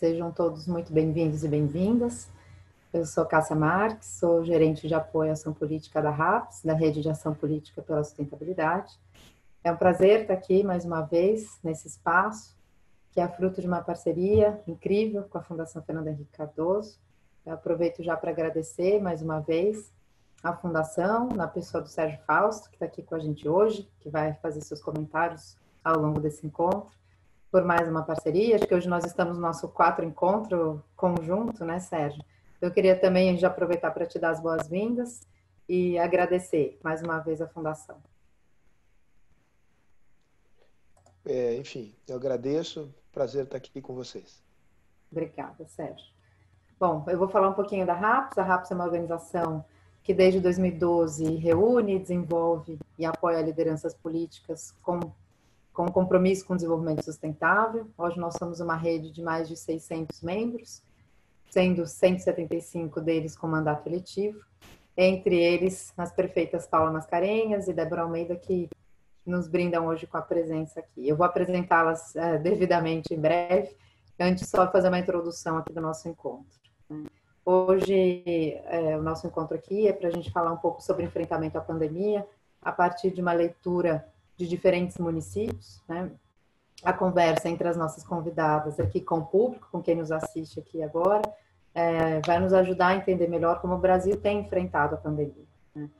Sejam 0.00 0.32
todos 0.32 0.66
muito 0.66 0.90
bem-vindos 0.94 1.44
e 1.44 1.48
bem-vindas. 1.48 2.26
Eu 2.90 3.04
sou 3.04 3.26
Cássia 3.26 3.54
Marques, 3.54 4.08
sou 4.08 4.42
gerente 4.42 4.88
de 4.88 4.94
apoio 4.94 5.28
à 5.28 5.34
ação 5.34 5.52
política 5.52 6.00
da 6.00 6.08
RAPS, 6.08 6.62
da 6.64 6.72
Rede 6.72 7.02
de 7.02 7.10
Ação 7.10 7.34
Política 7.34 7.82
pela 7.82 8.02
Sustentabilidade. 8.02 8.98
É 9.62 9.70
um 9.70 9.76
prazer 9.76 10.22
estar 10.22 10.32
aqui 10.32 10.64
mais 10.64 10.86
uma 10.86 11.02
vez 11.02 11.58
nesse 11.62 11.86
espaço, 11.86 12.56
que 13.12 13.20
é 13.20 13.28
fruto 13.28 13.60
de 13.60 13.66
uma 13.66 13.82
parceria 13.82 14.62
incrível 14.66 15.24
com 15.24 15.36
a 15.36 15.42
Fundação 15.42 15.82
Fernando 15.82 16.08
Henrique 16.08 16.32
Cardoso. 16.32 16.98
Eu 17.44 17.52
aproveito 17.52 18.02
já 18.02 18.16
para 18.16 18.30
agradecer 18.30 19.02
mais 19.02 19.20
uma 19.20 19.40
vez 19.40 19.92
a 20.42 20.56
Fundação, 20.56 21.28
na 21.28 21.46
pessoa 21.46 21.82
do 21.82 21.90
Sérgio 21.90 22.20
Fausto, 22.26 22.70
que 22.70 22.76
está 22.76 22.86
aqui 22.86 23.02
com 23.02 23.16
a 23.16 23.18
gente 23.18 23.46
hoje, 23.46 23.86
que 24.00 24.08
vai 24.08 24.32
fazer 24.32 24.62
seus 24.62 24.80
comentários 24.80 25.58
ao 25.84 26.00
longo 26.00 26.20
desse 26.20 26.46
encontro, 26.46 26.90
por 27.50 27.64
mais 27.64 27.88
uma 27.88 28.02
parceria. 28.02 28.56
Acho 28.56 28.66
que 28.66 28.74
hoje 28.74 28.88
nós 28.88 29.04
estamos 29.04 29.36
no 29.36 29.42
nosso 29.42 29.68
quatro 29.68 30.04
encontro 30.04 30.82
conjunto, 30.96 31.64
né, 31.64 31.80
Sérgio? 31.80 32.24
Eu 32.60 32.70
queria 32.70 32.98
também 32.98 33.36
já 33.36 33.48
aproveitar 33.48 33.90
para 33.90 34.06
te 34.06 34.18
dar 34.18 34.30
as 34.30 34.40
boas-vindas 34.40 35.20
e 35.68 35.98
agradecer 35.98 36.78
mais 36.82 37.02
uma 37.02 37.18
vez 37.18 37.40
a 37.40 37.48
Fundação. 37.48 37.96
É, 41.24 41.56
enfim, 41.56 41.94
eu 42.08 42.16
agradeço. 42.16 42.94
Prazer 43.12 43.44
estar 43.44 43.56
aqui 43.56 43.80
com 43.80 43.94
vocês. 43.94 44.42
Obrigada, 45.10 45.66
Sérgio. 45.66 46.06
Bom, 46.78 47.04
eu 47.08 47.18
vou 47.18 47.28
falar 47.28 47.48
um 47.48 47.54
pouquinho 47.54 47.84
da 47.84 47.92
RAPS. 47.92 48.38
A 48.38 48.42
RAPS 48.42 48.70
é 48.70 48.74
uma 48.74 48.84
organização 48.84 49.64
que 50.02 50.14
desde 50.14 50.40
2012 50.40 51.36
reúne, 51.36 51.98
desenvolve 51.98 52.78
e 52.98 53.04
apoia 53.04 53.42
lideranças 53.42 53.94
políticas 53.94 54.72
com, 54.82 55.12
com 55.72 55.90
compromisso 55.90 56.46
com 56.46 56.54
o 56.54 56.56
desenvolvimento 56.56 57.04
sustentável. 57.04 57.86
Hoje 57.96 58.18
nós 58.18 58.34
somos 58.34 58.60
uma 58.60 58.76
rede 58.76 59.10
de 59.10 59.22
mais 59.22 59.48
de 59.48 59.56
600 59.56 60.22
membros 60.22 60.82
sendo 61.50 61.84
175 61.84 63.00
deles 63.00 63.36
com 63.36 63.46
mandato 63.46 63.86
eletivo, 63.88 64.40
entre 64.96 65.36
eles 65.36 65.92
as 65.96 66.12
prefeitas 66.12 66.66
Paula 66.66 66.92
Mascarenhas 66.92 67.68
e 67.68 67.72
Débora 67.72 68.02
Almeida, 68.02 68.36
que 68.36 68.68
nos 69.26 69.48
brindam 69.48 69.86
hoje 69.86 70.06
com 70.06 70.16
a 70.16 70.22
presença 70.22 70.80
aqui. 70.80 71.08
Eu 71.08 71.16
vou 71.16 71.26
apresentá-las 71.26 72.14
é, 72.16 72.38
devidamente 72.38 73.12
em 73.12 73.20
breve, 73.20 73.76
antes 74.18 74.48
só 74.48 74.70
fazer 74.70 74.88
uma 74.88 74.98
introdução 74.98 75.58
aqui 75.58 75.72
do 75.72 75.80
nosso 75.80 76.08
encontro. 76.08 76.58
Hoje, 77.44 78.54
é, 78.66 78.96
o 78.96 79.02
nosso 79.02 79.26
encontro 79.26 79.56
aqui 79.56 79.88
é 79.88 79.92
para 79.92 80.08
a 80.08 80.12
gente 80.12 80.30
falar 80.30 80.52
um 80.52 80.58
pouco 80.58 80.82
sobre 80.82 81.04
enfrentamento 81.04 81.58
à 81.58 81.60
pandemia, 81.60 82.26
a 82.62 82.70
partir 82.70 83.10
de 83.10 83.20
uma 83.20 83.32
leitura 83.32 84.06
de 84.40 84.48
diferentes 84.48 84.96
municípios, 84.96 85.82
né? 85.86 86.10
a 86.82 86.94
conversa 86.94 87.46
entre 87.46 87.68
as 87.68 87.76
nossas 87.76 88.02
convidadas 88.02 88.80
aqui 88.80 88.98
com 89.02 89.18
o 89.18 89.26
público, 89.26 89.68
com 89.70 89.82
quem 89.82 89.94
nos 89.94 90.10
assiste 90.10 90.58
aqui 90.58 90.82
agora, 90.82 91.20
é, 91.74 92.20
vai 92.26 92.40
nos 92.40 92.54
ajudar 92.54 92.88
a 92.88 92.96
entender 92.96 93.28
melhor 93.28 93.60
como 93.60 93.74
o 93.74 93.78
Brasil 93.78 94.16
tem 94.16 94.40
enfrentado 94.40 94.94
a 94.94 94.98
pandemia. 94.98 95.44
Né? 95.74 95.90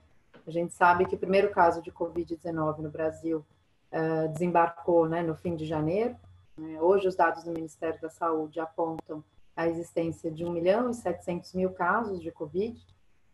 A 0.47 0.51
gente 0.51 0.73
sabe 0.73 1.05
que 1.05 1.15
o 1.15 1.19
primeiro 1.19 1.51
caso 1.51 1.83
de 1.83 1.93
Covid-19 1.93 2.79
no 2.79 2.89
Brasil 2.89 3.45
é, 3.93 4.29
desembarcou 4.29 5.07
né, 5.07 5.23
no 5.23 5.35
fim 5.35 5.55
de 5.55 5.67
janeiro. 5.67 6.17
Né? 6.57 6.81
Hoje, 6.81 7.09
os 7.09 7.15
dados 7.15 7.45
do 7.45 7.53
Ministério 7.53 8.01
da 8.01 8.09
Saúde 8.09 8.59
apontam 8.59 9.23
a 9.55 9.69
existência 9.69 10.31
de 10.31 10.47
1 10.47 10.51
milhão 10.51 10.91
e 10.91 10.95
700 10.95 11.53
mil 11.53 11.71
casos 11.71 12.23
de 12.23 12.33
Covid 12.33 12.81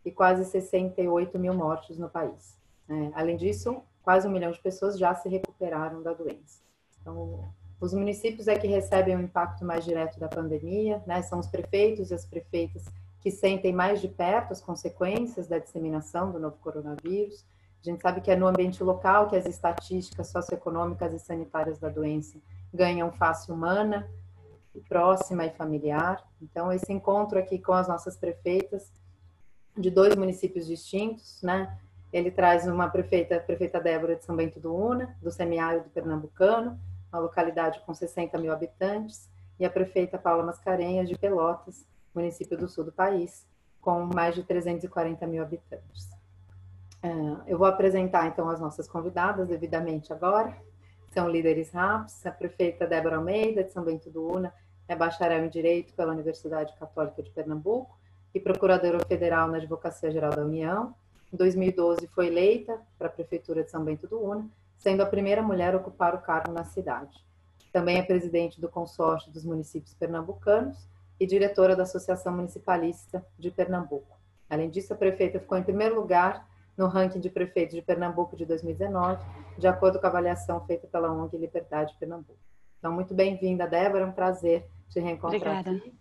e 0.05 0.11
quase 0.11 0.45
68 0.45 1.39
mil 1.39 1.55
mortes 1.55 1.97
no 1.97 2.11
país. 2.11 2.59
Né? 2.89 3.13
Além 3.15 3.37
disso, 3.37 3.81
quase 4.07 4.29
um 4.29 4.31
milhão 4.31 4.53
de 4.53 4.61
pessoas 4.61 4.97
já 4.97 5.12
se 5.17 5.29
recuperaram 5.29 6.01
da 6.01 6.12
doença. 6.12 6.62
Então, 7.01 7.53
os 7.81 7.93
municípios 7.93 8.47
é 8.47 8.57
que 8.57 8.69
recebem 8.69 9.17
o 9.17 9.21
impacto 9.21 9.65
mais 9.65 9.85
direto 9.85 10.21
da 10.21 10.29
pandemia, 10.29 11.03
né? 11.05 11.23
São 11.23 11.41
os 11.41 11.48
prefeitos 11.48 12.13
e 12.13 12.15
as 12.15 12.25
prefeitas 12.25 12.85
que 13.21 13.33
sentem 13.33 13.73
mais 13.73 14.01
de 14.01 14.07
perto 14.07 14.53
as 14.53 14.61
consequências 14.61 15.48
da 15.48 15.59
disseminação 15.59 16.31
do 16.31 16.39
novo 16.39 16.57
coronavírus. 16.59 17.45
A 17.83 17.91
gente 17.91 18.01
sabe 18.01 18.21
que 18.21 18.31
é 18.31 18.36
no 18.36 18.47
ambiente 18.47 18.80
local 18.85 19.29
que 19.29 19.35
as 19.35 19.45
estatísticas 19.45 20.29
socioeconômicas 20.29 21.13
e 21.13 21.19
sanitárias 21.19 21.80
da 21.80 21.89
doença 21.89 22.39
ganham 22.73 23.11
face 23.11 23.51
humana, 23.51 24.09
próxima 24.89 25.45
e 25.45 25.51
familiar. 25.51 26.25
Então, 26.41 26.73
esse 26.73 26.92
encontro 26.92 27.41
aqui 27.41 27.59
com 27.59 27.73
as 27.73 27.89
nossas 27.89 28.17
prefeitas 28.17 28.92
de 29.77 29.91
dois 29.91 30.14
municípios 30.14 30.64
distintos, 30.64 31.42
né? 31.42 31.77
Ele 32.17 32.31
traz 32.31 32.67
uma 32.67 32.89
prefeita, 32.89 33.37
a 33.37 33.41
prefeita 33.41 33.79
Débora 33.79 34.17
de 34.17 34.25
São 34.25 34.35
Bento 34.35 34.59
do 34.59 34.75
Una, 34.75 35.15
do 35.21 35.31
semiárido 35.31 35.91
pernambucano, 35.91 36.81
uma 37.13 37.21
localidade 37.21 37.79
com 37.85 37.93
60 37.93 38.39
mil 38.39 38.51
habitantes, 38.51 39.31
e 39.61 39.67
a 39.67 39.71
prefeita 39.71 40.17
Paula 40.17 40.43
Mascarenhas, 40.43 41.11
de 41.11 41.19
Pelotas, 41.19 41.87
município 42.15 42.57
do 42.57 42.71
sul 42.71 42.85
do 42.85 42.93
país, 42.93 43.47
com 43.83 44.07
mais 44.07 44.35
de 44.35 44.43
340 44.43 45.27
mil 45.27 45.43
habitantes. 45.43 46.09
É, 47.03 47.11
eu 47.49 47.59
vou 47.59 47.67
apresentar, 47.67 48.27
então, 48.29 48.48
as 48.48 48.59
nossas 48.59 48.89
convidadas 48.89 49.48
devidamente 49.48 50.11
agora. 50.11 50.57
São 51.13 51.29
líderes 51.29 51.71
RAPS, 51.71 52.25
a 52.25 52.31
prefeita 52.31 52.87
Débora 52.87 53.17
Almeida, 53.17 53.63
de 53.63 53.73
São 53.73 53.85
Bento 53.85 54.09
do 54.09 54.27
Una, 54.27 54.55
é 54.89 54.97
bacharel 54.97 55.45
em 55.45 55.51
Direito 55.51 55.93
pela 55.93 56.15
Universidade 56.15 56.75
Católica 56.79 57.23
de 57.23 57.29
Pernambuco 57.31 57.95
e 58.35 58.41
procuradora 58.41 59.05
federal 59.07 59.48
na 59.48 59.59
Advocacia 59.59 60.11
Geral 60.11 60.31
da 60.31 60.43
União. 60.43 60.95
Em 61.33 61.37
2012 61.37 62.07
foi 62.09 62.29
eleita 62.29 62.81
para 62.98 63.09
a 63.09 63.11
Prefeitura 63.11 63.64
de 63.64 63.70
São 63.70 63.85
Bento 63.85 64.07
do 64.07 64.20
Una 64.20 64.48
sendo 64.77 65.03
a 65.03 65.07
primeira 65.07 65.42
mulher 65.42 65.75
a 65.75 65.79
ocupar 65.79 66.14
o 66.14 66.20
cargo 66.20 66.53
na 66.53 66.64
cidade. 66.64 67.25
Também 67.73 67.98
é 67.98 68.03
presidente 68.03 68.61
do 68.61 68.69
Consórcio 68.69 69.33
dos 69.33 69.45
Municípios 69.45 69.95
Pernambucanos 69.95 70.89
e 71.19 71.27
diretora 71.27 71.75
da 71.75 71.83
Associação 71.83 72.35
Municipalista 72.35 73.25
de 73.39 73.51
Pernambuco. 73.51 74.17
Além 74.48 74.70
disso, 74.70 74.92
a 74.92 74.97
prefeita 74.97 75.41
ficou 75.41 75.59
em 75.59 75.63
primeiro 75.63 75.97
lugar 75.97 76.48
no 76.77 76.86
ranking 76.86 77.20
de 77.20 77.31
prefeitos 77.31 77.75
de 77.75 77.83
Pernambuco 77.83 78.36
de 78.36 78.45
2019, 78.45 79.25
de 79.59 79.67
acordo 79.67 79.98
com 79.98 80.07
a 80.07 80.09
avaliação 80.11 80.65
feita 80.67 80.86
pela 80.86 81.11
ONG 81.11 81.36
Liberdade 81.36 81.97
Pernambuco. 81.98 82.39
Então, 82.79 82.92
muito 82.92 83.15
bem-vinda, 83.15 83.67
Débora, 83.67 84.05
é 84.05 84.07
um 84.07 84.13
prazer 84.13 84.69
te 84.89 85.01
reencontrar 85.01 85.61
obrigada. 85.61 85.70
aqui. 85.70 85.95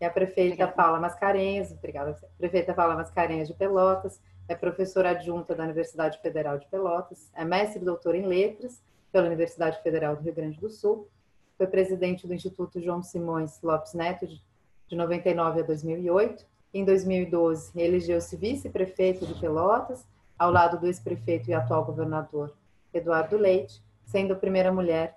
E 0.00 0.04
a 0.04 0.10
prefeita 0.10 0.54
obrigada. 0.54 0.72
Paula 0.72 1.00
Mascarenhas, 1.00 1.72
obrigada, 1.72 2.16
prefeita 2.38 2.74
Paula 2.74 2.94
Mascarenhas 2.94 3.48
de 3.48 3.54
Pelotas, 3.54 4.20
é 4.48 4.54
professora 4.54 5.10
adjunta 5.10 5.54
da 5.54 5.64
Universidade 5.64 6.20
Federal 6.20 6.58
de 6.58 6.66
Pelotas, 6.66 7.30
é 7.34 7.44
mestre 7.44 7.80
e 7.80 7.84
doutora 7.84 8.16
em 8.16 8.26
letras 8.26 8.82
pela 9.10 9.26
Universidade 9.26 9.82
Federal 9.82 10.16
do 10.16 10.22
Rio 10.22 10.34
Grande 10.34 10.60
do 10.60 10.68
Sul, 10.68 11.08
foi 11.56 11.66
presidente 11.66 12.26
do 12.26 12.34
Instituto 12.34 12.80
João 12.80 13.02
Simões 13.02 13.60
Lopes 13.62 13.94
Neto 13.94 14.26
de 14.26 14.94
99 14.94 15.60
a 15.60 15.62
2008. 15.64 16.44
Em 16.74 16.84
2012, 16.84 17.72
elegeu-se 17.74 18.36
vice-prefeito 18.36 19.26
de 19.26 19.34
Pelotas, 19.40 20.06
ao 20.38 20.50
lado 20.50 20.78
do 20.78 20.86
ex-prefeito 20.86 21.48
e 21.48 21.54
atual 21.54 21.84
governador 21.84 22.54
Eduardo 22.92 23.38
Leite, 23.38 23.82
sendo 24.04 24.34
a 24.34 24.36
primeira 24.36 24.70
mulher 24.70 25.16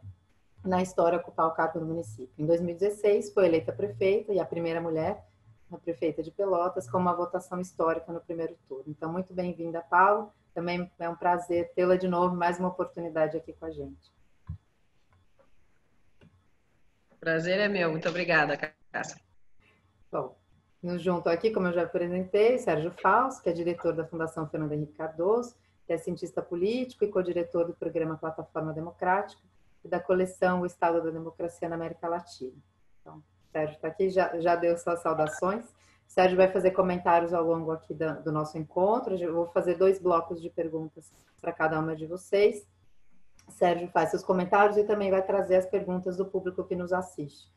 na 0.63 0.81
história 0.81 1.17
a 1.17 1.21
ocupar 1.21 1.47
o 1.47 1.51
cargo 1.51 1.79
no 1.79 1.85
município. 1.85 2.33
Em 2.37 2.45
2016, 2.45 3.33
foi 3.33 3.45
eleita 3.45 3.71
prefeita 3.71 4.33
e 4.33 4.39
a 4.39 4.45
primeira 4.45 4.81
mulher 4.81 5.23
a 5.71 5.77
prefeita 5.77 6.23
de 6.23 6.31
Pelotas, 6.31 6.89
com 6.89 6.97
uma 6.97 7.13
votação 7.13 7.59
histórica 7.59 8.11
no 8.11 8.19
primeiro 8.19 8.57
turno. 8.67 8.85
Então, 8.87 9.11
muito 9.11 9.33
bem-vinda, 9.33 9.81
Paulo. 9.81 10.33
Também 10.53 10.91
é 10.97 11.07
um 11.07 11.15
prazer 11.15 11.71
tê-la 11.75 11.95
de 11.95 12.07
novo, 12.07 12.35
mais 12.35 12.59
uma 12.59 12.69
oportunidade 12.69 13.37
aqui 13.37 13.53
com 13.53 13.65
a 13.65 13.71
gente. 13.71 14.11
Prazer 17.19 17.59
é 17.59 17.67
meu, 17.67 17.91
muito 17.91 18.09
obrigada, 18.09 18.57
Cássia. 18.91 19.21
Bom, 20.11 20.35
nos 20.81 21.01
junto 21.03 21.29
aqui, 21.29 21.51
como 21.51 21.67
eu 21.67 21.73
já 21.73 21.83
apresentei, 21.83 22.57
Sérgio 22.57 22.91
Faus, 22.91 23.39
que 23.39 23.49
é 23.49 23.53
diretor 23.53 23.93
da 23.93 24.07
Fundação 24.07 24.49
Fernando 24.49 24.71
Henrique 24.71 24.93
Cardoso, 24.93 25.55
que 25.85 25.93
é 25.93 25.97
cientista 25.97 26.41
político 26.41 27.03
e 27.03 27.09
co-diretor 27.09 27.67
do 27.67 27.73
programa 27.73 28.17
Plataforma 28.17 28.73
Democrática 28.73 29.48
da 29.87 29.99
coleção 29.99 30.61
O 30.61 30.65
Estado 30.65 31.03
da 31.03 31.09
Democracia 31.09 31.69
na 31.69 31.75
América 31.75 32.07
Latina. 32.07 32.55
Então, 32.99 33.23
Sérgio 33.51 33.75
está 33.75 33.87
aqui, 33.87 34.09
já, 34.09 34.39
já 34.39 34.55
deu 34.55 34.77
suas 34.77 35.01
saudações. 35.01 35.65
Sérgio 36.07 36.37
vai 36.37 36.51
fazer 36.51 36.71
comentários 36.71 37.33
ao 37.33 37.43
longo 37.43 37.71
aqui 37.71 37.93
do 37.93 38.31
nosso 38.31 38.57
encontro. 38.57 39.15
Eu 39.15 39.33
vou 39.33 39.47
fazer 39.47 39.75
dois 39.75 39.99
blocos 39.99 40.41
de 40.41 40.49
perguntas 40.49 41.11
para 41.39 41.51
cada 41.51 41.79
uma 41.79 41.95
de 41.95 42.07
vocês. 42.07 42.67
Sérgio 43.49 43.87
faz 43.89 44.09
seus 44.09 44.23
comentários 44.23 44.77
e 44.77 44.83
também 44.83 45.11
vai 45.11 45.21
trazer 45.21 45.57
as 45.57 45.65
perguntas 45.65 46.17
do 46.17 46.25
público 46.25 46.63
que 46.63 46.75
nos 46.75 46.91
assiste. 46.91 47.51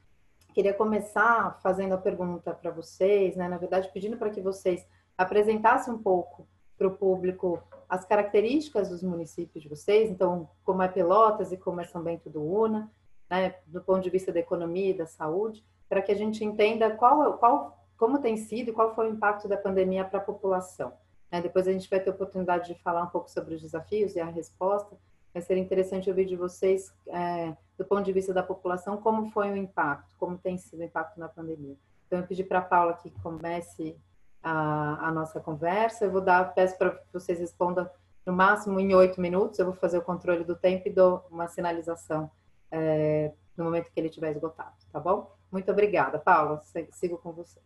Queria 0.54 0.74
começar 0.74 1.58
fazendo 1.62 1.94
a 1.94 1.98
pergunta 1.98 2.52
para 2.52 2.70
vocês, 2.70 3.36
né? 3.36 3.48
na 3.48 3.56
verdade, 3.56 3.90
pedindo 3.92 4.18
para 4.18 4.30
que 4.30 4.40
vocês 4.40 4.86
apresentassem 5.16 5.92
um 5.92 5.98
pouco 5.98 6.46
para 6.76 6.88
o 6.88 6.96
público 6.96 7.62
as 7.92 8.06
características 8.06 8.88
dos 8.88 9.02
municípios 9.02 9.62
de 9.62 9.68
vocês, 9.68 10.08
então, 10.08 10.48
como 10.64 10.80
é 10.80 10.88
Pelotas 10.88 11.52
e 11.52 11.58
como 11.58 11.78
é 11.78 11.84
São 11.84 12.02
Bento 12.02 12.30
do 12.30 12.42
Una, 12.42 12.90
né, 13.28 13.56
do 13.66 13.82
ponto 13.82 14.00
de 14.00 14.08
vista 14.08 14.32
da 14.32 14.40
economia 14.40 14.88
e 14.88 14.96
da 14.96 15.04
saúde, 15.04 15.62
para 15.90 16.00
que 16.00 16.10
a 16.10 16.14
gente 16.14 16.42
entenda 16.42 16.90
qual, 16.92 17.36
qual, 17.36 17.84
como 17.98 18.18
tem 18.18 18.38
sido 18.38 18.70
e 18.70 18.72
qual 18.72 18.94
foi 18.94 19.10
o 19.10 19.12
impacto 19.12 19.46
da 19.46 19.58
pandemia 19.58 20.06
para 20.06 20.20
a 20.20 20.22
população. 20.22 20.94
Né? 21.30 21.42
Depois 21.42 21.68
a 21.68 21.72
gente 21.72 21.90
vai 21.90 22.00
ter 22.00 22.08
oportunidade 22.08 22.72
de 22.72 22.80
falar 22.80 23.02
um 23.02 23.08
pouco 23.08 23.30
sobre 23.30 23.56
os 23.56 23.60
desafios 23.60 24.16
e 24.16 24.20
a 24.20 24.24
resposta, 24.24 24.96
vai 25.34 25.42
ser 25.42 25.58
interessante 25.58 26.08
ouvir 26.08 26.24
de 26.24 26.34
vocês, 26.34 26.94
é, 27.08 27.54
do 27.76 27.84
ponto 27.84 28.04
de 28.04 28.12
vista 28.12 28.32
da 28.32 28.42
população, 28.42 28.96
como 28.96 29.30
foi 29.32 29.50
o 29.50 29.56
impacto, 29.56 30.16
como 30.16 30.38
tem 30.38 30.56
sido 30.56 30.80
o 30.80 30.84
impacto 30.84 31.20
na 31.20 31.28
pandemia. 31.28 31.76
Então, 32.06 32.20
eu 32.20 32.26
pedi 32.26 32.42
para 32.42 32.60
a 32.60 32.62
Paula 32.62 32.94
que 32.94 33.10
comece 33.22 33.98
a, 34.42 35.08
a, 35.08 35.12
nossa 35.12 35.40
conversa. 35.40 36.04
Eu 36.04 36.10
vou 36.10 36.20
dar, 36.20 36.54
peço 36.54 36.76
para 36.76 37.00
vocês 37.12 37.38
respondam 37.38 37.88
no 38.26 38.32
máximo 38.32 38.78
em 38.80 38.94
oito 38.94 39.20
minutos. 39.20 39.58
Eu 39.58 39.66
vou 39.66 39.74
fazer 39.74 39.98
o 39.98 40.02
controle 40.02 40.44
do 40.44 40.56
tempo 40.56 40.88
e 40.88 40.92
dou 40.92 41.24
uma 41.30 41.48
sinalização 41.48 42.30
é, 42.70 43.32
no 43.56 43.64
momento 43.64 43.90
que 43.92 44.00
ele 44.00 44.08
estiver 44.08 44.32
esgotado, 44.32 44.74
tá 44.92 44.98
bom? 44.98 45.34
Muito 45.50 45.70
obrigada. 45.70 46.18
Paula, 46.18 46.60
sigo 46.92 47.18
com 47.18 47.32
você. 47.32 47.60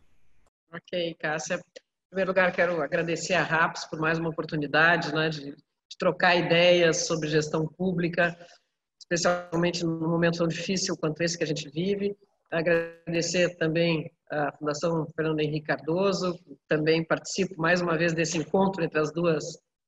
Ok, 0.73 1.14
Cássia. 1.14 1.56
Em 1.56 2.08
primeiro 2.11 2.31
lugar, 2.31 2.52
quero 2.52 2.81
agradecer 2.82 3.34
a 3.34 3.43
RAPS 3.43 3.84
por 3.87 4.00
mais 4.00 4.19
uma 4.19 4.31
oportunidade 4.31 5.14
né, 5.14 5.28
de, 5.28 5.52
de 5.52 5.99
trocar 5.99 6.37
ideias 6.37 7.06
sobre 7.06 7.28
gestão 7.28 7.67
pública, 7.67 8.37
especialmente 8.99 9.84
num 9.84 10.08
momento 10.08 10.38
tão 10.38 10.49
difícil 10.49 10.96
quanto 10.96 11.20
esse 11.23 11.38
que 11.38 11.44
a 11.44 11.46
gente 11.46 11.69
vive. 11.70 12.17
Agradecer 12.50 13.56
também 13.56 14.11
a 14.31 14.52
Fundação 14.52 15.06
Fernando 15.14 15.40
Henrique 15.40 15.67
Cardoso, 15.67 16.38
também 16.69 17.05
participo 17.05 17.61
mais 17.61 17.81
uma 17.81 17.96
vez 17.96 18.12
desse 18.12 18.38
encontro 18.38 18.82
entre 18.82 18.99
as 18.99 19.12
duas 19.12 19.44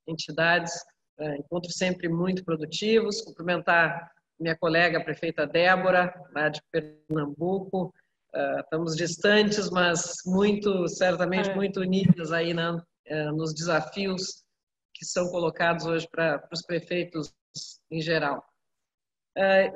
entidades, 0.07 0.73
é, 1.19 1.37
encontros 1.37 1.75
sempre 1.75 2.07
muito 2.07 2.43
produtivos. 2.43 3.21
Cumprimentar 3.21 4.09
minha 4.39 4.57
colega 4.57 4.97
a 4.97 5.03
prefeita 5.03 5.45
Débora, 5.45 6.13
lá 6.33 6.49
de 6.49 6.61
Pernambuco. 6.71 7.93
É, 8.33 8.59
estamos 8.61 8.95
distantes, 8.95 9.69
mas 9.69 10.17
muito, 10.25 10.87
certamente, 10.87 11.49
é. 11.49 11.55
muito 11.55 11.81
unidas 11.81 12.31
aí 12.31 12.53
né, 12.53 12.81
nos 13.33 13.53
desafios 13.53 14.43
que 14.93 15.03
são 15.03 15.29
colocados 15.29 15.85
hoje 15.85 16.07
para 16.09 16.47
os 16.51 16.61
prefeitos 16.61 17.33
em 17.89 18.01
geral. 18.01 18.45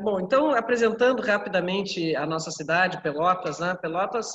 bom, 0.01 0.19
então, 0.19 0.51
apresentando 0.51 1.21
rapidamente 1.21 2.15
a 2.15 2.25
nossa 2.25 2.51
cidade, 2.51 3.01
Pelotas, 3.01 3.59
né? 3.59 3.75
Pelotas 3.75 4.33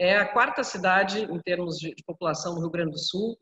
é 0.00 0.16
a 0.16 0.26
quarta 0.26 0.64
cidade 0.64 1.24
em 1.24 1.38
termos 1.40 1.76
de, 1.76 1.94
população 2.06 2.54
do 2.54 2.60
Rio 2.62 2.70
Grande 2.70 2.92
do 2.92 2.98
Sul, 2.98 3.36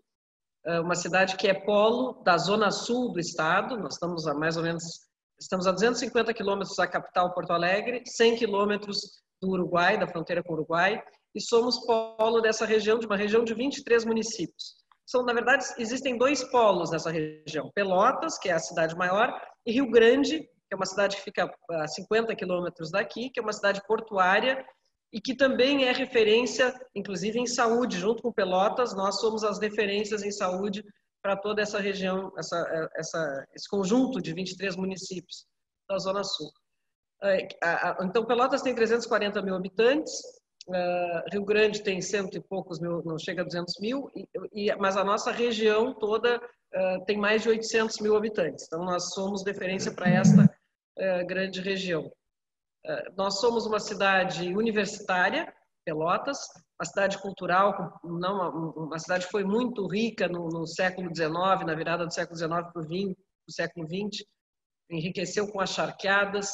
é 0.66 0.80
uma 0.80 0.96
cidade 0.96 1.36
que 1.36 1.46
é 1.46 1.54
polo 1.54 2.20
da 2.24 2.36
zona 2.36 2.72
sul 2.72 3.12
do 3.12 3.20
estado. 3.20 3.78
Nós 3.78 3.94
estamos 3.94 4.26
a 4.26 4.34
mais 4.34 4.56
ou 4.56 4.64
menos 4.64 5.08
estamos 5.40 5.68
a 5.68 5.72
250 5.72 6.34
quilômetros 6.34 6.76
da 6.76 6.88
capital 6.88 7.32
Porto 7.32 7.52
Alegre, 7.52 8.02
100 8.04 8.36
quilômetros 8.36 9.22
do 9.40 9.50
Uruguai, 9.50 9.96
da 9.96 10.08
fronteira 10.08 10.42
com 10.42 10.52
o 10.52 10.56
Uruguai, 10.56 11.00
e 11.32 11.40
somos 11.40 11.78
polo 11.86 12.40
dessa 12.40 12.66
região, 12.66 12.98
de 12.98 13.06
uma 13.06 13.16
região 13.16 13.44
de 13.44 13.54
23 13.54 14.04
municípios. 14.04 14.74
São, 15.06 15.24
na 15.24 15.32
verdade, 15.32 15.64
existem 15.78 16.18
dois 16.18 16.42
polos 16.50 16.90
nessa 16.90 17.12
região: 17.12 17.70
Pelotas, 17.72 18.36
que 18.36 18.48
é 18.48 18.52
a 18.52 18.58
cidade 18.58 18.96
maior, 18.96 19.40
e 19.64 19.70
Rio 19.70 19.88
Grande, 19.88 20.40
que 20.40 20.74
é 20.74 20.76
uma 20.76 20.86
cidade 20.86 21.16
que 21.16 21.22
fica 21.22 21.48
a 21.70 21.86
50 21.86 22.34
quilômetros 22.34 22.90
daqui, 22.90 23.30
que 23.30 23.38
é 23.38 23.42
uma 23.42 23.52
cidade 23.52 23.80
portuária 23.86 24.66
e 25.12 25.20
que 25.20 25.34
também 25.34 25.84
é 25.84 25.92
referência, 25.92 26.74
inclusive 26.94 27.38
em 27.38 27.46
saúde, 27.46 27.98
junto 27.98 28.22
com 28.22 28.32
Pelotas, 28.32 28.94
nós 28.94 29.20
somos 29.20 29.42
as 29.42 29.58
referências 29.58 30.22
em 30.22 30.30
saúde 30.30 30.84
para 31.22 31.36
toda 31.36 31.62
essa 31.62 31.80
região, 31.80 32.32
essa, 32.38 32.90
essa, 32.94 33.46
esse 33.54 33.68
conjunto 33.68 34.20
de 34.20 34.32
23 34.34 34.76
municípios 34.76 35.46
da 35.88 35.98
Zona 35.98 36.22
Sul. 36.22 36.50
É, 37.22 37.48
então, 38.02 38.24
Pelotas 38.24 38.62
tem 38.62 38.74
340 38.74 39.42
mil 39.42 39.54
habitantes, 39.54 40.12
Rio 41.32 41.44
Grande 41.44 41.82
tem 41.82 42.00
cento 42.00 42.36
e 42.36 42.40
poucos 42.40 42.78
mil, 42.78 43.02
não 43.02 43.18
chega 43.18 43.40
a 43.40 43.44
200 43.44 43.74
mil, 43.80 44.10
mas 44.78 44.96
a 44.96 45.02
nossa 45.02 45.32
região 45.32 45.94
toda 45.94 46.38
tem 47.06 47.16
mais 47.16 47.42
de 47.42 47.48
800 47.48 47.98
mil 48.00 48.14
habitantes. 48.14 48.66
Então, 48.66 48.84
nós 48.84 49.14
somos 49.14 49.44
referência 49.44 49.90
para 49.90 50.10
esta 50.10 50.54
grande 51.26 51.60
região. 51.62 52.12
Eh, 52.88 53.12
nós 53.16 53.38
somos 53.38 53.66
uma 53.66 53.78
cidade 53.78 54.54
universitária, 54.54 55.52
Pelotas, 55.84 56.38
uma 56.78 56.86
cidade 56.86 57.18
cultural, 57.18 57.98
não, 58.04 58.72
uma 58.76 58.98
cidade 58.98 59.24
que 59.24 59.30
foi 59.30 59.44
muito 59.44 59.86
rica 59.86 60.28
no, 60.28 60.48
no 60.48 60.66
século 60.66 61.14
XIX, 61.14 61.66
na 61.66 61.74
virada 61.74 62.06
do 62.06 62.12
século 62.12 62.36
XIX 62.36 62.50
para 62.72 62.82
o 62.82 63.52
século 63.52 63.86
XX, 63.86 64.24
enriqueceu 64.90 65.50
com 65.50 65.60
as 65.60 65.70
charqueadas 65.70 66.50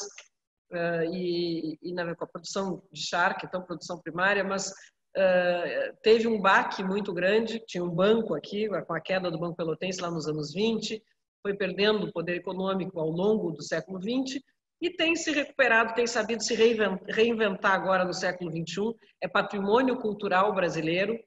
uh, 0.72 1.12
e, 1.12 1.76
e 1.82 1.92
na, 1.92 2.14
com 2.14 2.25
a 2.25 2.28
produção 2.28 2.82
de 2.92 3.00
charque, 3.00 3.46
então 3.46 3.62
produção 3.62 3.98
primária, 4.00 4.44
mas 4.44 4.70
uh, 4.70 5.96
teve 6.02 6.28
um 6.28 6.40
baque 6.40 6.84
muito 6.84 7.12
grande, 7.12 7.60
tinha 7.66 7.82
um 7.82 7.90
banco 7.90 8.34
aqui, 8.34 8.69
com 8.69 8.94
a 8.94 9.00
queda 9.00 9.32
do 9.32 9.38
Banco 9.38 9.56
Pelotense 9.56 10.00
lá 10.00 10.12
nos 10.12 10.28
anos 10.28 10.52
20, 10.52 11.02
foi 11.42 11.54
perdendo 11.54 12.06
o 12.06 12.12
poder 12.12 12.36
econômico 12.36 13.00
ao 13.00 13.10
longo 13.10 13.50
do 13.50 13.62
século 13.62 13.98
20 13.98 14.40
e 14.84 14.90
tem 14.90 15.16
se 15.16 15.31
recuperado, 15.31 15.94
tem 15.94 16.06
sabido 16.06 16.44
se 16.44 16.54
reinventar 16.54 17.72
agora 17.72 18.04
no 18.04 18.12
século 18.12 18.50
XXI. 18.50 18.94
É 19.19 19.26
patrimônio 19.26 19.96
cultural 19.96 20.54
brasileiro, 20.54 21.19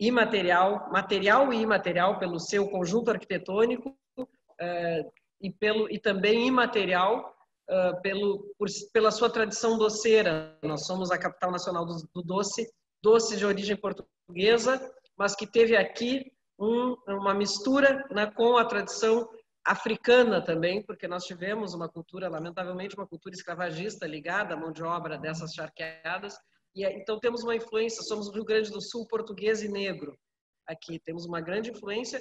imaterial, 0.00 0.90
material 0.90 1.52
e 1.52 1.60
imaterial 1.60 2.18
pelo 2.18 2.40
seu 2.40 2.70
conjunto 2.70 3.10
arquitetônico 3.10 3.90
uh, 4.18 5.12
e, 5.42 5.50
pelo, 5.50 5.92
e 5.92 5.98
também 5.98 6.46
imaterial 6.46 7.36
uh, 7.68 8.00
pelo, 8.00 8.50
por, 8.58 8.66
pela 8.94 9.10
sua 9.10 9.28
tradição 9.28 9.76
doceira. 9.76 10.58
Nós 10.62 10.86
somos 10.86 11.10
a 11.10 11.18
capital 11.18 11.50
nacional 11.50 11.84
do, 11.84 11.96
do 12.14 12.22
doce, 12.22 12.66
doce 13.02 13.36
de 13.36 13.44
origem 13.44 13.76
portuguesa, 13.76 14.90
mas 15.18 15.36
que 15.36 15.46
teve 15.46 15.76
aqui 15.76 16.32
um, 16.58 16.96
uma 17.06 17.34
mistura 17.34 18.08
né, 18.10 18.30
com 18.34 18.56
a 18.56 18.64
tradição 18.64 19.28
africana 19.64 20.42
também, 20.44 20.82
porque 20.84 21.06
nós 21.06 21.24
tivemos 21.24 21.74
uma 21.74 21.88
cultura, 21.88 22.28
lamentavelmente, 22.28 22.96
uma 22.96 23.06
cultura 23.06 23.34
escravagista 23.34 24.06
ligada 24.06 24.54
à 24.54 24.56
mão 24.56 24.72
de 24.72 24.82
obra 24.82 25.18
dessas 25.18 25.52
charqueadas. 25.52 26.36
E 26.74 26.84
então 26.84 27.18
temos 27.20 27.42
uma 27.42 27.54
influência, 27.54 28.02
somos 28.02 28.28
o 28.28 28.32
Rio 28.32 28.44
Grande 28.44 28.70
do 28.70 28.80
Sul 28.80 29.06
português 29.06 29.62
e 29.62 29.68
negro. 29.68 30.18
Aqui 30.66 30.98
temos 30.98 31.26
uma 31.26 31.40
grande 31.40 31.70
influência 31.70 32.20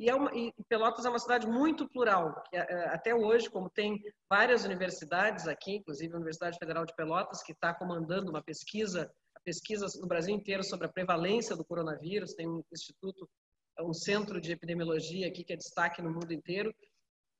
e, 0.00 0.08
é 0.08 0.14
uma, 0.14 0.34
e 0.34 0.50
Pelotas 0.66 1.04
é 1.04 1.10
uma 1.10 1.18
cidade 1.18 1.46
muito 1.46 1.86
plural, 1.86 2.42
que 2.48 2.56
é, 2.56 2.88
até 2.88 3.14
hoje, 3.14 3.50
como 3.50 3.68
tem 3.68 4.00
várias 4.30 4.64
universidades 4.64 5.46
aqui, 5.46 5.76
inclusive 5.76 6.14
a 6.14 6.16
Universidade 6.16 6.58
Federal 6.58 6.86
de 6.86 6.94
Pelotas, 6.96 7.42
que 7.42 7.52
está 7.52 7.74
comandando 7.74 8.30
uma 8.30 8.42
pesquisa, 8.42 9.12
a 9.36 9.40
pesquisa 9.40 9.86
no 10.00 10.08
Brasil 10.08 10.34
inteiro 10.34 10.64
sobre 10.64 10.86
a 10.86 10.90
prevalência 10.90 11.54
do 11.54 11.66
coronavírus, 11.66 12.32
tem 12.32 12.48
um 12.48 12.64
instituto 12.72 13.28
um 13.82 13.92
centro 13.92 14.40
de 14.40 14.52
epidemiologia 14.52 15.26
aqui 15.28 15.44
que 15.44 15.52
é 15.52 15.56
destaque 15.56 16.02
no 16.02 16.10
mundo 16.10 16.32
inteiro. 16.32 16.74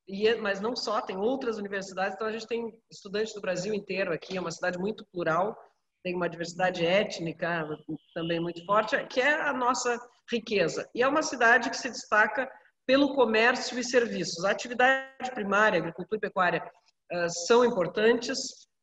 E, 0.08 0.26
é, 0.26 0.36
mas 0.36 0.60
não 0.60 0.74
só, 0.74 1.00
tem 1.00 1.16
outras 1.16 1.58
universidades, 1.58 2.14
então 2.14 2.26
a 2.26 2.32
gente 2.32 2.46
tem 2.46 2.72
estudantes 2.90 3.32
do 3.32 3.40
Brasil 3.40 3.72
inteiro 3.72 4.12
aqui, 4.12 4.36
é 4.36 4.40
uma 4.40 4.50
cidade 4.50 4.78
muito 4.78 5.06
plural, 5.12 5.56
tem 6.02 6.16
uma 6.16 6.28
diversidade 6.28 6.84
étnica 6.84 7.66
também 8.14 8.40
muito 8.40 8.64
forte, 8.64 8.96
que 9.06 9.20
é 9.20 9.34
a 9.34 9.52
nossa 9.52 10.00
riqueza. 10.30 10.88
E 10.94 11.02
é 11.02 11.08
uma 11.08 11.22
cidade 11.22 11.70
que 11.70 11.76
se 11.76 11.90
destaca 11.90 12.50
pelo 12.86 13.14
comércio 13.14 13.78
e 13.78 13.84
serviços. 13.84 14.44
A 14.44 14.50
atividade 14.50 15.30
primária, 15.32 15.78
agricultura 15.78 16.16
e 16.16 16.20
pecuária, 16.20 16.72
uh, 17.12 17.30
são 17.46 17.64
importantes, 17.64 18.38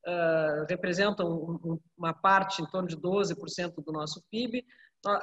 uh, 0.08 0.66
representam 0.70 1.82
uma 1.98 2.14
parte, 2.14 2.62
em 2.62 2.68
torno 2.68 2.88
de 2.88 2.96
12% 2.96 3.74
do 3.84 3.92
nosso 3.92 4.24
PIB, 4.32 4.64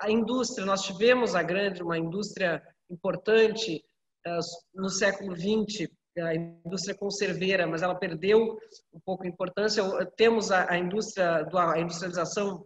a 0.00 0.10
indústria, 0.10 0.64
nós 0.64 0.82
tivemos 0.82 1.34
a 1.34 1.42
grande, 1.42 1.82
uma 1.82 1.98
indústria 1.98 2.62
importante 2.90 3.84
uh, 4.26 4.40
no 4.74 4.88
século 4.88 5.36
XX, 5.36 5.90
a 6.18 6.34
indústria 6.34 6.96
conserveira, 6.96 7.66
mas 7.66 7.82
ela 7.82 7.94
perdeu 7.94 8.56
um 8.92 9.00
pouco 9.04 9.24
a 9.24 9.28
importância. 9.28 9.82
Temos 10.16 10.50
a, 10.52 10.78
indústria, 10.78 11.42
do, 11.44 11.58
a 11.58 11.78
industrialização, 11.78 12.64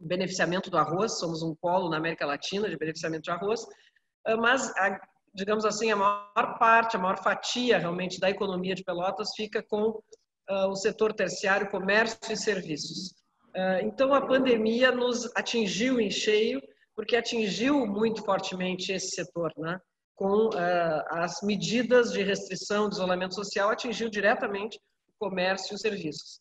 o 0.00 0.06
beneficiamento 0.06 0.70
do 0.70 0.76
arroz, 0.76 1.18
somos 1.18 1.42
um 1.42 1.54
polo 1.54 1.88
na 1.88 1.96
América 1.96 2.26
Latina 2.26 2.68
de 2.68 2.76
beneficiamento 2.76 3.22
de 3.22 3.30
arroz, 3.30 3.66
mas, 4.38 4.70
digamos 5.34 5.64
assim, 5.64 5.90
a 5.90 5.96
maior 5.96 6.58
parte, 6.58 6.94
a 6.94 7.00
maior 7.00 7.22
fatia 7.22 7.78
realmente 7.78 8.20
da 8.20 8.28
economia 8.28 8.74
de 8.74 8.84
Pelotas 8.84 9.30
fica 9.34 9.62
com 9.62 10.00
o 10.48 10.76
setor 10.76 11.14
terciário, 11.14 11.70
comércio 11.70 12.30
e 12.30 12.36
serviços. 12.36 13.14
Ah, 13.58 13.82
então, 13.82 14.14
a 14.14 14.24
pandemia 14.24 14.92
nos 14.92 15.28
atingiu 15.34 16.00
em 16.00 16.10
cheio, 16.10 16.62
porque 16.94 17.16
atingiu 17.16 17.84
muito 17.86 18.24
fortemente 18.24 18.92
esse 18.92 19.10
setor, 19.10 19.52
né? 19.56 19.80
com 20.14 20.50
ah, 20.54 21.24
as 21.24 21.42
medidas 21.42 22.12
de 22.12 22.22
restrição, 22.22 22.88
de 22.88 22.94
isolamento 22.94 23.34
social, 23.34 23.68
atingiu 23.68 24.08
diretamente 24.08 24.78
o 25.08 25.26
comércio 25.26 25.72
e 25.72 25.74
os 25.74 25.80
serviços. 25.80 26.40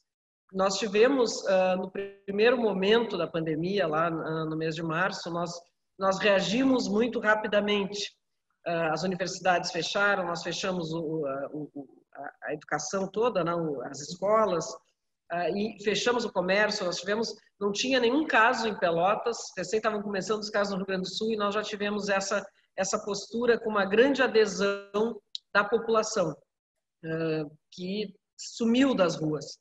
Nós 0.53 0.77
tivemos, 0.77 1.43
ah, 1.47 1.75
no 1.75 1.91
primeiro 1.91 2.57
momento 2.57 3.17
da 3.17 3.25
pandemia, 3.25 3.87
lá 3.87 4.11
no 4.11 4.55
mês 4.55 4.75
de 4.75 4.83
março, 4.83 5.31
nós, 5.31 5.51
nós 5.97 6.19
reagimos 6.19 6.87
muito 6.87 7.19
rapidamente. 7.19 8.15
As 8.91 9.03
universidades 9.03 9.71
fecharam, 9.71 10.25
nós 10.25 10.43
fechamos 10.43 10.91
a 12.43 12.53
educação 12.53 13.07
toda, 13.07 13.41
né? 13.41 13.53
as 13.89 14.01
escolas, 14.01 14.65
e 15.55 15.83
fechamos 15.83 16.25
o 16.25 16.31
comércio, 16.31 16.85
nós 16.85 16.99
tivemos, 16.99 17.33
não 17.59 17.71
tinha 17.71 17.99
nenhum 17.99 18.25
caso 18.25 18.67
em 18.67 18.77
Pelotas, 18.77 19.37
recém 19.57 19.77
estavam 19.77 20.01
começando 20.01 20.41
os 20.41 20.49
casos 20.49 20.71
no 20.71 20.77
Rio 20.77 20.87
Grande 20.87 21.03
do 21.03 21.15
Sul 21.15 21.31
e 21.31 21.37
nós 21.37 21.53
já 21.53 21.61
tivemos 21.61 22.09
essa, 22.09 22.45
essa 22.75 23.03
postura 23.03 23.59
com 23.59 23.69
uma 23.69 23.85
grande 23.85 24.21
adesão 24.21 25.19
da 25.53 25.63
população. 25.63 26.35
que 27.71 28.13
sumiu 28.37 28.93
das 28.93 29.15
ruas. 29.15 29.59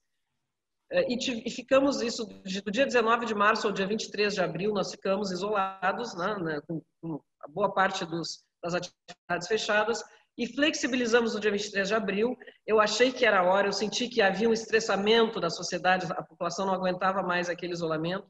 E, 0.92 1.50
ficamos 1.50 2.00
isso, 2.00 2.25
do 2.25 2.70
dia 2.70 2.87
19 2.87 3.26
de 3.26 3.35
março 3.35 3.66
ao 3.66 3.73
dia 3.73 3.87
23 3.87 4.35
de 4.35 4.40
abril, 4.40 4.73
nós 4.73 4.90
ficamos 4.92 5.32
isolados, 5.32 6.14
né, 6.14 6.37
né, 6.38 6.61
com, 6.68 6.80
com 7.00 7.20
a 7.40 7.49
boa 7.49 7.73
parte 7.75 8.04
dos, 8.04 8.44
das 8.62 8.75
atividades 8.75 9.49
fechadas, 9.49 10.02
e 10.37 10.47
flexibilizamos 10.47 11.35
no 11.35 11.40
dia 11.40 11.50
23 11.50 11.88
de 11.88 11.95
abril. 11.95 12.37
Eu 12.66 12.78
achei 12.81 13.11
que 13.11 13.25
era 13.25 13.40
a 13.40 13.45
hora, 13.45 13.69
eu 13.69 13.73
senti 13.73 14.09
que 14.09 14.21
havia 14.21 14.49
um 14.49 14.52
estressamento 14.52 15.40
da 15.40 15.49
sociedade, 15.49 16.07
a 16.11 16.23
população 16.23 16.66
não 16.66 16.75
aguentava 16.75 17.23
mais 17.23 17.49
aquele 17.49 17.73
isolamento, 17.73 18.28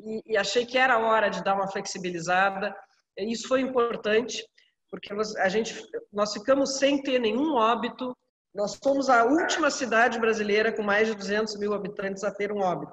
e, 0.00 0.32
e 0.32 0.36
achei 0.36 0.64
que 0.64 0.78
era 0.78 0.94
a 0.94 0.98
hora 0.98 1.28
de 1.28 1.44
dar 1.44 1.54
uma 1.54 1.70
flexibilizada. 1.70 2.74
Isso 3.18 3.46
foi 3.46 3.60
importante, 3.60 4.42
porque 4.90 5.12
a 5.12 5.48
gente, 5.48 5.74
nós 6.12 6.32
ficamos 6.32 6.78
sem 6.78 7.02
ter 7.02 7.18
nenhum 7.18 7.54
óbito. 7.54 8.16
Nós 8.54 8.78
somos 8.82 9.08
a 9.08 9.24
última 9.24 9.70
cidade 9.70 10.18
brasileira 10.18 10.72
com 10.72 10.82
mais 10.82 11.08
de 11.08 11.14
200 11.14 11.58
mil 11.58 11.74
habitantes 11.74 12.24
a 12.24 12.32
ter 12.32 12.50
um 12.50 12.60
óbito. 12.60 12.92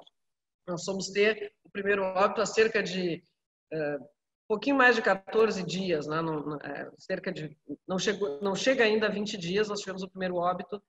Nós 0.66 0.84
somos 0.84 1.08
ter 1.08 1.52
o 1.64 1.70
primeiro 1.70 2.02
óbito 2.02 2.40
há 2.40 2.46
cerca 2.46 2.82
de 2.82 3.22
uh, 3.72 4.04
pouquinho 4.50 4.74
mais 4.74 4.96
de 4.96 5.02
14 5.02 5.62
dias, 5.62 6.08
né? 6.08 6.20
não, 6.20 6.56
é, 6.56 6.90
cerca 6.98 7.30
de 7.30 7.56
não 7.86 8.00
chegou, 8.00 8.40
não 8.42 8.56
chega 8.56 8.82
ainda 8.82 9.06
a 9.06 9.08
20 9.10 9.38
dias. 9.38 9.68
Nós 9.68 9.78
tivemos 9.78 10.02
o 10.02 10.08
primeiro 10.08 10.34
óbito 10.34 10.82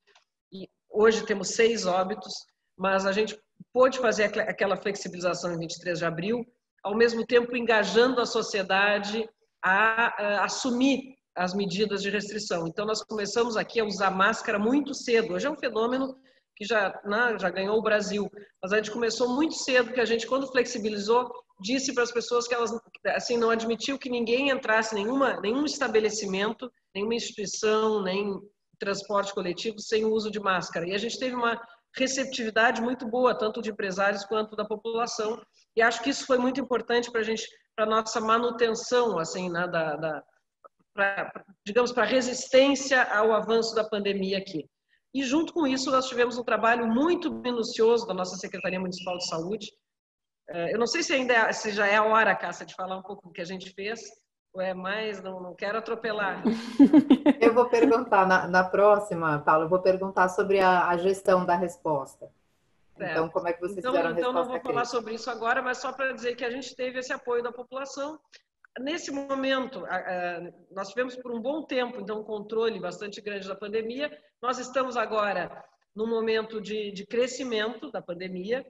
e 0.52 0.68
hoje 0.90 1.24
temos 1.28 1.50
seis 1.50 1.86
óbitos, 1.86 2.34
mas 2.76 3.06
a 3.06 3.12
gente 3.12 3.40
pôde 3.72 4.00
fazer 4.00 4.24
aquela 4.24 4.76
flexibilização 4.76 5.54
em 5.54 5.60
23 5.60 6.00
de 6.00 6.06
abril, 6.06 6.44
ao 6.84 6.98
mesmo 6.98 7.24
tempo 7.24 7.56
engajando 7.56 8.20
a 8.20 8.26
sociedade 8.26 9.30
a, 9.64 10.40
a 10.40 10.46
assumir 10.46 11.16
as 11.36 11.54
medidas 11.54 12.02
de 12.02 12.10
restrição. 12.10 12.68
Então 12.68 12.84
nós 12.84 13.04
começamos 13.04 13.56
aqui 13.56 13.80
a 13.80 13.86
usar 13.86 14.10
máscara 14.10 14.58
muito 14.58 14.96
cedo. 14.96 15.36
Hoje 15.36 15.46
é 15.46 15.52
um 15.52 15.60
fenômeno 15.60 16.18
que 16.56 16.66
já, 16.66 17.00
né, 17.06 17.38
já 17.40 17.52
ganhou 17.52 17.78
o 17.78 17.84
Brasil, 17.84 18.28
mas 18.62 18.74
a 18.74 18.78
gente 18.78 18.90
começou 18.90 19.30
muito 19.30 19.54
cedo, 19.54 19.94
que 19.94 20.02
a 20.02 20.06
gente 20.06 20.26
quando 20.26 20.52
flexibilizou 20.52 21.32
disse 21.62 21.94
para 21.94 22.04
as 22.04 22.12
pessoas 22.12 22.48
que 22.48 22.54
elas 22.54 22.72
assim 23.08 23.38
não 23.38 23.50
admitiu 23.50 23.98
que 23.98 24.10
ninguém 24.10 24.50
entrasse 24.50 24.96
nenhuma 24.96 25.40
nenhum 25.40 25.66
estabelecimento, 25.66 26.72
nenhuma 26.94 27.16
instituição, 27.16 28.02
nem 28.02 28.40
transporte 28.80 29.34
coletivo 29.34 29.80
sem 29.80 30.04
o 30.04 30.12
uso 30.12 30.32
de 30.32 30.40
máscara. 30.40 30.88
E 30.88 30.94
a 30.94 30.98
gente 30.98 31.20
teve 31.20 31.36
uma 31.36 31.62
receptividade 31.96 32.82
muito 32.82 33.08
boa, 33.08 33.38
tanto 33.38 33.62
de 33.62 33.70
empresários 33.70 34.26
quanto 34.26 34.56
da 34.56 34.66
população. 34.66 35.42
E 35.76 35.82
acho 35.82 36.02
que 36.02 36.10
isso 36.10 36.26
foi 36.26 36.38
muito 36.38 36.60
importante 36.60 37.12
para 37.12 37.22
a 37.22 37.24
gente, 37.24 37.48
para 37.76 37.86
nossa 37.86 38.20
manutenção, 38.20 39.20
assim, 39.20 39.50
né, 39.50 39.68
da, 39.68 39.96
da 39.96 40.24
pra, 40.94 41.32
digamos, 41.66 41.92
para 41.92 42.06
resistência 42.06 43.04
ao 43.04 43.34
avanço 43.34 43.76
da 43.76 43.84
pandemia 43.84 44.38
aqui. 44.38 44.66
E 45.14 45.24
junto 45.24 45.54
com 45.54 45.68
isso 45.68 45.92
nós 45.92 46.08
tivemos 46.08 46.38
um 46.38 46.44
trabalho 46.44 46.88
muito 46.88 47.34
minucioso 47.34 48.08
da 48.08 48.14
nossa 48.14 48.36
Secretaria 48.38 48.80
Municipal 48.80 49.18
de 49.18 49.28
Saúde, 49.28 49.72
eu 50.72 50.80
não 50.80 50.88
sei 50.88 51.04
se 51.04 51.14
ainda 51.14 51.34
é, 51.34 51.54
se 51.54 51.72
já 51.72 51.88
é 51.88 51.96
a 51.96 52.04
hora, 52.04 52.36
Cássia, 52.36 52.66
de 52.66 52.76
falar 52.76 52.98
um 52.98 53.02
pouco 53.02 53.28
do 53.28 53.34
que 53.34 53.42
a 53.42 53.46
gente 53.46 53.70
fez, 53.72 54.02
ou 54.54 54.62
é 54.62 54.74
mais, 54.74 55.22
não, 55.22 55.42
não 55.42 55.56
quero 55.56 55.78
atropelar. 55.78 56.44
Eu 57.40 57.54
vou 57.54 57.70
perguntar, 57.70 58.28
na, 58.28 58.48
na 58.48 58.64
próxima, 58.64 59.40
Paulo, 59.40 59.64
eu 59.64 59.70
vou 59.70 59.82
perguntar 59.82 60.30
sobre 60.30 60.60
a, 60.60 60.88
a 60.90 60.98
gestão 60.98 61.44
da 61.44 61.56
resposta. 61.56 62.30
Certo. 62.96 63.12
Então, 63.12 63.30
como 63.30 63.48
é 63.48 63.54
que 63.54 63.60
vocês 63.60 63.80
então, 63.80 63.92
fizeram 63.92 64.10
a 64.10 64.14
Então, 64.14 64.32
não 64.32 64.46
vou 64.46 64.60
falar 64.60 64.86
sobre 64.86 65.16
isso 65.16 65.30
agora, 65.30 65.62
mas 65.62 65.80
só 65.80 65.92
para 65.92 66.14
dizer 66.14 66.36
que 66.36 66.46
a 66.46 66.52
gente 66.52 66.76
teve 66.76 67.00
esse 67.00 67.12
apoio 67.12 67.42
da 67.42 67.52
população. 67.52 68.20
Nesse 68.80 69.12
momento, 69.12 69.84
nós 70.72 70.90
tivemos 70.90 71.16
por 71.16 71.32
um 71.32 71.42
bom 71.42 71.64
tempo, 71.64 72.00
então, 72.00 72.22
um 72.22 72.24
controle 72.24 72.80
bastante 72.80 73.20
grande 73.22 73.48
da 73.48 73.56
pandemia. 73.56 74.16
Nós 74.42 74.60
estamos 74.60 74.96
agora 74.96 75.64
no 75.96 76.08
momento 76.08 76.62
de, 76.62 76.92
de 76.92 77.06
crescimento 77.06 77.92
da 77.92 78.02
pandemia. 78.02 78.66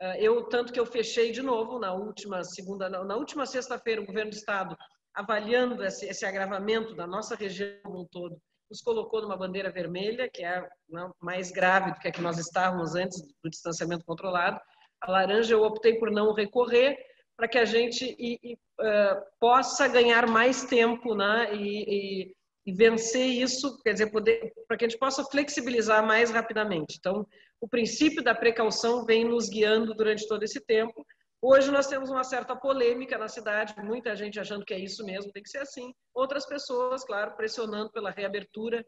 Ah, 0.00 0.18
eu 0.18 0.44
tanto 0.44 0.72
que 0.72 0.80
eu 0.80 0.86
fechei 0.86 1.32
de 1.32 1.42
novo 1.42 1.78
na 1.78 1.92
última 1.94 2.44
segunda, 2.44 2.88
na 2.88 3.16
última 3.16 3.46
sexta-feira, 3.46 4.00
o 4.00 4.06
governo 4.06 4.30
do 4.30 4.36
estado 4.36 4.76
avaliando 5.14 5.82
esse, 5.82 6.06
esse, 6.06 6.26
agravamento 6.26 6.94
da 6.94 7.06
nossa 7.06 7.34
região 7.34 7.80
como 7.82 8.02
um 8.02 8.06
todo, 8.06 8.36
nos 8.70 8.82
colocou 8.82 9.22
numa 9.22 9.36
bandeira 9.36 9.70
vermelha, 9.70 10.28
que 10.28 10.44
é 10.44 10.68
não, 10.88 11.14
mais 11.20 11.50
grave 11.50 11.92
do 11.92 11.98
que 11.98 12.08
a 12.08 12.12
que 12.12 12.20
nós 12.20 12.36
estávamos 12.38 12.94
antes 12.94 13.22
do 13.42 13.48
distanciamento 13.48 14.04
controlado. 14.04 14.60
A 15.00 15.10
laranja 15.10 15.54
eu 15.54 15.62
optei 15.62 15.98
por 15.98 16.10
não 16.10 16.34
recorrer 16.34 16.98
para 17.34 17.48
que 17.48 17.56
a 17.56 17.64
gente 17.64 18.04
e, 18.18 18.38
e, 18.42 18.54
uh, 18.54 19.22
possa 19.40 19.88
ganhar 19.88 20.26
mais 20.26 20.64
tempo, 20.64 21.14
né, 21.14 21.54
e, 21.54 22.34
e 22.66 22.72
vencer 22.72 23.26
isso, 23.26 23.80
quer 23.82 23.92
dizer, 23.92 24.10
para 24.10 24.76
que 24.76 24.84
a 24.84 24.88
gente 24.88 24.98
possa 24.98 25.24
flexibilizar 25.24 26.04
mais 26.04 26.30
rapidamente. 26.32 26.96
Então, 26.98 27.24
o 27.60 27.68
princípio 27.68 28.22
da 28.22 28.34
precaução 28.34 29.04
vem 29.04 29.24
nos 29.24 29.48
guiando 29.48 29.94
durante 29.94 30.26
todo 30.28 30.42
esse 30.42 30.60
tempo. 30.60 31.04
Hoje 31.40 31.70
nós 31.70 31.86
temos 31.86 32.10
uma 32.10 32.24
certa 32.24 32.56
polêmica 32.56 33.18
na 33.18 33.28
cidade, 33.28 33.74
muita 33.82 34.16
gente 34.16 34.40
achando 34.40 34.64
que 34.64 34.74
é 34.74 34.78
isso 34.78 35.04
mesmo, 35.04 35.32
tem 35.32 35.42
que 35.42 35.50
ser 35.50 35.58
assim. 35.58 35.92
Outras 36.14 36.46
pessoas, 36.46 37.04
claro, 37.04 37.36
pressionando 37.36 37.90
pela 37.92 38.10
reabertura 38.10 38.84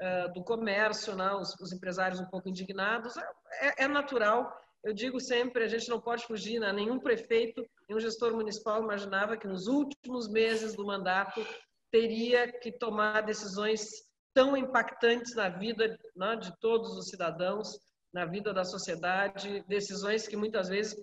uh, 0.00 0.32
do 0.32 0.42
comércio, 0.42 1.14
né? 1.14 1.32
os, 1.32 1.54
os, 1.60 1.72
empresários 1.72 2.20
um 2.20 2.26
pouco 2.26 2.48
indignados. 2.48 3.16
É, 3.60 3.84
é, 3.84 3.88
natural. 3.88 4.50
Eu 4.82 4.94
digo 4.94 5.20
sempre, 5.20 5.64
a 5.64 5.68
gente 5.68 5.88
não 5.88 6.00
pode 6.00 6.26
fugir, 6.26 6.58
né? 6.58 6.72
nenhum 6.72 6.98
prefeito, 6.98 7.64
nenhum 7.88 8.00
gestor 8.00 8.34
municipal 8.34 8.82
imaginava 8.82 9.36
que 9.36 9.46
nos 9.46 9.66
últimos 9.66 10.28
meses 10.28 10.74
do 10.74 10.86
mandato 10.86 11.46
teria 11.92 12.50
que 12.50 12.72
tomar 12.72 13.20
decisões 13.22 14.08
tão 14.32 14.56
impactantes 14.56 15.34
na 15.34 15.48
vida 15.48 15.98
né, 16.16 16.36
de 16.36 16.56
todos 16.60 16.96
os 16.96 17.08
cidadãos, 17.08 17.78
na 18.12 18.24
vida 18.24 18.52
da 18.52 18.64
sociedade, 18.64 19.64
decisões 19.68 20.26
que 20.26 20.36
muitas 20.36 20.68
vezes 20.68 20.96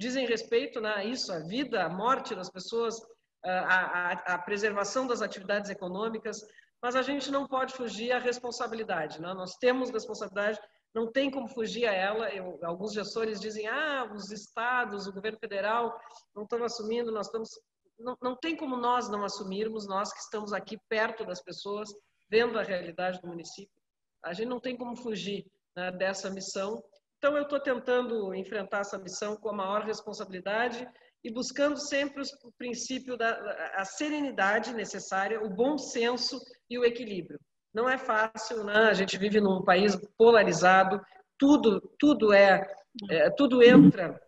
dizem 0.00 0.26
respeito 0.26 0.80
né, 0.80 0.92
a 0.96 1.04
isso, 1.04 1.32
a 1.32 1.40
vida, 1.40 1.84
a 1.84 1.88
morte 1.88 2.34
das 2.34 2.50
pessoas, 2.50 2.96
a, 3.44 3.50
a, 3.50 4.12
a, 4.34 4.38
preservação 4.38 5.06
das 5.06 5.22
atividades 5.22 5.70
econômicas, 5.70 6.40
mas 6.82 6.96
a 6.96 7.02
gente 7.02 7.30
não 7.30 7.46
pode 7.46 7.74
fugir 7.74 8.12
à 8.12 8.18
responsabilidade. 8.18 9.20
Né? 9.20 9.32
Nós 9.34 9.56
temos 9.56 9.90
responsabilidade, 9.90 10.58
não 10.94 11.10
tem 11.10 11.30
como 11.30 11.48
fugir 11.48 11.86
a 11.86 11.92
ela. 11.92 12.28
Eu, 12.30 12.58
alguns 12.62 12.92
gestores 12.92 13.40
dizem, 13.40 13.66
ah, 13.66 14.10
os 14.14 14.30
estados, 14.30 15.06
o 15.06 15.12
governo 15.12 15.38
federal 15.38 15.98
não 16.34 16.44
estão 16.44 16.62
assumindo, 16.64 17.12
nós 17.12 17.26
estamos... 17.26 17.50
Não, 17.98 18.16
não 18.20 18.36
tem 18.36 18.56
como 18.56 18.76
nós 18.76 19.08
não 19.08 19.24
assumirmos, 19.24 19.86
nós 19.86 20.12
que 20.12 20.18
estamos 20.18 20.52
aqui 20.52 20.76
perto 20.88 21.24
das 21.24 21.40
pessoas, 21.40 21.88
vendo 22.28 22.58
a 22.58 22.62
realidade 22.62 23.20
do 23.20 23.28
município. 23.28 23.80
A 24.24 24.32
gente 24.32 24.48
não 24.48 24.58
tem 24.58 24.76
como 24.76 24.96
fugir 24.96 25.46
né, 25.76 25.90
dessa 25.92 26.30
missão. 26.30 26.82
Então, 27.18 27.36
eu 27.36 27.44
estou 27.44 27.60
tentando 27.60 28.34
enfrentar 28.34 28.80
essa 28.80 28.98
missão 28.98 29.36
com 29.36 29.48
a 29.50 29.54
maior 29.54 29.84
responsabilidade 29.84 30.86
e 31.24 31.32
buscando 31.32 31.78
sempre 31.78 32.22
o 32.42 32.52
princípio 32.58 33.16
da 33.16 33.34
a 33.74 33.84
serenidade 33.84 34.74
necessária, 34.74 35.42
o 35.42 35.48
bom 35.48 35.78
senso 35.78 36.38
e 36.68 36.78
o 36.78 36.84
equilíbrio. 36.84 37.40
Não 37.72 37.88
é 37.88 37.96
fácil, 37.96 38.62
né? 38.62 38.74
A 38.74 38.92
gente 38.92 39.16
vive 39.16 39.40
num 39.40 39.64
país 39.64 39.96
polarizado, 40.18 41.00
tudo 41.38 41.80
tudo 41.98 42.32
é, 42.32 42.70
é 43.10 43.30
tudo 43.30 43.62
entra 43.62 44.20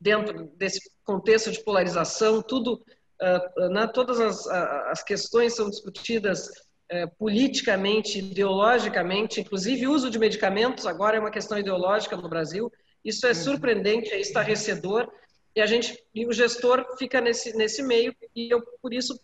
dentro 0.00 0.46
desse 0.56 0.80
contexto 1.04 1.50
de 1.50 1.62
polarização, 1.64 2.40
tudo 2.40 2.74
uh, 3.20 3.68
né? 3.70 3.88
todas 3.88 4.20
as, 4.20 4.46
as 4.46 5.02
questões 5.02 5.56
são 5.56 5.68
discutidas 5.68 6.48
é, 6.90 7.06
politicamente, 7.06 8.18
ideologicamente, 8.18 9.40
inclusive 9.40 9.86
o 9.86 9.92
uso 9.92 10.10
de 10.10 10.18
medicamentos 10.18 10.86
agora 10.86 11.16
é 11.16 11.20
uma 11.20 11.30
questão 11.30 11.58
ideológica 11.58 12.16
no 12.16 12.28
Brasil. 12.28 12.72
Isso 13.04 13.26
é 13.26 13.30
uhum. 13.30 13.34
surpreendente, 13.34 14.10
é 14.10 14.20
estarrecedor 14.20 15.10
e 15.54 15.60
a 15.60 15.66
gente 15.66 16.02
e 16.14 16.26
o 16.26 16.32
gestor 16.32 16.96
fica 16.98 17.20
nesse 17.20 17.56
nesse 17.56 17.82
meio 17.82 18.14
e 18.34 18.50
eu 18.50 18.62
por 18.80 18.92
isso 18.92 19.18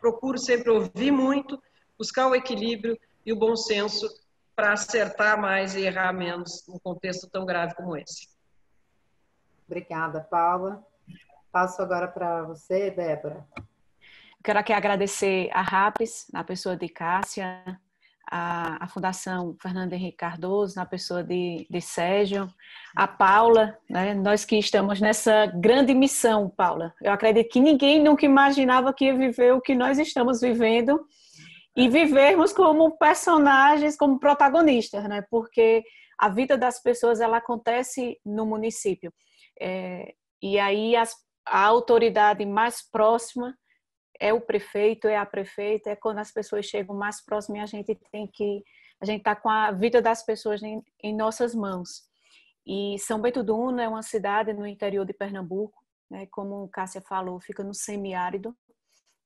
procuro 0.00 0.38
sempre 0.38 0.70
ouvir 0.70 1.10
muito, 1.10 1.60
buscar 1.98 2.28
o 2.28 2.34
equilíbrio 2.34 2.98
e 3.24 3.32
o 3.32 3.36
bom 3.36 3.56
senso 3.56 4.08
para 4.54 4.72
acertar 4.72 5.40
mais 5.40 5.74
e 5.74 5.80
errar 5.80 6.12
menos 6.12 6.64
num 6.68 6.78
contexto 6.78 7.28
tão 7.28 7.44
grave 7.44 7.74
como 7.74 7.96
esse. 7.96 8.28
Obrigada, 9.66 10.20
Paula. 10.20 10.84
Passo 11.52 11.80
agora 11.82 12.08
para 12.08 12.42
você, 12.42 12.90
Débora. 12.90 13.46
Quero 14.42 14.58
aqui 14.58 14.72
agradecer 14.72 15.50
a 15.52 15.60
RAPES, 15.60 16.26
na 16.32 16.42
pessoa 16.42 16.74
de 16.74 16.88
Cássia, 16.88 17.62
a, 18.30 18.84
a 18.84 18.88
Fundação 18.88 19.54
Fernando 19.60 19.92
Henrique 19.92 20.16
Cardoso, 20.16 20.76
na 20.76 20.86
pessoa 20.86 21.22
de, 21.22 21.66
de 21.68 21.80
Sérgio, 21.82 22.48
a 22.96 23.06
Paula, 23.06 23.76
né? 23.88 24.14
nós 24.14 24.46
que 24.46 24.56
estamos 24.56 24.98
nessa 24.98 25.44
grande 25.44 25.92
missão, 25.92 26.48
Paula. 26.48 26.94
Eu 27.02 27.12
acredito 27.12 27.50
que 27.50 27.60
ninguém 27.60 28.02
nunca 28.02 28.24
imaginava 28.24 28.94
que 28.94 29.04
ia 29.04 29.14
viver 29.14 29.52
o 29.52 29.60
que 29.60 29.74
nós 29.74 29.98
estamos 29.98 30.40
vivendo 30.40 30.98
e 31.76 31.90
vivermos 31.90 32.50
como 32.50 32.96
personagens, 32.96 33.94
como 33.94 34.18
protagonistas, 34.18 35.04
né? 35.04 35.22
porque 35.30 35.84
a 36.18 36.30
vida 36.30 36.56
das 36.56 36.82
pessoas 36.82 37.20
ela 37.20 37.36
acontece 37.36 38.18
no 38.24 38.46
município. 38.46 39.12
É, 39.60 40.14
e 40.40 40.58
aí 40.58 40.96
as, 40.96 41.14
a 41.46 41.62
autoridade 41.62 42.46
mais 42.46 42.80
próxima 42.90 43.54
é 44.20 44.34
o 44.34 44.40
prefeito, 44.40 45.08
é 45.08 45.16
a 45.16 45.24
prefeita, 45.24 45.90
é 45.90 45.96
quando 45.96 46.18
as 46.18 46.30
pessoas 46.30 46.66
chegam 46.66 46.94
mais 46.94 47.24
próximas 47.24 47.58
e 47.58 47.62
a 47.62 47.66
gente 47.66 47.94
tem 48.12 48.26
que 48.26 48.62
a 49.00 49.06
gente 49.06 49.20
está 49.20 49.34
com 49.34 49.48
a 49.48 49.72
vida 49.72 50.02
das 50.02 50.22
pessoas 50.22 50.62
em, 50.62 50.84
em, 51.02 51.16
nossas 51.16 51.54
mãos. 51.54 52.02
E 52.66 52.98
São 52.98 53.18
Bento 53.18 53.42
do 53.42 53.56
Una 53.56 53.82
é 53.82 53.88
uma 53.88 54.02
cidade 54.02 54.52
no 54.52 54.66
interior 54.66 55.06
de 55.06 55.14
Pernambuco, 55.14 55.82
né, 56.10 56.26
como 56.26 56.68
Cássia 56.68 57.00
falou, 57.00 57.40
fica 57.40 57.64
no 57.64 57.72
semiárido. 57.72 58.54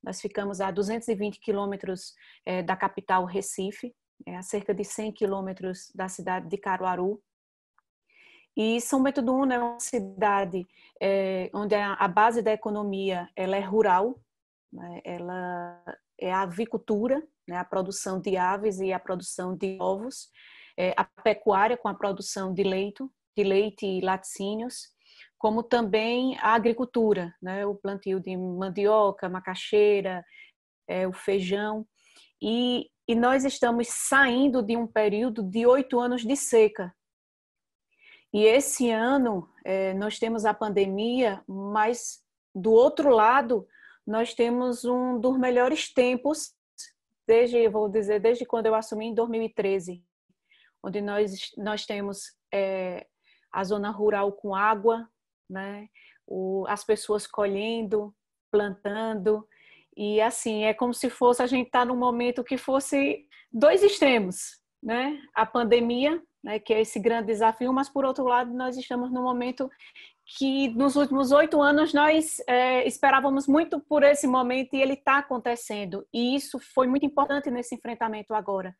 Nós 0.01 0.21
ficamos 0.21 0.61
a 0.61 0.71
220 0.71 1.41
quilômetros 1.41 2.13
é, 2.45 2.63
da 2.63 2.77
capital 2.77 3.25
Recife, 3.25 3.93
é, 4.25 4.37
a 4.37 4.41
cerca 4.41 4.73
de 4.73 4.85
100 4.85 5.11
quilômetros 5.11 5.91
da 5.93 6.07
cidade 6.07 6.47
de 6.47 6.57
Caruaru. 6.57 7.21
E 8.55 8.79
São 8.79 9.03
Bento 9.03 9.21
do 9.21 9.35
Una 9.35 9.55
é 9.55 9.59
uma 9.59 9.79
cidade 9.81 10.65
é, 11.01 11.49
onde 11.53 11.75
a, 11.75 12.07
base 12.07 12.41
da 12.41 12.53
economia 12.53 13.29
ela 13.35 13.57
é 13.57 13.59
rural, 13.59 14.17
né, 14.75 15.01
ela 15.03 15.81
é 16.19 16.31
a 16.31 16.41
avicultura, 16.41 17.25
né, 17.47 17.57
a 17.57 17.63
produção 17.63 18.19
de 18.19 18.35
aves 18.35 18.79
e 18.79 18.91
a 18.91 18.99
produção 18.99 19.55
de 19.55 19.77
ovos, 19.79 20.29
é, 20.77 20.93
a 20.97 21.03
pecuária 21.23 21.77
com 21.77 21.87
a 21.87 21.93
produção 21.93 22.53
de 22.53 22.63
leite, 22.63 23.03
de 23.37 23.43
leite 23.43 23.85
e 23.85 24.01
laticínios, 24.01 24.93
como 25.37 25.63
também 25.63 26.37
a 26.39 26.53
agricultura, 26.53 27.33
né, 27.41 27.65
o 27.65 27.75
plantio 27.75 28.19
de 28.19 28.35
mandioca, 28.35 29.29
macaxeira, 29.29 30.23
é, 30.87 31.07
o 31.07 31.13
feijão. 31.13 31.85
E, 32.41 32.89
e 33.07 33.15
nós 33.15 33.45
estamos 33.45 33.87
saindo 33.87 34.61
de 34.61 34.75
um 34.75 34.87
período 34.87 35.43
de 35.43 35.65
oito 35.65 35.99
anos 35.99 36.23
de 36.23 36.35
seca. 36.35 36.93
E 38.33 38.43
esse 38.43 38.91
ano 38.91 39.49
é, 39.63 39.93
nós 39.93 40.19
temos 40.19 40.45
a 40.45 40.53
pandemia, 40.53 41.41
mas 41.47 42.21
do 42.53 42.71
outro 42.71 43.09
lado 43.09 43.67
nós 44.05 44.33
temos 44.33 44.85
um 44.85 45.19
dos 45.19 45.37
melhores 45.37 45.91
tempos 45.93 46.53
desde, 47.27 47.67
vou 47.67 47.89
dizer, 47.89 48.19
desde 48.19 48.45
quando 48.45 48.67
eu 48.67 48.75
assumi 48.75 49.07
em 49.07 49.13
2013, 49.13 50.03
onde 50.83 51.01
nós 51.01 51.51
nós 51.57 51.85
temos 51.85 52.35
é, 52.53 53.07
a 53.51 53.63
zona 53.63 53.89
rural 53.89 54.31
com 54.33 54.53
água, 54.53 55.09
né? 55.49 55.87
O, 56.27 56.65
as 56.67 56.83
pessoas 56.83 57.25
colhendo, 57.25 58.13
plantando 58.51 59.47
e 59.97 60.19
assim 60.19 60.63
é 60.63 60.73
como 60.73 60.93
se 60.93 61.09
fosse 61.09 61.41
a 61.41 61.47
gente 61.47 61.67
estar 61.67 61.79
tá 61.79 61.85
num 61.85 61.95
momento 61.95 62.43
que 62.43 62.57
fosse 62.57 63.25
dois 63.51 63.81
extremos, 63.81 64.59
né? 64.83 65.21
A 65.33 65.45
pandemia, 65.45 66.21
né? 66.43 66.59
Que 66.59 66.73
é 66.73 66.81
esse 66.81 66.99
grande 66.99 67.27
desafio, 67.27 67.71
mas 67.71 67.89
por 67.89 68.05
outro 68.05 68.25
lado 68.25 68.53
nós 68.53 68.77
estamos 68.77 69.11
num 69.11 69.23
momento 69.23 69.69
que 70.25 70.69
nos 70.69 70.95
últimos 70.95 71.31
oito 71.31 71.61
anos 71.61 71.93
nós 71.93 72.41
é, 72.47 72.85
esperávamos 72.87 73.47
muito 73.47 73.79
por 73.79 74.01
esse 74.03 74.25
momento 74.25 74.73
e 74.73 74.81
ele 74.81 74.93
está 74.93 75.19
acontecendo. 75.19 76.05
E 76.11 76.35
isso 76.35 76.59
foi 76.59 76.87
muito 76.87 77.05
importante 77.05 77.51
nesse 77.51 77.75
enfrentamento 77.75 78.33
agora, 78.33 78.75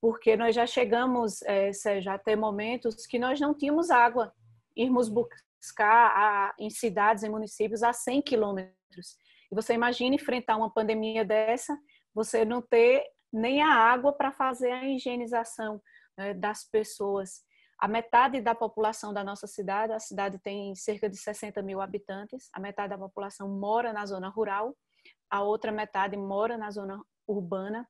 porque 0.00 0.36
nós 0.36 0.54
já 0.54 0.66
chegamos, 0.66 1.42
é, 1.42 1.72
seja, 1.72 2.14
a 2.14 2.18
ter 2.18 2.36
momentos 2.36 3.06
que 3.06 3.18
nós 3.18 3.40
não 3.40 3.54
tínhamos 3.54 3.90
água, 3.90 4.32
irmos 4.76 5.08
buscar 5.08 6.12
a, 6.14 6.54
em 6.58 6.70
cidades, 6.70 7.24
em 7.24 7.30
municípios, 7.30 7.82
a 7.82 7.92
100 7.92 8.22
quilômetros. 8.22 9.16
E 9.50 9.54
você 9.54 9.74
imagina 9.74 10.14
enfrentar 10.14 10.56
uma 10.56 10.72
pandemia 10.72 11.24
dessa, 11.24 11.76
você 12.14 12.44
não 12.44 12.62
ter 12.62 13.04
nem 13.32 13.62
a 13.62 13.74
água 13.74 14.12
para 14.12 14.30
fazer 14.30 14.70
a 14.70 14.88
higienização 14.88 15.82
né, 16.16 16.34
das 16.34 16.64
pessoas 16.64 17.42
a 17.78 17.86
metade 17.86 18.40
da 18.40 18.54
população 18.54 19.12
da 19.12 19.22
nossa 19.22 19.46
cidade, 19.46 19.92
a 19.92 20.00
cidade 20.00 20.38
tem 20.38 20.74
cerca 20.74 21.08
de 21.08 21.16
60 21.16 21.62
mil 21.62 21.80
habitantes, 21.80 22.48
a 22.52 22.58
metade 22.58 22.90
da 22.90 22.98
população 22.98 23.48
mora 23.48 23.92
na 23.92 24.04
zona 24.04 24.28
rural, 24.28 24.76
a 25.30 25.42
outra 25.42 25.70
metade 25.70 26.16
mora 26.16 26.58
na 26.58 26.70
zona 26.70 27.00
urbana. 27.26 27.88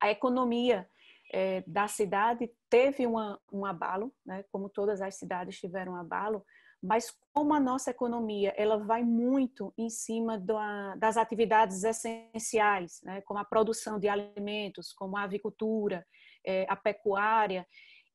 A 0.00 0.10
economia 0.10 0.88
é, 1.32 1.62
da 1.66 1.88
cidade 1.88 2.50
teve 2.68 3.06
uma, 3.06 3.40
um 3.50 3.64
abalo, 3.64 4.12
né, 4.26 4.44
como 4.52 4.68
todas 4.68 5.00
as 5.00 5.16
cidades 5.16 5.58
tiveram 5.58 5.92
um 5.92 5.96
abalo, 5.96 6.44
mas 6.82 7.12
como 7.32 7.54
a 7.54 7.60
nossa 7.60 7.90
economia 7.90 8.52
ela 8.56 8.78
vai 8.78 9.02
muito 9.02 9.72
em 9.76 9.90
cima 9.90 10.38
da, 10.38 10.94
das 10.96 11.16
atividades 11.16 11.82
essenciais, 11.82 13.00
né, 13.02 13.20
como 13.22 13.40
a 13.40 13.44
produção 13.44 13.98
de 13.98 14.08
alimentos, 14.08 14.92
como 14.92 15.16
a 15.16 15.22
avicultura, 15.22 16.06
é, 16.46 16.66
a 16.68 16.76
pecuária, 16.76 17.66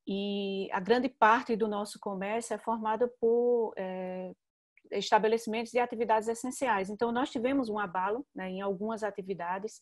e 0.06 0.70
a 0.72 0.80
grande 0.80 1.08
parte 1.08 1.56
do 1.56 1.68
nosso 1.68 2.00
comércio 2.00 2.54
é 2.54 2.58
formada 2.58 3.08
por 3.20 3.74
é, 3.78 4.34
estabelecimentos 4.92 5.72
de 5.72 5.80
atividades 5.80 6.28
essenciais. 6.28 6.90
Então, 6.90 7.12
nós 7.12 7.30
tivemos 7.30 7.70
um 7.70 7.80
abalo 7.80 8.26
né, 8.36 8.50
em 8.50 8.62
algumas 8.62 9.04
atividades. 9.04 9.82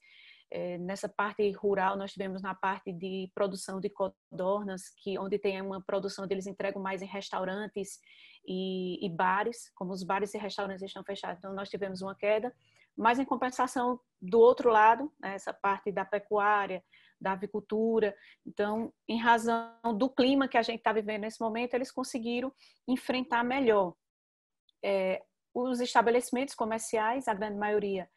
É, 0.54 0.78
nessa 0.78 1.08
parte 1.08 1.50
rural, 1.52 1.98
nós 1.98 2.12
tivemos 2.12 2.42
na 2.42 2.54
parte 2.54 2.92
de 2.92 3.32
produção 3.34 3.80
de 3.80 3.90
codornas, 3.90 4.90
que 4.98 5.18
onde 5.18 5.40
tem 5.40 5.62
uma 5.62 5.82
produção 5.82 6.28
eles 6.30 6.46
entregam 6.46 6.82
mais 6.82 7.02
em 7.02 7.06
restaurantes 7.06 8.00
e, 8.46 9.04
e 9.04 9.10
bares, 9.10 9.72
como 9.76 9.92
os 9.92 10.04
bares 10.04 10.34
e 10.34 10.38
restaurantes 10.38 10.84
estão 10.84 11.04
fechados. 11.04 11.40
Então, 11.40 11.54
nós 11.54 11.70
tivemos 11.70 12.02
uma 12.02 12.16
queda. 12.16 12.54
Mas, 12.96 13.18
em 13.18 13.26
compensação, 13.26 14.00
do 14.22 14.40
outro 14.40 14.70
lado, 14.70 15.12
né, 15.20 15.34
essa 15.34 15.54
parte 15.54 15.92
da 15.92 16.04
pecuária, 16.06 16.84
da 17.22 17.34
avicultura. 17.34 18.16
Então, 18.46 18.92
em 19.08 19.20
razão 19.20 19.72
do 19.96 20.10
clima 20.10 20.48
que 20.48 20.58
a 20.58 20.62
gente 20.62 20.80
está 20.80 20.92
vivendo 20.92 21.22
nesse 21.22 21.40
momento, 21.40 21.76
eles 21.76 21.92
conseguiram 21.92 22.52
enfrentar 22.88 23.44
melhor. 23.44 23.94
É, 24.84 25.22
os 25.54 25.80
estabelecimentos 25.80 26.56
comerciais, 26.56 27.28
a 27.28 27.34
grande 27.34 27.58
maioria, 27.58 28.10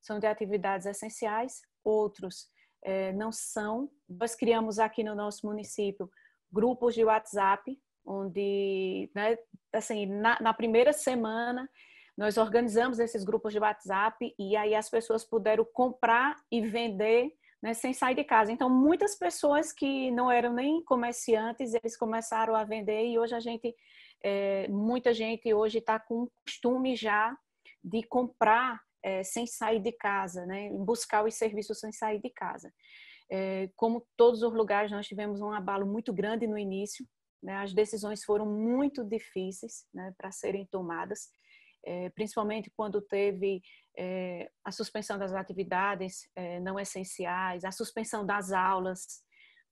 são 0.00 0.18
de 0.18 0.26
atividades 0.26 0.86
essenciais, 0.86 1.60
outros 1.84 2.48
é, 2.82 3.12
não 3.12 3.30
são. 3.30 3.90
Nós 4.08 4.34
criamos 4.34 4.78
aqui 4.78 5.04
no 5.04 5.14
nosso 5.14 5.46
município 5.46 6.10
grupos 6.50 6.94
de 6.94 7.04
WhatsApp, 7.04 7.78
onde, 8.04 9.10
né, 9.14 9.36
assim, 9.72 10.06
na, 10.06 10.38
na 10.40 10.54
primeira 10.54 10.92
semana 10.92 11.68
nós 12.16 12.36
organizamos 12.36 12.98
esses 12.98 13.22
grupos 13.22 13.52
de 13.52 13.60
WhatsApp 13.60 14.34
e 14.36 14.56
aí 14.56 14.74
as 14.74 14.90
pessoas 14.90 15.24
puderam 15.24 15.64
comprar 15.64 16.36
e 16.50 16.60
vender 16.60 17.32
né, 17.62 17.74
sem 17.74 17.92
sair 17.92 18.14
de 18.14 18.24
casa. 18.24 18.52
Então, 18.52 18.70
muitas 18.70 19.16
pessoas 19.16 19.72
que 19.72 20.10
não 20.10 20.30
eram 20.30 20.52
nem 20.52 20.82
comerciantes, 20.84 21.74
eles 21.74 21.96
começaram 21.96 22.54
a 22.54 22.64
vender 22.64 23.06
e 23.06 23.18
hoje 23.18 23.34
a 23.34 23.40
gente, 23.40 23.74
é, 24.22 24.68
muita 24.68 25.12
gente 25.12 25.52
hoje 25.52 25.78
está 25.78 25.98
com 25.98 26.22
o 26.22 26.30
costume 26.44 26.94
já 26.96 27.36
de 27.82 28.02
comprar 28.04 28.80
é, 29.02 29.22
sem 29.22 29.46
sair 29.46 29.80
de 29.80 29.92
casa, 29.92 30.44
né, 30.46 30.70
buscar 30.70 31.24
os 31.24 31.34
serviços 31.34 31.78
sem 31.80 31.92
sair 31.92 32.20
de 32.20 32.30
casa. 32.30 32.72
É, 33.30 33.68
como 33.76 34.06
todos 34.16 34.42
os 34.42 34.52
lugares, 34.54 34.90
nós 34.90 35.06
tivemos 35.06 35.40
um 35.40 35.52
abalo 35.52 35.86
muito 35.86 36.12
grande 36.12 36.46
no 36.46 36.58
início, 36.58 37.06
né, 37.42 37.56
as 37.56 37.72
decisões 37.72 38.24
foram 38.24 38.46
muito 38.46 39.04
difíceis 39.04 39.86
né, 39.94 40.12
para 40.16 40.30
serem 40.32 40.66
tomadas 40.66 41.28
é, 41.84 42.10
principalmente 42.10 42.70
quando 42.76 43.00
teve 43.00 43.62
é, 43.96 44.50
a 44.64 44.70
suspensão 44.72 45.18
das 45.18 45.32
atividades 45.32 46.28
é, 46.34 46.60
não 46.60 46.78
essenciais, 46.78 47.64
a 47.64 47.72
suspensão 47.72 48.24
das 48.24 48.52
aulas, 48.52 49.22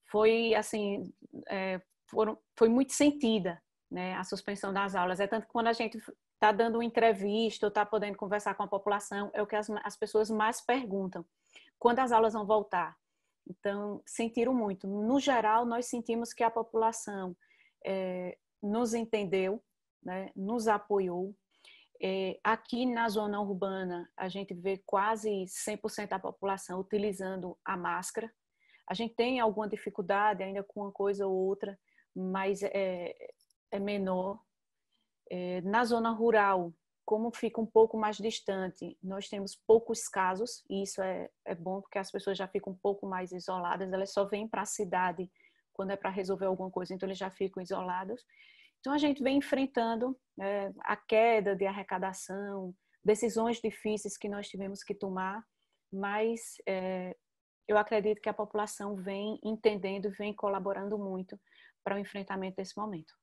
foi 0.08 0.54
assim, 0.54 1.12
foram, 2.08 2.38
foi 2.56 2.68
muito 2.68 2.92
sentida, 2.92 3.60
né, 3.90 4.14
a 4.14 4.22
suspensão 4.22 4.72
das 4.72 4.94
aulas. 4.94 5.18
É 5.18 5.26
tanto 5.26 5.46
que 5.46 5.52
quando 5.52 5.66
a 5.66 5.72
gente 5.72 5.98
está 6.34 6.52
dando 6.52 6.76
uma 6.76 6.84
entrevista 6.84 7.66
ou 7.66 7.68
está 7.68 7.84
podendo 7.84 8.16
conversar 8.16 8.54
com 8.54 8.62
a 8.62 8.68
população, 8.68 9.30
é 9.34 9.42
o 9.42 9.46
que 9.46 9.56
as, 9.56 9.68
as 9.82 9.96
pessoas 9.96 10.30
mais 10.30 10.60
perguntam. 10.60 11.26
Quando 11.76 11.98
as 11.98 12.12
aulas 12.12 12.34
vão 12.34 12.46
voltar? 12.46 12.96
Então, 13.48 14.00
sentiram 14.06 14.54
muito. 14.54 14.86
No 14.86 15.18
geral, 15.18 15.66
nós 15.66 15.86
sentimos 15.86 16.32
que 16.32 16.44
a 16.44 16.50
população 16.50 17.36
nos 18.62 18.94
entendeu, 18.94 19.62
né, 20.02 20.30
nos 20.34 20.68
apoiou, 20.68 21.34
é, 22.00 22.38
aqui 22.42 22.86
na 22.86 23.08
zona 23.08 23.40
urbana, 23.40 24.10
a 24.16 24.28
gente 24.28 24.54
vê 24.54 24.82
quase 24.84 25.30
100% 25.46 26.08
da 26.08 26.18
população 26.18 26.80
utilizando 26.80 27.56
a 27.64 27.76
máscara. 27.76 28.32
A 28.88 28.94
gente 28.94 29.14
tem 29.14 29.40
alguma 29.40 29.68
dificuldade 29.68 30.42
ainda 30.42 30.62
com 30.62 30.82
uma 30.82 30.92
coisa 30.92 31.26
ou 31.26 31.34
outra, 31.34 31.78
mas 32.14 32.62
é, 32.62 33.14
é 33.70 33.78
menor. 33.78 34.40
É, 35.30 35.60
na 35.62 35.84
zona 35.84 36.10
rural, 36.10 36.72
como 37.04 37.30
fica 37.30 37.60
um 37.60 37.66
pouco 37.66 37.96
mais 37.96 38.16
distante, 38.16 38.98
nós 39.02 39.28
temos 39.28 39.54
poucos 39.66 40.08
casos, 40.08 40.64
e 40.68 40.82
isso 40.82 41.00
é, 41.02 41.30
é 41.44 41.54
bom 41.54 41.80
porque 41.80 41.98
as 41.98 42.10
pessoas 42.10 42.36
já 42.36 42.48
ficam 42.48 42.72
um 42.72 42.76
pouco 42.76 43.06
mais 43.06 43.32
isoladas, 43.32 43.92
elas 43.92 44.12
só 44.12 44.24
vêm 44.24 44.48
para 44.48 44.62
a 44.62 44.66
cidade 44.66 45.30
quando 45.72 45.90
é 45.90 45.96
para 45.96 46.10
resolver 46.10 46.46
alguma 46.46 46.70
coisa, 46.70 46.94
então 46.94 47.06
eles 47.06 47.18
já 47.18 47.30
ficam 47.30 47.62
isolados. 47.62 48.24
Então, 48.80 48.92
a 48.92 48.98
gente 48.98 49.22
vem 49.22 49.38
enfrentando 49.38 50.16
é, 50.40 50.72
a 50.80 50.96
queda 50.96 51.56
de 51.56 51.66
arrecadação, 51.66 52.74
decisões 53.04 53.60
difíceis 53.60 54.16
que 54.16 54.28
nós 54.28 54.48
tivemos 54.48 54.82
que 54.82 54.94
tomar, 54.94 55.44
mas 55.92 56.56
é, 56.66 57.16
eu 57.68 57.76
acredito 57.78 58.20
que 58.20 58.28
a 58.28 58.34
população 58.34 58.96
vem 58.96 59.38
entendendo, 59.42 60.10
vem 60.10 60.34
colaborando 60.34 60.98
muito 60.98 61.38
para 61.82 61.96
o 61.96 61.98
enfrentamento 61.98 62.56
desse 62.56 62.76
momento. 62.76 63.14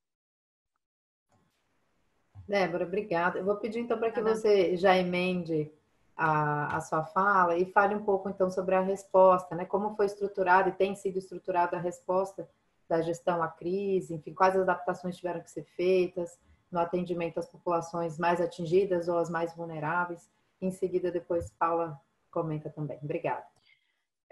Débora, 2.47 2.85
obrigada. 2.85 3.39
Eu 3.39 3.45
vou 3.45 3.57
pedir 3.57 3.79
então 3.79 3.97
para 3.97 4.11
que 4.11 4.21
você 4.21 4.75
já 4.75 4.97
emende 4.97 5.71
a, 6.15 6.77
a 6.77 6.81
sua 6.81 7.05
fala 7.05 7.57
e 7.57 7.71
fale 7.71 7.95
um 7.95 8.03
pouco 8.03 8.29
então 8.29 8.51
sobre 8.51 8.75
a 8.75 8.81
resposta, 8.81 9.55
né? 9.55 9.65
Como 9.65 9.95
foi 9.95 10.05
estruturada 10.05 10.69
e 10.69 10.73
tem 10.73 10.95
sido 10.95 11.17
estruturada 11.17 11.77
a 11.77 11.79
resposta 11.79 12.49
da 12.87 13.01
gestão 13.01 13.41
à 13.41 13.47
crise, 13.47 14.15
enfim, 14.15 14.33
quais 14.33 14.55
adaptações 14.55 15.17
tiveram 15.17 15.41
que 15.41 15.51
ser 15.51 15.65
feitas 15.75 16.37
no 16.71 16.79
atendimento 16.79 17.39
às 17.39 17.47
populações 17.47 18.17
mais 18.17 18.41
atingidas 18.41 19.07
ou 19.07 19.17
às 19.17 19.29
mais 19.29 19.55
vulneráveis. 19.55 20.29
Em 20.61 20.71
seguida, 20.71 21.11
depois 21.11 21.51
Paula 21.51 21.99
comenta 22.31 22.69
também. 22.69 22.97
Obrigada. 23.03 23.45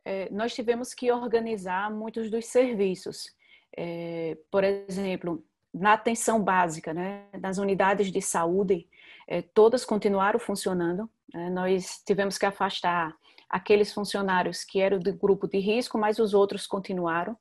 É, 0.04 0.30
nós 0.32 0.54
tivemos 0.54 0.94
que 0.94 1.12
organizar 1.12 1.92
muitos 1.92 2.30
dos 2.32 2.46
serviços. 2.48 3.36
É, 3.78 4.38
por 4.50 4.64
exemplo, 4.64 5.46
na 5.74 5.94
atenção 5.94 6.44
básica, 6.44 6.94
né, 6.94 7.26
nas 7.40 7.58
unidades 7.58 8.12
de 8.12 8.22
saúde, 8.22 8.88
é, 9.28 9.42
todas 9.42 9.86
continuaram 9.86 10.40
funcionando. 10.40 11.10
Né, 11.34 11.50
nós 11.50 12.02
tivemos 12.04 12.38
que 12.38 12.46
afastar 12.46 13.16
aqueles 13.48 13.94
funcionários 13.94 14.64
que 14.64 14.80
eram 14.80 14.98
do 14.98 15.14
grupo 15.14 15.48
de 15.48 15.60
risco, 15.60 15.98
mas 15.98 16.20
os 16.20 16.34
outros 16.34 16.66
continuaram. 16.66 17.38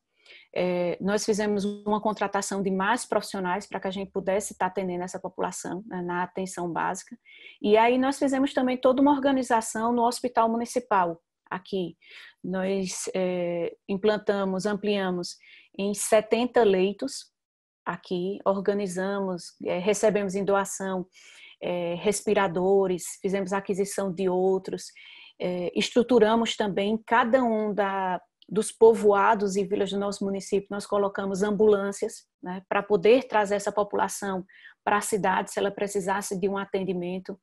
É, 0.55 0.99
nós 1.01 1.25
fizemos 1.25 1.65
uma 1.65 2.01
contratação 2.01 2.63
de 2.63 2.71
mais 2.71 3.05
profissionais 3.05 3.67
para 3.67 3.79
que 3.79 3.87
a 3.87 3.91
gente 3.91 4.11
pudesse 4.11 4.53
estar 4.53 4.67
atendendo 4.67 5.05
essa 5.05 5.21
população 5.21 5.85
né, 5.87 6.03
na 6.03 6.23
atenção 6.23 6.71
básica. 6.73 7.17
E 7.63 7.77
aí 7.77 7.99
nós 7.99 8.19
fizemos 8.19 8.53
também 8.53 8.77
toda 8.77 9.01
uma 9.01 9.13
organização 9.13 9.93
no 9.93 10.03
hospital 10.03 10.49
municipal 10.49 11.21
aqui. 11.49 11.97
Nós 12.43 13.09
é, 13.15 13.75
implantamos, 13.89 14.67
ampliamos 14.67 15.37
em 15.79 15.95
70 15.95 16.63
leitos 16.65 17.31
aqui, 17.85 18.39
organizamos, 18.45 19.55
é, 19.65 19.79
recebemos 19.79 20.35
em 20.35 20.45
doação 20.45 21.07
é, 21.63 21.95
respiradores, 21.97 23.19
fizemos 23.21 23.53
aquisição 23.53 24.13
de 24.13 24.29
outros, 24.29 24.87
é, 25.41 25.71
estruturamos 25.79 26.57
também 26.57 26.99
cada 27.07 27.43
um 27.43 27.73
da, 27.73 28.21
dos 28.51 28.73
povoados 28.73 29.55
e 29.55 29.65
vilas 29.65 29.91
do 29.91 29.99
nosso 29.99 30.25
município, 30.25 30.67
nós 30.71 30.85
colocamos 30.85 31.43
ambulâncias 31.43 32.27
né, 32.43 32.63
para 32.69 32.83
poder 32.83 33.29
trazer 33.29 33.55
essa 33.55 33.71
população 33.71 34.45
para 34.85 34.97
a 34.97 35.01
cidade 35.01 35.53
se 35.53 35.59
ela 35.59 35.71
precisasse 35.71 36.39
de 36.39 36.49
um 36.49 36.59
atendimento. 36.59 37.39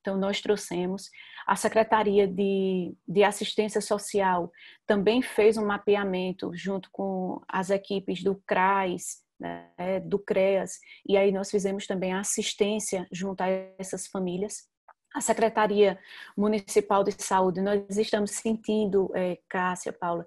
Então, 0.00 0.16
nós 0.16 0.40
trouxemos. 0.40 1.10
A 1.46 1.56
Secretaria 1.56 2.26
de, 2.26 2.94
de 3.06 3.24
Assistência 3.24 3.80
Social 3.80 4.50
também 4.86 5.20
fez 5.20 5.56
um 5.56 5.66
mapeamento 5.66 6.52
junto 6.54 6.88
com 6.92 7.40
as 7.48 7.70
equipes 7.70 8.22
do 8.22 8.40
CRAS, 8.46 9.22
né, 9.40 10.00
do 10.04 10.18
CREAS, 10.18 10.78
e 11.06 11.16
aí 11.16 11.32
nós 11.32 11.50
fizemos 11.50 11.86
também 11.86 12.12
a 12.12 12.20
assistência 12.20 13.06
junto 13.10 13.40
a 13.40 13.48
essas 13.78 14.06
famílias. 14.06 14.71
A 15.14 15.20
Secretaria 15.20 15.98
Municipal 16.36 17.04
de 17.04 17.12
Saúde, 17.22 17.60
nós 17.60 17.96
estamos 17.96 18.30
sentindo, 18.30 19.10
é, 19.14 19.38
Cássia, 19.48 19.92
Paula, 19.92 20.26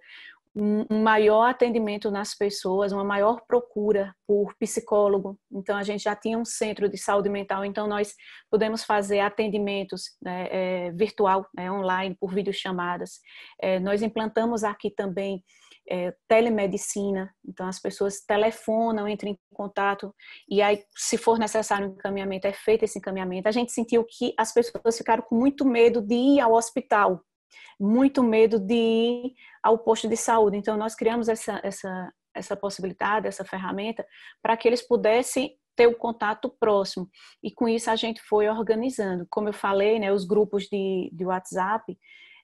um 0.58 1.04
maior 1.04 1.50
atendimento 1.50 2.10
nas 2.10 2.34
pessoas, 2.34 2.94
uma 2.94 3.04
maior 3.04 3.42
procura 3.46 4.16
por 4.26 4.56
psicólogo. 4.56 5.38
Então, 5.52 5.76
a 5.76 5.84
gente 5.84 6.04
já 6.04 6.16
tinha 6.16 6.38
um 6.38 6.46
centro 6.46 6.88
de 6.88 6.98
saúde 6.98 7.28
mental, 7.28 7.66
então 7.66 7.88
nós 7.88 8.16
podemos 8.50 8.82
fazer 8.82 9.20
atendimentos 9.20 10.16
né, 10.22 10.48
é, 10.50 10.92
virtual, 10.92 11.46
né, 11.54 11.70
online, 11.70 12.16
por 12.18 12.34
videochamadas. 12.34 13.20
É, 13.62 13.80
nós 13.82 14.02
implantamos 14.02 14.64
aqui 14.64 14.90
também 14.90 15.44
é, 15.90 16.14
telemedicina, 16.28 17.34
então 17.48 17.68
as 17.68 17.80
pessoas 17.80 18.22
telefonam, 18.22 19.08
entram 19.08 19.32
em 19.32 19.38
contato 19.54 20.14
e 20.50 20.62
aí, 20.62 20.84
se 20.96 21.18
for 21.18 21.38
necessário 21.38 21.88
um 21.88 21.92
encaminhamento, 21.92 22.48
é 22.48 22.54
feito 22.54 22.84
esse 22.84 22.98
encaminhamento. 22.98 23.48
A 23.48 23.52
gente 23.52 23.72
sentiu 23.72 24.04
que 24.04 24.34
as 24.38 24.54
pessoas 24.54 24.98
ficaram 24.98 25.24
com 25.24 25.36
muito 25.36 25.66
medo 25.66 26.02
de 26.02 26.16
ir 26.16 26.40
ao 26.40 26.54
hospital, 26.54 27.22
muito 27.80 28.24
medo 28.24 28.60
de 28.60 28.74
ir 28.74 29.34
ao 29.64 29.78
posto 29.80 30.08
de 30.08 30.18
saúde. 30.18 30.58
Então, 30.58 30.78
nós 30.78 30.96
criamos 30.96 31.30
essa, 31.30 31.60
essa, 31.64 32.12
essa 32.34 32.56
possibilidade, 32.56 33.28
essa 33.28 33.46
ferramenta, 33.46 34.06
para 34.42 34.58
que 34.58 34.68
eles 34.68 34.86
pudessem 34.86 35.58
ter 35.76 35.88
o 35.88 35.96
contato 35.96 36.50
próximo. 36.60 37.10
E 37.44 37.52
com 37.52 37.68
isso 37.68 37.90
a 37.92 37.96
gente 37.96 38.22
foi 38.22 38.48
organizando. 38.48 39.28
Como 39.30 39.50
eu 39.50 39.54
falei, 39.54 40.00
né, 40.00 40.12
os 40.12 40.26
grupos 40.26 40.64
de, 40.64 41.10
de 41.12 41.26
WhatsApp, 41.26 41.98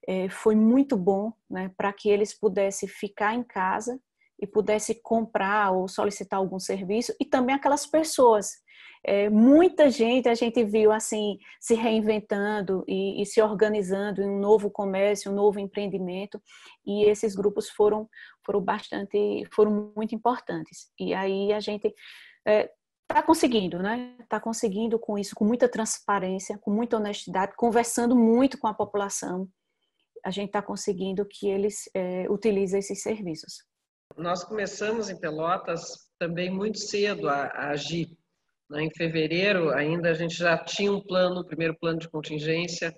é, 0.08 0.30
foi 0.30 0.56
muito 0.56 0.98
bom 0.98 1.32
né, 1.50 1.72
para 1.78 1.94
que 1.94 2.10
eles 2.10 2.34
pudessem 2.34 2.90
ficar 2.90 3.36
em 3.36 3.44
casa 3.44 4.00
e 4.40 4.48
pudessem 4.48 5.00
comprar 5.04 5.72
ou 5.72 5.88
solicitar 5.88 6.40
algum 6.40 6.60
serviço 6.60 7.14
e 7.20 7.26
também 7.26 7.56
aquelas 7.56 7.86
pessoas. 7.86 8.60
É, 9.04 9.30
muita 9.30 9.90
gente 9.90 10.30
a 10.30 10.36
gente 10.36 10.64
viu 10.64 10.92
assim 10.92 11.40
se 11.60 11.74
reinventando 11.74 12.84
e, 12.88 13.22
e, 13.22 13.26
se 13.26 13.42
organizando 13.42 14.22
em 14.22 14.30
um 14.30 14.40
novo 14.40 14.70
comércio, 14.70 15.32
um 15.32 15.36
novo 15.36 15.60
empreendimento 15.60 16.40
e 16.86 17.06
esses 17.06 17.36
grupos 17.36 17.68
foram 17.68 18.08
foram 18.46 18.62
bastante 18.62 19.44
foram 19.52 19.92
muito 19.96 20.14
importantes 20.14 20.92
e 21.00 21.16
aí 21.16 21.52
a 21.52 21.60
gente 21.60 21.88
está 21.88 21.98
é, 22.46 22.72
tá 23.08 23.24
conseguindo, 23.24 23.80
né? 23.80 24.16
Está 24.20 24.40
conseguindo 24.40 25.00
com 25.00 25.18
isso, 25.18 25.34
com 25.34 25.46
muita 25.46 25.68
transparência, 25.68 26.60
com 26.60 26.72
muita 26.72 26.98
honestidade, 26.98 27.56
conversando 27.56 28.16
muito 28.16 28.60
com 28.60 28.68
a 28.68 28.74
população 28.74 29.50
a 30.24 30.32
gente 30.32 30.48
está 30.48 30.62
conseguindo 30.62 31.26
que 31.26 31.48
eles 31.50 31.90
é, 31.94 32.30
utilizem 32.30 32.80
esses 32.80 33.02
serviços. 33.02 33.64
Nós 34.18 34.44
começamos 34.44 35.10
em 35.10 35.20
Pelotas 35.20 35.82
também 36.20 36.50
muito 36.50 36.80
cedo 36.80 37.30
a, 37.30 37.46
a 37.46 37.70
agir. 37.70 38.10
Né? 38.70 38.84
Em 38.84 38.92
fevereiro 38.92 39.70
ainda 39.70 40.10
a 40.10 40.14
gente 40.14 40.36
já 40.36 40.58
tinha 40.58 40.92
um 40.92 41.02
plano, 41.02 41.42
o 41.42 41.46
primeiro 41.46 41.78
plano 41.78 42.00
de 42.00 42.10
contingência, 42.10 42.96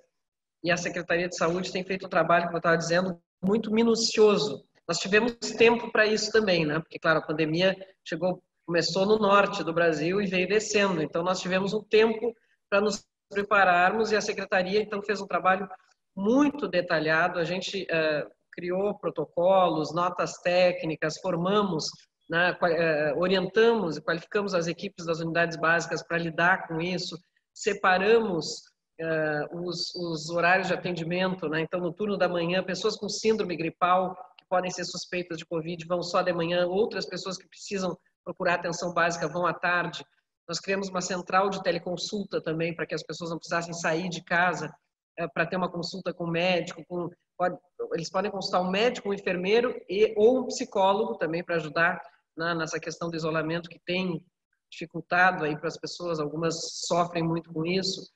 e 0.62 0.70
a 0.70 0.76
Secretaria 0.78 1.28
de 1.28 1.36
Saúde 1.36 1.70
tem 1.70 1.84
feito 1.84 2.06
um 2.06 2.08
trabalho, 2.08 2.46
como 2.46 2.56
eu 2.56 2.58
estava 2.58 2.78
dizendo, 2.78 3.20
muito 3.42 3.70
minucioso. 3.70 4.64
Nós 4.88 4.98
tivemos 4.98 5.34
tempo 5.58 5.92
para 5.92 6.06
isso 6.06 6.32
também, 6.32 6.64
né? 6.64 6.78
Porque, 6.80 6.98
claro, 6.98 7.18
a 7.18 7.26
pandemia 7.26 7.76
chegou, 8.02 8.42
começou 8.66 9.04
no 9.04 9.18
norte 9.18 9.62
do 9.62 9.74
Brasil 9.74 10.22
e 10.22 10.26
veio 10.26 10.48
descendo. 10.48 11.02
Então, 11.02 11.22
nós 11.22 11.40
tivemos 11.40 11.74
um 11.74 11.82
tempo 11.82 12.34
para 12.70 12.80
nos 12.80 13.06
prepararmos 13.28 14.10
e 14.10 14.16
a 14.16 14.22
Secretaria, 14.22 14.80
então, 14.80 15.02
fez 15.02 15.20
um 15.20 15.26
trabalho 15.26 15.68
muito 16.16 16.68
detalhado. 16.68 17.38
A 17.38 17.44
gente 17.44 17.82
uh, 17.84 18.30
criou 18.52 18.96
protocolos, 18.96 19.92
notas 19.92 20.38
técnicas, 20.38 21.18
formamos, 21.18 21.86
né, 22.28 22.52
uh, 22.52 23.18
orientamos 23.18 23.96
e 23.96 24.02
qualificamos 24.02 24.54
as 24.54 24.66
equipes 24.66 25.04
das 25.04 25.20
unidades 25.20 25.56
básicas 25.56 26.02
para 26.02 26.18
lidar 26.18 26.68
com 26.68 26.80
isso, 26.80 27.18
separamos 27.52 28.62
uh, 29.00 29.60
os, 29.60 29.94
os, 29.94 30.30
horários 30.30 30.68
de 30.68 30.74
atendimento. 30.74 31.48
Né? 31.48 31.60
Então, 31.60 31.80
no 31.80 31.92
turno 31.92 32.16
da 32.16 32.28
manhã, 32.28 32.62
pessoas 32.62 32.96
com 32.96 33.08
síndrome 33.08 33.56
gripal, 33.56 34.14
que 34.38 34.46
podem 34.48 34.70
ser 34.70 34.84
suspeitas 34.84 35.38
de 35.38 35.46
Covid, 35.46 35.84
vão 35.86 36.02
só 36.02 36.22
de 36.22 36.32
manhã, 36.32 36.66
outras 36.66 37.06
pessoas 37.06 37.36
que 37.36 37.48
precisam 37.48 37.96
procurar 38.24 38.54
atenção 38.54 38.92
básica 38.92 39.28
vão 39.28 39.46
à 39.46 39.52
tarde. 39.52 40.04
Nós 40.48 40.60
criamos 40.60 40.88
uma 40.88 41.00
central 41.00 41.48
de 41.48 41.62
teleconsulta 41.62 42.42
também 42.42 42.74
para 42.74 42.86
que 42.86 42.94
as 42.94 43.02
pessoas 43.02 43.30
não 43.30 43.38
precisassem 43.38 43.72
sair 43.72 44.08
de 44.08 44.22
casa 44.22 44.70
é, 45.18 45.28
para 45.28 45.46
ter 45.46 45.56
uma 45.56 45.70
consulta 45.70 46.12
com 46.12 46.24
o 46.24 46.30
médico, 46.30 46.84
com, 46.86 47.08
pode, 47.36 47.56
eles 47.92 48.10
podem 48.10 48.30
consultar 48.30 48.60
um 48.60 48.70
médico, 48.70 49.08
um 49.08 49.14
enfermeiro 49.14 49.74
e, 49.88 50.12
ou 50.16 50.40
um 50.40 50.46
psicólogo 50.46 51.16
também 51.16 51.44
para 51.44 51.56
ajudar 51.56 52.00
né, 52.36 52.54
nessa 52.54 52.80
questão 52.80 53.08
do 53.08 53.16
isolamento 53.16 53.68
que 53.68 53.80
tem 53.84 54.24
dificultado 54.70 55.44
aí 55.44 55.56
para 55.56 55.68
as 55.68 55.78
pessoas, 55.78 56.18
algumas 56.18 56.86
sofrem 56.86 57.22
muito 57.22 57.52
com 57.52 57.64
isso. 57.64 58.10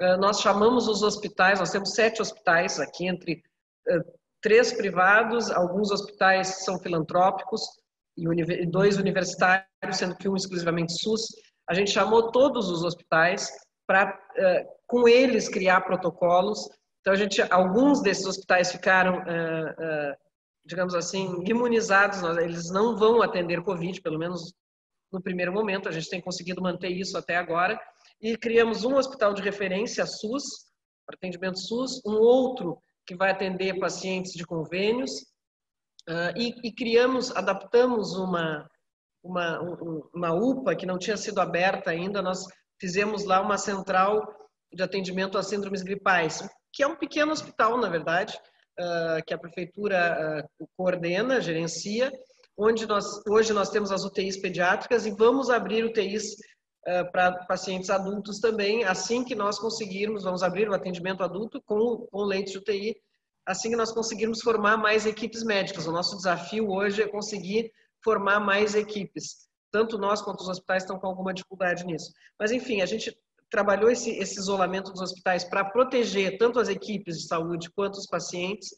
É, 0.00 0.16
nós 0.16 0.40
chamamos 0.40 0.88
os 0.88 1.02
hospitais, 1.02 1.60
nós 1.60 1.70
temos 1.70 1.94
sete 1.94 2.20
hospitais 2.20 2.80
aqui, 2.80 3.06
entre 3.06 3.42
é, 3.88 3.98
três 4.40 4.72
privados, 4.72 5.50
alguns 5.50 5.90
hospitais 5.90 6.64
são 6.64 6.78
filantrópicos 6.80 7.62
e 8.16 8.66
dois 8.66 8.98
universitários, 8.98 9.66
sendo 9.92 10.16
que 10.16 10.28
um 10.28 10.36
exclusivamente 10.36 10.92
SUS. 11.00 11.26
A 11.68 11.74
gente 11.74 11.90
chamou 11.90 12.30
todos 12.30 12.68
os 12.68 12.82
hospitais 12.82 13.50
para 13.92 14.18
com 14.86 15.06
eles 15.06 15.48
criar 15.50 15.82
protocolos. 15.82 16.66
Então 17.00 17.12
a 17.12 17.16
gente, 17.16 17.42
alguns 17.50 18.00
desses 18.00 18.24
hospitais 18.24 18.72
ficaram, 18.72 19.22
digamos 20.64 20.94
assim, 20.94 21.42
imunizados. 21.44 22.22
Eles 22.38 22.70
não 22.70 22.96
vão 22.96 23.20
atender 23.20 23.62
COVID, 23.62 24.00
pelo 24.00 24.18
menos 24.18 24.54
no 25.12 25.20
primeiro 25.20 25.52
momento. 25.52 25.88
A 25.88 25.92
gente 25.92 26.08
tem 26.08 26.22
conseguido 26.22 26.62
manter 26.62 26.88
isso 26.88 27.18
até 27.18 27.36
agora. 27.36 27.78
E 28.20 28.34
criamos 28.36 28.82
um 28.82 28.96
hospital 28.96 29.34
de 29.34 29.42
referência 29.42 30.06
SUS, 30.06 30.44
para 31.04 31.16
atendimento 31.16 31.58
SUS, 31.58 32.00
um 32.06 32.14
outro 32.14 32.78
que 33.06 33.14
vai 33.14 33.30
atender 33.30 33.78
pacientes 33.78 34.32
de 34.32 34.46
convênios, 34.46 35.12
e, 36.36 36.54
e 36.66 36.72
criamos, 36.72 37.30
adaptamos 37.36 38.16
uma, 38.16 38.66
uma, 39.22 39.60
uma 40.14 40.32
UPA 40.32 40.74
que 40.76 40.86
não 40.86 40.98
tinha 40.98 41.16
sido 41.16 41.40
aberta 41.40 41.90
ainda. 41.90 42.22
Nós 42.22 42.46
fizemos 42.82 43.24
lá 43.24 43.40
uma 43.40 43.56
central 43.56 44.26
de 44.72 44.82
atendimento 44.82 45.38
a 45.38 45.42
síndromes 45.44 45.82
gripais, 45.82 46.42
que 46.72 46.82
é 46.82 46.86
um 46.86 46.96
pequeno 46.96 47.30
hospital, 47.30 47.78
na 47.78 47.88
verdade, 47.88 48.36
uh, 48.80 49.24
que 49.24 49.32
a 49.32 49.38
prefeitura 49.38 50.44
uh, 50.60 50.68
coordena, 50.76 51.40
gerencia, 51.40 52.10
onde 52.58 52.84
nós 52.84 53.04
hoje 53.28 53.52
nós 53.52 53.70
temos 53.70 53.92
as 53.92 54.04
UTIs 54.04 54.36
pediátricas 54.36 55.06
e 55.06 55.12
vamos 55.12 55.48
abrir 55.48 55.84
UTIs 55.84 56.32
uh, 56.88 57.12
para 57.12 57.44
pacientes 57.46 57.88
adultos 57.88 58.40
também, 58.40 58.82
assim 58.82 59.22
que 59.22 59.36
nós 59.36 59.60
conseguirmos, 59.60 60.24
vamos 60.24 60.42
abrir 60.42 60.68
o 60.68 60.74
atendimento 60.74 61.22
adulto 61.22 61.62
com, 61.64 62.08
com 62.10 62.24
leitos 62.24 62.52
de 62.52 62.58
UTI, 62.58 62.96
assim 63.46 63.70
que 63.70 63.76
nós 63.76 63.92
conseguirmos 63.92 64.42
formar 64.42 64.76
mais 64.76 65.06
equipes 65.06 65.44
médicas. 65.44 65.86
O 65.86 65.92
nosso 65.92 66.16
desafio 66.16 66.68
hoje 66.68 67.00
é 67.00 67.06
conseguir 67.06 67.70
formar 68.02 68.40
mais 68.40 68.74
equipes. 68.74 69.51
Tanto 69.72 69.98
nós 69.98 70.20
quanto 70.20 70.40
os 70.40 70.48
hospitais 70.48 70.82
estão 70.82 70.98
com 70.98 71.06
alguma 71.06 71.32
dificuldade 71.32 71.84
nisso. 71.84 72.12
Mas, 72.38 72.52
enfim, 72.52 72.82
a 72.82 72.86
gente 72.86 73.16
trabalhou 73.50 73.90
esse, 73.90 74.10
esse 74.10 74.38
isolamento 74.38 74.92
dos 74.92 75.00
hospitais 75.00 75.44
para 75.44 75.64
proteger 75.64 76.38
tanto 76.38 76.60
as 76.60 76.68
equipes 76.68 77.18
de 77.18 77.26
saúde 77.26 77.70
quanto 77.70 77.96
os 77.96 78.06
pacientes. 78.06 78.70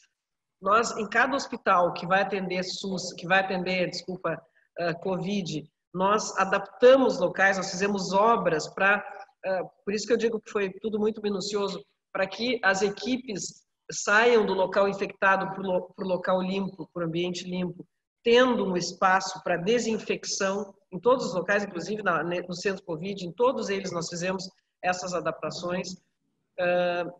Nós, 0.62 0.96
em 0.96 1.09
cada 1.09 1.37
hospital 1.37 1.92
que 1.92 2.07
vai 2.07 2.22
atender 2.22 2.62
SUS, 2.64 3.12
que 3.12 3.26
vai 3.26 3.40
atender, 3.40 3.90
desculpa, 3.90 4.40
uh, 4.80 4.98
Covid, 5.00 5.68
nós 5.92 6.37
adaptamos 6.38 7.18
locais, 7.18 7.57
nós 7.57 7.70
fizemos 7.70 8.12
obras 8.12 8.66
para, 8.68 8.98
uh, 9.46 9.68
por 9.85 9.94
isso 9.94 10.07
que 10.07 10.12
eu 10.12 10.16
digo 10.16 10.40
que 10.40 10.50
foi 10.50 10.72
tudo 10.80 10.98
muito 10.98 11.22
minucioso, 11.22 11.85
para 12.12 12.26
que 12.26 12.61
as 12.62 12.83
equipes 12.83 13.64
saiam 13.92 14.46
do 14.46 14.54
local 14.54 14.88
infectado 14.88 15.54
para 15.54 16.04
o 16.04 16.09
local 16.09 16.40
limpo, 16.40 16.88
para 16.92 17.04
o 17.04 17.07
ambiente 17.07 17.44
limpo, 17.44 17.87
tendo 18.24 18.64
um 18.64 18.76
espaço 18.76 19.40
para 19.44 19.58
desinfecção 19.58 20.74
em 20.90 20.98
todos 20.98 21.26
os 21.26 21.34
locais, 21.34 21.62
inclusive 21.62 22.02
no 22.02 22.54
centro 22.54 22.82
Covid, 22.84 23.24
em 23.24 23.30
todos 23.30 23.68
eles 23.68 23.92
nós 23.92 24.08
fizemos 24.08 24.48
essas 24.82 25.12
adaptações. 25.12 25.92
Uh, 26.58 27.12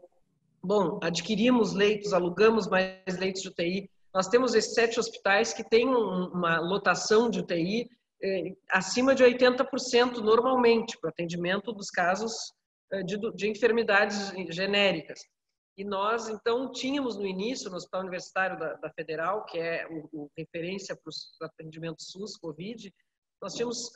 bom, 0.63 0.99
adquirimos 1.03 1.75
leitos, 1.75 2.13
alugamos 2.13 2.67
mais 2.69 3.19
leitos 3.19 3.43
de 3.43 3.49
UTI. 3.49 3.91
Nós 4.15 4.29
temos 4.29 4.55
esses 4.55 4.75
sete 4.75 4.99
hospitais 4.99 5.53
que 5.53 5.69
têm 5.69 5.87
uma 5.89 6.59
lotação 6.61 7.29
de 7.29 7.41
UTI 7.41 7.89
eh, 8.23 8.55
acima 8.71 9.15
de 9.15 9.25
80% 9.25 10.19
normalmente, 10.19 10.97
para 10.99 11.11
atendimento 11.11 11.73
dos 11.73 11.91
casos 11.91 12.33
eh, 12.93 13.03
de, 13.03 13.19
de 13.35 13.51
enfermidades 13.51 14.33
genéricas. 14.51 15.21
E 15.77 15.85
nós, 15.85 16.29
então, 16.29 16.71
tínhamos 16.71 17.17
no 17.17 17.27
início, 17.27 17.69
no 17.69 17.77
Hospital 17.77 18.03
Universitário 18.03 18.59
da, 18.59 18.75
da 18.75 18.91
Federal, 18.91 19.45
que 19.45 19.59
é 19.59 19.87
o, 19.89 20.09
o 20.13 20.31
referência 20.37 20.95
para 20.95 21.11
o 21.11 21.45
atendimento 21.45 22.03
SUS, 22.03 22.37
Covid, 22.37 22.93
nós 23.43 23.55
tínhamos 23.55 23.91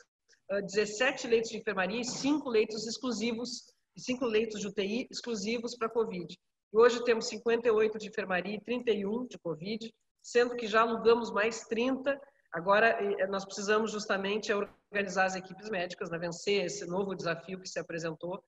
17 0.49 1.27
leitos 1.27 1.51
de 1.51 1.57
enfermaria 1.57 2.01
e 2.01 2.05
5 2.05 2.49
leitos 2.49 2.87
exclusivos, 2.87 3.73
e 3.95 4.01
5 4.01 4.25
leitos 4.25 4.59
de 4.59 4.67
UTI 4.67 5.07
exclusivos 5.09 5.75
para 5.77 5.89
Covid. 5.89 6.35
E 6.73 6.77
hoje 6.77 7.03
temos 7.03 7.27
58 7.27 7.97
de 7.97 8.09
enfermaria 8.09 8.55
e 8.55 8.61
31 8.61 9.27
de 9.27 9.39
Covid, 9.39 9.93
sendo 10.21 10.55
que 10.55 10.67
já 10.67 10.81
alugamos 10.81 11.31
mais 11.31 11.61
30. 11.61 12.19
Agora, 12.51 12.97
nós 13.27 13.45
precisamos 13.45 13.91
justamente 13.91 14.51
organizar 14.51 15.25
as 15.25 15.35
equipes 15.35 15.69
médicas, 15.69 16.09
né, 16.09 16.17
vencer 16.17 16.65
esse 16.65 16.85
novo 16.85 17.15
desafio 17.15 17.59
que 17.59 17.69
se 17.69 17.79
apresentou. 17.79 18.43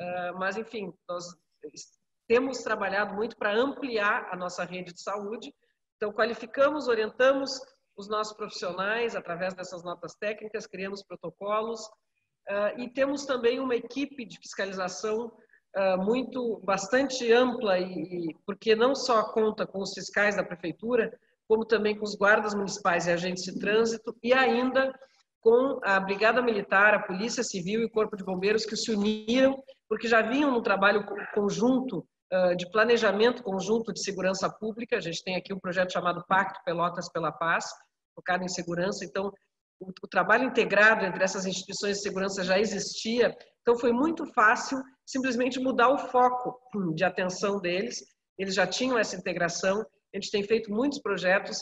Uh, 0.00 0.38
mas, 0.38 0.56
enfim, 0.56 0.92
nós 1.08 1.24
temos 2.26 2.58
trabalhado 2.58 3.14
muito 3.14 3.36
para 3.36 3.54
ampliar 3.54 4.28
a 4.30 4.36
nossa 4.36 4.64
rede 4.64 4.92
de 4.92 5.02
saúde. 5.02 5.54
Então, 5.96 6.12
qualificamos, 6.12 6.88
orientamos, 6.88 7.60
os 7.96 8.08
nossos 8.08 8.36
profissionais 8.36 9.14
através 9.14 9.54
dessas 9.54 9.82
notas 9.82 10.14
técnicas, 10.14 10.66
criamos 10.66 11.02
protocolos 11.02 11.80
uh, 12.48 12.78
e 12.78 12.88
temos 12.88 13.24
também 13.26 13.60
uma 13.60 13.76
equipe 13.76 14.24
de 14.24 14.38
fiscalização 14.38 15.32
uh, 15.76 15.98
muito 15.98 16.60
bastante 16.64 17.30
ampla 17.32 17.78
e, 17.78 18.30
e, 18.30 18.36
porque 18.46 18.74
não 18.74 18.94
só 18.94 19.32
conta 19.32 19.66
com 19.66 19.80
os 19.80 19.92
fiscais 19.92 20.36
da 20.36 20.44
prefeitura, 20.44 21.18
como 21.46 21.64
também 21.64 21.96
com 21.96 22.04
os 22.04 22.14
guardas 22.14 22.54
municipais 22.54 23.06
e 23.06 23.10
agentes 23.10 23.44
de 23.44 23.58
trânsito 23.58 24.16
e 24.22 24.32
ainda 24.32 24.92
com 25.42 25.80
a 25.82 26.00
Brigada 26.00 26.40
Militar, 26.40 26.94
a 26.94 27.02
Polícia 27.02 27.42
Civil 27.42 27.82
e 27.82 27.84
o 27.84 27.90
Corpo 27.90 28.16
de 28.16 28.24
Bombeiros 28.24 28.64
que 28.64 28.76
se 28.76 28.92
uniram 28.92 29.62
porque 29.88 30.08
já 30.08 30.22
vinham 30.22 30.50
num 30.50 30.62
trabalho 30.62 31.04
conjunto 31.34 32.06
de 32.56 32.70
planejamento 32.70 33.42
conjunto 33.42 33.92
de 33.92 34.02
segurança 34.02 34.48
pública. 34.48 34.96
A 34.96 35.00
gente 35.00 35.22
tem 35.22 35.36
aqui 35.36 35.52
um 35.52 35.60
projeto 35.60 35.92
chamado 35.92 36.24
Pacto 36.26 36.60
Pelotas 36.64 37.10
pela 37.12 37.30
Paz, 37.30 37.66
focado 38.14 38.42
em 38.42 38.48
segurança. 38.48 39.04
Então, 39.04 39.30
o, 39.78 39.90
o 40.02 40.08
trabalho 40.08 40.44
integrado 40.44 41.04
entre 41.04 41.22
essas 41.22 41.44
instituições 41.44 41.98
de 41.98 42.02
segurança 42.02 42.42
já 42.42 42.58
existia. 42.58 43.36
Então, 43.60 43.78
foi 43.78 43.92
muito 43.92 44.24
fácil 44.32 44.82
simplesmente 45.04 45.60
mudar 45.60 45.90
o 45.90 45.98
foco 45.98 46.58
de 46.94 47.04
atenção 47.04 47.60
deles. 47.60 47.98
Eles 48.38 48.54
já 48.54 48.66
tinham 48.66 48.98
essa 48.98 49.14
integração. 49.14 49.84
A 50.14 50.16
gente 50.16 50.30
tem 50.30 50.42
feito 50.42 50.70
muitos 50.72 51.02
projetos 51.02 51.58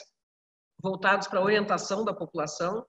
voltados 0.81 1.27
para 1.27 1.40
a 1.40 1.45
orientação 1.45 2.05
da 2.05 2.14
população 2.14 2.87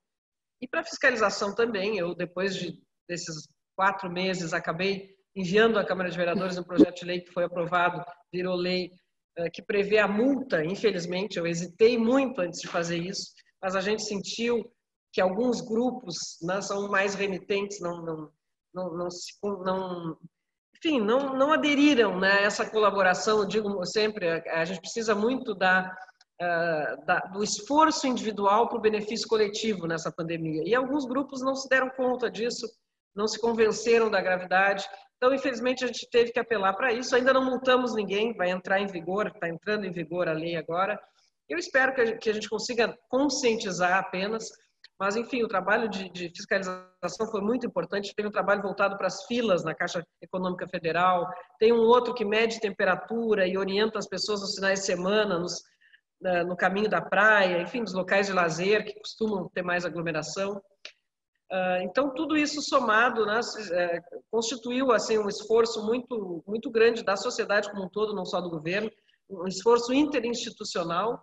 e 0.62 0.68
para 0.68 0.84
fiscalização 0.84 1.56
também. 1.56 1.98
Eu, 1.98 2.14
depois 2.14 2.56
de, 2.56 2.80
desses 3.10 3.48
quatro 3.76 4.12
meses, 4.12 4.54
acabei 4.54 5.16
enviando 5.36 5.80
à 5.80 5.86
Câmara 5.86 6.10
de 6.10 6.18
Vereadores 6.18 6.58
um 6.58 6.64
projeto 6.64 7.00
de 7.00 7.06
lei 7.06 7.22
que 7.22 7.32
foi 7.32 7.44
aprovado, 7.44 8.04
virou 8.32 8.56
lei, 8.56 8.92
eh, 9.38 9.50
que 9.50 9.62
prevê 9.62 9.98
a 9.98 10.08
multa, 10.08 10.64
infelizmente, 10.64 11.38
eu 11.38 11.48
hesitei 11.48 11.98
muito 11.98 12.42
antes 12.42 12.60
de 12.60 12.68
fazer 12.68 12.98
isso, 12.98 13.32
mas 13.62 13.76
a 13.76 13.82
gente 13.82 14.04
sentiu 14.04 14.70
que 15.14 15.22
alguns 15.22 15.62
grupos 15.62 16.38
né, 16.42 16.62
são 16.62 16.90
mais 16.90 17.16
remitentes, 17.16 17.80
não, 17.80 18.04
não, 18.04 18.32
não, 18.74 18.98
não, 18.98 19.10
não 19.64 20.18
enfim, 20.76 21.00
não, 21.00 21.38
não 21.38 21.54
aderiram 21.54 22.20
né, 22.20 22.32
a 22.32 22.42
essa 22.42 22.70
colaboração. 22.70 23.40
Eu 23.40 23.46
digo 23.46 23.86
sempre, 23.86 24.28
a 24.50 24.66
gente 24.66 24.82
precisa 24.82 25.14
muito 25.14 25.54
da, 25.54 25.96
uh, 26.42 27.06
da, 27.06 27.20
do 27.20 27.44
esforço 27.44 28.08
individual 28.08 28.68
para 28.68 28.78
o 28.78 28.82
benefício 28.82 29.28
coletivo 29.28 29.88
nessa 29.88 30.12
pandemia. 30.12 30.64
E 30.66 30.74
alguns 30.74 31.06
grupos 31.06 31.42
não 31.42 31.56
se 31.56 31.70
deram 31.70 31.90
conta 31.92 32.30
disso, 32.30 32.68
não 33.16 33.28
se 33.28 33.40
convenceram 33.40 34.10
da 34.10 34.22
gravidade 34.22 34.86
então, 35.22 35.36
infelizmente, 35.36 35.84
a 35.84 35.88
gente 35.88 36.10
teve 36.10 36.32
que 36.32 36.40
apelar 36.40 36.74
para 36.74 36.92
isso. 36.92 37.16
Ainda 37.16 37.32
não 37.32 37.46
multamos 37.46 37.94
ninguém, 37.94 38.34
vai 38.34 38.50
entrar 38.50 38.80
em 38.80 38.88
vigor, 38.88 39.28
está 39.28 39.48
entrando 39.48 39.86
em 39.86 39.92
vigor 39.92 40.28
a 40.28 40.34
lei 40.34 40.56
agora. 40.56 41.00
Eu 41.48 41.60
espero 41.60 41.94
que 41.94 42.28
a 42.28 42.34
gente 42.34 42.50
consiga 42.50 42.98
conscientizar 43.08 44.00
apenas, 44.00 44.50
mas, 45.00 45.16
enfim, 45.16 45.44
o 45.44 45.48
trabalho 45.48 45.88
de, 45.88 46.10
de 46.10 46.30
fiscalização 46.30 47.28
foi 47.30 47.40
muito 47.40 47.68
importante. 47.68 48.16
Tem 48.16 48.26
um 48.26 48.32
trabalho 48.32 48.64
voltado 48.64 48.98
para 48.98 49.06
as 49.06 49.24
filas 49.26 49.64
na 49.64 49.76
Caixa 49.76 50.04
Econômica 50.24 50.68
Federal, 50.68 51.30
tem 51.60 51.72
um 51.72 51.82
outro 51.82 52.16
que 52.16 52.26
mede 52.26 52.60
temperatura 52.60 53.48
e 53.48 53.60
orienta 53.60 54.00
as 54.00 54.08
pessoas 54.08 54.42
nos 54.42 54.56
finais 54.56 54.80
de 54.80 54.88
semana, 54.88 55.38
nos, 55.38 55.62
no 56.46 56.56
caminho 56.56 56.90
da 56.90 57.02
praia, 57.02 57.62
enfim, 57.62 57.82
nos 57.82 57.94
locais 57.94 58.28
de 58.28 58.34
lazer 58.34 58.86
que 58.86 59.00
costumam 59.00 59.50
ter 59.50 59.64
mais 59.64 59.86
aglomeração. 59.86 60.62
Ah, 61.52 61.80
então, 61.82 62.14
tudo 62.14 62.38
isso 62.38 62.62
somado 62.62 63.26
né, 63.26 63.40
é, 63.74 64.00
constituiu 64.32 64.92
assim, 64.92 65.18
um 65.18 65.28
esforço 65.28 65.86
muito, 65.86 66.42
muito 66.48 66.72
grande 66.72 67.04
da 67.04 67.18
sociedade 67.18 67.70
como 67.70 67.86
um 67.86 67.90
todo, 67.90 68.16
não 68.16 68.26
só 68.26 68.40
do 68.40 68.50
governo, 68.50 68.90
um 69.30 69.48
esforço 69.48 69.94
interinstitucional 69.94 71.22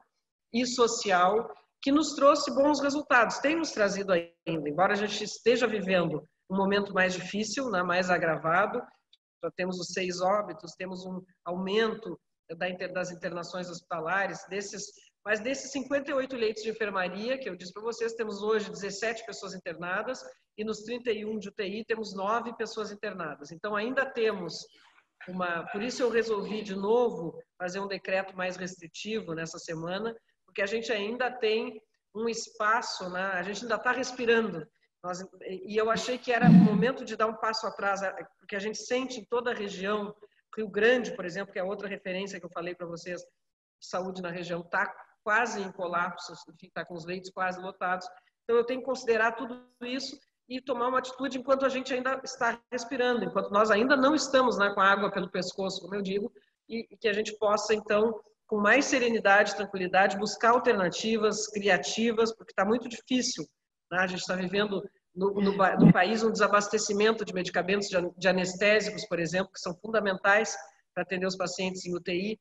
e 0.52 0.66
social 0.66 1.50
que 1.80 1.90
nos 1.90 2.14
trouxe 2.14 2.54
bons 2.54 2.80
resultados. 2.80 3.38
Tem 3.38 3.56
nos 3.56 3.70
trazido 3.70 4.12
ainda, 4.12 4.68
embora 4.68 4.92
a 4.92 4.96
gente 4.96 5.24
esteja 5.24 5.66
vivendo 5.66 6.22
um 6.50 6.56
momento 6.56 6.92
mais 6.92 7.14
difícil, 7.14 7.70
né, 7.70 7.82
mais 7.82 8.10
agravado, 8.10 8.82
já 9.42 9.50
temos 9.56 9.78
os 9.78 9.88
seis 9.92 10.20
óbitos, 10.20 10.74
temos 10.76 11.06
um 11.06 11.22
aumento 11.44 12.18
das 12.92 13.10
internações 13.10 13.68
hospitalares, 13.68 14.44
desses 14.48 14.86
mas 15.24 15.40
desses 15.40 15.70
58 15.72 16.36
leitos 16.36 16.62
de 16.62 16.70
enfermaria, 16.70 17.36
que 17.36 17.50
eu 17.50 17.54
disse 17.54 17.72
para 17.72 17.82
vocês, 17.82 18.14
temos 18.14 18.42
hoje 18.42 18.70
17 18.70 19.26
pessoas 19.26 19.52
internadas 19.52 20.24
e 20.56 20.64
nos 20.64 20.78
31 20.84 21.38
de 21.38 21.48
UTI 21.50 21.84
temos 21.84 22.14
9 22.14 22.56
pessoas 22.56 22.90
internadas. 22.90 23.52
Então 23.52 23.76
ainda 23.76 24.06
temos 24.06 24.66
uma, 25.28 25.66
por 25.66 25.82
isso 25.82 26.02
eu 26.02 26.08
resolvi 26.08 26.62
de 26.62 26.74
novo 26.74 27.38
fazer 27.58 27.80
um 27.80 27.86
decreto 27.86 28.34
mais 28.34 28.56
restritivo 28.56 29.34
nessa 29.34 29.58
semana, 29.58 30.16
porque 30.46 30.62
a 30.62 30.66
gente 30.66 30.90
ainda 30.90 31.30
tem 31.30 31.78
um 32.14 32.26
espaço, 32.26 33.10
né? 33.10 33.24
a 33.34 33.42
gente 33.42 33.62
ainda 33.62 33.74
está 33.74 33.92
respirando. 33.92 34.66
Nós, 35.04 35.22
e 35.42 35.76
eu 35.76 35.90
achei 35.90 36.16
que 36.16 36.32
era 36.32 36.48
momento 36.48 37.04
de 37.04 37.16
dar 37.16 37.26
um 37.26 37.36
passo 37.36 37.66
atrás, 37.66 38.00
porque 38.38 38.56
a 38.56 38.58
gente 38.58 38.78
sente 38.78 39.20
em 39.20 39.24
toda 39.26 39.50
a 39.50 39.54
região, 39.54 40.14
Rio 40.56 40.68
Grande, 40.68 41.14
por 41.14 41.24
exemplo, 41.24 41.52
que 41.52 41.58
é 41.58 41.64
outra 41.64 41.88
referência 41.88 42.38
que 42.38 42.46
eu 42.46 42.50
falei 42.50 42.74
para 42.74 42.86
vocês, 42.86 43.22
saúde 43.80 44.22
na 44.22 44.30
região 44.30 44.60
está 44.60 44.92
quase 45.22 45.60
em 45.60 45.70
colapso, 45.70 46.32
está 46.62 46.84
com 46.84 46.94
os 46.94 47.04
leitos 47.04 47.30
quase 47.30 47.60
lotados. 47.60 48.08
Então, 48.44 48.56
eu 48.56 48.64
tenho 48.64 48.80
que 48.80 48.86
considerar 48.86 49.32
tudo 49.32 49.62
isso 49.82 50.18
e 50.48 50.60
tomar 50.60 50.88
uma 50.88 50.98
atitude 50.98 51.38
enquanto 51.38 51.66
a 51.66 51.68
gente 51.68 51.92
ainda 51.92 52.18
está 52.24 52.58
respirando, 52.72 53.24
enquanto 53.24 53.50
nós 53.50 53.70
ainda 53.70 53.94
não 53.96 54.14
estamos 54.14 54.56
né, 54.56 54.72
com 54.72 54.80
a 54.80 54.90
água 54.90 55.10
pelo 55.10 55.30
pescoço, 55.30 55.82
como 55.82 55.94
eu 55.94 56.02
digo, 56.02 56.32
e, 56.68 56.86
e 56.90 56.96
que 56.96 57.08
a 57.08 57.12
gente 57.12 57.36
possa, 57.38 57.74
então, 57.74 58.18
com 58.46 58.56
mais 58.56 58.86
serenidade, 58.86 59.54
tranquilidade, 59.54 60.16
buscar 60.16 60.50
alternativas 60.50 61.46
criativas, 61.48 62.34
porque 62.34 62.52
está 62.52 62.64
muito 62.64 62.88
difícil. 62.88 63.44
Né? 63.92 63.98
A 63.98 64.06
gente 64.06 64.20
está 64.20 64.34
vivendo 64.34 64.82
no, 65.18 65.34
no, 65.34 65.52
no, 65.52 65.92
país 65.92 66.22
um 66.22 66.30
desabastecimento 66.30 67.24
de 67.24 67.34
medicamentos, 67.34 67.88
de, 68.16 68.28
anestésicos, 68.28 69.04
por 69.06 69.18
exemplo, 69.18 69.52
que 69.52 69.60
são 69.60 69.74
fundamentais 69.74 70.56
para 70.94 71.02
atender 71.02 71.26
os 71.26 71.36
pacientes 71.36 71.84
em 71.84 71.94
UTI. 71.94 72.40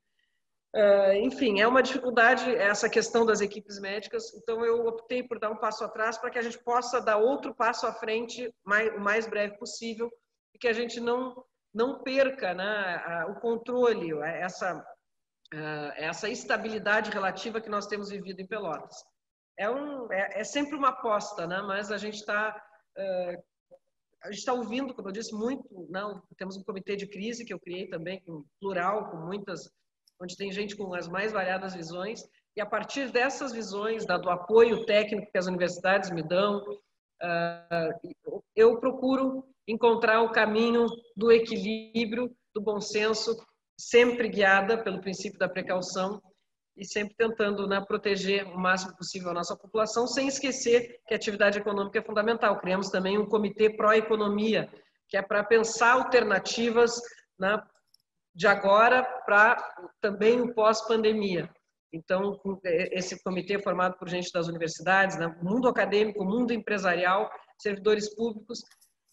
Uh, 0.75 1.13
enfim, 1.23 1.59
é 1.59 1.67
uma 1.67 1.81
dificuldade 1.81 2.55
essa 2.55 2.87
questão 2.87 3.25
das 3.25 3.41
equipes 3.41 3.79
médicas, 3.79 4.31
então 4.35 4.63
eu 4.63 4.85
optei 4.85 5.23
por 5.23 5.39
dar 5.39 5.49
um 5.49 5.57
passo 5.57 5.83
atrás 5.83 6.17
para 6.17 6.29
que 6.29 6.37
a 6.37 6.41
gente 6.41 6.59
possa 6.59 7.01
dar 7.01 7.17
outro 7.17 7.55
passo 7.55 7.87
à 7.87 7.93
frente 7.93 8.53
mais, 8.63 8.93
o 8.95 8.99
mais 8.99 9.25
breve 9.25 9.57
possível 9.57 10.11
e 10.53 10.59
que 10.59 10.67
a 10.67 10.73
gente 10.73 10.99
não, 10.99 11.43
não 11.73 12.03
perca 12.03 12.53
né, 12.53 13.25
o 13.29 13.35
controle, 13.39 14.11
essa, 14.21 14.77
uh, 15.53 15.91
essa 15.95 16.29
estabilidade 16.29 17.09
relativa 17.09 17.61
que 17.61 17.69
nós 17.69 17.87
temos 17.87 18.09
vivido 18.09 18.39
em 18.39 18.47
Pelotas. 18.47 18.97
É, 19.57 19.67
um, 19.67 20.11
é, 20.11 20.41
é 20.41 20.43
sempre 20.43 20.75
uma 20.75 20.89
aposta, 20.89 21.47
né, 21.47 21.61
mas 21.61 21.91
a 21.91 21.97
gente 21.97 22.15
está 22.15 22.61
a 22.97 24.31
gente 24.31 24.39
está 24.39 24.53
ouvindo, 24.53 24.93
como 24.93 25.07
eu 25.07 25.13
disse, 25.13 25.33
muito. 25.33 25.87
Não, 25.89 26.21
temos 26.37 26.57
um 26.57 26.63
comitê 26.63 26.95
de 26.95 27.07
crise 27.07 27.45
que 27.45 27.53
eu 27.53 27.59
criei 27.59 27.87
também, 27.87 28.21
com 28.21 28.43
plural, 28.59 29.09
com 29.11 29.17
muitas 29.17 29.69
onde 30.19 30.35
tem 30.35 30.51
gente 30.51 30.75
com 30.75 30.93
as 30.93 31.07
mais 31.07 31.31
variadas 31.31 31.75
visões, 31.75 32.23
e 32.55 32.61
a 32.61 32.65
partir 32.65 33.11
dessas 33.11 33.51
visões, 33.51 34.05
do 34.05 34.29
apoio 34.29 34.85
técnico 34.85 35.31
que 35.31 35.37
as 35.37 35.45
universidades 35.45 36.09
me 36.09 36.23
dão, 36.23 36.63
ah, 37.21 37.89
eu 38.55 38.79
procuro 38.79 39.43
encontrar 39.67 40.21
o 40.21 40.31
caminho 40.31 40.87
do 41.15 41.31
equilíbrio, 41.31 42.35
do 42.53 42.61
bom 42.61 42.81
senso, 42.81 43.37
sempre 43.79 44.27
guiada 44.27 44.83
pelo 44.83 45.01
princípio 45.01 45.37
da 45.37 45.47
precaução 45.47 46.21
e 46.77 46.85
sempre 46.85 47.15
tentando 47.15 47.67
né, 47.67 47.81
proteger 47.81 48.45
o 48.45 48.57
máximo 48.57 48.95
possível 48.95 49.31
a 49.31 49.33
nossa 49.33 49.55
população, 49.55 50.05
sem 50.05 50.27
esquecer 50.27 51.01
que 51.07 51.13
a 51.13 51.17
atividade 51.17 51.57
econômica 51.57 51.99
é 51.99 52.03
fundamental. 52.03 52.59
Criamos 52.59 52.89
também 52.89 53.17
um 53.17 53.25
comitê 53.25 53.69
pró-economia, 53.69 54.69
que 55.09 55.17
é 55.17 55.21
para 55.21 55.43
pensar 55.43 55.93
alternativas 55.93 57.01
né, 57.39 57.59
de 58.35 58.47
agora 58.47 59.03
para 59.25 59.57
também 59.99 60.39
o 60.39 60.53
pós-pandemia. 60.53 61.49
Então, 61.91 62.39
esse 62.65 63.23
comitê 63.23 63.59
formado 63.59 63.97
por 63.97 64.07
gente 64.07 64.31
das 64.31 64.47
universidades, 64.47 65.17
né, 65.17 65.35
mundo 65.41 65.67
acadêmico, 65.67 66.23
mundo 66.23 66.53
empresarial, 66.53 67.31
servidores 67.57 68.13
públicos, 68.13 68.61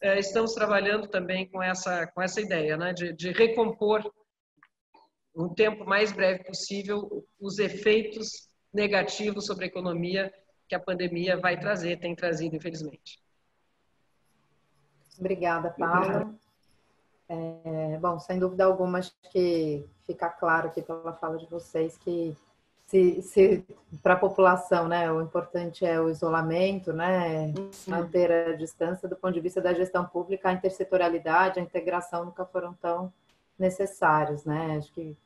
eh, 0.02 0.18
estamos 0.18 0.52
trabalhando 0.52 1.08
também 1.08 1.48
com 1.48 1.62
essa, 1.62 2.06
com 2.08 2.20
essa 2.20 2.40
ideia 2.40 2.76
né, 2.76 2.92
de, 2.92 3.12
de 3.14 3.30
recompor, 3.30 4.02
no 5.34 5.54
tempo 5.54 5.84
mais 5.84 6.12
breve 6.12 6.44
possível, 6.44 7.26
os 7.40 7.58
efeitos 7.58 8.48
negativos 8.72 9.46
sobre 9.46 9.64
a 9.64 9.68
economia 9.68 10.32
que 10.68 10.74
a 10.74 10.80
pandemia 10.80 11.36
vai 11.38 11.58
trazer, 11.58 11.98
tem 11.98 12.14
trazido, 12.14 12.56
infelizmente. 12.56 13.22
Obrigada, 15.18 15.70
Paula. 15.70 16.34
É, 17.28 17.98
bom, 18.00 18.18
sem 18.18 18.38
dúvida 18.38 18.64
alguma, 18.64 18.98
acho 18.98 19.12
que 19.30 19.84
fica 20.06 20.28
claro 20.28 20.68
aqui 20.68 20.82
pela 20.82 21.12
fala 21.14 21.38
de 21.38 21.46
vocês 21.46 21.96
que 21.96 22.36
se, 22.86 23.22
se 23.22 23.64
para 24.02 24.14
a 24.14 24.18
população, 24.18 24.86
né, 24.88 25.10
o 25.10 25.22
importante 25.22 25.86
é 25.86 26.00
o 26.00 26.10
isolamento, 26.10 26.92
né, 26.92 27.46
uhum. 27.46 27.70
manter 27.86 28.30
a 28.30 28.56
distância. 28.56 29.08
Do 29.08 29.16
ponto 29.16 29.32
de 29.32 29.40
vista 29.40 29.60
da 29.60 29.72
gestão 29.72 30.04
pública, 30.04 30.48
a 30.48 30.52
intersetorialidade, 30.52 31.58
a 31.58 31.62
integração 31.62 32.26
nunca 32.26 32.44
foram 32.44 32.74
tão 32.74 33.12
necessários, 33.58 34.44
né? 34.44 34.76
Acho 34.76 34.92
que 34.92 35.16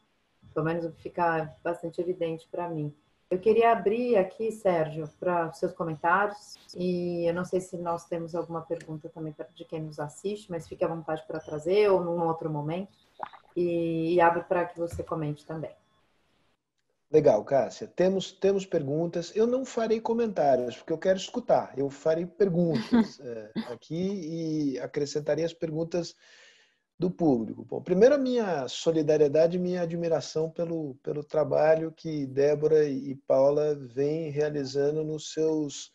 pelo 0.52 0.64
menos 0.64 0.92
fica 1.00 1.54
bastante 1.62 2.00
evidente 2.00 2.48
para 2.50 2.68
mim. 2.68 2.94
Eu 3.30 3.38
queria 3.38 3.72
abrir 3.72 4.16
aqui, 4.16 4.50
Sérgio, 4.50 5.06
para 5.20 5.52
seus 5.52 5.72
comentários. 5.72 6.56
E 6.74 7.28
eu 7.28 7.34
não 7.34 7.44
sei 7.44 7.60
se 7.60 7.76
nós 7.76 8.06
temos 8.06 8.34
alguma 8.34 8.62
pergunta 8.62 9.08
também 9.10 9.34
de 9.54 9.64
quem 9.66 9.82
nos 9.82 10.00
assiste, 10.00 10.50
mas 10.50 10.66
fique 10.66 10.82
à 10.82 10.88
vontade 10.88 11.22
para 11.26 11.38
trazer 11.38 11.90
ou 11.90 12.02
num 12.02 12.26
outro 12.26 12.48
momento. 12.48 12.96
E, 13.54 14.14
e 14.14 14.20
abro 14.20 14.44
para 14.44 14.64
que 14.64 14.78
você 14.78 15.02
comente 15.02 15.44
também. 15.44 15.74
Legal, 17.10 17.42
Cássia. 17.44 17.86
Temos, 17.86 18.32
temos 18.32 18.64
perguntas. 18.64 19.34
Eu 19.34 19.46
não 19.46 19.64
farei 19.64 20.00
comentários, 20.00 20.76
porque 20.76 20.92
eu 20.92 20.98
quero 20.98 21.18
escutar. 21.18 21.72
Eu 21.76 21.90
farei 21.90 22.24
perguntas 22.24 23.20
é, 23.20 23.50
aqui 23.72 24.74
e 24.74 24.78
acrescentaria 24.78 25.44
as 25.44 25.54
perguntas 25.54 26.14
do 26.98 27.11
público. 27.11 27.64
Bom, 27.64 27.80
primeiro 27.80 28.16
a 28.16 28.18
minha 28.18 28.66
solidariedade 28.66 29.56
e 29.56 29.61
minha 29.61 29.82
admiração 29.82 30.50
pelo, 30.50 30.96
pelo 30.96 31.22
trabalho 31.22 31.92
que 31.92 32.26
Débora 32.26 32.88
e 32.88 33.14
Paula 33.14 33.74
vêm 33.76 34.30
realizando 34.30 35.04
nos 35.04 35.32
seus, 35.32 35.92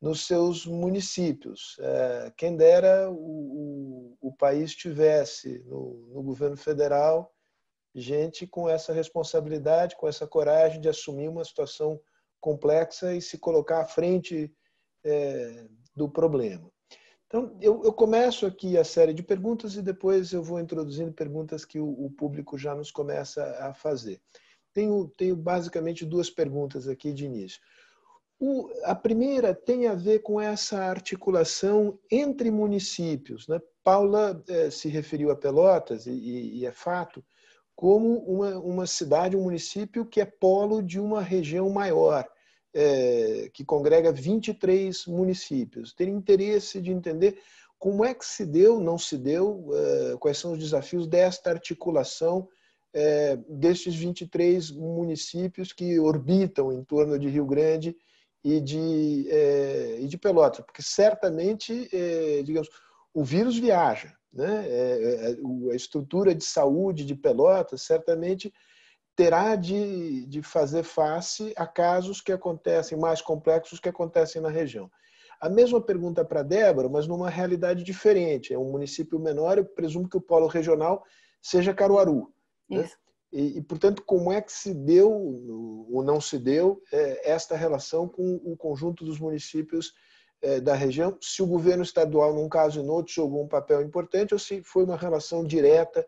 nos 0.00 0.26
seus 0.26 0.64
municípios. 0.64 1.76
É, 1.78 2.32
quem 2.36 2.56
dera 2.56 3.10
o, 3.10 4.16
o, 4.22 4.28
o 4.28 4.32
país 4.32 4.74
tivesse 4.74 5.62
no, 5.66 6.08
no 6.14 6.22
governo 6.22 6.56
federal 6.56 7.30
gente 7.94 8.46
com 8.46 8.68
essa 8.68 8.92
responsabilidade, 8.92 9.96
com 9.96 10.08
essa 10.08 10.26
coragem 10.26 10.80
de 10.80 10.88
assumir 10.88 11.28
uma 11.28 11.44
situação 11.44 12.00
complexa 12.40 13.14
e 13.14 13.22
se 13.22 13.38
colocar 13.38 13.82
à 13.82 13.86
frente 13.86 14.52
é, 15.04 15.66
do 15.94 16.08
problema. 16.08 16.73
Então, 17.34 17.52
eu, 17.60 17.82
eu, 17.82 17.92
começo 17.92 18.46
aqui 18.46 18.78
a 18.78 18.84
série 18.84 19.12
de 19.12 19.20
perguntas 19.20 19.74
e 19.74 19.82
depois 19.82 20.32
eu 20.32 20.40
vou 20.40 20.60
introduzindo 20.60 21.12
perguntas 21.12 21.64
que 21.64 21.80
o, 21.80 22.04
o 22.04 22.08
público 22.08 22.56
já 22.56 22.76
nos 22.76 22.92
começa 22.92 23.42
a 23.58 23.74
fazer. 23.74 24.20
Tenho, 24.72 25.10
tenho 25.18 25.34
basicamente 25.34 26.06
duas 26.06 26.30
perguntas 26.30 26.86
aqui 26.86 27.12
de 27.12 27.24
início. 27.24 27.60
O, 28.38 28.70
a 28.84 28.94
primeira 28.94 29.52
tem 29.52 29.88
a 29.88 29.96
ver 29.96 30.20
com 30.20 30.40
essa 30.40 30.78
articulação 30.78 31.98
entre 32.08 32.52
municípios. 32.52 33.48
Né? 33.48 33.60
Paula 33.82 34.40
eh, 34.46 34.70
se 34.70 34.88
referiu 34.88 35.32
a 35.32 35.36
Pelotas, 35.36 36.06
e, 36.06 36.12
e, 36.12 36.64
é 36.64 36.70
fato, 36.70 37.20
como 37.74 38.16
uma, 38.18 38.60
uma 38.60 38.86
cidade, 38.86 39.36
um 39.36 39.42
município 39.42 40.06
que 40.06 40.20
é 40.20 40.24
polo 40.24 40.80
de 40.80 41.00
uma 41.00 41.20
região 41.20 41.68
maior 41.68 42.28
é, 42.74 43.48
que 43.52 43.64
congrega 43.64 44.12
23 44.12 45.06
municípios. 45.06 45.92
Ter 45.92 46.08
interesse 46.08 46.80
de 46.80 46.90
entender 46.90 47.38
como 47.78 48.04
é 48.04 48.12
que 48.12 48.26
se 48.26 48.44
deu, 48.44 48.80
não 48.80 48.98
se 48.98 49.16
deu, 49.16 49.70
é, 49.72 50.16
quais 50.18 50.38
são 50.38 50.52
os 50.52 50.58
desafios 50.58 51.06
desta 51.06 51.50
articulação 51.50 52.48
é, 52.94 53.36
destes 53.48 53.94
23 53.94 54.70
municípios 54.70 55.72
que 55.72 55.98
orbitam 55.98 56.72
em 56.72 56.82
torno 56.84 57.18
de 57.18 57.28
Rio 57.28 57.44
Grande 57.44 57.96
e 58.42 58.60
de, 58.60 59.26
é, 59.28 59.98
e 60.00 60.06
de 60.06 60.16
Pelotas, 60.16 60.64
porque 60.64 60.82
certamente, 60.82 61.88
é, 61.92 62.42
digamos, 62.42 62.68
o 63.12 63.24
vírus 63.24 63.58
viaja, 63.58 64.12
né? 64.32 64.66
É, 64.68 65.30
é, 65.30 65.72
a 65.72 65.74
estrutura 65.76 66.34
de 66.34 66.44
saúde 66.44 67.04
de 67.04 67.14
Pelotas 67.14 67.82
certamente 67.82 68.52
terá 69.16 69.54
de, 69.56 70.26
de 70.26 70.42
fazer 70.42 70.82
face 70.82 71.52
a 71.56 71.66
casos 71.66 72.20
que 72.20 72.32
acontecem, 72.32 72.98
mais 72.98 73.22
complexos 73.22 73.78
que 73.78 73.88
acontecem 73.88 74.42
na 74.42 74.48
região. 74.48 74.90
A 75.40 75.48
mesma 75.48 75.80
pergunta 75.80 76.24
para 76.24 76.42
Débora, 76.42 76.88
mas 76.88 77.06
numa 77.06 77.28
realidade 77.28 77.84
diferente. 77.84 78.52
É 78.52 78.58
um 78.58 78.70
município 78.70 79.18
menor, 79.18 79.58
eu 79.58 79.64
presumo 79.64 80.08
que 80.08 80.16
o 80.16 80.20
polo 80.20 80.46
regional 80.46 81.04
seja 81.40 81.74
Caruaru. 81.74 82.32
Né? 82.68 82.88
E, 83.32 83.58
e, 83.58 83.62
portanto, 83.62 84.02
como 84.06 84.32
é 84.32 84.40
que 84.40 84.52
se 84.52 84.72
deu, 84.72 85.10
ou 85.10 86.02
não 86.02 86.20
se 86.20 86.38
deu, 86.38 86.80
é, 86.92 87.32
esta 87.32 87.56
relação 87.56 88.08
com 88.08 88.36
o 88.44 88.56
conjunto 88.56 89.04
dos 89.04 89.18
municípios 89.18 89.92
é, 90.40 90.60
da 90.60 90.74
região? 90.74 91.18
Se 91.20 91.42
o 91.42 91.46
governo 91.46 91.82
estadual, 91.82 92.32
num 92.32 92.48
caso 92.48 92.80
e 92.80 92.82
no 92.82 92.92
outro, 92.92 93.12
jogou 93.12 93.44
um 93.44 93.48
papel 93.48 93.82
importante, 93.82 94.32
ou 94.32 94.38
se 94.38 94.62
foi 94.62 94.84
uma 94.84 94.96
relação 94.96 95.44
direta 95.44 96.06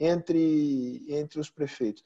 entre, 0.00 1.04
entre 1.08 1.38
os 1.38 1.50
prefeitos. 1.50 2.02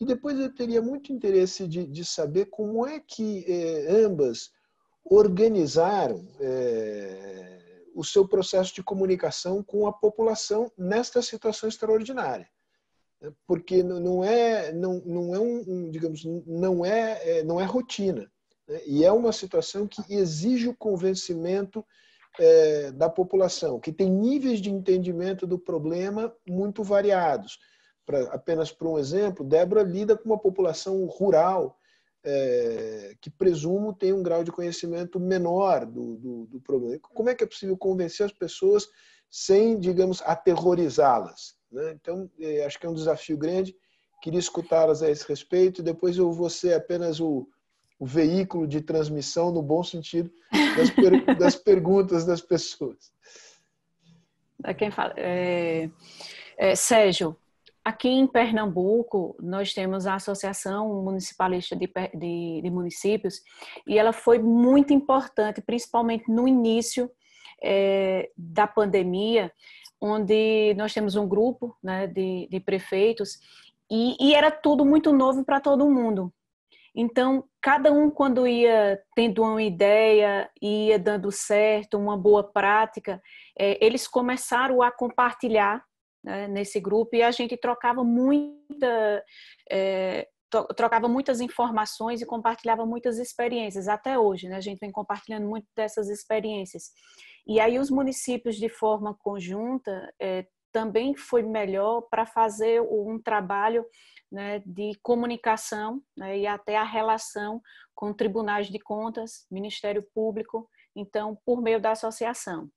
E 0.00 0.04
depois 0.04 0.38
eu 0.38 0.54
teria 0.54 0.80
muito 0.80 1.12
interesse 1.12 1.66
de, 1.66 1.84
de 1.84 2.04
saber 2.04 2.46
como 2.46 2.86
é 2.86 3.00
que 3.00 3.44
é, 3.48 4.04
ambas 4.04 4.50
organizaram 5.04 6.24
é, 6.40 7.58
o 7.94 8.04
seu 8.04 8.26
processo 8.28 8.72
de 8.74 8.82
comunicação 8.82 9.62
com 9.62 9.86
a 9.86 9.92
população 9.92 10.70
nesta 10.78 11.20
situação 11.20 11.68
extraordinária. 11.68 12.48
Porque 13.44 13.82
não 13.82 14.22
é, 14.22 14.72
não, 14.72 15.02
não 15.04 15.34
é 15.34 15.40
um, 15.40 15.90
digamos, 15.90 16.24
não 16.46 16.84
é, 16.84 17.38
é, 17.38 17.42
não 17.42 17.60
é 17.60 17.64
rotina. 17.64 18.30
Né? 18.68 18.80
E 18.86 19.04
é 19.04 19.10
uma 19.10 19.32
situação 19.32 19.88
que 19.88 20.00
exige 20.08 20.68
o 20.68 20.76
convencimento 20.76 21.84
é, 22.38 22.92
da 22.92 23.10
população, 23.10 23.80
que 23.80 23.92
tem 23.92 24.08
níveis 24.08 24.60
de 24.60 24.70
entendimento 24.70 25.44
do 25.44 25.58
problema 25.58 26.32
muito 26.46 26.84
variados 26.84 27.58
pra, 28.08 28.22
apenas 28.32 28.72
por 28.72 28.88
um 28.88 28.98
exemplo, 28.98 29.44
Débora 29.44 29.82
lida 29.82 30.16
com 30.16 30.30
uma 30.30 30.38
população 30.38 31.04
rural 31.04 31.78
é, 32.24 33.14
que 33.20 33.28
presumo 33.28 33.92
tem 33.92 34.14
um 34.14 34.22
grau 34.22 34.42
de 34.42 34.50
conhecimento 34.50 35.20
menor 35.20 35.84
do, 35.84 36.16
do, 36.16 36.46
do, 36.46 36.60
problema. 36.60 36.98
Como 37.00 37.28
é 37.28 37.34
que 37.34 37.44
é 37.44 37.46
possível 37.46 37.76
convencer 37.76 38.24
as 38.24 38.32
pessoas 38.32 38.88
sem, 39.30 39.78
digamos, 39.78 40.22
aterrorizá-las? 40.22 41.54
Né? 41.70 41.92
Então, 41.92 42.30
é, 42.40 42.64
acho 42.64 42.80
que 42.80 42.86
é 42.86 42.88
um 42.88 42.94
desafio 42.94 43.36
grande. 43.36 43.76
Queria 44.22 44.40
escutá-las 44.40 45.02
a 45.02 45.10
esse 45.10 45.28
respeito. 45.28 45.82
Depois 45.82 46.16
eu 46.16 46.32
vou 46.32 46.48
ser 46.48 46.72
apenas 46.72 47.20
o, 47.20 47.46
o 47.98 48.06
veículo 48.06 48.66
de 48.66 48.80
transmissão, 48.80 49.52
no 49.52 49.62
bom 49.62 49.84
sentido, 49.84 50.30
das, 50.76 50.90
per, 50.90 51.12
das 51.36 51.56
perguntas 51.56 52.24
das 52.24 52.40
pessoas. 52.40 53.12
Quem 54.78 54.90
fala? 54.90 55.12
É, 55.16 55.90
é, 56.56 56.74
Sérgio, 56.74 57.36
Aqui 57.84 58.08
em 58.08 58.26
Pernambuco, 58.26 59.36
nós 59.40 59.72
temos 59.72 60.06
a 60.06 60.16
Associação 60.16 61.02
Municipalista 61.02 61.74
de, 61.74 61.90
de, 62.14 62.60
de 62.62 62.70
Municípios 62.70 63.40
e 63.86 63.98
ela 63.98 64.12
foi 64.12 64.38
muito 64.38 64.92
importante, 64.92 65.62
principalmente 65.62 66.30
no 66.30 66.46
início 66.46 67.10
é, 67.62 68.30
da 68.36 68.66
pandemia, 68.66 69.50
onde 70.00 70.74
nós 70.74 70.92
temos 70.92 71.16
um 71.16 71.26
grupo 71.26 71.76
né, 71.82 72.06
de, 72.06 72.46
de 72.50 72.60
prefeitos 72.60 73.38
e, 73.90 74.16
e 74.20 74.34
era 74.34 74.50
tudo 74.50 74.84
muito 74.84 75.12
novo 75.12 75.44
para 75.44 75.60
todo 75.60 75.90
mundo. 75.90 76.32
Então, 76.94 77.44
cada 77.60 77.92
um, 77.92 78.10
quando 78.10 78.46
ia 78.46 79.00
tendo 79.14 79.42
uma 79.42 79.62
ideia, 79.62 80.50
ia 80.60 80.98
dando 80.98 81.30
certo, 81.30 81.96
uma 81.96 82.16
boa 82.16 82.42
prática, 82.42 83.22
é, 83.58 83.84
eles 83.84 84.08
começaram 84.08 84.82
a 84.82 84.90
compartilhar 84.90 85.82
né, 86.22 86.48
nesse 86.48 86.80
grupo 86.80 87.16
e 87.16 87.22
a 87.22 87.30
gente 87.30 87.56
trocava 87.56 88.02
muita. 88.04 89.24
É, 89.70 90.28
trocava 90.74 91.08
muitas 91.08 91.42
informações 91.42 92.22
e 92.22 92.26
compartilhava 92.26 92.86
muitas 92.86 93.18
experiências 93.18 93.86
até 93.86 94.18
hoje, 94.18 94.48
né? 94.48 94.56
A 94.56 94.60
gente 94.60 94.78
vem 94.78 94.90
compartilhando 94.90 95.46
muito 95.46 95.66
dessas 95.76 96.08
experiências. 96.08 96.90
E 97.46 97.60
aí 97.60 97.78
os 97.78 97.90
municípios 97.90 98.56
de 98.56 98.68
forma 98.70 99.14
conjunta 99.20 100.10
é, 100.18 100.46
também 100.72 101.14
foi 101.16 101.42
melhor 101.42 102.02
para 102.10 102.24
fazer 102.24 102.80
um 102.80 103.20
trabalho 103.22 103.84
né, 104.30 104.62
de 104.64 104.92
comunicação 105.02 106.02
né, 106.16 106.38
e 106.38 106.46
até 106.46 106.76
a 106.76 106.84
relação 106.84 107.60
com 107.94 108.12
tribunais 108.12 108.68
de 108.68 108.78
contas, 108.78 109.46
Ministério 109.50 110.04
Público, 110.14 110.68
então, 110.94 111.38
por 111.44 111.60
meio 111.62 111.80
da 111.80 111.92
associação. 111.92 112.68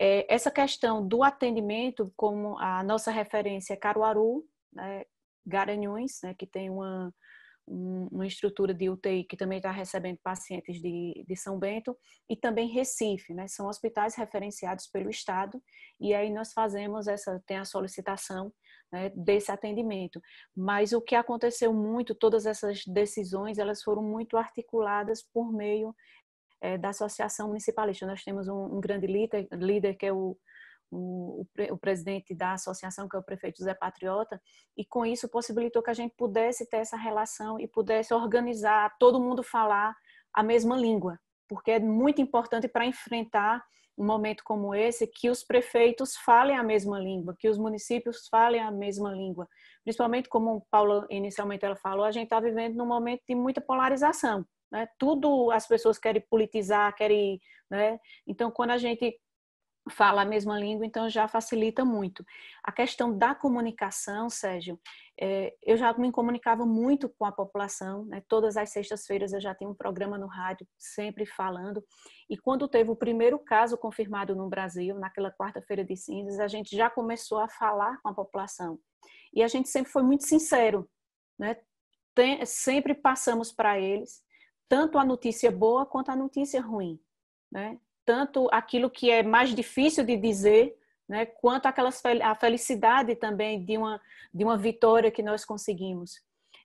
É, 0.00 0.32
essa 0.32 0.50
questão 0.50 1.06
do 1.06 1.22
atendimento, 1.22 2.12
como 2.16 2.58
a 2.58 2.82
nossa 2.82 3.10
referência 3.10 3.74
é 3.74 3.76
Caruaru, 3.76 4.44
né, 4.72 5.04
Garanhuns, 5.46 6.20
né, 6.22 6.34
que 6.34 6.46
tem 6.46 6.70
uma, 6.70 7.12
uma 7.66 8.26
estrutura 8.26 8.74
de 8.74 8.90
UTI 8.90 9.24
que 9.24 9.36
também 9.36 9.58
está 9.58 9.70
recebendo 9.70 10.18
pacientes 10.22 10.80
de, 10.80 11.24
de 11.26 11.36
São 11.36 11.58
Bento, 11.58 11.96
e 12.28 12.36
também 12.36 12.68
Recife, 12.68 13.32
né? 13.34 13.46
São 13.48 13.68
hospitais 13.68 14.14
referenciados 14.14 14.86
pelo 14.86 15.10
Estado, 15.10 15.62
e 16.00 16.14
aí 16.14 16.32
nós 16.32 16.52
fazemos 16.52 17.06
essa, 17.06 17.42
tem 17.46 17.58
a 17.58 17.64
solicitação 17.64 18.52
né, 18.92 19.10
desse 19.14 19.50
atendimento. 19.50 20.20
Mas 20.56 20.92
o 20.92 21.00
que 21.00 21.14
aconteceu 21.14 21.72
muito, 21.72 22.14
todas 22.14 22.46
essas 22.46 22.84
decisões, 22.86 23.58
elas 23.58 23.82
foram 23.82 24.02
muito 24.02 24.36
articuladas 24.36 25.22
por 25.32 25.52
meio 25.52 25.94
é, 26.62 26.78
da 26.78 26.90
Associação 26.90 27.48
Municipalista. 27.48 28.06
Nós 28.06 28.22
temos 28.22 28.48
um, 28.48 28.76
um 28.76 28.80
grande 28.80 29.06
líder, 29.06 29.48
líder 29.52 29.94
que 29.94 30.06
é 30.06 30.12
o 30.12 30.36
o, 30.94 31.46
o, 31.70 31.78
presidente 31.78 32.34
da 32.34 32.52
associação, 32.52 33.08
que 33.08 33.16
é 33.16 33.18
o 33.18 33.22
prefeito 33.22 33.58
José 33.58 33.72
Patriota, 33.72 34.38
e 34.76 34.84
com 34.84 35.06
isso 35.06 35.26
possibilitou 35.26 35.82
que 35.82 35.88
a 35.88 35.94
gente 35.94 36.14
pudesse 36.14 36.68
ter 36.68 36.78
essa 36.78 36.98
relação 36.98 37.58
e 37.58 37.66
pudesse 37.66 38.12
organizar, 38.12 38.94
todo 38.98 39.18
mundo 39.18 39.42
falar 39.42 39.96
a 40.34 40.42
mesma 40.42 40.76
língua, 40.76 41.18
porque 41.48 41.70
é 41.70 41.78
muito 41.80 42.20
importante 42.20 42.68
para 42.68 42.84
enfrentar 42.84 43.64
um 43.96 44.04
momento 44.04 44.42
como 44.44 44.74
esse 44.74 45.06
que 45.06 45.30
os 45.30 45.42
prefeitos 45.42 46.14
falem 46.16 46.56
a 46.56 46.62
mesma 46.62 46.98
língua, 46.98 47.34
que 47.38 47.48
os 47.48 47.56
municípios 47.56 48.28
falem 48.28 48.60
a 48.60 48.70
mesma 48.70 49.12
língua. 49.12 49.48
Principalmente 49.84 50.28
como 50.28 50.66
Paula 50.70 51.06
inicialmente 51.10 51.64
ela 51.64 51.76
falou, 51.76 52.04
a 52.04 52.12
gente 52.12 52.24
está 52.24 52.40
vivendo 52.40 52.76
num 52.76 52.86
momento 52.86 53.22
de 53.26 53.34
muita 53.34 53.60
polarização, 53.60 54.44
né? 54.72 54.88
Tudo 54.98 55.50
as 55.50 55.66
pessoas 55.68 55.98
querem 55.98 56.24
politizar, 56.28 56.94
querem, 56.96 57.40
né? 57.70 58.00
Então 58.26 58.50
quando 58.50 58.70
a 58.70 58.78
gente 58.78 59.20
fala 59.90 60.22
a 60.22 60.24
mesma 60.24 60.58
língua, 60.58 60.86
então 60.86 61.10
já 61.10 61.26
facilita 61.26 61.84
muito. 61.84 62.24
A 62.62 62.70
questão 62.70 63.16
da 63.16 63.34
comunicação, 63.34 64.30
Sérgio, 64.30 64.80
é, 65.20 65.54
eu 65.60 65.76
já 65.76 65.92
me 65.94 66.10
comunicava 66.12 66.64
muito 66.64 67.08
com 67.08 67.24
a 67.24 67.32
população, 67.32 68.04
né? 68.04 68.22
todas 68.28 68.56
as 68.56 68.70
sextas-feiras 68.70 69.32
eu 69.32 69.40
já 69.40 69.54
tinha 69.54 69.68
um 69.68 69.74
programa 69.74 70.16
no 70.16 70.26
rádio, 70.26 70.66
sempre 70.78 71.26
falando, 71.26 71.84
e 72.30 72.36
quando 72.36 72.68
teve 72.68 72.90
o 72.90 72.96
primeiro 72.96 73.38
caso 73.40 73.76
confirmado 73.76 74.36
no 74.36 74.48
Brasil, 74.48 74.96
naquela 74.98 75.32
quarta-feira 75.32 75.84
de 75.84 75.96
cinzas, 75.96 76.38
a 76.38 76.46
gente 76.46 76.76
já 76.76 76.88
começou 76.88 77.38
a 77.38 77.48
falar 77.48 78.00
com 78.02 78.08
a 78.08 78.14
população. 78.14 78.78
E 79.34 79.42
a 79.42 79.48
gente 79.48 79.68
sempre 79.68 79.90
foi 79.90 80.02
muito 80.02 80.24
sincero, 80.26 80.88
né? 81.38 81.56
Tem, 82.14 82.44
sempre 82.46 82.94
passamos 82.94 83.50
para 83.50 83.80
eles 83.80 84.22
tanto 84.68 84.98
a 84.98 85.04
notícia 85.04 85.50
boa 85.50 85.84
quanto 85.86 86.10
a 86.10 86.16
notícia 86.16 86.60
ruim, 86.60 87.00
né? 87.50 87.78
tanto 88.04 88.48
aquilo 88.52 88.90
que 88.90 89.10
é 89.10 89.22
mais 89.22 89.54
difícil 89.54 90.04
de 90.04 90.16
dizer, 90.16 90.76
né, 91.08 91.26
quanto 91.26 91.66
aquelas, 91.66 92.00
a 92.22 92.34
felicidade 92.34 93.14
também 93.16 93.64
de 93.64 93.76
uma, 93.76 94.00
de 94.32 94.44
uma 94.44 94.56
vitória 94.56 95.10
que 95.10 95.22
nós 95.22 95.44
conseguimos. 95.44 96.20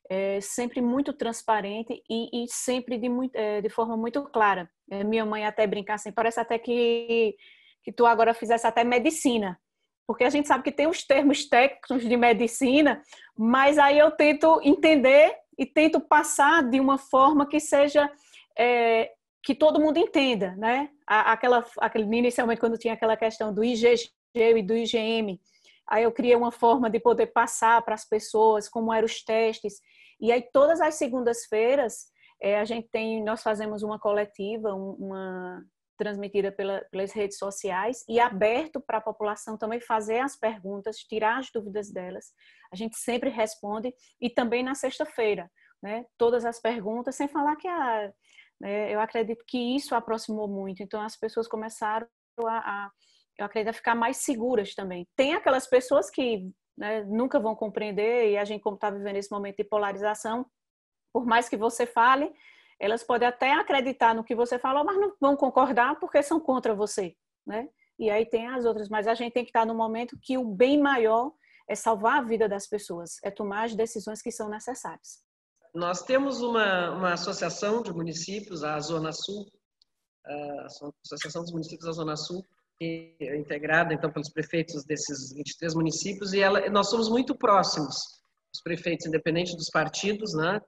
É 0.10 0.40
sempre 0.40 0.82
muito 0.82 1.12
transparente 1.12 2.02
e, 2.10 2.44
e 2.44 2.48
sempre 2.48 2.98
de, 2.98 3.10
muito, 3.10 3.36
é, 3.36 3.62
de 3.62 3.70
forma 3.70 3.98
muito 3.98 4.24
clara. 4.24 4.70
É, 4.90 5.04
minha 5.04 5.26
mãe 5.26 5.46
até 5.46 5.68
brinca 5.68 5.94
assim, 5.94 6.12
parece 6.12 6.40
até 6.40 6.58
que, 6.58 7.36
que 7.84 7.92
tu 7.92 8.06
agora 8.06 8.34
fizesse 8.34 8.66
até 8.66 8.84
medicina, 8.86 9.60
porque 10.08 10.24
a 10.24 10.30
gente 10.30 10.48
sabe 10.48 10.64
que 10.64 10.72
tem 10.72 10.88
os 10.88 11.04
termos 11.06 11.46
técnicos 11.46 12.08
de 12.08 12.16
medicina, 12.16 13.04
mas 13.38 13.78
aí 13.78 14.00
eu 14.00 14.10
tento 14.12 14.62
entender 14.64 15.36
e 15.58 15.66
tento 15.66 16.00
passar 16.00 16.64
de 16.64 16.80
uma 16.80 16.98
forma 16.98 17.48
que 17.48 17.60
seja 17.60 18.10
é, 18.58 19.12
que 19.44 19.56
todo 19.56 19.80
mundo 19.80 19.98
entenda, 19.98 20.56
né? 20.56 20.90
Aquela, 21.06 21.66
aquele, 21.80 22.04
inicialmente, 22.18 22.60
quando 22.60 22.78
tinha 22.78 22.94
aquela 22.94 23.16
questão 23.16 23.54
do 23.54 23.64
IgG 23.64 24.10
e 24.36 24.62
do 24.62 24.76
IgM, 24.76 25.40
aí 25.88 26.04
eu 26.04 26.12
criei 26.12 26.36
uma 26.36 26.52
forma 26.52 26.90
de 26.90 27.00
poder 27.00 27.28
passar 27.28 27.82
para 27.82 27.96
as 27.96 28.04
pessoas 28.04 28.68
como 28.68 28.94
eram 28.94 29.06
os 29.06 29.24
testes. 29.24 29.80
E 30.20 30.32
aí, 30.32 30.42
todas 30.52 30.82
as 30.82 30.96
segundas-feiras, 30.96 32.08
é, 32.42 32.60
a 32.60 32.66
gente 32.66 32.88
tem, 32.90 33.24
nós 33.24 33.42
fazemos 33.42 33.84
uma 33.84 33.98
coletiva, 33.98 34.74
uma 34.74 35.64
transmitida 35.98 36.52
pela, 36.52 36.86
pelas 36.92 37.12
redes 37.12 37.38
sociais 37.38 38.04
e 38.08 38.20
aberto 38.20 38.80
para 38.80 39.00
a 39.00 39.02
população 39.02 39.58
também 39.58 39.80
fazer 39.80 40.20
as 40.20 40.36
perguntas, 40.36 40.98
tirar 40.98 41.40
as 41.40 41.52
dúvidas 41.52 41.92
delas. 41.92 42.34
A 42.72 42.76
gente 42.76 42.98
sempre 42.98 43.30
responde 43.30 43.94
e 44.22 44.30
também 44.30 44.64
na 44.64 44.76
sexta-feira, 44.76 45.50
né? 45.82 46.06
Todas 46.18 46.46
as 46.46 46.60
perguntas, 46.62 47.16
sem 47.16 47.28
falar 47.28 47.56
que 47.56 47.68
a 47.68 48.12
né? 48.60 48.94
Eu 48.94 49.00
acredito 49.00 49.44
que 49.48 49.76
isso 49.76 49.94
aproximou 49.96 50.48
muito. 50.48 50.82
Então, 50.82 51.02
as 51.02 51.16
pessoas 51.16 51.48
começaram 51.48 52.08
a, 52.46 52.86
a 52.86 52.92
eu 53.38 53.46
acredito, 53.46 53.70
a 53.70 53.74
ficar 53.74 53.96
mais 53.96 54.18
seguras 54.18 54.74
também. 54.74 55.08
Tem 55.16 55.36
aquelas 55.36 55.68
pessoas 55.68 56.10
que 56.10 56.50
né, 56.76 57.04
nunca 57.04 57.40
vão 57.40 57.56
compreender, 57.56 58.32
e 58.32 58.38
a 58.38 58.44
gente, 58.44 58.62
como 58.62 58.76
está 58.76 58.90
vivendo 58.90 59.16
esse 59.16 59.32
momento 59.32 59.58
de 59.58 59.64
polarização, 59.64 60.46
por 61.14 61.26
mais 61.26 61.48
que 61.48 61.56
você 61.56 61.86
fale, 61.86 62.32
elas 62.80 63.04
podem 63.04 63.28
até 63.28 63.54
acreditar 63.54 64.14
no 64.14 64.24
que 64.24 64.36
você 64.36 64.60
falou, 64.60 64.84
mas 64.84 65.00
não 65.00 65.14
vão 65.20 65.36
concordar 65.36 66.00
porque 66.00 66.22
são 66.22 66.40
contra 66.40 66.76
você, 66.76 67.16
né? 67.46 67.68
E 68.00 68.10
aí 68.10 68.26
tem 68.26 68.48
as 68.48 68.66
outras, 68.66 68.90
mas 68.90 69.08
a 69.08 69.16
gente 69.16 69.34
tem 69.34 69.44
que 69.44 69.50
estar 69.50 69.66
no 69.66 69.74
momento 69.74 70.18
que 70.22 70.38
o 70.38 70.46
bem 70.46 70.80
maior 70.80 71.32
é 71.68 71.76
salvar 71.76 72.20
a 72.20 72.22
vida 72.22 72.48
das 72.48 72.68
pessoas, 72.68 73.18
é 73.24 73.32
tomar 73.32 73.64
as 73.64 73.76
decisões 73.76 74.22
que 74.22 74.32
são 74.32 74.48
necessárias. 74.48 75.26
Nós 75.74 76.04
temos 76.04 76.42
uma, 76.42 76.92
uma 76.92 77.14
associação 77.14 77.82
de 77.82 77.92
municípios, 77.92 78.64
a 78.64 78.80
Zona 78.80 79.12
Sul, 79.12 79.46
a 80.26 80.68
Associação 81.04 81.42
dos 81.42 81.52
Municípios 81.52 81.86
da 81.86 81.92
Zona 81.92 82.16
Sul, 82.16 82.46
que 82.78 83.16
é 83.20 83.36
integrada 83.36 83.94
então 83.94 84.12
pelos 84.12 84.30
prefeitos 84.30 84.84
desses 84.86 85.34
23 85.34 85.74
municípios 85.74 86.34
e 86.34 86.40
ela, 86.40 86.70
nós 86.70 86.90
somos 86.90 87.10
muito 87.10 87.36
próximos, 87.36 87.96
os 88.54 88.62
prefeitos 88.62 89.08
independentes 89.08 89.56
dos 89.56 89.70
partidos, 89.70 90.34
né? 90.34 90.62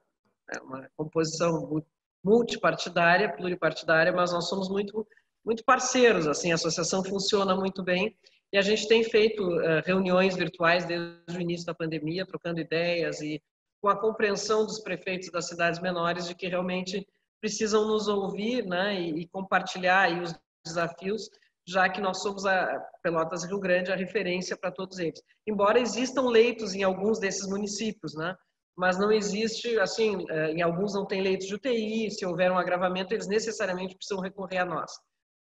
É 0.52 0.60
uma 0.60 0.88
composição 0.96 1.82
multipartidária, 2.22 3.34
pluripartidária, 3.34 4.12
mas 4.12 4.32
nós 4.32 4.48
somos 4.48 4.68
muito 4.68 5.06
muito 5.44 5.64
parceiros, 5.64 6.26
assim, 6.26 6.52
a 6.52 6.54
associação 6.54 7.02
funciona 7.02 7.56
muito 7.56 7.82
bem 7.82 8.14
e 8.52 8.58
a 8.58 8.62
gente 8.62 8.86
tem 8.86 9.02
feito 9.02 9.42
uh, 9.42 9.80
reuniões 9.84 10.36
virtuais 10.36 10.84
desde 10.84 11.36
o 11.36 11.40
início 11.40 11.66
da 11.66 11.74
pandemia, 11.74 12.26
trocando 12.26 12.60
ideias 12.60 13.20
e 13.20 13.42
com 13.80 13.88
a 13.88 13.98
compreensão 13.98 14.66
dos 14.66 14.80
prefeitos 14.80 15.30
das 15.30 15.48
cidades 15.48 15.80
menores 15.80 16.26
de 16.26 16.34
que 16.34 16.48
realmente 16.48 17.06
precisam 17.40 17.86
nos 17.86 18.06
ouvir 18.08 18.66
né, 18.66 19.00
e, 19.00 19.22
e 19.22 19.28
compartilhar 19.28 20.02
aí 20.02 20.20
os 20.20 20.34
desafios, 20.64 21.30
já 21.66 21.88
que 21.88 22.00
nós 22.00 22.20
somos 22.20 22.44
a 22.44 22.78
Pelotas 23.02 23.44
Rio 23.44 23.58
Grande 23.58 23.92
a 23.92 23.96
referência 23.96 24.56
para 24.56 24.70
todos 24.70 24.98
eles. 24.98 25.22
Embora 25.46 25.80
existam 25.80 26.22
leitos 26.28 26.74
em 26.74 26.82
alguns 26.82 27.18
desses 27.18 27.48
municípios, 27.48 28.14
né, 28.14 28.36
mas 28.76 28.98
não 28.98 29.12
existe, 29.12 29.78
assim, 29.78 30.24
eh, 30.30 30.52
em 30.52 30.62
alguns 30.62 30.94
não 30.94 31.06
tem 31.06 31.20
leitos 31.20 31.46
de 31.46 31.54
UTI, 31.54 32.10
se 32.10 32.24
houver 32.24 32.50
um 32.50 32.58
agravamento, 32.58 33.12
eles 33.12 33.26
necessariamente 33.26 33.96
precisam 33.96 34.22
recorrer 34.22 34.58
a 34.58 34.64
nós. 34.64 34.90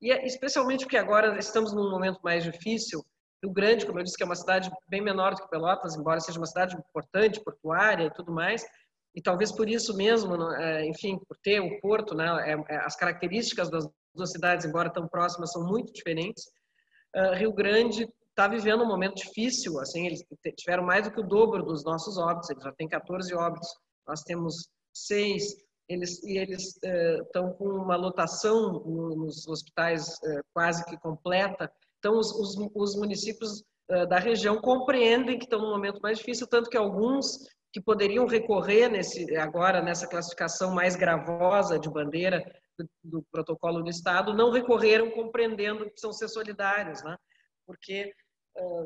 E 0.01 0.13
é 0.13 0.25
especialmente 0.27 0.85
porque 0.85 0.97
agora 0.97 1.39
estamos 1.39 1.73
num 1.73 1.91
momento 1.91 2.21
mais 2.23 2.45
difícil, 2.45 3.05
Rio 3.43 3.53
Grande, 3.53 3.87
como 3.87 3.99
eu 3.99 4.05
disse, 4.05 4.17
que 4.17 4.23
é 4.23 4.27
uma 4.27 4.35
cidade 4.35 4.71
bem 4.89 5.01
menor 5.01 5.35
do 5.35 5.43
que 5.43 5.49
Pelotas, 5.49 5.95
embora 5.95 6.21
seja 6.21 6.39
uma 6.39 6.47
cidade 6.47 6.77
importante, 6.77 7.43
portuária 7.43 8.05
e 8.07 8.11
tudo 8.11 8.33
mais, 8.33 8.65
e 9.15 9.23
talvez 9.23 9.51
por 9.51 9.69
isso 9.69 9.97
mesmo, 9.97 10.53
é, 10.53 10.87
enfim, 10.87 11.19
por 11.27 11.37
ter 11.39 11.61
o 11.61 11.81
porto, 11.81 12.15
né, 12.15 12.27
é, 12.51 12.75
é, 12.75 12.77
as 12.79 12.97
características 12.97 13.71
das 13.71 13.89
duas 14.15 14.31
cidades, 14.31 14.67
embora 14.67 14.93
tão 14.93 15.07
próximas, 15.09 15.53
são 15.53 15.65
muito 15.65 15.93
diferentes. 15.93 16.45
Rio 17.35 17.51
Grande 17.51 18.07
está 18.37 18.47
vivendo 18.47 18.85
um 18.85 18.87
momento 18.87 19.15
difícil, 19.17 19.81
assim, 19.81 20.07
eles 20.07 20.23
tiveram 20.59 20.85
mais 20.85 21.05
do 21.05 21.11
que 21.11 21.21
o 21.21 21.27
dobro 21.27 21.63
dos 21.63 21.83
nossos 21.83 22.19
óbitos, 22.19 22.51
eles 22.51 22.63
já 22.63 22.73
têm 22.73 22.87
14 22.87 23.35
óbitos, 23.35 23.69
nós 24.07 24.21
temos 24.21 24.69
seis, 24.95 25.57
eles, 25.89 26.23
e 26.23 26.37
eles 26.37 26.79
estão 27.25 27.55
com 27.55 27.65
uma 27.65 27.97
lotação 27.97 28.85
nos 28.85 29.49
hospitais 29.49 30.21
quase 30.53 30.85
que 30.85 30.99
completa, 30.99 31.73
então 31.99 32.19
os, 32.19 32.31
os, 32.33 32.57
os 32.75 32.95
municípios 32.97 33.65
da 34.11 34.19
região 34.19 34.61
compreendem 34.61 35.39
que 35.39 35.45
estão 35.45 35.61
num 35.61 35.71
momento 35.71 36.01
mais 36.03 36.19
difícil, 36.19 36.47
tanto 36.47 36.69
que 36.69 36.77
alguns 36.77 37.39
que 37.73 37.81
poderiam 37.81 38.27
recorrer 38.27 38.89
nesse 38.89 39.35
agora 39.37 39.83
nessa 39.83 40.09
classificação 40.09 40.75
mais 40.75 40.97
gravosa 40.97 41.79
de 41.79 41.91
bandeira 41.91 42.43
do, 42.79 42.89
do 43.05 43.27
protocolo 43.31 43.83
do 43.83 43.91
Estado 43.91 44.35
não 44.35 44.51
recorreram 44.51 45.11
compreendendo 45.11 45.85
que 45.85 45.91
precisam 45.91 46.13
ser 46.13 46.29
solidários, 46.29 47.03
né? 47.03 47.17
Porque 47.67 48.13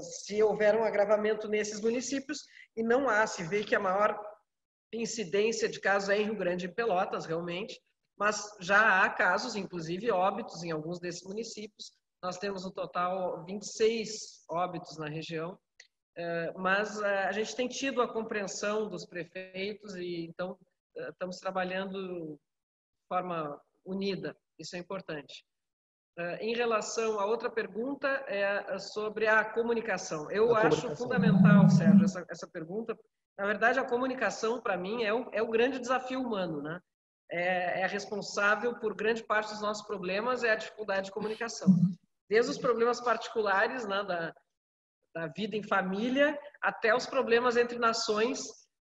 se 0.00 0.42
houver 0.42 0.74
um 0.74 0.84
agravamento 0.84 1.48
nesses 1.48 1.80
municípios 1.80 2.44
e 2.76 2.82
não 2.82 3.08
há, 3.08 3.26
se 3.26 3.42
vê 3.44 3.62
que 3.64 3.74
a 3.74 3.80
maior 3.80 4.18
incidência 4.92 5.68
de 5.68 5.80
casos 5.80 6.08
é 6.08 6.18
em 6.18 6.24
Rio 6.24 6.36
Grande 6.36 6.66
e 6.66 6.74
Pelotas, 6.74 7.26
realmente, 7.26 7.80
mas 8.18 8.56
já 8.60 9.02
há 9.02 9.08
casos, 9.08 9.54
inclusive 9.54 10.10
óbitos 10.10 10.62
em 10.62 10.70
alguns 10.70 10.98
desses 10.98 11.22
municípios. 11.22 11.92
Nós 12.22 12.36
temos 12.36 12.64
no 12.64 12.70
total 12.70 13.44
26 13.44 14.44
óbitos 14.50 14.98
na 14.98 15.08
região, 15.08 15.58
mas 16.56 17.00
a 17.00 17.32
gente 17.32 17.54
tem 17.56 17.68
tido 17.68 18.02
a 18.02 18.12
compreensão 18.12 18.88
dos 18.88 19.06
prefeitos 19.06 19.94
e 19.94 20.26
então 20.26 20.58
estamos 21.08 21.38
trabalhando 21.38 22.34
de 22.34 23.08
forma 23.08 23.58
unida, 23.84 24.36
isso 24.58 24.76
é 24.76 24.78
importante. 24.78 25.44
Em 26.40 26.54
relação 26.54 27.18
à 27.18 27.24
outra 27.24 27.50
pergunta, 27.50 28.08
é 28.26 28.78
sobre 28.78 29.26
a 29.26 29.44
comunicação. 29.44 30.30
Eu 30.30 30.54
a 30.54 30.60
acho 30.60 30.82
comunicação. 30.82 30.96
fundamental, 30.96 31.68
Sérgio, 31.70 32.04
essa, 32.04 32.24
essa 32.28 32.48
pergunta, 32.48 32.98
na 33.38 33.46
verdade, 33.46 33.78
a 33.78 33.84
comunicação, 33.84 34.60
para 34.60 34.76
mim, 34.76 35.02
é 35.02 35.14
o, 35.14 35.28
é 35.32 35.42
o 35.42 35.48
grande 35.48 35.78
desafio 35.78 36.20
humano, 36.20 36.60
né? 36.60 36.78
É, 37.32 37.82
é 37.82 37.86
responsável 37.86 38.78
por 38.78 38.94
grande 38.94 39.24
parte 39.24 39.50
dos 39.50 39.62
nossos 39.62 39.86
problemas, 39.86 40.42
é 40.42 40.50
a 40.50 40.56
dificuldade 40.56 41.06
de 41.06 41.12
comunicação. 41.12 41.68
Desde 42.28 42.50
os 42.50 42.58
problemas 42.58 43.00
particulares, 43.00 43.86
né, 43.86 44.02
da, 44.04 44.34
da 45.14 45.26
vida 45.28 45.56
em 45.56 45.62
família, 45.62 46.38
até 46.60 46.94
os 46.94 47.06
problemas 47.06 47.56
entre 47.56 47.78
nações. 47.78 48.40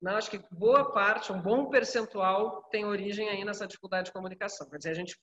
Né? 0.01 0.13
Acho 0.15 0.31
que 0.31 0.45
boa 0.51 0.93
parte, 0.93 1.33
um 1.33 1.41
bom 1.41 1.69
percentual, 1.69 2.63
tem 2.71 2.85
origem 2.85 3.29
aí 3.29 3.45
nessa 3.45 3.67
dificuldade 3.67 4.07
de 4.07 4.13
comunicação. 4.13 4.69
Quer 4.69 4.79
dizer, 4.79 4.91
a 4.91 4.95
gente 4.95 5.19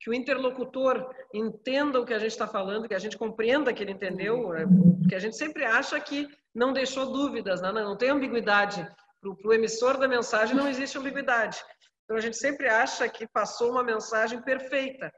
que 0.00 0.10
o 0.10 0.14
interlocutor 0.14 1.12
entenda 1.34 2.00
o 2.00 2.06
que 2.06 2.14
a 2.14 2.18
gente 2.18 2.30
está 2.30 2.46
falando, 2.46 2.88
que 2.88 2.94
a 2.94 2.98
gente 2.98 3.18
compreenda 3.18 3.72
que 3.72 3.82
ele 3.82 3.92
entendeu, 3.92 4.48
né? 4.50 4.64
que 5.08 5.14
a 5.14 5.18
gente 5.18 5.36
sempre 5.36 5.64
acha 5.64 5.98
que 6.00 6.28
não 6.54 6.72
deixou 6.72 7.12
dúvidas, 7.12 7.60
né? 7.60 7.72
não 7.72 7.96
tem 7.96 8.10
ambiguidade. 8.10 8.86
Para 9.20 9.48
o 9.48 9.52
emissor 9.52 9.98
da 9.98 10.06
mensagem 10.06 10.54
não 10.54 10.68
existe 10.68 10.96
ambiguidade. 10.96 11.60
Então 12.04 12.16
a 12.16 12.20
gente 12.20 12.38
sempre 12.38 12.68
acha 12.68 13.08
que 13.08 13.26
passou 13.26 13.70
uma 13.70 13.82
mensagem 13.82 14.40
perfeita. 14.40 15.12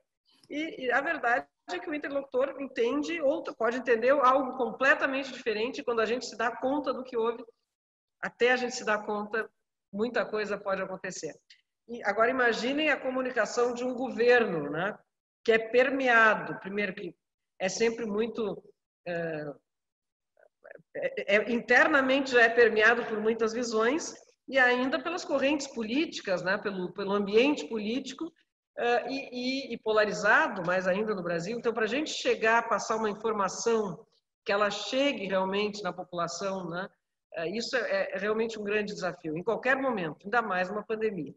E, 0.48 0.86
e 0.86 0.92
a 0.92 1.00
verdade 1.00 1.46
é 1.70 1.78
que 1.78 1.88
o 1.88 1.94
interlocutor 1.94 2.56
entende 2.58 3.20
ou 3.20 3.44
pode 3.54 3.76
entender 3.76 4.10
algo 4.10 4.56
completamente 4.56 5.32
diferente 5.32 5.84
quando 5.84 6.00
a 6.00 6.06
gente 6.06 6.26
se 6.26 6.36
dá 6.36 6.50
conta 6.56 6.92
do 6.92 7.04
que 7.04 7.16
houve. 7.16 7.44
Até 8.20 8.50
a 8.50 8.56
gente 8.56 8.74
se 8.74 8.84
dar 8.84 9.04
conta, 9.04 9.48
muita 9.92 10.24
coisa 10.26 10.58
pode 10.58 10.82
acontecer. 10.82 11.32
Agora 12.04 12.30
imaginem 12.30 12.90
a 12.90 12.96
comunicação 12.96 13.74
de 13.74 13.84
um 13.84 13.94
governo, 13.94 14.70
né? 14.70 14.96
Que 15.44 15.52
é 15.52 15.58
permeado, 15.58 16.58
primeiro 16.60 16.94
que 16.94 17.14
é 17.58 17.68
sempre 17.68 18.06
muito 18.06 18.62
é, 19.06 19.52
é, 20.94 21.36
é, 21.36 21.52
internamente 21.52 22.32
já 22.32 22.42
é 22.42 22.48
permeado 22.48 23.04
por 23.06 23.20
muitas 23.20 23.52
visões 23.52 24.14
e 24.48 24.58
ainda 24.58 25.02
pelas 25.02 25.24
correntes 25.24 25.66
políticas, 25.66 26.42
né? 26.42 26.58
Pelo 26.58 26.92
pelo 26.92 27.12
ambiente 27.12 27.66
político 27.66 28.26
uh, 28.26 29.08
e, 29.08 29.72
e, 29.72 29.78
polarizado, 29.78 30.64
mais 30.64 30.86
ainda 30.86 31.14
no 31.14 31.22
Brasil. 31.22 31.58
Então, 31.58 31.72
para 31.72 31.84
a 31.84 31.88
gente 31.88 32.10
chegar 32.10 32.58
a 32.58 32.68
passar 32.68 32.96
uma 32.96 33.10
informação 33.10 34.06
que 34.44 34.52
ela 34.52 34.70
chegue 34.70 35.26
realmente 35.26 35.82
na 35.82 35.92
população, 35.92 36.68
né? 36.68 36.88
Uh, 37.36 37.46
isso 37.54 37.76
é, 37.76 38.12
é 38.12 38.18
realmente 38.18 38.58
um 38.58 38.64
grande 38.64 38.92
desafio, 38.92 39.36
em 39.36 39.42
qualquer 39.42 39.76
momento, 39.76 40.24
ainda 40.24 40.42
mais 40.42 40.68
numa 40.68 40.84
pandemia. 40.84 41.34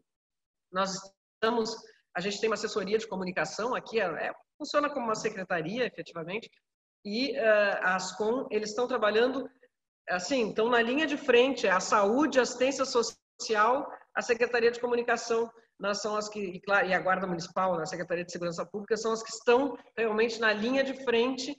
Nós 0.74 0.92
estamos, 1.34 1.74
a 2.14 2.20
gente 2.20 2.40
tem 2.40 2.50
uma 2.50 2.54
assessoria 2.54 2.98
de 2.98 3.06
comunicação 3.06 3.74
aqui, 3.74 4.00
é, 4.00 4.04
é 4.04 4.32
funciona 4.58 4.90
como 4.90 5.06
uma 5.06 5.14
secretaria, 5.14 5.86
efetivamente, 5.86 6.50
e 7.04 7.32
uh, 7.38 7.78
a 7.82 7.96
Ascom, 7.96 8.46
eles 8.50 8.70
estão 8.70 8.88
trabalhando, 8.88 9.48
assim, 10.08 10.48
estão 10.48 10.68
na 10.68 10.82
linha 10.82 11.06
de 11.06 11.16
frente, 11.16 11.68
a 11.68 11.80
saúde, 11.80 12.38
a 12.38 12.42
assistência 12.42 12.84
social, 12.84 13.86
a 14.14 14.22
Secretaria 14.22 14.70
de 14.70 14.80
Comunicação, 14.80 15.50
nós 15.78 16.00
são 16.00 16.16
as 16.16 16.28
que, 16.28 16.40
e, 16.40 16.60
claro, 16.60 16.86
e 16.86 16.94
a 16.94 17.00
Guarda 17.00 17.26
Municipal, 17.26 17.74
a 17.74 17.86
Secretaria 17.86 18.24
de 18.24 18.32
Segurança 18.32 18.64
Pública, 18.64 18.96
são 18.96 19.12
as 19.12 19.22
que 19.22 19.30
estão 19.30 19.76
realmente 19.96 20.40
na 20.40 20.52
linha 20.52 20.82
de 20.82 20.94
frente 21.04 21.56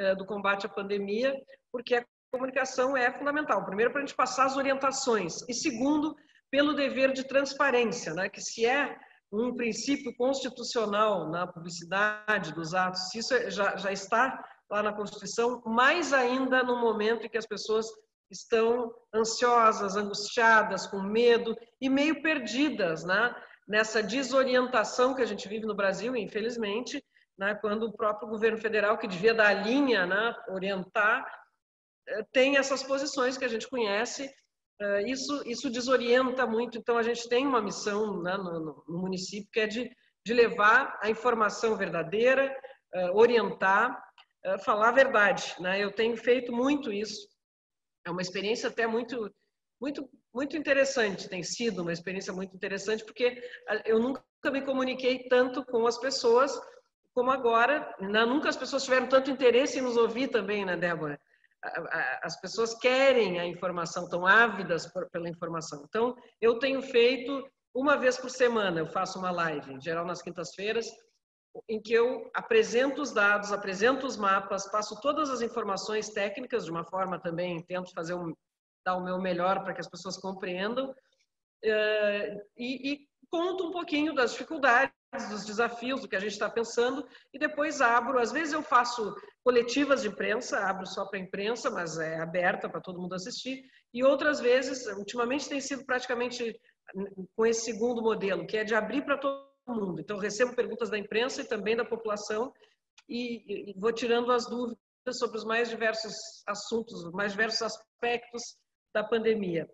uh, 0.00 0.16
do 0.16 0.26
combate 0.26 0.66
à 0.66 0.68
pandemia, 0.68 1.34
porque 1.72 1.94
a 1.94 2.04
comunicação 2.30 2.96
é 2.96 3.10
fundamental. 3.12 3.64
Primeiro, 3.64 3.92
para 3.92 4.02
a 4.02 4.06
gente 4.06 4.16
passar 4.16 4.46
as 4.46 4.56
orientações, 4.56 5.42
e 5.48 5.54
segundo, 5.54 6.14
pelo 6.52 6.74
dever 6.74 7.14
de 7.14 7.24
transparência, 7.24 8.12
né? 8.12 8.28
que 8.28 8.42
se 8.42 8.66
é 8.66 8.94
um 9.32 9.56
princípio 9.56 10.14
constitucional 10.14 11.30
na 11.30 11.46
publicidade 11.46 12.52
dos 12.52 12.74
atos, 12.74 13.08
se 13.08 13.20
isso 13.20 13.32
é, 13.32 13.50
já, 13.50 13.74
já 13.76 13.90
está 13.90 14.38
lá 14.70 14.82
na 14.82 14.92
Constituição, 14.92 15.62
mais 15.64 16.12
ainda 16.12 16.62
no 16.62 16.78
momento 16.78 17.24
em 17.24 17.30
que 17.30 17.38
as 17.38 17.46
pessoas 17.46 17.86
estão 18.30 18.94
ansiosas, 19.14 19.96
angustiadas, 19.96 20.86
com 20.86 21.00
medo 21.00 21.56
e 21.80 21.88
meio 21.88 22.20
perdidas, 22.20 23.02
né? 23.02 23.34
nessa 23.66 24.02
desorientação 24.02 25.14
que 25.14 25.22
a 25.22 25.26
gente 25.26 25.48
vive 25.48 25.64
no 25.64 25.74
Brasil, 25.74 26.14
infelizmente, 26.14 27.02
né? 27.38 27.54
quando 27.54 27.84
o 27.84 27.96
próprio 27.96 28.28
governo 28.28 28.58
federal, 28.58 28.98
que 28.98 29.08
devia 29.08 29.32
dar 29.32 29.48
a 29.48 29.54
linha, 29.54 30.04
né? 30.04 30.34
orientar, 30.50 31.24
eh, 32.08 32.26
tem 32.30 32.58
essas 32.58 32.82
posições 32.82 33.38
que 33.38 33.44
a 33.46 33.48
gente 33.48 33.68
conhece 33.68 34.30
isso, 35.06 35.42
isso 35.46 35.70
desorienta 35.70 36.46
muito. 36.46 36.78
Então, 36.78 36.96
a 36.96 37.02
gente 37.02 37.28
tem 37.28 37.46
uma 37.46 37.60
missão 37.60 38.22
né, 38.22 38.36
no, 38.36 38.84
no, 38.88 38.98
município 38.98 39.48
que 39.52 39.60
é 39.60 39.66
de, 39.66 39.90
de 40.24 40.32
levar 40.32 40.98
a 41.02 41.10
informação 41.10 41.76
verdadeira, 41.76 42.54
uh, 42.94 43.16
orientar, 43.16 44.02
uh, 44.46 44.58
falar 44.64 44.88
a 44.88 44.92
verdade. 44.92 45.54
Né? 45.60 45.82
Eu 45.82 45.92
tenho 45.92 46.16
feito 46.16 46.52
muito 46.52 46.92
isso. 46.92 47.28
É 48.06 48.10
uma 48.10 48.22
experiência 48.22 48.68
até 48.68 48.86
muito, 48.86 49.30
muito, 49.80 50.08
muito 50.34 50.56
interessante. 50.56 51.28
Tem 51.28 51.42
sido 51.42 51.82
uma 51.82 51.92
experiência 51.92 52.32
muito 52.32 52.54
interessante 52.54 53.04
porque 53.04 53.42
eu 53.84 53.98
nunca 53.98 54.22
me 54.50 54.62
comuniquei 54.62 55.28
tanto 55.28 55.64
com 55.64 55.86
as 55.86 55.98
pessoas 55.98 56.52
como 57.14 57.30
agora. 57.30 57.94
Né? 58.00 58.24
Nunca 58.24 58.48
as 58.48 58.56
pessoas 58.56 58.84
tiveram 58.84 59.06
tanto 59.06 59.30
interesse 59.30 59.78
em 59.78 59.82
nos 59.82 59.96
ouvir 59.96 60.28
também, 60.28 60.64
né, 60.64 60.76
Débora? 60.76 61.20
As 62.22 62.40
pessoas 62.40 62.74
querem 62.74 63.38
a 63.38 63.46
informação, 63.46 64.04
estão 64.04 64.26
ávidas 64.26 64.86
por, 64.92 65.08
pela 65.10 65.28
informação. 65.28 65.84
Então, 65.86 66.16
eu 66.40 66.58
tenho 66.58 66.82
feito 66.82 67.48
uma 67.74 67.96
vez 67.96 68.18
por 68.18 68.30
semana, 68.30 68.80
eu 68.80 68.86
faço 68.86 69.18
uma 69.18 69.30
live, 69.30 69.72
em 69.72 69.80
geral 69.80 70.04
nas 70.04 70.20
quintas-feiras, 70.20 70.90
em 71.68 71.80
que 71.80 71.92
eu 71.92 72.30
apresento 72.34 73.00
os 73.00 73.12
dados, 73.12 73.52
apresento 73.52 74.06
os 74.06 74.16
mapas, 74.16 74.70
passo 74.70 74.98
todas 75.00 75.30
as 75.30 75.40
informações 75.40 76.08
técnicas 76.10 76.64
de 76.64 76.70
uma 76.70 76.84
forma 76.84 77.20
também, 77.20 77.62
tento 77.64 77.92
fazer 77.94 78.14
um, 78.14 78.34
dar 78.84 78.96
o 78.96 79.04
meu 79.04 79.18
melhor 79.18 79.62
para 79.62 79.74
que 79.74 79.80
as 79.80 79.88
pessoas 79.88 80.16
compreendam, 80.16 80.94
eh, 81.62 82.36
e, 82.56 82.92
e 82.92 83.08
conto 83.32 83.66
um 83.66 83.70
pouquinho 83.70 84.14
das 84.14 84.32
dificuldades 84.32 84.92
dos 85.30 85.46
desafios, 85.46 86.02
do 86.02 86.08
que 86.08 86.16
a 86.16 86.20
gente 86.20 86.32
está 86.32 86.50
pensando, 86.50 87.06
e 87.32 87.38
depois 87.38 87.80
abro. 87.80 88.18
Às 88.18 88.30
vezes 88.30 88.52
eu 88.52 88.62
faço 88.62 89.14
coletivas 89.42 90.02
de 90.02 90.08
imprensa, 90.08 90.58
abro 90.58 90.86
só 90.86 91.06
para 91.06 91.18
a 91.18 91.22
imprensa, 91.22 91.70
mas 91.70 91.98
é 91.98 92.20
aberta 92.20 92.68
para 92.68 92.80
todo 92.80 93.00
mundo 93.00 93.14
assistir, 93.14 93.64
e 93.92 94.04
outras 94.04 94.38
vezes, 94.38 94.86
ultimamente 94.98 95.48
tem 95.48 95.60
sido 95.60 95.84
praticamente 95.86 96.54
com 97.34 97.46
esse 97.46 97.64
segundo 97.64 98.02
modelo, 98.02 98.46
que 98.46 98.58
é 98.58 98.64
de 98.64 98.74
abrir 98.74 99.02
para 99.02 99.16
todo 99.16 99.48
mundo. 99.66 100.00
Então, 100.00 100.18
recebo 100.18 100.54
perguntas 100.54 100.90
da 100.90 100.98
imprensa 100.98 101.40
e 101.40 101.48
também 101.48 101.74
da 101.74 101.86
população, 101.86 102.52
e, 103.08 103.70
e 103.70 103.74
vou 103.78 103.92
tirando 103.92 104.30
as 104.30 104.46
dúvidas 104.46 104.78
sobre 105.12 105.38
os 105.38 105.44
mais 105.44 105.70
diversos 105.70 106.12
assuntos, 106.46 107.02
os 107.02 107.12
mais 107.12 107.32
diversos 107.32 107.62
aspectos 107.62 108.42
da 108.94 109.02
pandemia. 109.02 109.66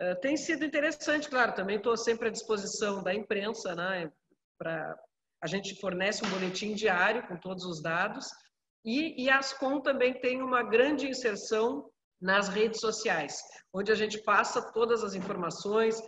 Uh, 0.00 0.20
tem 0.20 0.36
sido 0.36 0.64
interessante, 0.64 1.28
claro, 1.28 1.54
também 1.54 1.76
estou 1.76 1.96
sempre 1.96 2.28
à 2.28 2.30
disposição 2.30 3.02
da 3.02 3.12
imprensa, 3.14 3.74
né? 3.74 4.10
para 4.58 4.98
a 5.42 5.46
gente 5.46 5.80
fornece 5.80 6.24
um 6.24 6.30
boletim 6.30 6.74
diário 6.74 7.26
com 7.28 7.36
todos 7.36 7.64
os 7.64 7.80
dados 7.80 8.28
e, 8.84 9.22
e 9.22 9.30
a 9.30 9.38
Ascom 9.38 9.80
também 9.80 10.20
tem 10.20 10.42
uma 10.42 10.62
grande 10.62 11.06
inserção 11.08 11.88
nas 12.20 12.48
redes 12.48 12.80
sociais, 12.80 13.40
onde 13.72 13.92
a 13.92 13.94
gente 13.94 14.18
passa 14.22 14.72
todas 14.72 15.04
as 15.04 15.14
informações, 15.14 16.00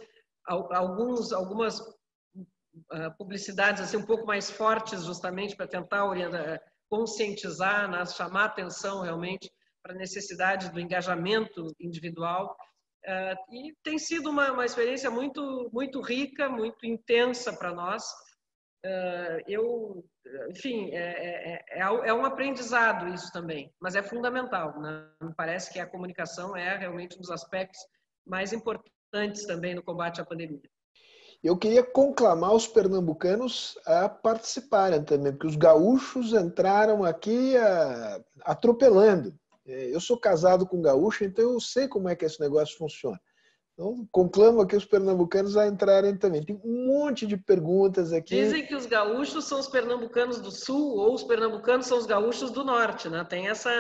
alguns, 0.47 1.33
algumas 1.33 1.79
uh, 1.79 3.17
publicidades 3.17 3.83
assim 3.83 3.97
um 3.97 4.07
pouco 4.07 4.27
mais 4.27 4.51
fortes 4.51 5.05
justamente 5.05 5.55
para 5.55 5.69
tentar 5.69 6.07
orientar, 6.07 6.61
conscientizar, 6.89 7.89
né, 7.89 8.05
chamar 8.07 8.47
atenção 8.47 9.03
realmente 9.03 9.49
para 9.83 9.95
a 9.95 9.99
necessidade 9.99 10.71
do 10.71 10.81
engajamento 10.81 11.73
individual. 11.79 12.57
Uh, 13.07 13.55
e 13.55 13.75
tem 13.83 13.99
sido 13.99 14.29
uma, 14.29 14.53
uma 14.53 14.65
experiência 14.65 15.11
muito, 15.11 15.71
muito 15.73 16.01
rica, 16.01 16.49
muito 16.49 16.85
intensa 16.87 17.53
para 17.53 17.73
nós. 17.73 18.05
Uh, 18.85 19.41
eu, 19.47 20.05
enfim, 20.51 20.91
é, 20.91 20.99
é, 20.99 21.65
é, 21.71 21.89
é, 22.09 22.15
um 22.15 22.25
aprendizado 22.25 23.09
isso 23.09 23.31
também, 23.33 23.73
mas 23.81 23.95
é 23.95 24.03
fundamental. 24.03 24.79
Né? 24.81 25.07
Me 25.21 25.35
parece 25.35 25.73
que 25.73 25.81
a 25.81 25.87
comunicação 25.87 26.57
é 26.57 26.77
realmente 26.77 27.17
um 27.17 27.21
dos 27.21 27.31
aspectos 27.31 27.81
mais 28.27 28.53
importantes 28.53 29.47
também 29.47 29.75
no 29.75 29.83
combate 29.83 30.21
à 30.21 30.25
pandemia. 30.25 30.61
Eu 31.43 31.57
queria 31.57 31.83
conclamar 31.83 32.53
os 32.53 32.67
pernambucanos 32.67 33.79
a 33.87 34.11
participarem 34.11 35.03
também, 35.03 35.33
porque 35.33 35.47
os 35.47 35.57
gaúchos 35.57 36.35
entraram 36.35 37.03
aqui 37.03 37.57
a, 37.57 38.23
atropelando. 38.45 39.35
É, 39.67 39.95
eu 39.95 40.01
sou 40.01 40.19
casado 40.19 40.67
com 40.67 40.81
gaúcho, 40.81 41.25
então 41.25 41.53
eu 41.53 41.61
sei 41.61 41.87
como 41.87 42.09
é 42.09 42.17
que 42.17 42.25
esse 42.25 42.41
negócio 42.41 42.77
funciona. 42.77 43.21
Então, 43.75 44.07
conclamo 44.13 44.61
aqui 44.61 44.77
os 44.77 44.85
pernambucanos 44.85 45.57
a 45.57 45.67
entrarem 45.67 46.15
também. 46.15 46.45
Tem 46.45 46.61
um 46.63 46.87
monte 46.87 47.27
de 47.27 47.39
perguntas 47.39 48.13
aqui. 48.13 48.35
Dizem 48.35 48.67
que 48.67 48.75
os 48.75 48.85
gaúchos 48.85 49.47
são 49.47 49.59
os 49.59 49.69
pernambucanos 49.69 50.39
do 50.39 50.51
sul 50.51 50.99
ou 50.99 51.15
os 51.15 51.23
pernambucanos 51.23 51.87
são 51.87 51.97
os 51.97 52.05
gaúchos 52.05 52.51
do 52.51 52.63
norte, 52.63 53.09
né? 53.09 53.25
Tem 53.25 53.49
essa, 53.49 53.71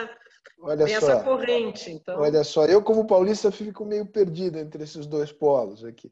Olha 0.62 0.86
tem 0.86 0.98
só. 0.98 1.10
essa 1.10 1.22
corrente. 1.22 1.90
Então... 1.90 2.18
Olha 2.18 2.42
só, 2.44 2.64
eu 2.64 2.82
como 2.82 3.06
paulista 3.06 3.50
fico 3.50 3.84
meio 3.84 4.06
perdido 4.06 4.58
entre 4.58 4.84
esses 4.84 5.06
dois 5.06 5.32
polos 5.32 5.84
aqui. 5.84 6.10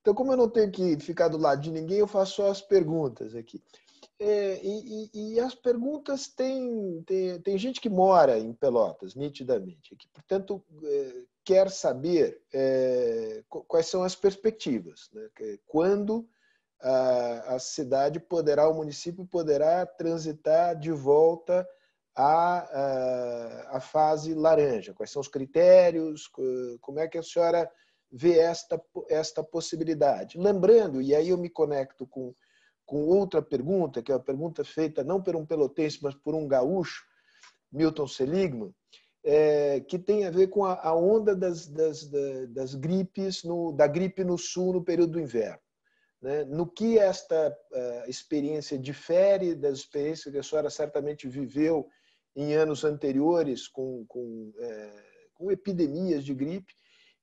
Então, 0.00 0.14
como 0.14 0.32
eu 0.32 0.36
não 0.36 0.48
tenho 0.48 0.70
que 0.70 0.98
ficar 0.98 1.28
do 1.28 1.36
lado 1.36 1.60
de 1.60 1.70
ninguém, 1.70 1.98
eu 1.98 2.06
faço 2.06 2.36
só 2.36 2.50
as 2.50 2.62
perguntas 2.62 3.34
aqui. 3.34 3.62
É, 4.20 4.60
e, 4.64 5.10
e, 5.14 5.34
e, 5.34 5.40
as 5.40 5.54
perguntas 5.54 6.26
tem, 6.26 7.02
tem, 7.06 7.40
tem, 7.40 7.56
gente 7.56 7.80
que 7.80 7.88
mora 7.88 8.36
em 8.36 8.52
Pelotas, 8.52 9.14
nitidamente, 9.14 9.94
que, 9.94 10.08
portanto, 10.08 10.60
é, 10.82 11.22
quer 11.44 11.70
saber 11.70 12.42
é, 12.52 13.44
quais 13.48 13.86
são 13.86 14.02
as 14.02 14.16
perspectivas. 14.16 15.08
Né? 15.12 15.28
Quando 15.68 16.28
a, 16.80 17.54
a, 17.54 17.58
cidade 17.60 18.18
poderá, 18.18 18.68
o 18.68 18.74
município 18.74 19.24
poderá 19.24 19.86
transitar 19.86 20.76
de 20.76 20.90
volta 20.90 21.64
à, 22.12 22.58
à, 22.58 23.76
à 23.76 23.80
fase 23.80 24.34
laranja? 24.34 24.92
Quais 24.94 25.12
são 25.12 25.20
os 25.20 25.28
critérios? 25.28 26.28
Como 26.80 26.98
é 26.98 27.06
que 27.06 27.18
a 27.18 27.22
senhora 27.22 27.70
vê 28.10 28.40
esta, 28.40 28.82
esta 29.08 29.44
possibilidade? 29.44 30.36
Lembrando, 30.36 31.00
e 31.00 31.14
aí 31.14 31.28
eu 31.28 31.38
me 31.38 31.48
conecto 31.48 32.04
com 32.04 32.34
com 32.88 33.04
outra 33.04 33.42
pergunta, 33.42 34.02
que 34.02 34.10
é 34.10 34.14
uma 34.14 34.24
pergunta 34.24 34.64
feita 34.64 35.04
não 35.04 35.22
por 35.22 35.36
um 35.36 35.44
pelotense, 35.44 35.98
mas 36.02 36.14
por 36.14 36.34
um 36.34 36.48
gaúcho, 36.48 37.04
Milton 37.70 38.06
Seligman, 38.06 38.74
é, 39.22 39.80
que 39.80 39.98
tem 39.98 40.24
a 40.24 40.30
ver 40.30 40.46
com 40.48 40.64
a, 40.64 40.80
a 40.82 40.94
onda 40.94 41.36
das, 41.36 41.66
das, 41.66 42.10
das, 42.48 42.74
gripes, 42.74 43.44
no, 43.44 43.72
da 43.72 43.86
gripe 43.86 44.24
no 44.24 44.38
sul 44.38 44.72
no 44.72 44.82
período 44.82 45.12
do 45.12 45.20
inverno. 45.20 45.60
Né? 46.22 46.44
No 46.44 46.66
que 46.66 46.98
esta 46.98 47.50
uh, 47.50 48.08
experiência 48.10 48.78
difere 48.78 49.54
das 49.54 49.80
experiências 49.80 50.32
que 50.32 50.38
a 50.38 50.42
senhora 50.42 50.70
certamente 50.70 51.28
viveu 51.28 51.86
em 52.34 52.54
anos 52.54 52.84
anteriores 52.84 53.68
com, 53.68 54.06
com, 54.08 54.50
é, 54.58 54.92
com 55.34 55.52
epidemias 55.52 56.24
de 56.24 56.32
gripe, 56.32 56.72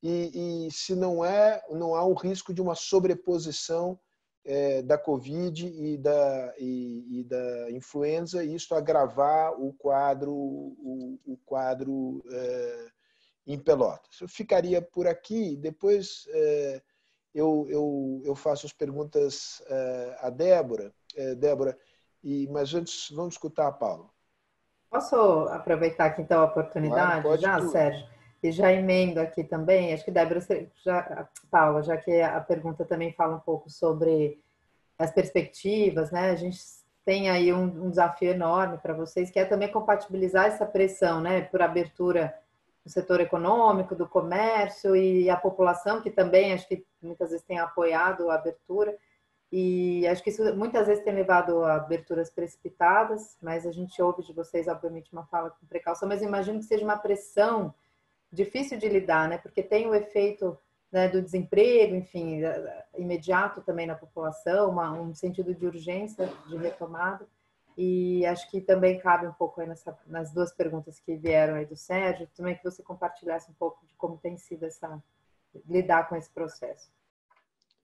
e, 0.03 0.67
e, 0.67 0.71
se 0.71 0.93
não 0.93 1.25
é, 1.25 1.63
não 1.71 1.95
há 1.95 2.05
um 2.05 2.13
risco 2.13 2.53
de 2.53 2.61
uma 2.61 2.75
sobreposição 2.75 3.99
é, 4.45 4.83
da 4.83 4.97
Covid 4.97 5.65
e 5.65 5.97
da, 5.97 6.53
e, 6.59 7.19
e, 7.19 7.23
da 7.23 7.71
influenza, 7.71 8.43
e 8.43 8.53
isso 8.53 8.75
agravar 8.75 9.59
o 9.59 9.73
quadro, 9.73 10.31
o, 10.31 11.19
o 11.25 11.37
quadro 11.45 12.23
é, 12.31 12.87
em 13.47 13.57
Pelotas. 13.57 14.21
Eu 14.21 14.27
ficaria 14.27 14.81
por 14.81 15.07
aqui, 15.07 15.55
depois 15.57 16.27
é, 16.29 16.81
eu, 17.33 17.65
eu, 17.69 18.21
eu 18.23 18.35
faço 18.35 18.67
as 18.67 18.71
perguntas 18.71 19.63
é, 19.67 20.17
à 20.21 20.29
Débora, 20.29 20.93
é, 21.15 21.33
Débora, 21.33 21.77
e, 22.23 22.47
mas 22.47 22.73
antes 22.73 23.09
vamos 23.11 23.33
escutar 23.33 23.67
a 23.67 23.71
Paula. 23.71 24.09
Posso 24.89 25.15
aproveitar 25.49 26.05
aqui 26.05 26.21
então 26.21 26.41
a 26.41 26.45
oportunidade 26.45 27.23
claro, 27.23 27.41
já, 27.41 27.57
tudo. 27.57 27.71
Sérgio? 27.71 28.14
E 28.45 28.51
já 28.51 28.71
emendo 28.71 29.19
aqui 29.19 29.43
também, 29.43 29.91
acho 29.91 30.05
que 30.05 30.11
Débora, 30.11 30.39
já, 30.83 31.27
Paula, 31.49 31.81
já 31.81 31.97
que 31.97 32.21
a 32.21 32.39
pergunta 32.39 32.85
também 32.85 33.11
fala 33.11 33.37
um 33.37 33.39
pouco 33.39 33.71
sobre 33.71 34.39
as 34.99 35.09
perspectivas, 35.09 36.11
né? 36.11 36.29
A 36.29 36.35
gente 36.35 36.59
tem 37.03 37.27
aí 37.27 37.51
um, 37.51 37.63
um 37.63 37.89
desafio 37.89 38.29
enorme 38.29 38.77
para 38.77 38.93
vocês, 38.93 39.31
que 39.31 39.39
é 39.39 39.45
também 39.45 39.71
compatibilizar 39.71 40.45
essa 40.45 40.63
pressão, 40.63 41.21
né, 41.21 41.41
por 41.41 41.59
abertura 41.59 42.35
do 42.83 42.91
setor 42.91 43.19
econômico, 43.19 43.95
do 43.95 44.07
comércio 44.07 44.95
e 44.95 45.27
a 45.27 45.35
população, 45.35 45.99
que 45.99 46.11
também 46.11 46.53
acho 46.53 46.67
que 46.67 46.85
muitas 47.01 47.31
vezes 47.31 47.45
tem 47.45 47.57
apoiado 47.57 48.29
a 48.29 48.35
abertura. 48.35 48.95
E 49.51 50.05
acho 50.07 50.21
que 50.21 50.29
isso 50.29 50.55
muitas 50.55 50.85
vezes 50.85 51.03
tem 51.03 51.15
levado 51.15 51.63
a 51.63 51.77
aberturas 51.77 52.29
precipitadas, 52.29 53.37
mas 53.41 53.65
a 53.65 53.71
gente 53.71 53.99
ouve 54.03 54.21
de 54.21 54.33
vocês, 54.33 54.67
obviamente, 54.67 55.11
uma 55.11 55.25
fala 55.25 55.49
com 55.49 55.65
precaução, 55.65 56.07
mas 56.07 56.21
imagino 56.21 56.59
que 56.59 56.65
seja 56.65 56.83
uma 56.83 56.97
pressão 56.97 57.73
difícil 58.35 58.77
de 58.77 58.87
lidar, 58.87 59.27
né? 59.29 59.37
Porque 59.37 59.63
tem 59.63 59.87
o 59.87 59.95
efeito 59.95 60.57
né, 60.91 61.09
do 61.09 61.21
desemprego, 61.21 61.95
enfim, 61.95 62.41
imediato 62.95 63.61
também 63.61 63.87
na 63.87 63.95
população, 63.95 64.69
uma, 64.69 64.91
um 64.91 65.13
sentido 65.13 65.53
de 65.53 65.65
urgência 65.65 66.31
de 66.47 66.57
retomada. 66.57 67.27
E 67.77 68.25
acho 68.25 68.49
que 68.49 68.61
também 68.61 68.99
cabe 68.99 69.27
um 69.27 69.33
pouco 69.33 69.61
nessa, 69.61 69.97
nas 70.07 70.31
duas 70.31 70.53
perguntas 70.53 70.99
que 70.99 71.15
vieram 71.17 71.55
aí 71.55 71.65
do 71.65 71.75
Sérgio, 71.75 72.29
também 72.35 72.55
que 72.55 72.63
você 72.63 72.81
compartilhasse 72.81 73.51
um 73.51 73.53
pouco 73.55 73.85
de 73.85 73.93
como 73.95 74.17
tem 74.17 74.37
sido 74.37 74.63
essa 74.63 75.03
lidar 75.67 76.07
com 76.07 76.15
esse 76.15 76.29
processo. 76.29 76.89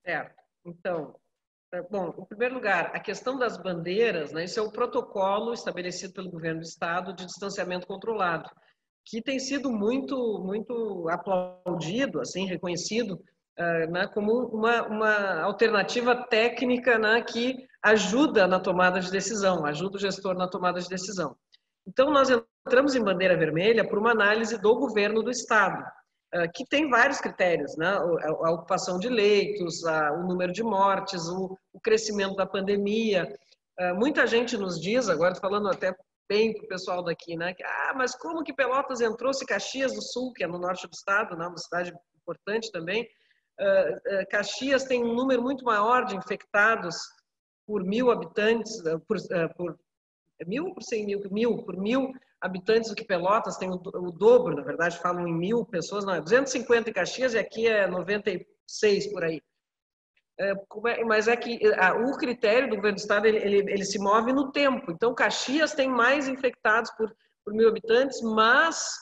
Certo. 0.04 0.42
Então, 0.64 1.16
é, 1.74 1.82
bom, 1.82 2.14
em 2.18 2.26
primeiro 2.26 2.56
lugar, 2.56 2.92
a 2.94 3.00
questão 3.00 3.38
das 3.38 3.58
bandeiras, 3.58 4.32
né, 4.32 4.44
isso 4.46 4.60
é 4.60 4.64
o 4.64 4.72
protocolo 4.72 5.54
estabelecido 5.54 6.14
pelo 6.14 6.32
governo 6.32 6.60
do 6.62 6.66
estado 6.66 7.14
de 7.14 7.26
distanciamento 7.26 7.88
controlado 7.88 8.50
que 9.06 9.22
tem 9.22 9.40
sido 9.40 9.72
muito 9.72 10.42
muito 10.46 11.08
aplaudido, 11.10 12.20
assim, 12.20 12.46
reconhecido 12.46 13.20
uh, 13.60 13.92
né, 13.92 14.08
como 14.14 14.48
uma, 14.48 14.84
uma 14.84 15.42
alternativa 15.42 16.16
técnica 16.16 16.98
né, 16.98 17.22
que 17.22 17.56
ajuda 17.84 18.48
na 18.48 18.60
tomada 18.60 19.00
de 19.00 19.12
decisão, 19.12 19.66
ajuda 19.66 19.98
o 19.98 20.00
gestor 20.00 20.36
na 20.36 20.48
tomada 20.48 20.80
de 20.80 20.88
decisão. 20.88 21.36
Então, 21.88 22.12
nós 22.12 22.30
entramos 22.30 22.96
em 22.96 23.04
bandeira 23.04 23.36
vermelha 23.36 23.88
por 23.88 23.98
uma 23.98 24.12
análise 24.12 24.58
do 24.60 24.76
governo 24.76 25.24
do 25.24 25.32
Estado, 25.32 25.84
uh, 26.36 26.52
que 26.54 26.64
tem 26.66 26.90
vários 26.90 27.20
critérios, 27.20 27.76
né? 27.78 27.90
a, 27.90 28.52
ocupação 28.52 29.00
de 29.00 29.10
leitos, 29.10 29.84
o 29.84 30.28
número 30.28 30.52
de 30.52 30.64
mortes, 30.64 31.28
o, 31.28 31.58
crescimento 31.84 32.36
da 32.36 32.46
pandemia. 32.46 33.28
Uh, 33.80 33.96
muita 33.96 34.28
gente 34.28 34.56
nos 34.58 34.80
diz, 34.80 35.10
agora 35.10 35.34
falando 35.36 35.70
até 35.70 35.96
para 36.54 36.66
o 36.66 36.68
pessoal 36.68 37.04
daqui, 37.04 37.36
né? 37.36 37.54
Ah, 37.64 37.94
mas 37.96 38.16
como 38.16 38.44
que 38.44 38.54
Pelotas 38.54 39.02
entrou 39.02 39.34
se 39.34 39.46
Caxias 39.46 39.94
do 39.94 40.02
Sul, 40.02 40.32
que 40.34 40.44
é 40.44 40.48
no 40.48 40.58
norte 40.58 40.88
do 40.88 40.94
estado, 40.94 41.36
né? 41.36 41.46
uma 41.46 41.58
cidade 41.58 41.94
importante 42.16 42.72
também, 42.72 43.08
Caxias 44.30 44.86
tem 44.86 45.04
um 45.04 45.14
número 45.14 45.42
muito 45.42 45.64
maior 45.64 46.06
de 46.06 46.16
infectados 46.16 46.98
por 47.68 47.84
mil 47.84 48.10
habitantes, 48.10 48.82
por, 49.08 49.18
por 49.56 49.78
é 50.40 50.46
mil 50.46 50.66
ou 50.66 50.74
por 50.74 50.84
cem 50.84 51.06
mil? 51.06 51.22
Mil, 51.30 51.64
por 51.64 51.78
mil 51.78 52.12
habitantes 52.42 52.90
do 52.90 52.96
que 52.96 53.06
Pelotas, 53.06 53.58
tem 53.58 53.70
o, 53.70 53.76
o, 53.76 54.12
dobro, 54.12 54.56
na 54.56 54.64
verdade, 54.64 54.98
falam 54.98 55.28
em 55.28 55.34
mil 55.34 55.64
pessoas, 55.64 56.04
não, 56.04 56.16
é 56.16 56.22
250 56.22 56.90
em 56.90 56.94
Caxias 56.94 57.36
e 57.36 57.38
aqui 57.38 57.68
é 57.68 57.86
96 57.88 59.12
por 59.12 59.24
aí. 59.24 59.40
É, 60.42 60.54
é, 60.88 61.06
mas 61.06 61.28
é 61.28 61.36
que 61.36 61.60
o 62.04 62.18
critério 62.18 62.68
do 62.68 62.76
governo 62.76 62.96
do 62.96 63.02
estado 63.02 63.28
ele, 63.28 63.38
ele, 63.38 63.58
ele, 63.72 63.86
se 63.86 64.00
move 64.00 64.34
no 64.34 64.52
tempo. 64.52 64.92
Então, 64.92 65.14
Caxias 65.14 65.74
tem 65.74 65.88
mais 65.88 66.28
infectados 66.28 66.90
por, 66.92 67.14
por 67.46 67.54
mil 67.54 67.70
habitantes, 67.70 68.20
mas 68.22 68.96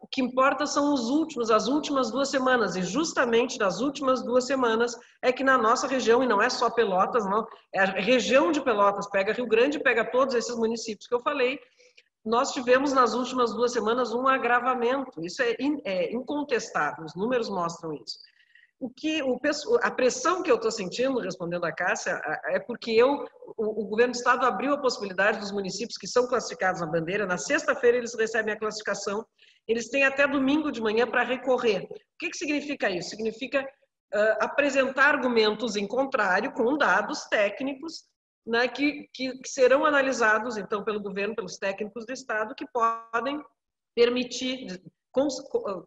o 0.00 0.06
que 0.10 0.22
importa 0.22 0.66
são 0.66 0.94
os 0.94 1.10
últimos, 1.10 1.50
as 1.50 1.68
últimas 1.68 2.10
duas 2.10 2.30
semanas. 2.30 2.74
E 2.74 2.82
justamente 2.82 3.58
nas 3.58 3.80
últimas 3.80 4.22
duas 4.22 4.46
semanas 4.46 4.98
é 5.22 5.30
que 5.30 5.44
na 5.44 5.58
nossa 5.58 5.86
região, 5.86 6.22
e 6.22 6.26
não 6.26 6.40
é 6.40 6.48
só 6.48 6.70
Pelotas, 6.70 7.26
não, 7.26 7.46
é 7.74 7.80
a 7.80 7.84
região 7.84 8.50
de 8.50 8.62
Pelotas, 8.62 9.10
pega 9.10 9.34
Rio 9.34 9.46
Grande, 9.46 9.78
pega 9.78 10.10
todos 10.10 10.34
esses 10.34 10.56
municípios 10.56 11.06
que 11.06 11.14
eu 11.14 11.20
falei, 11.20 11.60
nós 12.24 12.52
tivemos 12.52 12.92
nas 12.94 13.14
últimas 13.14 13.52
duas 13.52 13.72
semanas 13.72 14.12
um 14.14 14.26
agravamento. 14.26 15.22
Isso 15.22 15.42
é, 15.42 15.54
é 15.84 16.12
incontestável, 16.12 17.04
os 17.04 17.14
números 17.14 17.50
mostram 17.50 17.92
isso 17.92 18.18
o 18.80 18.88
que 18.88 19.22
o, 19.22 19.38
a 19.82 19.90
pressão 19.90 20.42
que 20.42 20.50
eu 20.50 20.56
estou 20.56 20.70
sentindo, 20.70 21.18
respondendo 21.18 21.64
a 21.64 21.72
Cássia, 21.72 22.20
é 22.46 22.60
porque 22.60 22.92
eu, 22.92 23.26
o, 23.56 23.82
o, 23.82 23.84
governo 23.86 24.12
do 24.12 24.16
estado 24.16 24.46
abriu 24.46 24.72
a 24.72 24.80
possibilidade 24.80 25.40
dos 25.40 25.50
municípios 25.50 25.98
que 25.98 26.06
são 26.06 26.28
classificados 26.28 26.80
na 26.80 26.86
bandeira, 26.86 27.26
na 27.26 27.38
sexta-feira 27.38 27.96
eles 27.96 28.14
recebem 28.14 28.54
a 28.54 28.58
classificação, 28.58 29.26
eles 29.66 29.88
têm 29.88 30.04
até 30.04 30.26
domingo 30.28 30.70
de 30.70 30.80
manhã 30.80 31.06
para 31.06 31.24
recorrer. 31.24 31.84
O 31.90 32.18
que, 32.18 32.30
que 32.30 32.36
significa 32.36 32.88
isso? 32.88 33.10
Significa 33.10 33.62
uh, 33.62 34.44
apresentar 34.44 35.14
argumentos 35.14 35.74
em 35.74 35.86
contrário, 35.86 36.52
com 36.52 36.76
dados 36.76 37.24
técnicos, 37.24 38.04
né, 38.46 38.68
que, 38.68 39.08
que, 39.12 39.36
que, 39.38 39.48
serão 39.48 39.84
analisados, 39.84 40.56
então, 40.56 40.84
pelo 40.84 41.02
governo, 41.02 41.34
pelos 41.34 41.58
técnicos 41.58 42.06
do 42.06 42.12
Estado, 42.12 42.54
que 42.54 42.64
podem 42.72 43.42
permitir, 43.94 44.80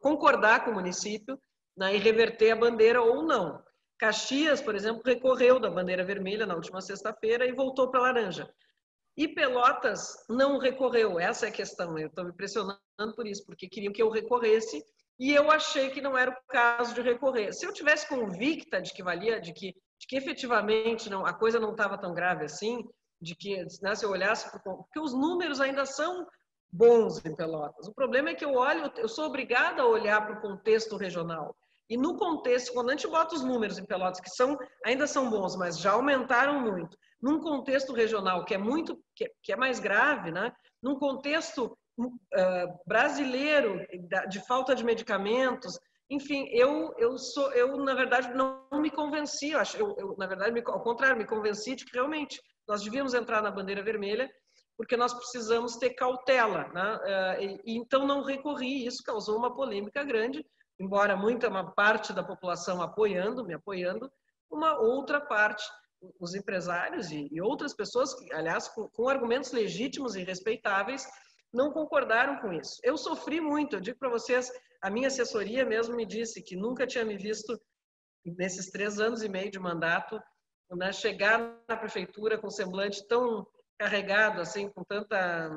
concordar 0.01 0.65
com 0.65 0.71
o 0.71 0.73
município 0.73 1.39
né, 1.81 1.95
e 1.95 1.97
reverter 1.97 2.51
a 2.51 2.55
bandeira 2.55 3.01
ou 3.01 3.23
não. 3.23 3.59
Caxias, 3.97 4.61
por 4.61 4.75
exemplo, 4.75 5.01
recorreu 5.03 5.59
da 5.59 5.67
bandeira 5.67 6.05
vermelha 6.05 6.45
na 6.45 6.53
última 6.53 6.79
sexta-feira 6.79 7.43
e 7.43 7.51
voltou 7.51 7.89
para 7.89 8.01
laranja. 8.01 8.47
E 9.17 9.27
Pelotas 9.27 10.23
não 10.29 10.59
recorreu, 10.59 11.19
essa 11.19 11.47
é 11.47 11.49
a 11.49 11.51
questão. 11.51 11.97
Eu 11.97 12.07
estou 12.07 12.23
me 12.23 12.33
pressionando 12.33 13.15
por 13.15 13.25
isso, 13.25 13.43
porque 13.47 13.67
queriam 13.67 13.91
que 13.91 14.01
eu 14.01 14.11
recorresse 14.11 14.83
e 15.19 15.33
eu 15.33 15.49
achei 15.49 15.89
que 15.89 16.01
não 16.01 16.15
era 16.15 16.29
o 16.29 16.47
caso 16.47 16.93
de 16.93 17.01
recorrer. 17.01 17.51
Se 17.51 17.65
eu 17.65 17.73
tivesse 17.73 18.07
convicta 18.07 18.79
de 18.79 18.93
que 18.93 19.01
valia, 19.01 19.41
de 19.41 19.51
que, 19.51 19.73
de 19.73 20.07
que 20.07 20.15
efetivamente 20.15 21.09
não, 21.09 21.25
a 21.25 21.33
coisa 21.33 21.59
não 21.59 21.71
estava 21.71 21.97
tão 21.97 22.13
grave 22.13 22.45
assim, 22.45 22.87
de 23.19 23.35
que 23.35 23.57
né, 23.81 23.95
se 23.95 24.05
eu 24.05 24.11
olhasse 24.11 24.51
porque 24.51 24.99
os 24.99 25.13
números 25.13 25.59
ainda 25.59 25.83
são 25.85 26.27
bons 26.71 27.25
em 27.25 27.35
Pelotas. 27.35 27.87
O 27.87 27.93
problema 27.93 28.29
é 28.29 28.35
que 28.35 28.45
eu 28.45 28.53
olho, 28.53 28.91
eu 28.97 29.09
sou 29.09 29.25
obrigada 29.25 29.81
a 29.81 29.87
olhar 29.87 30.23
para 30.23 30.37
o 30.37 30.41
contexto 30.41 30.95
regional. 30.95 31.55
E 31.91 31.97
no 31.97 32.15
contexto, 32.15 32.71
quando 32.71 32.87
a 32.87 32.93
gente 32.93 33.05
bota 33.05 33.35
os 33.35 33.43
números 33.43 33.77
em 33.77 33.83
Pelotas, 33.83 34.21
que 34.21 34.29
são, 34.29 34.57
ainda 34.85 35.05
são 35.05 35.29
bons, 35.29 35.57
mas 35.57 35.77
já 35.77 35.91
aumentaram 35.91 36.61
muito, 36.61 36.97
num 37.21 37.41
contexto 37.41 37.91
regional 37.91 38.45
que 38.45 38.53
é 38.53 38.57
muito, 38.57 38.97
que, 39.13 39.29
que 39.43 39.51
é 39.51 39.57
mais 39.57 39.77
grave, 39.77 40.31
né? 40.31 40.53
num 40.81 40.95
contexto 40.95 41.77
uh, 41.99 42.79
brasileiro 42.87 43.85
de 44.29 44.39
falta 44.47 44.73
de 44.73 44.85
medicamentos, 44.85 45.77
enfim, 46.09 46.47
eu, 46.53 46.93
eu 46.97 47.17
sou, 47.17 47.51
eu 47.51 47.75
na 47.75 47.93
verdade 47.93 48.33
não 48.33 48.65
me 48.71 48.89
convenci, 48.89 49.51
eu, 49.51 49.59
acho, 49.59 49.75
eu, 49.75 49.93
eu 49.97 50.15
na 50.17 50.27
verdade, 50.27 50.53
me, 50.53 50.63
ao 50.65 50.81
contrário, 50.81 51.17
me 51.17 51.27
convenci 51.27 51.75
de 51.75 51.83
que 51.83 51.93
realmente 51.93 52.41
nós 52.65 52.81
devíamos 52.81 53.13
entrar 53.13 53.41
na 53.41 53.51
bandeira 53.51 53.83
vermelha 53.83 54.31
porque 54.77 54.95
nós 54.95 55.13
precisamos 55.13 55.75
ter 55.75 55.89
cautela, 55.91 56.69
né? 56.69 56.95
Uh, 56.95 57.61
e, 57.65 57.77
então 57.77 58.07
não 58.07 58.23
recorri, 58.23 58.85
isso 58.85 59.03
causou 59.03 59.37
uma 59.37 59.53
polêmica 59.53 60.03
grande, 60.05 60.43
embora 60.81 61.15
muita 61.15 61.47
uma 61.47 61.71
parte 61.71 62.11
da 62.11 62.23
população 62.23 62.81
apoiando, 62.81 63.45
me 63.45 63.53
apoiando, 63.53 64.11
uma 64.49 64.77
outra 64.79 65.21
parte 65.21 65.63
os 66.19 66.33
empresários 66.33 67.11
e, 67.11 67.29
e 67.31 67.39
outras 67.39 67.75
pessoas, 67.75 68.15
aliás, 68.33 68.67
com, 68.67 68.89
com, 68.89 69.07
argumentos 69.07 69.51
legítimos 69.51 70.15
e 70.15 70.23
respeitáveis, 70.23 71.05
não 71.53 71.71
concordaram 71.71 72.37
com 72.41 72.51
isso. 72.51 72.79
Eu 72.83 72.97
sofri 72.97 73.39
muito, 73.39 73.75
eu 73.75 73.79
digo 73.79 73.99
para 73.99 74.09
vocês, 74.09 74.51
a 74.81 74.89
minha 74.89 75.07
assessoria 75.07 75.63
mesmo 75.63 75.95
me 75.95 76.05
disse 76.05 76.41
que 76.41 76.55
nunca 76.55 76.87
tinha 76.87 77.05
me 77.05 77.17
visto, 77.17 77.55
nesses 78.25 78.71
três 78.71 78.99
anos 78.99 79.21
e 79.21 79.29
meio 79.29 79.51
de 79.51 79.59
mandato, 79.59 80.19
né, 80.71 80.91
chegar 80.91 81.39
na 81.67 81.77
prefeitura 81.77 82.37
com 82.37 82.49
semblante 82.49 83.07
tão 83.07 83.45
carregado, 83.77 84.41
assim, 84.41 84.69
com 84.69 84.83
tanta 84.83 85.51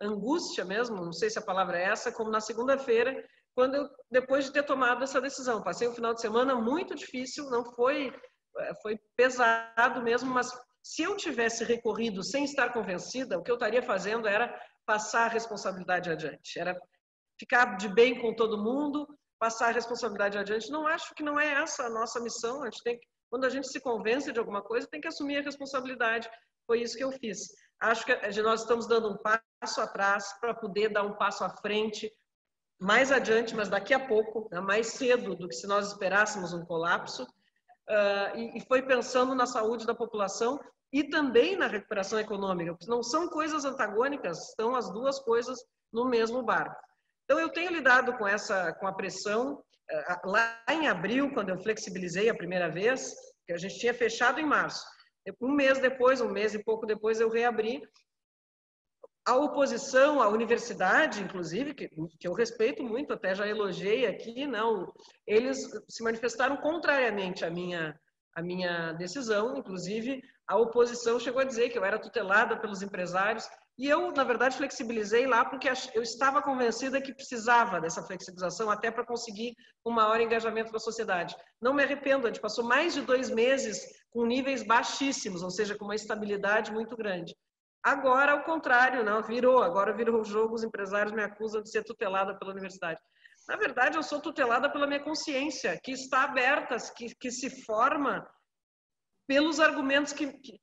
angústia 0.00 0.64
mesmo, 0.64 0.96
não 0.96 1.12
sei 1.12 1.28
se 1.28 1.38
a 1.38 1.44
palavra 1.44 1.78
é 1.78 1.84
essa, 1.84 2.12
como 2.12 2.30
na 2.30 2.40
segunda-feira, 2.40 3.22
quando 3.58 3.74
eu, 3.74 3.90
depois 4.08 4.44
de 4.44 4.52
ter 4.52 4.62
tomado 4.62 5.02
essa 5.02 5.20
decisão, 5.20 5.64
passei 5.64 5.88
um 5.88 5.92
final 5.92 6.14
de 6.14 6.20
semana 6.20 6.54
muito 6.54 6.94
difícil, 6.94 7.50
não 7.50 7.64
foi 7.74 8.14
é, 8.56 8.72
foi 8.80 8.96
pesado 9.16 10.00
mesmo, 10.00 10.30
mas 10.30 10.48
se 10.80 11.02
eu 11.02 11.16
tivesse 11.16 11.64
recorrido 11.64 12.22
sem 12.22 12.44
estar 12.44 12.72
convencida, 12.72 13.36
o 13.36 13.42
que 13.42 13.50
eu 13.50 13.56
estaria 13.56 13.82
fazendo 13.82 14.28
era 14.28 14.56
passar 14.86 15.24
a 15.24 15.28
responsabilidade 15.28 16.08
adiante, 16.08 16.56
era 16.56 16.80
ficar 17.36 17.76
de 17.76 17.88
bem 17.88 18.20
com 18.20 18.32
todo 18.32 18.62
mundo, 18.62 19.04
passar 19.40 19.70
a 19.70 19.72
responsabilidade 19.72 20.38
adiante. 20.38 20.70
Não 20.70 20.86
acho 20.86 21.12
que 21.16 21.24
não 21.24 21.38
é 21.38 21.54
essa 21.54 21.82
a 21.86 21.90
nossa 21.90 22.20
missão. 22.20 22.62
A 22.62 22.66
gente 22.66 22.84
tem 22.84 22.96
que, 22.96 23.08
quando 23.28 23.44
a 23.44 23.50
gente 23.50 23.66
se 23.66 23.80
convence 23.80 24.32
de 24.32 24.38
alguma 24.38 24.62
coisa, 24.62 24.86
tem 24.86 25.00
que 25.00 25.08
assumir 25.08 25.38
a 25.38 25.42
responsabilidade. 25.42 26.30
Foi 26.64 26.80
isso 26.80 26.96
que 26.96 27.02
eu 27.02 27.10
fiz. 27.10 27.38
Acho 27.80 28.06
que 28.06 28.40
nós 28.40 28.60
estamos 28.60 28.86
dando 28.86 29.10
um 29.10 29.16
passo 29.16 29.80
atrás 29.80 30.32
para 30.40 30.54
poder 30.54 30.90
dar 30.90 31.02
um 31.02 31.16
passo 31.16 31.42
à 31.42 31.50
frente 31.56 32.08
mais 32.78 33.10
adiante, 33.10 33.54
mas 33.54 33.68
daqui 33.68 33.92
a 33.92 34.06
pouco, 34.06 34.48
né, 34.52 34.60
mais 34.60 34.88
cedo 34.88 35.34
do 35.34 35.48
que 35.48 35.54
se 35.54 35.66
nós 35.66 35.88
esperássemos 35.88 36.52
um 36.52 36.64
colapso 36.64 37.24
uh, 37.24 38.36
e, 38.36 38.58
e 38.58 38.60
foi 38.60 38.82
pensando 38.82 39.34
na 39.34 39.46
saúde 39.46 39.86
da 39.86 39.94
população 39.94 40.60
e 40.92 41.04
também 41.04 41.56
na 41.56 41.66
recuperação 41.66 42.18
econômica, 42.18 42.72
porque 42.72 42.90
não 42.90 43.02
são 43.02 43.28
coisas 43.28 43.64
antagônicas, 43.64 44.50
estão 44.50 44.74
as 44.74 44.90
duas 44.92 45.18
coisas 45.18 45.58
no 45.92 46.04
mesmo 46.04 46.42
barco. 46.42 46.76
Então 47.24 47.38
eu 47.38 47.50
tenho 47.50 47.72
lidado 47.72 48.16
com 48.16 48.26
essa 48.26 48.72
com 48.74 48.86
a 48.86 48.92
pressão 48.92 49.62
lá 50.24 50.62
em 50.68 50.88
abril, 50.88 51.32
quando 51.32 51.50
eu 51.50 51.58
flexibilizei 51.58 52.28
a 52.28 52.34
primeira 52.34 52.70
vez, 52.70 53.14
que 53.46 53.52
a 53.52 53.56
gente 53.56 53.78
tinha 53.78 53.94
fechado 53.94 54.38
em 54.38 54.46
março. 54.46 54.84
Um 55.40 55.52
mês 55.52 55.78
depois, 55.78 56.20
um 56.20 56.30
mês 56.30 56.54
e 56.54 56.62
pouco 56.62 56.86
depois 56.86 57.20
eu 57.20 57.28
reabri 57.28 57.82
a 59.28 59.36
oposição 59.36 60.22
à 60.22 60.28
universidade, 60.30 61.22
inclusive, 61.22 61.74
que, 61.74 61.90
que 62.18 62.26
eu 62.26 62.32
respeito 62.32 62.82
muito, 62.82 63.12
até 63.12 63.34
já 63.34 63.46
elogiei 63.46 64.06
aqui, 64.06 64.46
não, 64.46 64.90
eles 65.26 65.58
se 65.86 66.02
manifestaram 66.02 66.56
contrariamente 66.56 67.44
à 67.44 67.50
minha, 67.50 67.94
à 68.34 68.40
minha 68.40 68.94
decisão, 68.94 69.54
inclusive 69.54 70.22
a 70.46 70.56
oposição 70.56 71.20
chegou 71.20 71.42
a 71.42 71.44
dizer 71.44 71.68
que 71.68 71.78
eu 71.78 71.84
era 71.84 71.98
tutelada 71.98 72.58
pelos 72.58 72.80
empresários, 72.80 73.46
e 73.76 73.86
eu, 73.86 74.10
na 74.12 74.24
verdade, 74.24 74.56
flexibilizei 74.56 75.26
lá 75.26 75.44
porque 75.44 75.68
eu 75.94 76.02
estava 76.02 76.40
convencida 76.40 76.98
que 76.98 77.12
precisava 77.12 77.82
dessa 77.82 78.02
flexibilização 78.02 78.70
até 78.70 78.90
para 78.90 79.04
conseguir 79.04 79.54
um 79.84 79.90
maior 79.90 80.22
engajamento 80.22 80.72
da 80.72 80.78
sociedade. 80.78 81.36
Não 81.60 81.74
me 81.74 81.82
arrependo, 81.82 82.26
a 82.26 82.30
gente 82.30 82.40
passou 82.40 82.64
mais 82.64 82.94
de 82.94 83.02
dois 83.02 83.28
meses 83.28 83.86
com 84.08 84.24
níveis 84.24 84.62
baixíssimos, 84.62 85.42
ou 85.42 85.50
seja, 85.50 85.76
com 85.76 85.84
uma 85.84 85.94
estabilidade 85.94 86.72
muito 86.72 86.96
grande. 86.96 87.36
Agora, 87.82 88.32
ao 88.32 88.42
contrário, 88.42 89.04
não, 89.04 89.22
virou. 89.22 89.62
Agora 89.62 89.92
virou 89.92 90.20
o 90.20 90.24
jogo, 90.24 90.54
os 90.54 90.64
empresários 90.64 91.14
me 91.14 91.22
acusam 91.22 91.62
de 91.62 91.70
ser 91.70 91.84
tutelada 91.84 92.36
pela 92.38 92.52
universidade. 92.52 93.00
Na 93.48 93.56
verdade, 93.56 93.96
eu 93.96 94.02
sou 94.02 94.20
tutelada 94.20 94.70
pela 94.70 94.86
minha 94.86 95.02
consciência, 95.02 95.78
que 95.82 95.92
está 95.92 96.24
aberta, 96.24 96.76
que, 96.94 97.14
que 97.14 97.30
se 97.30 97.64
forma 97.64 98.28
pelos 99.26 99.58
argumentos 99.58 100.12
que, 100.12 100.32
que, 100.32 100.60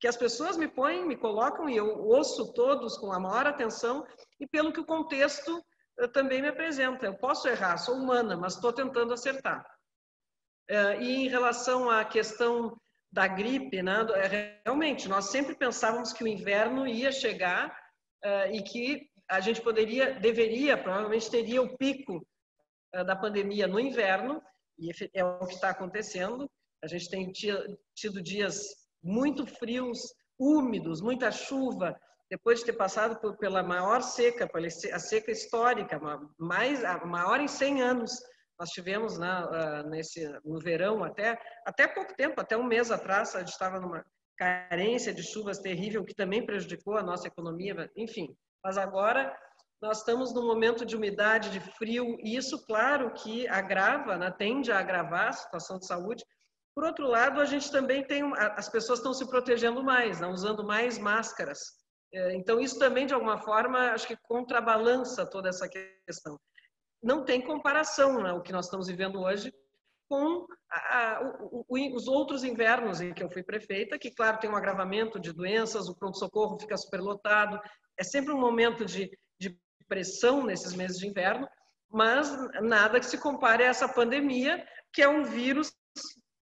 que 0.00 0.08
as 0.08 0.16
pessoas 0.16 0.56
me 0.56 0.68
põem, 0.68 1.06
me 1.06 1.16
colocam, 1.16 1.68
e 1.68 1.76
eu 1.76 1.86
ouço 1.86 2.52
todos 2.54 2.96
com 2.98 3.12
a 3.12 3.20
maior 3.20 3.46
atenção, 3.46 4.06
e 4.40 4.46
pelo 4.46 4.72
que 4.72 4.80
o 4.80 4.86
contexto 4.86 5.62
eh, 5.98 6.08
também 6.08 6.40
me 6.40 6.48
apresenta. 6.48 7.06
Eu 7.06 7.18
posso 7.18 7.48
errar, 7.48 7.76
sou 7.76 7.96
humana, 7.96 8.36
mas 8.36 8.54
estou 8.54 8.72
tentando 8.72 9.12
acertar. 9.12 9.64
Eh, 10.68 11.02
e 11.02 11.26
em 11.26 11.28
relação 11.28 11.90
à 11.90 12.04
questão 12.04 12.80
da 13.12 13.28
gripe, 13.28 13.82
né? 13.82 14.06
É, 14.14 14.60
realmente, 14.64 15.08
nós 15.08 15.26
sempre 15.26 15.54
pensávamos 15.54 16.12
que 16.12 16.24
o 16.24 16.28
inverno 16.28 16.86
ia 16.86 17.12
chegar 17.12 17.68
uh, 18.24 18.54
e 18.54 18.62
que 18.62 19.10
a 19.28 19.38
gente 19.38 19.60
poderia, 19.60 20.14
deveria, 20.14 20.78
provavelmente 20.78 21.30
teria 21.30 21.60
o 21.60 21.76
pico 21.76 22.26
uh, 22.96 23.04
da 23.04 23.14
pandemia 23.14 23.66
no 23.66 23.78
inverno, 23.78 24.42
e 24.78 24.90
é 25.14 25.24
o 25.24 25.46
que 25.46 25.54
está 25.54 25.70
acontecendo. 25.70 26.50
A 26.82 26.86
gente 26.86 27.10
tem 27.10 27.30
tido 27.94 28.22
dias 28.22 28.60
muito 29.02 29.46
frios, 29.46 30.00
úmidos, 30.38 31.00
muita 31.00 31.30
chuva, 31.30 31.94
depois 32.30 32.60
de 32.60 32.66
ter 32.66 32.72
passado 32.72 33.20
por, 33.20 33.36
pela 33.36 33.62
maior 33.62 34.02
seca, 34.02 34.48
pela 34.48 34.66
a 34.66 34.98
seca 34.98 35.30
histórica, 35.30 36.00
mais, 36.38 36.82
a 36.82 37.04
maior 37.04 37.40
em 37.40 37.46
100 37.46 37.82
anos, 37.82 38.22
nós 38.58 38.70
tivemos 38.70 39.18
né, 39.18 39.28
ah, 39.28 39.82
nesse, 39.84 40.28
no 40.44 40.58
verão 40.58 41.02
até, 41.02 41.38
até 41.66 41.86
pouco 41.88 42.14
tempo, 42.14 42.40
até 42.40 42.56
um 42.56 42.64
mês 42.64 42.90
atrás, 42.90 43.34
a 43.34 43.40
gente 43.40 43.50
estava 43.50 43.80
numa 43.80 44.04
carência 44.36 45.12
de 45.12 45.22
chuvas 45.22 45.58
terrível 45.58 46.04
que 46.04 46.14
também 46.14 46.44
prejudicou 46.44 46.96
a 46.96 47.02
nossa 47.02 47.28
economia, 47.28 47.90
enfim. 47.96 48.34
Mas 48.64 48.78
agora 48.78 49.36
nós 49.80 49.98
estamos 49.98 50.32
num 50.32 50.46
momento 50.46 50.86
de 50.86 50.96
umidade, 50.96 51.50
de 51.50 51.60
frio, 51.60 52.16
e 52.20 52.36
isso, 52.36 52.64
claro, 52.66 53.12
que 53.12 53.48
agrava, 53.48 54.16
né, 54.16 54.30
tende 54.30 54.70
a 54.70 54.78
agravar 54.78 55.28
a 55.28 55.32
situação 55.32 55.78
de 55.78 55.86
saúde. 55.86 56.24
Por 56.74 56.84
outro 56.84 57.06
lado, 57.06 57.40
a 57.40 57.44
gente 57.44 57.70
também 57.70 58.04
tem, 58.06 58.22
as 58.56 58.68
pessoas 58.68 59.00
estão 59.00 59.12
se 59.12 59.28
protegendo 59.28 59.82
mais, 59.82 60.20
né, 60.20 60.26
usando 60.28 60.64
mais 60.64 60.98
máscaras. 60.98 61.58
É, 62.14 62.36
então, 62.36 62.60
isso 62.60 62.78
também, 62.78 63.06
de 63.06 63.14
alguma 63.14 63.38
forma, 63.38 63.90
acho 63.90 64.06
que 64.06 64.16
contrabalança 64.22 65.26
toda 65.26 65.48
essa 65.48 65.68
questão 65.68 66.38
não 67.02 67.24
tem 67.24 67.40
comparação 67.40 68.22
né, 68.22 68.32
o 68.32 68.40
que 68.40 68.52
nós 68.52 68.66
estamos 68.66 68.86
vivendo 68.86 69.20
hoje 69.20 69.52
com 70.08 70.46
a, 70.70 70.98
a, 70.98 71.22
o, 71.40 71.64
o, 71.68 71.96
os 71.96 72.06
outros 72.06 72.44
invernos 72.44 73.00
em 73.00 73.14
que 73.14 73.22
eu 73.22 73.30
fui 73.30 73.42
prefeita, 73.42 73.98
que, 73.98 74.10
claro, 74.10 74.38
tem 74.38 74.50
um 74.50 74.56
agravamento 74.56 75.18
de 75.18 75.32
doenças, 75.32 75.88
o 75.88 75.96
pronto-socorro 75.96 76.60
fica 76.60 76.76
superlotado, 76.76 77.58
é 77.98 78.04
sempre 78.04 78.32
um 78.32 78.38
momento 78.38 78.84
de, 78.84 79.10
de 79.40 79.58
pressão 79.88 80.44
nesses 80.44 80.74
meses 80.74 80.98
de 80.98 81.06
inverno, 81.06 81.48
mas 81.90 82.30
nada 82.60 83.00
que 83.00 83.06
se 83.06 83.18
compare 83.18 83.64
a 83.64 83.68
essa 83.68 83.88
pandemia, 83.88 84.66
que 84.92 85.02
é 85.02 85.08
um 85.08 85.24
vírus 85.24 85.72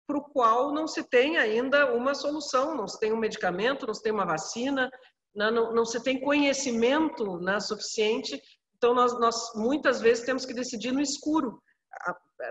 para 0.07 0.17
o 0.17 0.23
qual 0.23 0.71
não 0.71 0.87
se 0.87 1.03
tem 1.03 1.37
ainda 1.37 1.93
uma 1.93 2.15
solução, 2.15 2.75
não 2.75 2.87
se 2.87 2.99
tem 2.99 3.11
um 3.11 3.17
medicamento, 3.17 3.85
não 3.85 3.93
se 3.93 4.01
tem 4.01 4.11
uma 4.11 4.25
vacina, 4.25 4.89
não, 5.35 5.51
não, 5.51 5.73
não 5.73 5.85
se 5.85 6.01
tem 6.01 6.21
conhecimento 6.21 7.39
né, 7.39 7.59
suficiente 7.59 8.41
então, 8.77 8.93
nós, 8.93 9.19
nós 9.19 9.53
muitas 9.55 9.99
vezes 9.99 10.25
temos 10.25 10.45
que 10.45 10.53
decidir 10.53 10.91
no 10.91 11.01
escuro. 11.01 11.61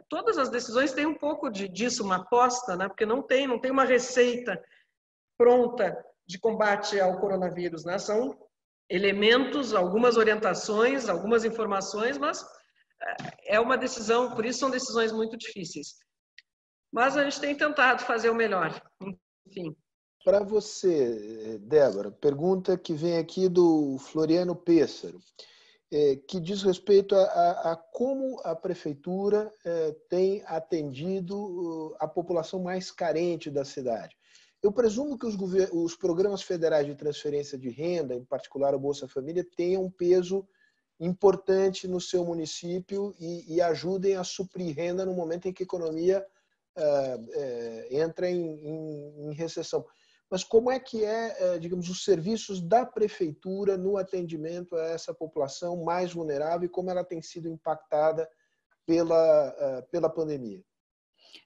Todas 0.08 0.38
as 0.38 0.48
decisões 0.48 0.92
têm 0.92 1.06
um 1.06 1.14
pouco 1.14 1.48
de, 1.50 1.68
disso, 1.68 2.02
uma 2.02 2.16
aposta, 2.16 2.76
né? 2.76 2.88
porque 2.88 3.06
não 3.06 3.22
tem, 3.22 3.46
não 3.46 3.60
tem 3.60 3.70
uma 3.70 3.84
receita. 3.84 4.60
pronta 5.38 5.96
de 6.26 6.38
combate 6.40 6.98
ao 6.98 7.20
coronavírus, 7.20 7.84
né? 7.84 7.98
São 7.98 8.36
elementos, 8.90 9.74
algumas 9.74 10.16
orientações, 10.16 11.08
algumas 11.08 11.44
informações, 11.44 12.18
mas 12.18 12.44
é 13.44 13.60
uma 13.60 13.76
decisão, 13.76 14.34
por 14.34 14.44
isso 14.44 14.58
são 14.58 14.70
decisões 14.70 15.12
muito 15.12 15.36
difíceis. 15.36 15.94
Mas 16.92 17.16
a 17.16 17.24
gente 17.24 17.40
tem 17.40 17.56
tentado 17.56 18.02
fazer 18.02 18.30
o 18.30 18.34
melhor, 18.34 18.80
enfim. 19.46 19.76
Para 20.24 20.42
você, 20.42 21.58
Débora, 21.62 22.10
pergunta 22.10 22.76
que 22.76 22.94
vem 22.94 23.18
aqui 23.18 23.48
do 23.48 23.96
Floriano 23.98 24.56
Pêssaro, 24.56 25.20
é, 25.92 26.16
que 26.16 26.40
diz 26.40 26.62
respeito 26.62 27.14
a, 27.14 27.22
a, 27.22 27.72
a 27.72 27.76
como 27.76 28.40
a 28.44 28.56
prefeitura 28.56 29.52
é, 29.64 29.94
tem 30.08 30.42
atendido 30.46 31.36
uh, 31.36 31.96
a 32.00 32.08
população 32.08 32.60
mais 32.60 32.90
carente 32.90 33.50
da 33.50 33.64
cidade. 33.64 34.16
Eu 34.62 34.72
presumo 34.72 35.16
que 35.16 35.26
os, 35.26 35.36
os, 35.72 35.96
programas 35.96 36.42
federais 36.42 36.86
de 36.86 36.94
transferência 36.94 37.56
de 37.56 37.68
renda, 37.68 38.14
em 38.14 38.24
particular 38.24 38.74
o 38.74 38.80
Bolsa 38.80 39.06
Família, 39.06 39.46
tenham 39.56 39.84
um 39.84 39.90
peso 39.90 40.46
importante 40.98 41.86
no 41.86 42.00
seu 42.00 42.24
município 42.24 43.14
e, 43.20 43.54
e 43.54 43.60
ajudem 43.60 44.16
a 44.16 44.24
suprir 44.24 44.74
renda 44.74 45.04
no 45.04 45.14
momento 45.14 45.46
em 45.46 45.52
que 45.52 45.62
a 45.62 45.66
economia 45.66 46.26
uh, 46.76 47.20
uh, 47.20 47.86
entra 47.90 48.28
em, 48.28 48.40
em, 48.40 49.30
em 49.30 49.34
recessão 49.34 49.84
mas 50.30 50.42
como 50.42 50.70
é 50.70 50.80
que 50.80 51.04
é, 51.04 51.36
é, 51.54 51.58
digamos, 51.58 51.88
os 51.88 52.04
serviços 52.04 52.60
da 52.60 52.84
prefeitura 52.84 53.76
no 53.76 53.96
atendimento 53.96 54.74
a 54.76 54.82
essa 54.86 55.14
população 55.14 55.84
mais 55.84 56.12
vulnerável 56.12 56.66
e 56.66 56.70
como 56.70 56.90
ela 56.90 57.04
tem 57.04 57.22
sido 57.22 57.48
impactada 57.48 58.28
pela, 58.84 59.54
é, 59.58 59.82
pela 59.82 60.10
pandemia? 60.10 60.62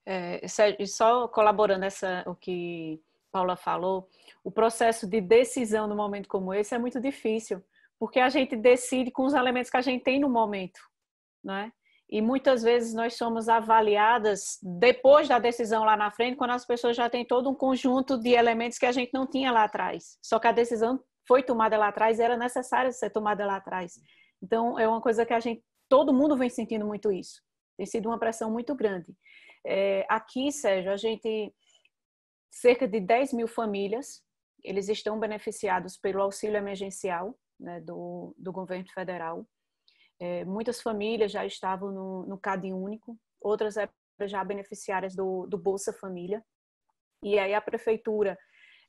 É, 0.06 0.40
só 0.86 1.28
colaborando 1.28 1.84
essa 1.84 2.24
o 2.26 2.34
que 2.34 3.02
Paula 3.30 3.56
falou, 3.56 4.08
o 4.42 4.50
processo 4.50 5.06
de 5.06 5.20
decisão 5.20 5.86
num 5.86 5.96
momento 5.96 6.28
como 6.28 6.52
esse 6.52 6.74
é 6.74 6.78
muito 6.78 7.00
difícil, 7.00 7.62
porque 7.98 8.18
a 8.18 8.28
gente 8.28 8.56
decide 8.56 9.10
com 9.10 9.24
os 9.24 9.34
elementos 9.34 9.70
que 9.70 9.76
a 9.76 9.82
gente 9.82 10.02
tem 10.02 10.18
no 10.18 10.28
momento, 10.28 10.80
não 11.44 11.54
é? 11.54 11.72
E 12.10 12.20
muitas 12.20 12.62
vezes 12.62 12.92
nós 12.92 13.14
somos 13.14 13.48
avaliadas 13.48 14.58
depois 14.60 15.28
da 15.28 15.38
decisão 15.38 15.84
lá 15.84 15.96
na 15.96 16.10
frente, 16.10 16.36
quando 16.36 16.50
as 16.50 16.66
pessoas 16.66 16.96
já 16.96 17.08
têm 17.08 17.24
todo 17.24 17.48
um 17.48 17.54
conjunto 17.54 18.18
de 18.18 18.30
elementos 18.30 18.78
que 18.78 18.86
a 18.86 18.90
gente 18.90 19.12
não 19.14 19.28
tinha 19.28 19.52
lá 19.52 19.62
atrás. 19.62 20.18
Só 20.20 20.40
que 20.40 20.48
a 20.48 20.52
decisão 20.52 21.00
foi 21.28 21.44
tomada 21.44 21.78
lá 21.78 21.88
atrás, 21.88 22.18
era 22.18 22.36
necessária 22.36 22.90
ser 22.90 23.10
tomada 23.10 23.46
lá 23.46 23.56
atrás. 23.56 23.92
Então, 24.42 24.76
é 24.76 24.88
uma 24.88 25.00
coisa 25.00 25.24
que 25.24 25.32
a 25.32 25.38
gente, 25.38 25.62
todo 25.88 26.12
mundo 26.12 26.36
vem 26.36 26.50
sentindo 26.50 26.84
muito 26.84 27.12
isso. 27.12 27.40
Tem 27.76 27.86
sido 27.86 28.08
uma 28.08 28.18
pressão 28.18 28.50
muito 28.50 28.74
grande. 28.74 29.14
É, 29.64 30.04
aqui, 30.08 30.50
Sérgio, 30.50 30.90
a 30.90 30.96
gente, 30.96 31.54
cerca 32.50 32.88
de 32.88 32.98
10 32.98 33.34
mil 33.34 33.46
famílias, 33.46 34.20
eles 34.64 34.88
estão 34.88 35.18
beneficiados 35.20 35.96
pelo 35.96 36.22
auxílio 36.22 36.56
emergencial 36.56 37.38
né, 37.58 37.80
do, 37.80 38.34
do 38.36 38.50
governo 38.50 38.86
federal. 38.92 39.46
É, 40.20 40.44
muitas 40.44 40.82
famílias 40.82 41.32
já 41.32 41.46
estavam 41.46 41.90
no, 41.90 42.26
no 42.26 42.38
CAD 42.38 42.72
único, 42.72 43.18
outras 43.40 43.76
eram 43.78 43.90
já 44.22 44.44
beneficiárias 44.44 45.14
do, 45.16 45.46
do 45.46 45.56
Bolsa 45.56 45.92
Família. 45.94 46.44
E 47.24 47.38
aí 47.38 47.54
a 47.54 47.60
prefeitura, 47.60 48.38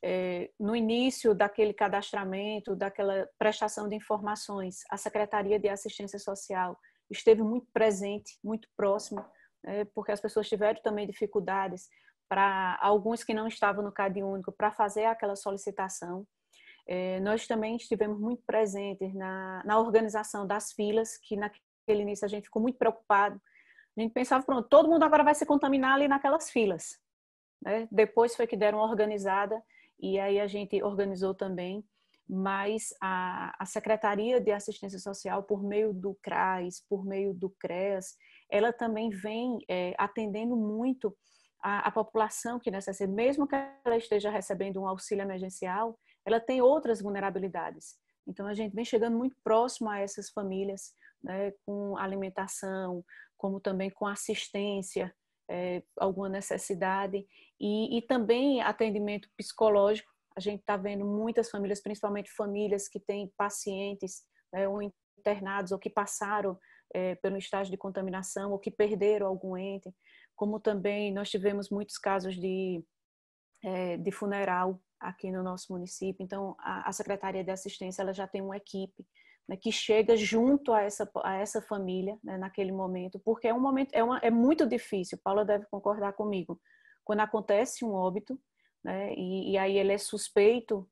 é, 0.04 0.50
no 0.60 0.76
início 0.76 1.34
daquele 1.34 1.74
cadastramento, 1.74 2.76
daquela 2.76 3.28
prestação 3.38 3.88
de 3.88 3.96
informações, 3.96 4.80
a 4.90 4.98
Secretaria 4.98 5.58
de 5.58 5.70
Assistência 5.70 6.20
Social 6.20 6.78
esteve 7.10 7.42
muito 7.44 7.68
presente, 7.74 8.38
muito 8.44 8.68
próximo, 8.76 9.24
é, 9.66 9.86
porque 9.86 10.12
as 10.12 10.20
pessoas 10.20 10.50
tiveram 10.50 10.82
também 10.82 11.08
dificuldades 11.08 11.88
para 12.28 12.78
alguns 12.82 13.24
que 13.24 13.34
não 13.34 13.48
estavam 13.48 13.84
no 13.84 13.92
CAD 13.92 14.24
único 14.24 14.52
para 14.52 14.72
fazer 14.72 15.06
aquela 15.06 15.36
solicitação. 15.36 16.26
É, 16.94 17.22
nós 17.22 17.48
também 17.48 17.78
estivemos 17.78 18.20
muito 18.20 18.44
presentes 18.46 19.14
na, 19.14 19.64
na 19.64 19.80
organização 19.80 20.46
das 20.46 20.74
filas, 20.74 21.16
que 21.16 21.38
naquele 21.38 22.02
início 22.02 22.26
a 22.26 22.28
gente 22.28 22.44
ficou 22.44 22.62
muito 22.62 22.78
preocupado. 22.78 23.42
A 23.98 24.02
gente 24.02 24.12
pensava, 24.12 24.46
pronto, 24.46 24.68
todo 24.68 24.90
mundo 24.90 25.04
agora 25.04 25.24
vai 25.24 25.34
se 25.34 25.46
contaminar 25.46 25.94
ali 25.94 26.10
naquelas 26.10 26.50
filas. 26.50 27.00
Né? 27.64 27.88
Depois 27.90 28.36
foi 28.36 28.46
que 28.46 28.58
deram 28.58 28.80
organizada, 28.80 29.64
e 30.02 30.20
aí 30.20 30.38
a 30.38 30.48
gente 30.48 30.84
organizou 30.84 31.34
também, 31.34 31.82
mas 32.28 32.90
a, 33.02 33.56
a 33.58 33.66
Secretaria 33.66 34.42
de 34.42 34.52
Assistência 34.52 35.00
Social, 35.00 35.44
por 35.44 35.64
meio 35.64 35.94
do 35.94 36.14
CRAS, 36.22 36.84
por 36.90 37.06
meio 37.06 37.34
do 37.34 37.50
CREAS, 37.52 38.18
ela 38.52 38.74
também 38.74 39.10
vem 39.10 39.60
é, 39.70 39.94
atendendo 39.98 40.58
muito 40.58 41.16
a, 41.64 41.88
a 41.88 41.92
população 41.92 42.60
que 42.60 42.70
necessita, 42.70 43.10
mesmo 43.10 43.48
que 43.48 43.56
ela 43.56 43.96
esteja 43.96 44.30
recebendo 44.30 44.82
um 44.82 44.88
auxílio 44.88 45.22
emergencial, 45.22 45.98
ela 46.26 46.40
tem 46.40 46.62
outras 46.62 47.02
vulnerabilidades. 47.02 47.96
Então, 48.28 48.46
a 48.48 48.54
gente 48.54 48.76
vem 48.76 48.86
chegando 48.86 49.18
muito 49.18 49.36
próximo 49.44 49.90
a 49.90 50.00
essas 50.00 50.30
famílias, 50.30 50.94
né, 51.24 51.52
com 51.66 51.98
alimentação, 51.98 53.04
como 53.38 53.60
também 53.60 53.90
com 53.90 54.06
assistência, 54.06 55.14
é, 55.50 55.84
alguma 55.98 56.30
necessidade, 56.30 57.26
e, 57.60 57.98
e, 57.98 58.02
também 58.04 58.62
atendimento 58.62 59.30
psicológico. 59.36 60.10
A 60.36 60.40
gente 60.40 60.62
está 60.62 60.78
vendo 60.78 61.06
muitas 61.06 61.50
famílias, 61.50 61.82
principalmente 61.82 62.32
famílias 62.32 62.88
que 62.88 63.00
têm 63.00 63.32
pacientes 63.38 64.24
né, 64.54 64.68
ou 64.68 64.82
internados 65.18 65.72
ou 65.72 65.80
que 65.80 65.90
passaram 65.90 66.58
é, 66.94 67.16
pelo 67.16 67.38
estágio 67.38 67.72
de 67.72 67.78
contaminação 67.78 68.52
ou 68.52 68.60
que 68.60 68.72
perderam 68.72 69.28
algum 69.28 69.58
ente, 69.58 69.94
como 70.36 70.60
também 70.60 71.14
nós 71.14 71.30
tivemos 71.30 71.70
muitos 71.70 71.98
casos 71.98 72.36
de, 72.36 72.84
é, 73.64 73.98
de 73.98 74.12
funeral 74.12 74.82
aqui 75.02 75.32
no 75.32 75.44
nosso 75.44 75.74
município. 75.74 76.24
Então, 76.24 76.56
a, 76.60 76.88
a 76.88 76.92
Secretaria 76.92 77.44
de 77.44 77.52
Assistência 77.52 78.02
ela 78.02 78.14
já 78.14 78.28
tem 78.28 78.42
uma 78.42 78.56
equipe 78.56 79.06
né, 79.50 79.58
que 79.58 79.72
chega 79.72 80.16
junto 80.16 80.72
a 80.72 80.84
essa, 80.84 81.10
a 81.24 81.36
essa 81.36 81.62
família 81.62 82.18
né, 82.24 82.38
naquele 82.38 82.72
momento, 82.72 83.20
porque 83.20 83.48
é 83.48 83.54
um 83.54 83.60
momento 83.60 83.94
é, 83.94 84.04
uma, 84.04 84.20
é 84.20 84.30
muito 84.30 84.66
difícil. 84.66 85.20
Paula 85.24 85.44
deve 85.44 85.66
concordar 85.66 86.14
comigo. 86.14 86.62
Quando 87.04 87.22
acontece 87.22 87.84
um 87.84 87.94
óbito, 87.94 88.40
né, 88.84 89.14
e, 89.16 89.52
e 89.52 89.58
aí 89.58 89.78
ele 89.78 89.92
é 89.92 89.98
suspeito 89.98 90.88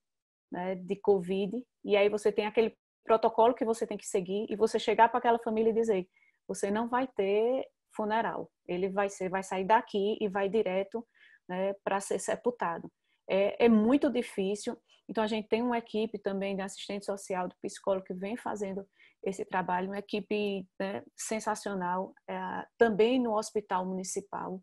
né, 0.51 0.75
de 0.75 0.95
Covid, 0.95 1.63
e 1.85 1.95
aí 1.95 2.09
você 2.09 2.31
tem 2.31 2.45
aquele 2.45 2.75
protocolo 3.05 3.53
que 3.53 3.65
você 3.65 3.85
tem 3.85 3.97
que 3.97 4.07
seguir 4.07 4.45
e 4.49 4.55
você 4.55 4.79
chegar 4.79 5.09
para 5.09 5.19
aquela 5.19 5.39
família 5.39 5.69
e 5.69 5.73
dizer: 5.73 6.07
você 6.47 6.71
não 6.71 6.89
vai 6.89 7.07
ter 7.07 7.65
funeral, 7.95 8.51
ele 8.67 8.89
vai 8.89 9.09
ser, 9.09 9.29
vai 9.29 9.43
sair 9.43 9.65
daqui 9.65 10.17
e 10.19 10.27
vai 10.27 10.49
direto 10.49 11.05
né, 11.47 11.73
para 11.83 11.99
ser 11.99 12.19
sepultado 12.19 12.91
é, 13.29 13.65
é, 13.65 13.69
muito 13.69 14.09
difícil. 14.09 14.77
Então, 15.07 15.23
a 15.23 15.27
gente 15.27 15.47
tem 15.47 15.61
uma 15.61 15.77
equipe 15.77 16.17
também 16.17 16.55
de 16.55 16.61
assistente 16.61 17.05
social, 17.05 17.47
do 17.47 17.55
psicólogo, 17.61 18.05
que 18.05 18.13
vem 18.13 18.35
fazendo 18.35 18.85
esse 19.23 19.45
trabalho, 19.45 19.89
uma 19.89 19.99
equipe 19.99 20.67
né, 20.79 21.03
sensacional, 21.15 22.13
é, 22.27 22.65
também 22.77 23.19
no 23.19 23.37
hospital 23.37 23.85
municipal, 23.85 24.61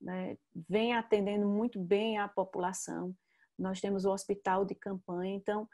né, 0.00 0.36
vem 0.68 0.94
atendendo 0.94 1.48
muito 1.48 1.80
bem 1.80 2.18
a 2.18 2.28
população. 2.28 3.14
Nós 3.58 3.80
temos 3.80 4.04
o 4.04 4.12
hospital 4.12 4.64
de 4.64 4.74
campanha, 4.74 5.34
então, 5.34 5.68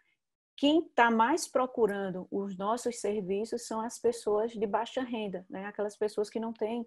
quem 0.57 0.87
está 0.87 1.11
mais 1.11 1.49
procurando 1.49 2.28
os 2.30 2.57
nossos 2.57 3.01
serviços 3.01 3.66
são 3.66 3.80
as 3.80 3.99
pessoas 3.99 4.53
de 4.53 4.66
baixa 4.66 5.03
renda, 5.03 5.45
né? 5.51 5.66
aquelas 5.66 5.97
pessoas 5.97 6.30
que 6.30 6.39
não 6.39 6.53
têm 6.53 6.87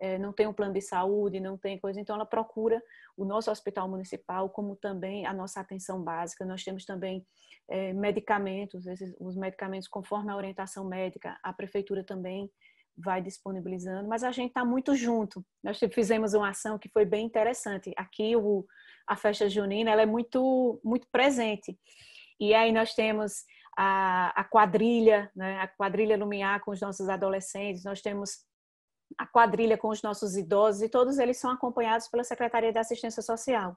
é, 0.00 0.18
não 0.18 0.32
tem 0.32 0.46
um 0.46 0.52
plano 0.52 0.72
de 0.72 0.80
saúde, 0.80 1.40
não 1.40 1.56
tem 1.56 1.78
coisa, 1.78 2.00
então 2.00 2.14
ela 2.16 2.26
procura 2.26 2.82
o 3.16 3.24
nosso 3.24 3.50
hospital 3.50 3.88
municipal, 3.88 4.48
como 4.50 4.76
também 4.76 5.26
a 5.26 5.32
nossa 5.32 5.60
atenção 5.60 6.02
básica. 6.02 6.44
Nós 6.44 6.62
temos 6.62 6.84
também 6.84 7.26
é, 7.68 7.92
medicamentos, 7.92 8.86
esses, 8.86 9.14
os 9.18 9.36
medicamentos 9.36 9.88
conforme 9.88 10.30
a 10.30 10.36
orientação 10.36 10.84
médica, 10.84 11.38
a 11.42 11.52
prefeitura 11.52 12.04
também 12.04 12.50
vai 12.96 13.22
disponibilizando, 13.22 14.08
mas 14.08 14.24
a 14.24 14.32
gente 14.32 14.48
está 14.48 14.64
muito 14.64 14.94
junto. 14.94 15.44
Nós 15.62 15.78
fizemos 15.92 16.34
uma 16.34 16.50
ação 16.50 16.78
que 16.78 16.88
foi 16.88 17.04
bem 17.04 17.24
interessante. 17.24 17.92
Aqui 17.96 18.34
o, 18.34 18.66
a 19.06 19.16
festa 19.16 19.48
junina 19.48 19.90
ela 19.90 20.02
é 20.02 20.06
muito 20.06 20.80
muito 20.84 21.06
presente. 21.12 21.78
E 22.40 22.54
aí 22.54 22.72
nós 22.72 22.94
temos 22.94 23.44
a, 23.76 24.40
a 24.40 24.44
quadrilha, 24.44 25.30
né? 25.34 25.60
a 25.60 25.68
quadrilha 25.68 26.16
Lumiar 26.16 26.60
com 26.64 26.72
os 26.72 26.80
nossos 26.80 27.08
adolescentes, 27.08 27.84
nós 27.84 28.00
temos 28.00 28.44
a 29.16 29.26
quadrilha 29.26 29.78
com 29.78 29.88
os 29.88 30.02
nossos 30.02 30.36
idosos 30.36 30.82
e 30.82 30.88
todos 30.88 31.18
eles 31.18 31.38
são 31.38 31.50
acompanhados 31.50 32.08
pela 32.08 32.24
Secretaria 32.24 32.72
de 32.72 32.78
Assistência 32.78 33.22
Social. 33.22 33.76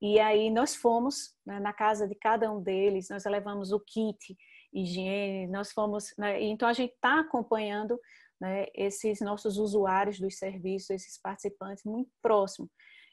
E 0.00 0.20
aí 0.20 0.50
nós 0.50 0.74
fomos 0.74 1.34
né, 1.44 1.58
na 1.58 1.72
casa 1.72 2.06
de 2.06 2.14
cada 2.14 2.52
um 2.52 2.60
deles, 2.60 3.08
nós 3.08 3.24
levamos 3.24 3.72
o 3.72 3.80
kit 3.80 4.36
higiene, 4.72 5.46
nós 5.46 5.72
fomos, 5.72 6.12
né, 6.18 6.42
então 6.42 6.68
a 6.68 6.72
gente 6.74 6.92
está 6.92 7.20
acompanhando 7.20 7.98
né, 8.40 8.66
esses 8.74 9.20
nossos 9.20 9.56
usuários 9.56 10.20
dos 10.20 10.36
serviços, 10.36 10.90
esses 10.90 11.18
participantes 11.18 11.84
muito 11.84 12.10
próximo. 12.20 12.68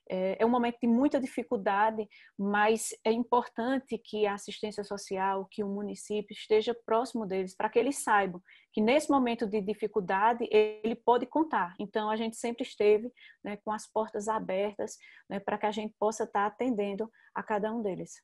É, 0.10 0.38
é 0.40 0.46
um 0.46 0.50
momento 0.50 0.78
de 0.82 0.88
muita 0.88 1.20
dificuldade, 1.20 2.08
mas 2.38 2.90
é 3.04 3.12
importante 3.12 3.98
que 3.98 4.26
a 4.26 4.34
assistência 4.34 4.84
social, 4.84 5.48
que 5.50 5.64
o 5.64 5.68
município 5.68 6.34
esteja 6.34 6.76
próximo 6.86 7.26
deles, 7.26 7.56
para 7.56 7.70
que 7.70 7.80
eles 7.80 8.04
saibam 8.04 8.42
que 8.72 8.82
nesse 8.82 9.10
momento 9.10 9.46
de 9.46 9.62
dificuldade 9.62 10.48
ele 10.52 10.96
pode 10.96 11.26
contar. 11.26 11.76
Então, 11.80 12.10
a 12.10 12.16
gente 12.16 12.36
sempre 12.36 12.64
esteve 12.64 13.12
né, 13.44 13.58
com 13.64 13.72
as 13.72 13.88
portas 13.88 14.28
abertas 14.28 14.98
né, 15.30 15.40
para 15.40 15.58
que 15.58 15.66
a 15.66 15.72
gente 15.72 15.94
possa 16.00 16.24
estar 16.24 16.46
atendendo 16.48 17.10
a 17.34 17.44
cada 17.44 17.72
um 17.72 17.82
deles. 17.82 18.22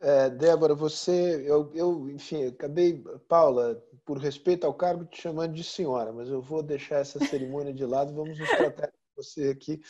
É, 0.00 0.30
Débora, 0.30 0.74
você, 0.74 1.42
eu, 1.44 1.72
eu, 1.74 2.08
enfim, 2.08 2.46
acabei, 2.46 3.02
Paula, 3.28 3.82
por 4.04 4.16
respeito 4.16 4.64
ao 4.64 4.72
cargo, 4.72 5.04
te 5.04 5.20
chamando 5.20 5.52
de 5.52 5.64
senhora, 5.64 6.12
mas 6.12 6.28
eu 6.28 6.40
vou 6.40 6.62
deixar 6.62 7.00
essa 7.00 7.18
cerimônia 7.18 7.74
de 7.74 7.84
lado, 7.84 8.14
vamos 8.14 8.38
nos 8.38 8.48
tratar 8.48 8.92
você 9.18 9.48
aqui. 9.48 9.80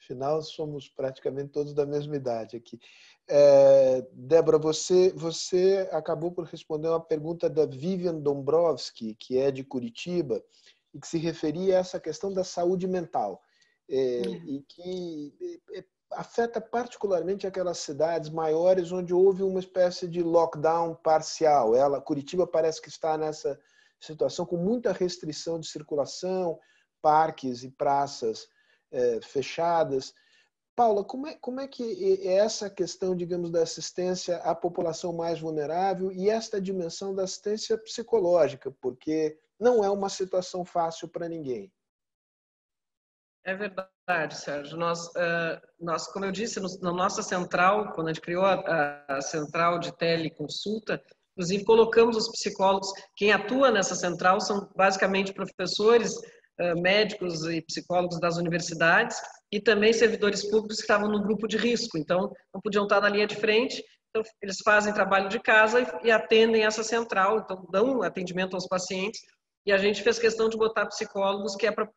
Afinal, 0.00 0.42
somos 0.42 0.88
praticamente 0.88 1.50
todos 1.50 1.72
da 1.72 1.86
mesma 1.86 2.16
idade 2.16 2.56
aqui. 2.56 2.80
É, 3.28 4.04
Débora, 4.12 4.58
você, 4.58 5.12
você 5.14 5.88
acabou 5.92 6.32
por 6.32 6.44
responder 6.44 6.88
uma 6.88 7.00
pergunta 7.00 7.48
da 7.48 7.64
Vivian 7.64 8.18
Dombrovski, 8.18 9.14
que 9.14 9.38
é 9.38 9.52
de 9.52 9.62
Curitiba, 9.62 10.42
e 10.92 10.98
que 10.98 11.06
se 11.06 11.18
referia 11.18 11.76
a 11.76 11.80
essa 11.80 12.00
questão 12.00 12.32
da 12.32 12.42
saúde 12.42 12.88
mental. 12.88 13.42
É, 13.88 14.22
uhum. 14.26 14.34
E 14.46 14.64
que 14.68 15.62
é, 15.72 15.84
afeta 16.12 16.60
particularmente 16.60 17.46
aquelas 17.46 17.78
cidades 17.78 18.28
maiores 18.28 18.90
onde 18.90 19.14
houve 19.14 19.42
uma 19.42 19.60
espécie 19.60 20.08
de 20.08 20.22
lockdown 20.22 20.96
parcial. 20.96 21.76
Ela, 21.76 22.00
Curitiba 22.00 22.46
parece 22.46 22.82
que 22.82 22.88
está 22.88 23.16
nessa 23.16 23.58
situação 24.00 24.44
com 24.44 24.56
muita 24.56 24.92
restrição 24.92 25.60
de 25.60 25.68
circulação, 25.68 26.58
parques 27.00 27.62
e 27.62 27.70
praças 27.70 28.48
é, 28.92 29.20
fechadas. 29.22 30.14
Paula, 30.74 31.04
como 31.04 31.26
é, 31.26 31.34
como 31.34 31.60
é 31.60 31.68
que 31.68 32.26
é 32.26 32.34
essa 32.36 32.70
questão, 32.70 33.14
digamos, 33.14 33.50
da 33.50 33.62
assistência 33.62 34.36
à 34.38 34.54
população 34.54 35.12
mais 35.12 35.38
vulnerável 35.38 36.10
e 36.10 36.30
esta 36.30 36.60
dimensão 36.60 37.14
da 37.14 37.24
assistência 37.24 37.76
psicológica, 37.76 38.70
porque 38.80 39.38
não 39.60 39.84
é 39.84 39.90
uma 39.90 40.08
situação 40.08 40.64
fácil 40.64 41.08
para 41.08 41.28
ninguém. 41.28 41.70
É 43.44 43.54
verdade, 43.54 44.36
Sérgio. 44.36 44.76
Nós, 44.76 45.08
uh, 45.08 45.60
nós 45.80 46.06
como 46.06 46.24
eu 46.24 46.32
disse, 46.32 46.60
na 46.80 46.92
nossa 46.92 47.22
central, 47.22 47.92
quando 47.92 48.08
a 48.08 48.12
gente 48.12 48.22
criou 48.22 48.44
a, 48.44 49.04
a, 49.08 49.20
central 49.20 49.78
de 49.78 49.96
teleconsulta, 49.96 51.02
inclusive 51.32 51.64
colocamos 51.64 52.16
os 52.16 52.30
psicólogos. 52.30 52.92
Quem 53.16 53.32
atua 53.32 53.70
nessa 53.70 53.96
central 53.96 54.40
são 54.40 54.70
basicamente 54.76 55.32
professores, 55.32 56.14
médicos 56.76 57.44
e 57.46 57.60
psicólogos 57.62 58.20
das 58.20 58.36
universidades 58.36 59.16
e 59.50 59.60
também 59.60 59.92
servidores 59.92 60.42
públicos 60.44 60.76
que 60.76 60.82
estavam 60.82 61.10
no 61.10 61.22
grupo 61.22 61.46
de 61.46 61.58
risco. 61.58 61.98
Então, 61.98 62.32
não 62.52 62.60
podiam 62.60 62.84
estar 62.84 63.00
na 63.00 63.08
linha 63.08 63.26
de 63.26 63.36
frente. 63.36 63.84
Então, 64.08 64.22
eles 64.42 64.58
fazem 64.64 64.94
trabalho 64.94 65.28
de 65.28 65.38
casa 65.38 65.86
e, 66.02 66.10
atendem 66.10 66.64
essa 66.64 66.82
central. 66.82 67.38
Então, 67.38 67.66
dão 67.70 68.02
atendimento 68.02 68.54
aos 68.54 68.66
pacientes 68.66 69.20
e 69.66 69.72
a 69.72 69.78
gente 69.78 70.02
fez 70.02 70.18
questão 70.18 70.48
de 70.48 70.56
botar 70.56 70.86
psicólogos 70.86 71.54
que 71.54 71.66
é 71.66 71.70
para 71.70 71.88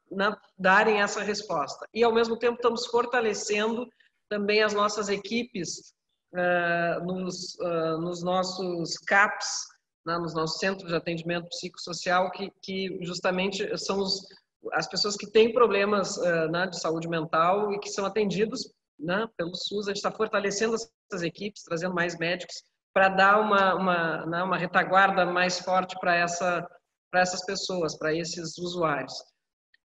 darem 0.58 1.02
essa 1.02 1.22
resposta. 1.22 1.86
E, 1.94 2.04
ao 2.04 2.14
mesmo 2.14 2.38
tempo, 2.38 2.56
estamos 2.56 2.86
fortalecendo 2.88 3.88
também 4.30 4.62
as 4.62 4.74
nossas 4.74 5.08
equipes 5.08 5.94
uh, 6.34 7.06
nos, 7.06 7.56
uh, 7.56 7.98
nos, 8.00 8.22
nossos 8.22 8.98
CAPs, 9.08 9.66
né, 10.06 10.18
nos 10.18 10.34
nossos 10.34 10.60
Centros 10.60 10.90
de 10.90 10.96
Atendimento 10.96 11.48
Psicossocial, 11.50 12.32
que, 12.32 12.52
que 12.62 13.00
justamente 13.02 13.78
são 13.78 14.00
os, 14.00 14.28
as 14.74 14.88
pessoas 14.88 15.16
que 15.16 15.30
têm 15.30 15.54
problemas 15.54 16.18
uh, 16.18 16.50
né, 16.52 16.68
de 16.68 16.80
saúde 16.80 17.08
mental 17.08 17.72
e 17.74 17.80
que 17.80 17.90
são 17.90 18.06
atendidos 18.06 18.72
né, 19.00 19.28
pelo 19.38 19.56
SUS. 19.56 19.88
A 19.88 19.90
gente 19.90 19.98
está 19.98 20.12
fortalecendo 20.12 20.76
essas 20.76 21.24
equipes, 21.24 21.64
trazendo 21.64 21.94
mais 21.94 22.18
médicos 22.18 22.64
para 22.94 23.10
dar 23.10 23.42
uma, 23.42 23.76
uma, 23.76 24.26
né, 24.26 24.44
uma 24.44 24.58
retaguarda 24.58 25.26
mais 25.26 25.60
forte 25.60 25.96
para 26.00 26.16
essa 26.16 26.68
essas 27.14 27.46
pessoas, 27.46 27.98
para 27.98 28.14
esses 28.14 28.58
usuários. 28.58 29.14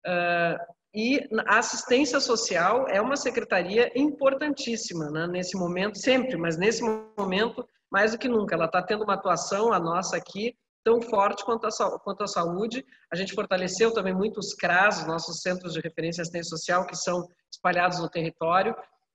Uh, 0.04 0.58
e 0.94 1.20
a 1.46 1.58
assistência 1.58 2.20
social 2.20 2.86
é 2.88 3.00
uma 3.00 3.16
secretaria 3.16 3.90
importantíssima 3.94 5.10
né, 5.10 5.26
nesse 5.26 5.56
momento, 5.56 5.98
sempre, 5.98 6.36
mas 6.36 6.58
nesse 6.58 6.82
momento 7.16 7.66
mais 7.90 8.12
do 8.12 8.18
que 8.18 8.28
nunca. 8.28 8.54
Ela 8.54 8.66
está 8.66 8.82
tendo 8.82 9.04
uma 9.04 9.14
atuação, 9.14 9.72
a 9.72 9.78
nossa 9.78 10.16
aqui, 10.16 10.54
tão 10.84 11.00
forte 11.00 11.44
quanto 11.44 11.66
a, 11.66 11.98
quanto 12.00 12.24
a 12.24 12.26
saúde. 12.26 12.84
A 13.12 13.16
gente 13.16 13.34
fortaleceu 13.34 13.92
também 13.92 14.14
muitos 14.14 14.54
CRAS, 14.54 15.06
nossos 15.06 15.40
centros 15.40 15.72
de 15.72 15.80
referência 15.80 16.22
assistência 16.22 16.56
social, 16.56 16.86
que 16.86 16.96
são 16.96 17.26
espalhados 17.50 17.98
no 17.98 18.08
território. 18.08 18.74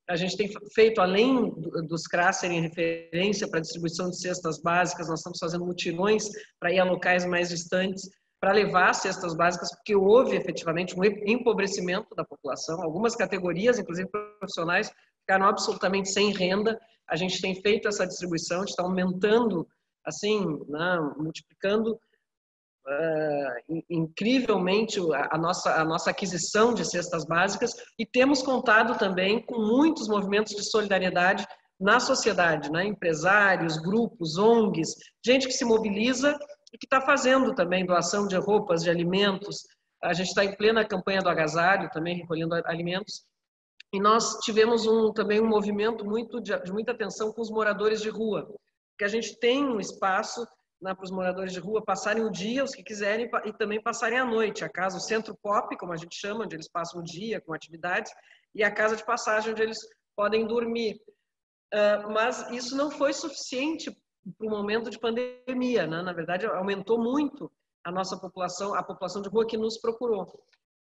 A 0.10 0.16
gente 0.16 0.38
tem 0.38 0.50
feito, 0.74 1.02
além 1.02 1.54
dos 1.88 2.04
CRAS 2.04 2.38
serem 2.38 2.62
referência 2.62 3.48
para 3.50 3.60
distribuição 3.60 4.10
de 4.10 4.20
cestas 4.20 4.62
básicas, 4.62 5.10
nós 5.10 5.20
estamos 5.20 5.40
fazendo 5.40 5.66
mutirões 5.66 6.24
para 6.60 6.72
ir 6.72 6.80
a 6.80 6.86
locais 6.86 7.26
mais 7.26 7.50
distantes 7.50 8.10
para 8.40 8.52
levar 8.52 8.94
cestas 8.94 9.36
básicas, 9.36 9.70
porque 9.76 9.96
houve 9.96 10.36
efetivamente 10.36 10.98
um 10.98 11.04
empobrecimento 11.04 12.14
da 12.16 12.24
população. 12.24 12.82
Algumas 12.84 13.16
categorias, 13.16 13.80
inclusive 13.80 14.08
profissionais, 14.10 14.92
ficaram 15.22 15.48
absolutamente 15.48 16.10
sem 16.10 16.32
renda. 16.32 16.80
A 17.10 17.16
gente 17.16 17.42
tem 17.42 17.60
feito 17.62 17.88
essa 17.88 18.06
distribuição, 18.06 18.58
a 18.58 18.60
gente 18.62 18.70
está 18.70 18.84
aumentando, 18.84 19.68
assim, 20.08 20.60
né, 20.70 21.14
multiplicando 21.18 22.00
uh, 22.88 23.84
incrivelmente 23.90 25.00
a, 25.14 25.38
nossa, 25.38 25.76
a 25.76 25.84
nossa 25.84 26.10
aquisição 26.10 26.74
de 26.74 26.86
cestas 26.86 27.26
básicas 27.26 27.74
e 28.00 28.06
temos 28.06 28.42
contado 28.42 28.98
também 28.98 29.46
com 29.46 29.60
muitos 29.60 30.08
movimentos 30.08 30.56
de 30.56 30.64
solidariedade 30.64 31.46
na 31.80 32.00
sociedade, 32.00 32.72
né? 32.72 32.86
empresários, 32.86 33.78
grupos, 33.78 34.38
ONGs, 34.38 34.96
gente 35.24 35.46
que 35.46 35.54
se 35.54 35.66
mobiliza 35.66 36.36
e 36.74 36.78
que 36.78 36.88
está 36.88 37.02
fazendo 37.02 37.54
também 37.54 37.86
doação 37.86 38.28
de 38.28 38.36
roupas, 38.36 38.84
de 38.84 38.90
alimentos. 38.90 39.64
A 40.04 40.14
gente 40.14 40.30
está 40.30 40.44
em 40.44 40.56
plena 40.56 40.88
campanha 40.88 41.22
do 41.22 41.30
agasalho, 41.30 41.90
também 41.92 42.18
recolhendo 42.18 42.56
alimentos. 42.66 43.26
E 43.94 44.00
nós 44.00 44.40
tivemos 44.40 44.88
um, 44.88 45.14
também 45.14 45.40
um 45.40 45.48
movimento 45.48 46.04
muito 46.04 46.42
de, 46.42 46.58
de 46.64 46.72
muita 46.72 46.94
atenção 46.94 47.32
com 47.32 47.42
os 47.42 47.52
moradores 47.52 48.02
de 48.02 48.10
rua, 48.10 48.48
que 48.98 49.06
a 49.06 49.08
gente 49.08 49.38
tem 49.40 49.66
um 49.66 49.80
espaço 49.80 50.46
né, 50.82 50.94
para 50.94 51.04
os 51.04 51.12
moradores 51.12 51.54
de 51.54 51.60
rua 51.60 51.84
passarem 51.84 52.24
o 52.24 52.32
dia, 52.32 52.64
os 52.64 52.74
que 52.74 52.84
quiserem, 52.84 53.30
e 53.46 53.54
também 53.54 53.82
passarem 53.82 54.18
a 54.18 54.26
noite. 54.26 54.64
A 54.64 54.70
casa, 54.70 54.98
o 54.98 55.02
centro 55.02 55.36
pop, 55.42 55.76
como 55.78 55.94
a 55.94 55.98
gente 55.98 56.16
chama, 56.16 56.46
onde 56.46 56.56
eles 56.56 56.70
passam 56.70 57.02
o 57.02 57.04
dia 57.04 57.42
com 57.42 57.54
atividades, 57.54 58.12
e 58.54 58.64
a 58.64 58.72
casa 58.72 58.96
de 58.96 59.06
passagem, 59.06 59.52
onde 59.52 59.62
eles 59.62 59.78
podem 60.16 60.46
dormir. 60.46 61.00
Uh, 61.74 62.12
mas 62.12 62.50
isso 62.52 62.76
não 62.76 62.90
foi 62.90 63.14
suficiente 63.14 63.92
para 64.38 64.48
o 64.48 64.50
momento 64.50 64.90
de 64.90 65.00
pandemia, 65.00 65.86
né? 65.86 66.02
Na 66.02 66.14
verdade, 66.14 66.46
aumentou 66.46 66.98
muito 66.98 67.52
a 67.84 67.92
nossa 67.92 68.18
população, 68.18 68.74
a 68.74 68.84
população 68.84 69.22
de 69.22 69.30
rua 69.30 69.46
que 69.46 69.58
nos 69.58 69.78
procurou. 69.80 70.28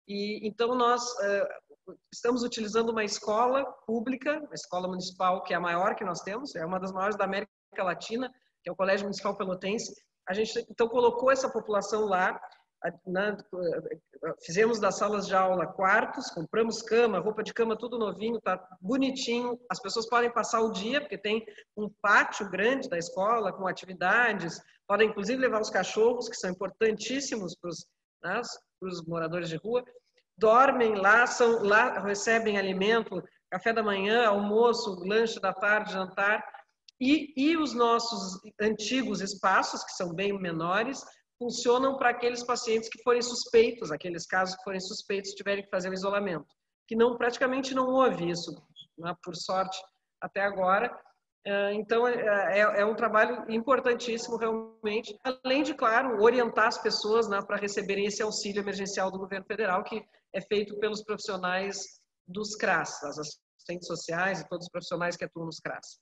E 0.07 0.47
então 0.47 0.75
nós 0.75 1.03
uh, 1.03 1.97
estamos 2.11 2.43
utilizando 2.43 2.89
uma 2.89 3.03
escola 3.03 3.65
pública, 3.85 4.39
uma 4.39 4.53
escola 4.53 4.87
municipal 4.87 5.43
que 5.43 5.53
é 5.53 5.57
a 5.57 5.61
maior 5.61 5.95
que 5.95 6.05
nós 6.05 6.21
temos, 6.21 6.55
é 6.55 6.65
uma 6.65 6.79
das 6.79 6.91
maiores 6.91 7.17
da 7.17 7.25
América 7.25 7.51
Latina, 7.83 8.31
que 8.63 8.69
é 8.69 8.71
o 8.71 8.75
Colégio 8.75 9.05
Municipal 9.05 9.35
Pelotense. 9.35 9.93
A 10.27 10.33
gente 10.33 10.65
então 10.69 10.89
colocou 10.89 11.31
essa 11.31 11.49
população 11.49 12.05
lá, 12.05 12.39
né, 13.05 13.37
fizemos 14.45 14.79
das 14.79 14.97
salas 14.97 15.25
de 15.25 15.33
aula 15.33 15.65
quartos, 15.65 16.29
compramos 16.29 16.81
cama, 16.81 17.19
roupa 17.19 17.41
de 17.41 17.53
cama, 17.53 17.77
tudo 17.77 17.97
novinho, 17.97 18.39
tá 18.41 18.61
bonitinho. 18.81 19.59
As 19.69 19.79
pessoas 19.79 20.07
podem 20.07 20.31
passar 20.31 20.61
o 20.61 20.71
dia, 20.71 21.01
porque 21.01 21.17
tem 21.17 21.45
um 21.75 21.89
pátio 22.01 22.49
grande 22.49 22.89
da 22.89 22.97
escola 22.97 23.53
com 23.53 23.67
atividades, 23.67 24.61
podem 24.87 25.09
inclusive 25.09 25.41
levar 25.41 25.61
os 25.61 25.69
cachorros, 25.69 26.29
que 26.29 26.35
são 26.35 26.51
importantíssimos 26.51 27.55
para 27.55 27.69
os 27.69 27.87
né, 28.23 28.41
moradores 29.07 29.49
de 29.49 29.55
rua. 29.55 29.83
Dormem 30.37 30.93
lá, 30.95 31.25
são, 31.25 31.63
lá 31.63 31.99
recebem 32.01 32.59
alimento, 32.59 33.23
café 33.49 33.73
da 33.73 33.81
manhã, 33.81 34.27
almoço, 34.27 35.03
lanche 35.03 35.39
da 35.39 35.53
tarde, 35.53 35.93
jantar 35.93 36.43
e, 36.99 37.33
e 37.37 37.57
os 37.57 37.73
nossos 37.73 38.39
antigos 38.59 39.21
espaços, 39.21 39.83
que 39.83 39.91
são 39.91 40.13
bem 40.13 40.33
menores, 40.39 41.03
funcionam 41.37 41.97
para 41.97 42.09
aqueles 42.09 42.43
pacientes 42.43 42.89
que 42.89 43.01
forem 43.03 43.21
suspeitos, 43.21 43.91
aqueles 43.91 44.25
casos 44.25 44.55
que 44.55 44.63
forem 44.63 44.79
suspeitos 44.79 45.31
tiverem 45.31 45.63
que 45.63 45.69
fazer 45.69 45.89
o 45.89 45.93
isolamento, 45.93 46.47
que 46.87 46.95
não 46.95 47.17
praticamente 47.17 47.75
não 47.75 47.87
houve 47.87 48.29
isso, 48.29 48.51
né, 48.97 49.15
por 49.23 49.35
sorte, 49.35 49.77
até 50.19 50.41
agora. 50.41 50.91
É, 51.45 51.73
então, 51.73 52.07
é, 52.07 52.59
é, 52.59 52.81
é, 52.81 52.85
um 52.85 52.95
trabalho 52.95 53.45
importantíssimo, 53.49 54.37
realmente, 54.37 55.17
além 55.23 55.63
de, 55.63 55.73
claro, 55.73 56.21
orientar 56.21 56.67
as 56.67 56.81
pessoas 56.81 57.29
né, 57.29 57.39
para 57.45 57.57
receberem 57.57 58.05
esse 58.05 58.21
auxílio 58.21 58.61
emergencial 58.61 59.11
do 59.11 59.19
governo 59.19 59.45
federal, 59.45 59.83
que 59.83 60.03
é 60.33 60.41
feito 60.41 60.77
pelos 60.79 61.03
profissionais 61.03 62.01
dos 62.27 62.55
CRAS, 62.55 63.01
as 63.03 63.17
assistentes 63.19 63.87
sociais 63.87 64.41
e 64.41 64.49
todos 64.49 64.65
os 64.65 64.71
profissionais 64.71 65.15
que 65.15 65.23
atuam 65.23 65.45
nos 65.45 65.59
CRAS. 65.59 65.99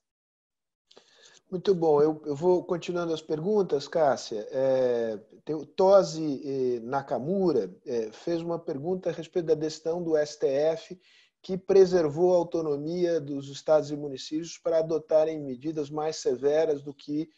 Muito 1.49 1.75
bom. 1.75 2.01
Eu, 2.01 2.21
eu 2.25 2.35
vou 2.35 2.63
continuando 2.63 3.13
as 3.13 3.21
perguntas, 3.21 3.87
Cássia. 3.87 4.47
É, 4.51 5.19
tem, 5.43 5.55
eh, 5.55 6.79
Nakamura 6.81 7.73
é, 7.85 8.11
fez 8.11 8.41
uma 8.41 8.57
pergunta 8.57 9.09
a 9.09 9.13
respeito 9.13 9.45
da 9.45 9.53
decisão 9.53 10.01
do 10.01 10.17
STF 10.17 10.99
que 11.43 11.55
preservou 11.55 12.33
a 12.33 12.37
autonomia 12.37 13.21
dos 13.21 13.49
estados 13.49 13.91
e 13.91 13.95
municípios 13.95 14.57
para 14.57 14.79
adotarem 14.79 15.39
medidas 15.39 15.91
mais 15.91 16.15
severas 16.15 16.81
do 16.81 16.91
que 16.91 17.29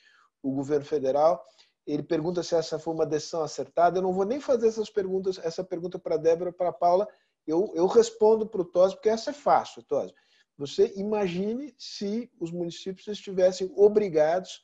o 0.41 0.53
governo 0.53 0.85
federal. 0.85 1.45
Ele 1.85 2.01
pergunta 2.01 2.41
se 2.41 2.55
essa 2.55 2.79
foi 2.79 2.93
uma 2.93 3.05
decisão 3.05 3.43
acertada. 3.43 3.97
Eu 3.97 4.03
não 4.03 4.13
vou 4.13 4.23
nem 4.23 4.39
fazer 4.39 4.69
essas 4.69 4.89
perguntas, 4.89 5.37
essa 5.43 5.61
pergunta 5.61 5.99
para 5.99 6.15
a 6.15 6.17
Débora, 6.17 6.53
para 6.53 6.69
a 6.69 6.73
Paula. 6.73 7.05
Eu, 7.45 7.73
eu 7.75 7.85
respondo 7.85 8.47
para 8.47 8.61
o 8.61 8.65
Tosi, 8.65 8.95
porque 8.95 9.09
essa 9.09 9.31
é 9.31 9.33
fácil, 9.33 9.83
Tosi. 9.83 10.13
Você 10.57 10.93
imagine 10.95 11.73
se 11.77 12.31
os 12.39 12.51
municípios 12.51 13.07
estivessem 13.07 13.71
obrigados 13.75 14.63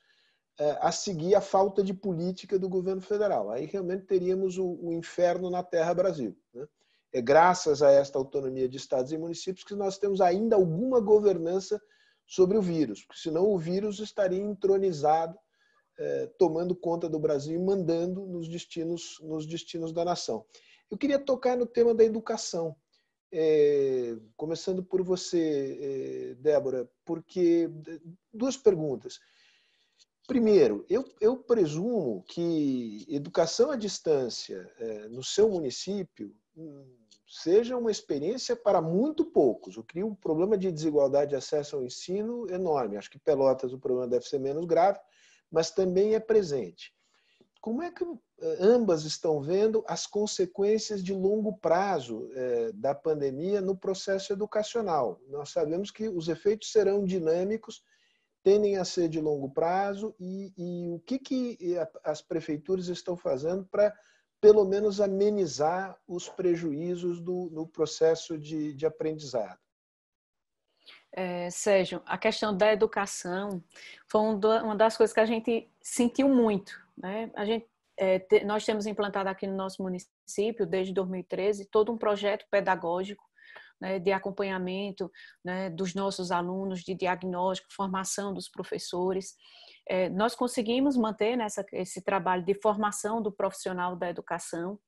eh, 0.60 0.78
a 0.82 0.92
seguir 0.92 1.36
a 1.36 1.42
falta 1.42 1.84
de 1.84 1.94
política 1.94 2.60
do 2.60 2.70
governo 2.70 3.02
federal. 3.02 3.50
Aí 3.50 3.66
realmente 3.66 4.06
teríamos 4.06 4.58
o, 4.58 4.92
inferno 4.92 5.50
na 5.50 5.64
terra 5.64 5.94
Brasil. 5.94 6.38
Né? 6.54 6.68
É 7.12 7.22
graças 7.22 7.82
a 7.82 7.92
esta 7.92 8.18
autonomia 8.18 8.68
de 8.68 8.78
estados 8.78 9.12
e 9.12 9.18
municípios 9.18 9.64
que 9.64 9.76
nós 9.76 9.98
temos 9.98 10.22
ainda 10.22 10.56
alguma 10.56 11.00
governança 11.00 11.82
sobre 12.26 12.58
o 12.58 12.62
vírus, 12.62 13.04
porque 13.04 13.22
senão 13.22 13.46
o 13.52 13.58
vírus 13.58 14.00
estaria 14.00 14.42
entronizado, 14.42 15.38
eh, 16.00 16.32
tomando 16.40 16.76
conta 16.76 17.08
do 17.08 17.20
Brasil 17.20 17.56
e 17.56 17.64
mandando 17.64 18.26
nos 18.26 18.48
destinos, 18.48 19.20
nos 19.22 19.46
destinos 19.46 19.92
da 19.92 20.04
nação. 20.06 20.46
Eu 20.90 20.98
queria 20.98 21.20
tocar 21.20 21.58
no 21.58 21.66
tema 21.66 21.94
da 21.94 22.04
educação, 22.04 22.76
é, 23.34 24.16
começando 24.38 24.84
por 24.84 25.02
você, 25.02 25.80
é, 25.82 26.36
Débora, 26.36 26.88
porque 27.04 27.68
duas 28.32 28.56
perguntas. 28.56 29.20
Primeiro, 30.28 30.86
eu, 30.88 31.04
eu 31.20 31.36
presumo 31.36 32.24
que 32.28 33.06
educação 33.10 33.72
à 33.72 33.76
distância 33.76 34.72
é, 34.78 35.08
no 35.10 35.24
seu 35.24 35.50
município 35.50 36.34
hum, 36.56 36.86
seja 37.28 37.76
uma 37.76 37.92
experiência 37.92 38.56
para 38.56 38.82
muito 38.82 39.26
poucos, 39.26 39.76
o 39.76 39.84
que 39.84 39.94
cria 39.94 40.06
um 40.06 40.16
problema 40.16 40.56
de 40.56 40.72
desigualdade 40.72 41.32
de 41.32 41.36
acesso 41.36 41.76
ao 41.76 41.84
ensino 41.84 42.48
enorme. 42.50 42.96
Acho 42.96 43.10
que 43.10 43.20
Pelotas 43.20 43.74
o 43.74 43.80
problema 43.80 44.08
deve 44.08 44.26
ser 44.26 44.40
menos 44.40 44.66
grave, 44.66 45.00
mas 45.52 45.72
também 45.72 46.14
é 46.14 46.20
presente. 46.20 46.94
Como 47.64 47.82
é 47.82 47.90
que 47.90 48.04
eh, 48.04 48.58
ambas 48.60 49.06
estão 49.06 49.40
vendo 49.40 49.86
as 49.88 50.06
consequências 50.06 51.02
de 51.02 51.14
longo 51.14 51.58
prazo 51.60 52.30
eh, 52.34 52.74
da 52.74 52.94
pandemia 52.94 53.62
no 53.62 53.74
processo 53.74 54.34
educacional? 54.34 55.22
Nós 55.30 55.52
sabemos 55.52 55.90
que 55.90 56.10
os 56.10 56.28
efeitos 56.28 56.74
serão 56.74 57.06
dinâmicos, 57.06 57.82
tendem 58.44 58.76
a 58.76 58.84
ser 58.84 59.08
de 59.08 59.22
longo 59.22 59.50
prazo, 59.50 60.14
e, 60.20 60.52
e 60.58 60.90
o 60.90 61.00
que, 61.00 61.18
que 61.18 61.58
as 62.04 62.22
prefeituras 62.22 62.90
estão 62.90 63.16
fazendo 63.16 63.66
para, 63.68 63.98
pelo 64.42 64.66
menos, 64.66 65.00
amenizar 65.00 65.98
os 66.06 66.28
prejuízos 66.28 67.22
do, 67.22 67.50
no 67.50 67.66
processo 67.66 68.38
de, 68.38 68.74
de 68.74 68.86
aprendizado? 68.86 69.58
É, 71.14 71.50
Sérgio, 71.50 72.02
a 72.06 72.18
questão 72.18 72.58
da 72.58 72.74
educação 72.74 73.64
foi 74.06 74.20
uma 74.20 74.76
das 74.76 74.98
coisas 74.98 75.14
que 75.14 75.22
a 75.22 75.26
gente 75.26 75.72
sentiu 75.82 76.28
muito 76.28 76.83
né? 76.98 77.32
A 77.36 77.46
gente, 77.46 77.68
é, 77.98 78.20
te, 78.20 78.44
nós 78.44 78.66
temos 78.66 78.86
implantado 78.86 79.30
aqui 79.30 79.48
no 79.48 79.56
nosso 79.56 79.82
município, 79.82 80.66
desde 80.66 80.94
2013, 80.94 81.70
todo 81.70 81.92
um 81.92 81.98
projeto 81.98 82.46
pedagógico 82.50 83.24
né, 83.84 84.00
de 84.00 84.12
acompanhamento 84.12 85.12
né, 85.44 85.70
dos 85.70 85.94
nossos 85.94 86.32
alunos, 86.32 86.82
de 86.82 86.96
diagnóstico, 86.96 87.74
formação 87.74 88.34
dos 88.34 88.50
professores. 88.50 89.36
É, 89.88 90.10
nós 90.10 90.36
conseguimos 90.36 90.96
manter 90.96 91.36
nessa, 91.36 91.66
esse 91.74 92.02
trabalho 92.02 92.46
de 92.46 92.54
formação 92.56 93.22
do 93.22 93.32
profissional 93.32 93.96
da 93.96 94.10
educação. 94.10 94.80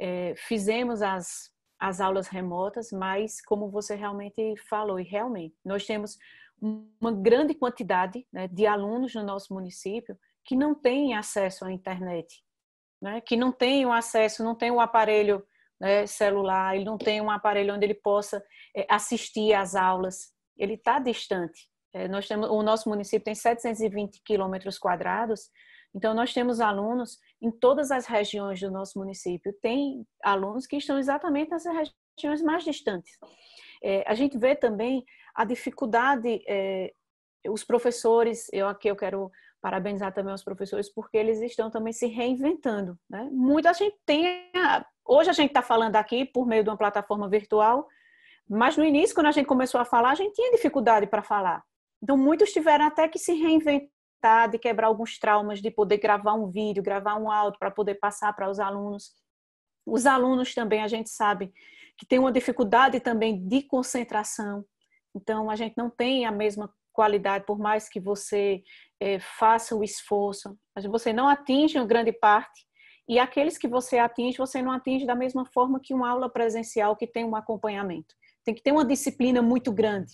É, 0.00 0.34
fizemos 0.36 1.02
as, 1.02 1.50
as 1.78 2.00
aulas 2.00 2.28
remotas, 2.28 2.88
mas 2.90 3.42
como 3.42 3.70
você 3.70 3.94
realmente 3.94 4.54
falou, 4.68 4.98
e 4.98 5.04
realmente, 5.04 5.54
nós 5.62 5.84
temos 5.84 6.16
uma 6.62 7.12
grande 7.12 7.54
quantidade 7.54 8.26
né, 8.32 8.48
de 8.48 8.66
alunos 8.66 9.14
no 9.14 9.22
nosso 9.22 9.52
município 9.52 10.18
que 10.44 10.56
não 10.56 10.74
têm 10.74 11.14
acesso 11.14 11.64
à 11.64 11.72
internet, 11.72 12.42
né? 13.00 13.20
que 13.20 13.36
não 13.36 13.52
têm 13.52 13.86
o 13.86 13.92
acesso, 13.92 14.44
não 14.44 14.54
tem 14.54 14.70
o 14.70 14.80
aparelho 14.80 15.44
né, 15.80 16.06
celular, 16.06 16.74
ele 16.74 16.84
não 16.84 16.98
tem 16.98 17.20
um 17.20 17.30
aparelho 17.30 17.74
onde 17.74 17.86
ele 17.86 17.94
possa 17.94 18.44
é, 18.76 18.86
assistir 18.88 19.54
às 19.54 19.74
aulas, 19.74 20.32
ele 20.56 20.74
está 20.74 20.98
distante. 20.98 21.68
É, 21.92 22.06
nós 22.06 22.28
temos, 22.28 22.48
o 22.50 22.62
nosso 22.62 22.88
município 22.88 23.24
tem 23.24 23.34
720 23.34 24.22
quilômetros 24.24 24.78
quadrados, 24.78 25.50
então 25.94 26.14
nós 26.14 26.32
temos 26.32 26.60
alunos 26.60 27.18
em 27.42 27.50
todas 27.50 27.90
as 27.90 28.06
regiões 28.06 28.60
do 28.60 28.70
nosso 28.70 28.98
município. 28.98 29.52
Tem 29.60 30.06
alunos 30.22 30.66
que 30.66 30.76
estão 30.76 30.98
exatamente 30.98 31.50
nessas 31.50 31.74
regiões 32.16 32.42
mais 32.42 32.62
distantes. 32.62 33.18
É, 33.82 34.04
a 34.06 34.14
gente 34.14 34.38
vê 34.38 34.54
também 34.54 35.04
a 35.34 35.44
dificuldade, 35.44 36.44
é, 36.46 36.92
os 37.48 37.64
professores, 37.64 38.48
eu 38.52 38.68
aqui 38.68 38.88
eu 38.88 38.96
quero 38.96 39.32
parabenizar 39.60 40.12
também 40.12 40.34
os 40.34 40.42
professores 40.42 40.88
porque 40.92 41.16
eles 41.16 41.40
estão 41.40 41.70
também 41.70 41.92
se 41.92 42.06
reinventando. 42.06 42.98
Né? 43.08 43.28
Muita 43.30 43.72
gente 43.74 43.96
tem. 44.06 44.50
Hoje 45.04 45.30
a 45.30 45.32
gente 45.32 45.50
está 45.50 45.62
falando 45.62 45.96
aqui 45.96 46.24
por 46.24 46.46
meio 46.46 46.62
de 46.62 46.70
uma 46.70 46.76
plataforma 46.76 47.28
virtual, 47.28 47.86
mas 48.48 48.76
no 48.76 48.84
início, 48.84 49.14
quando 49.14 49.26
a 49.26 49.32
gente 49.32 49.46
começou 49.46 49.80
a 49.80 49.84
falar, 49.84 50.10
a 50.10 50.14
gente 50.14 50.34
tinha 50.34 50.50
dificuldade 50.50 51.06
para 51.06 51.22
falar. 51.22 51.62
Então, 52.02 52.16
muitos 52.16 52.52
tiveram 52.52 52.86
até 52.86 53.06
que 53.06 53.18
se 53.18 53.32
reinventar, 53.34 54.50
de 54.50 54.58
quebrar 54.58 54.88
alguns 54.88 55.18
traumas, 55.18 55.60
de 55.60 55.70
poder 55.70 55.98
gravar 55.98 56.34
um 56.34 56.50
vídeo, 56.50 56.82
gravar 56.82 57.16
um 57.16 57.30
áudio 57.30 57.58
para 57.58 57.70
poder 57.70 57.94
passar 57.96 58.32
para 58.34 58.50
os 58.50 58.58
alunos. 58.58 59.12
Os 59.86 60.06
alunos 60.06 60.54
também, 60.54 60.82
a 60.82 60.88
gente 60.88 61.10
sabe 61.10 61.52
que 61.96 62.06
tem 62.06 62.18
uma 62.18 62.32
dificuldade 62.32 62.98
também 63.00 63.46
de 63.46 63.62
concentração. 63.62 64.64
Então, 65.14 65.50
a 65.50 65.56
gente 65.56 65.76
não 65.76 65.90
tem 65.90 66.24
a 66.24 66.32
mesma 66.32 66.72
qualidade, 67.00 67.46
por 67.46 67.58
mais 67.58 67.88
que 67.88 67.98
você 67.98 68.62
é, 69.00 69.18
faça 69.18 69.74
o 69.74 69.82
esforço, 69.82 70.54
mas 70.76 70.84
você 70.84 71.14
não 71.14 71.26
atinge 71.26 71.78
uma 71.78 71.86
grande 71.86 72.12
parte, 72.12 72.66
e 73.08 73.18
aqueles 73.18 73.56
que 73.56 73.66
você 73.66 73.96
atinge, 73.96 74.36
você 74.36 74.60
não 74.60 74.70
atinge 74.70 75.06
da 75.06 75.14
mesma 75.14 75.46
forma 75.46 75.80
que 75.82 75.94
uma 75.94 76.10
aula 76.10 76.28
presencial 76.30 76.94
que 76.94 77.06
tem 77.06 77.24
um 77.24 77.34
acompanhamento. 77.34 78.14
Tem 78.44 78.54
que 78.54 78.62
ter 78.62 78.70
uma 78.70 78.84
disciplina 78.84 79.40
muito 79.40 79.72
grande. 79.72 80.12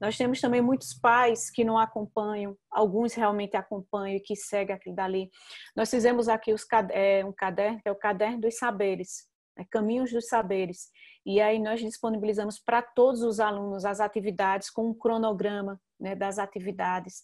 Nós 0.00 0.16
temos 0.16 0.40
também 0.40 0.62
muitos 0.62 0.94
pais 0.94 1.50
que 1.50 1.62
não 1.62 1.78
acompanham, 1.78 2.56
alguns 2.70 3.12
realmente 3.12 3.54
acompanham 3.54 4.16
e 4.16 4.20
que 4.20 4.34
seguem 4.34 4.74
aquilo 4.74 4.96
dali. 4.96 5.30
Nós 5.76 5.90
fizemos 5.90 6.26
aqui 6.26 6.54
os, 6.54 6.66
é, 6.90 7.22
um 7.22 7.32
caderno, 7.32 7.80
que 7.82 7.88
é 7.88 7.92
o 7.92 7.96
Caderno 7.96 8.40
dos 8.40 8.56
Saberes, 8.56 9.28
né, 9.56 9.64
Caminhos 9.70 10.12
dos 10.12 10.28
Saberes. 10.28 10.90
E 11.24 11.40
aí 11.40 11.58
nós 11.58 11.80
disponibilizamos 11.80 12.58
para 12.58 12.82
todos 12.82 13.22
os 13.22 13.40
alunos 13.40 13.84
as 13.84 14.00
atividades 14.00 14.70
com 14.70 14.88
um 14.88 14.94
cronograma 14.94 15.80
né, 15.98 16.14
das 16.14 16.38
atividades. 16.38 17.22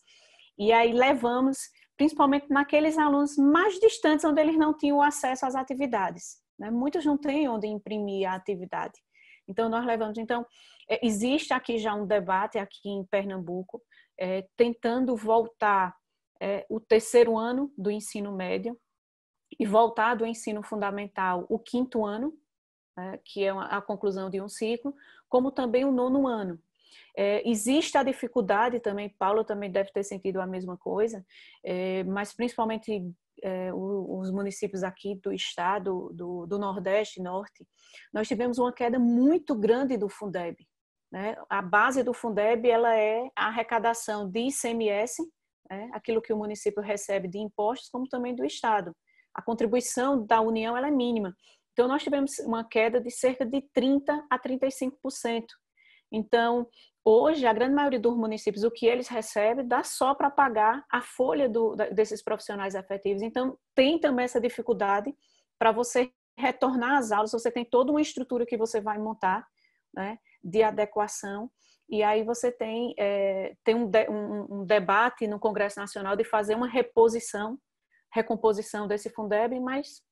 E 0.59 0.73
aí 0.73 0.93
levamos, 0.93 1.59
principalmente 1.97 2.47
naqueles 2.51 2.99
alunos 2.99 3.37
mais 3.37 3.79
distantes, 3.79 4.25
onde 4.25 4.41
eles 4.41 4.57
não 4.57 4.77
tinham 4.77 5.03
acesso 5.03 5.47
às 5.47 5.55
atividades. 5.55 6.39
Né? 6.59 6.71
Muitos 6.71 7.05
não 7.05 7.17
têm 7.17 7.49
onde 7.49 7.67
imprimir 7.67 8.29
a 8.29 8.35
atividade. 8.35 8.99
Então, 9.49 9.69
nós 9.69 9.85
levamos. 9.85 10.19
Então, 10.19 10.47
é, 10.89 11.05
existe 11.05 11.53
aqui 11.53 11.79
já 11.79 11.95
um 11.95 12.07
debate 12.07 12.59
aqui 12.59 12.89
em 12.89 13.05
Pernambuco, 13.05 13.83
é, 14.19 14.47
tentando 14.57 15.17
voltar 15.17 15.95
é, 16.41 16.67
o 16.69 16.79
terceiro 16.79 17.37
ano 17.37 17.73
do 17.77 17.91
ensino 17.91 18.33
médio 18.33 18.79
e 19.59 19.67
voltar 19.67 20.15
do 20.15 20.27
ensino 20.27 20.63
fundamental 20.63 21.47
o 21.49 21.59
quinto 21.59 22.05
ano, 22.05 22.33
né, 22.97 23.19
que 23.25 23.45
é 23.45 23.51
a 23.51 23.81
conclusão 23.81 24.31
de 24.31 24.41
um 24.41 24.49
ciclo, 24.49 24.95
como 25.29 25.51
também 25.51 25.85
o 25.85 25.93
nono 25.93 26.27
ano. 26.27 26.59
É, 27.17 27.49
existe 27.49 27.97
a 27.97 28.03
dificuldade 28.03 28.81
também, 28.81 29.15
Paulo 29.19 29.45
também 29.45 29.71
deve 29.71 29.91
ter 29.93 30.03
sentido 30.03 30.41
a 30.41 30.47
mesma 30.47 30.77
coisa, 30.77 31.25
é, 31.65 32.05
mas 32.05 32.33
principalmente 32.33 33.13
é, 33.43 33.73
os 33.73 34.31
municípios 34.31 34.83
aqui 34.83 35.15
do 35.17 35.33
estado, 35.33 36.11
do, 36.13 36.47
do 36.47 36.59
Nordeste 36.59 37.21
e 37.21 37.23
Norte, 37.23 37.67
nós 38.13 38.29
tivemos 38.29 38.59
uma 38.59 38.73
queda 38.73 38.99
muito 38.99 39.55
grande 39.55 39.97
do 39.97 40.09
Fundeb. 40.09 40.57
Né? 41.13 41.37
A 41.49 41.61
base 41.61 42.03
do 42.03 42.15
Fundeb 42.15 42.69
ela 42.69 42.95
é 42.97 43.29
a 43.37 43.47
arrecadação 43.47 44.31
de 44.31 44.49
ICMS, 44.49 45.23
né? 45.69 45.91
aquilo 45.93 46.23
que 46.23 46.33
o 46.33 46.37
município 46.37 46.83
recebe 46.83 47.29
de 47.29 47.39
impostos, 47.39 47.89
como 47.91 48.09
também 48.09 48.35
do 48.35 48.45
estado. 48.45 48.95
A 49.35 49.43
contribuição 49.43 50.25
da 50.25 50.41
União 50.41 50.77
é 50.77 50.91
mínima. 50.91 51.37
Então, 51.73 51.87
nós 51.87 52.03
tivemos 52.03 52.39
uma 52.41 52.65
queda 52.65 53.01
de 53.01 53.11
cerca 53.11 53.45
de 53.47 53.63
30% 53.77 54.03
a 54.29 54.39
35%. 54.39 55.45
Então, 56.13 56.69
hoje, 57.05 57.47
a 57.47 57.53
grande 57.53 57.75
maioria 57.75 58.01
dos 58.01 58.17
municípios, 58.17 58.65
o 58.65 58.71
que 58.71 58.87
eles 58.87 59.09
recebem 59.09 59.67
dá 59.67 59.83
só 59.85 60.15
para 60.15 60.31
pagar 60.31 60.85
a 60.91 61.01
folha 61.01 61.49
do, 61.49 61.77
desses 61.93 62.23
profissionais 62.23 62.75
efetivos. 62.75 63.23
Então, 63.23 63.57
tem 63.75 63.99
também 63.99 64.25
essa 64.25 64.41
dificuldade 64.41 65.15
para 65.59 65.73
você 65.73 66.13
retornar 66.37 66.99
às 66.99 67.13
aulas, 67.13 67.33
você 67.33 67.51
tem 67.51 67.65
toda 67.65 67.93
uma 67.93 68.01
estrutura 68.01 68.47
que 68.47 68.57
você 68.57 68.81
vai 68.81 68.99
montar, 68.99 69.47
né, 69.95 70.19
de 70.43 70.63
adequação, 70.63 71.51
e 71.89 72.03
aí 72.03 72.23
você 72.23 72.53
tem, 72.53 72.95
é, 72.97 73.57
tem 73.65 73.75
um, 73.75 73.87
de, 73.87 74.09
um, 74.09 74.61
um, 74.61 74.65
debate 74.65 75.27
no 75.27 75.41
Congresso 75.41 75.79
Nacional 75.81 76.15
de 76.17 76.25
fazer 76.25 76.55
uma 76.55 76.69
reposição, 76.69 77.59
recomposição 78.13 78.87
desse 78.87 79.11
Fundeb, 79.11 79.59
mas 79.61 80.03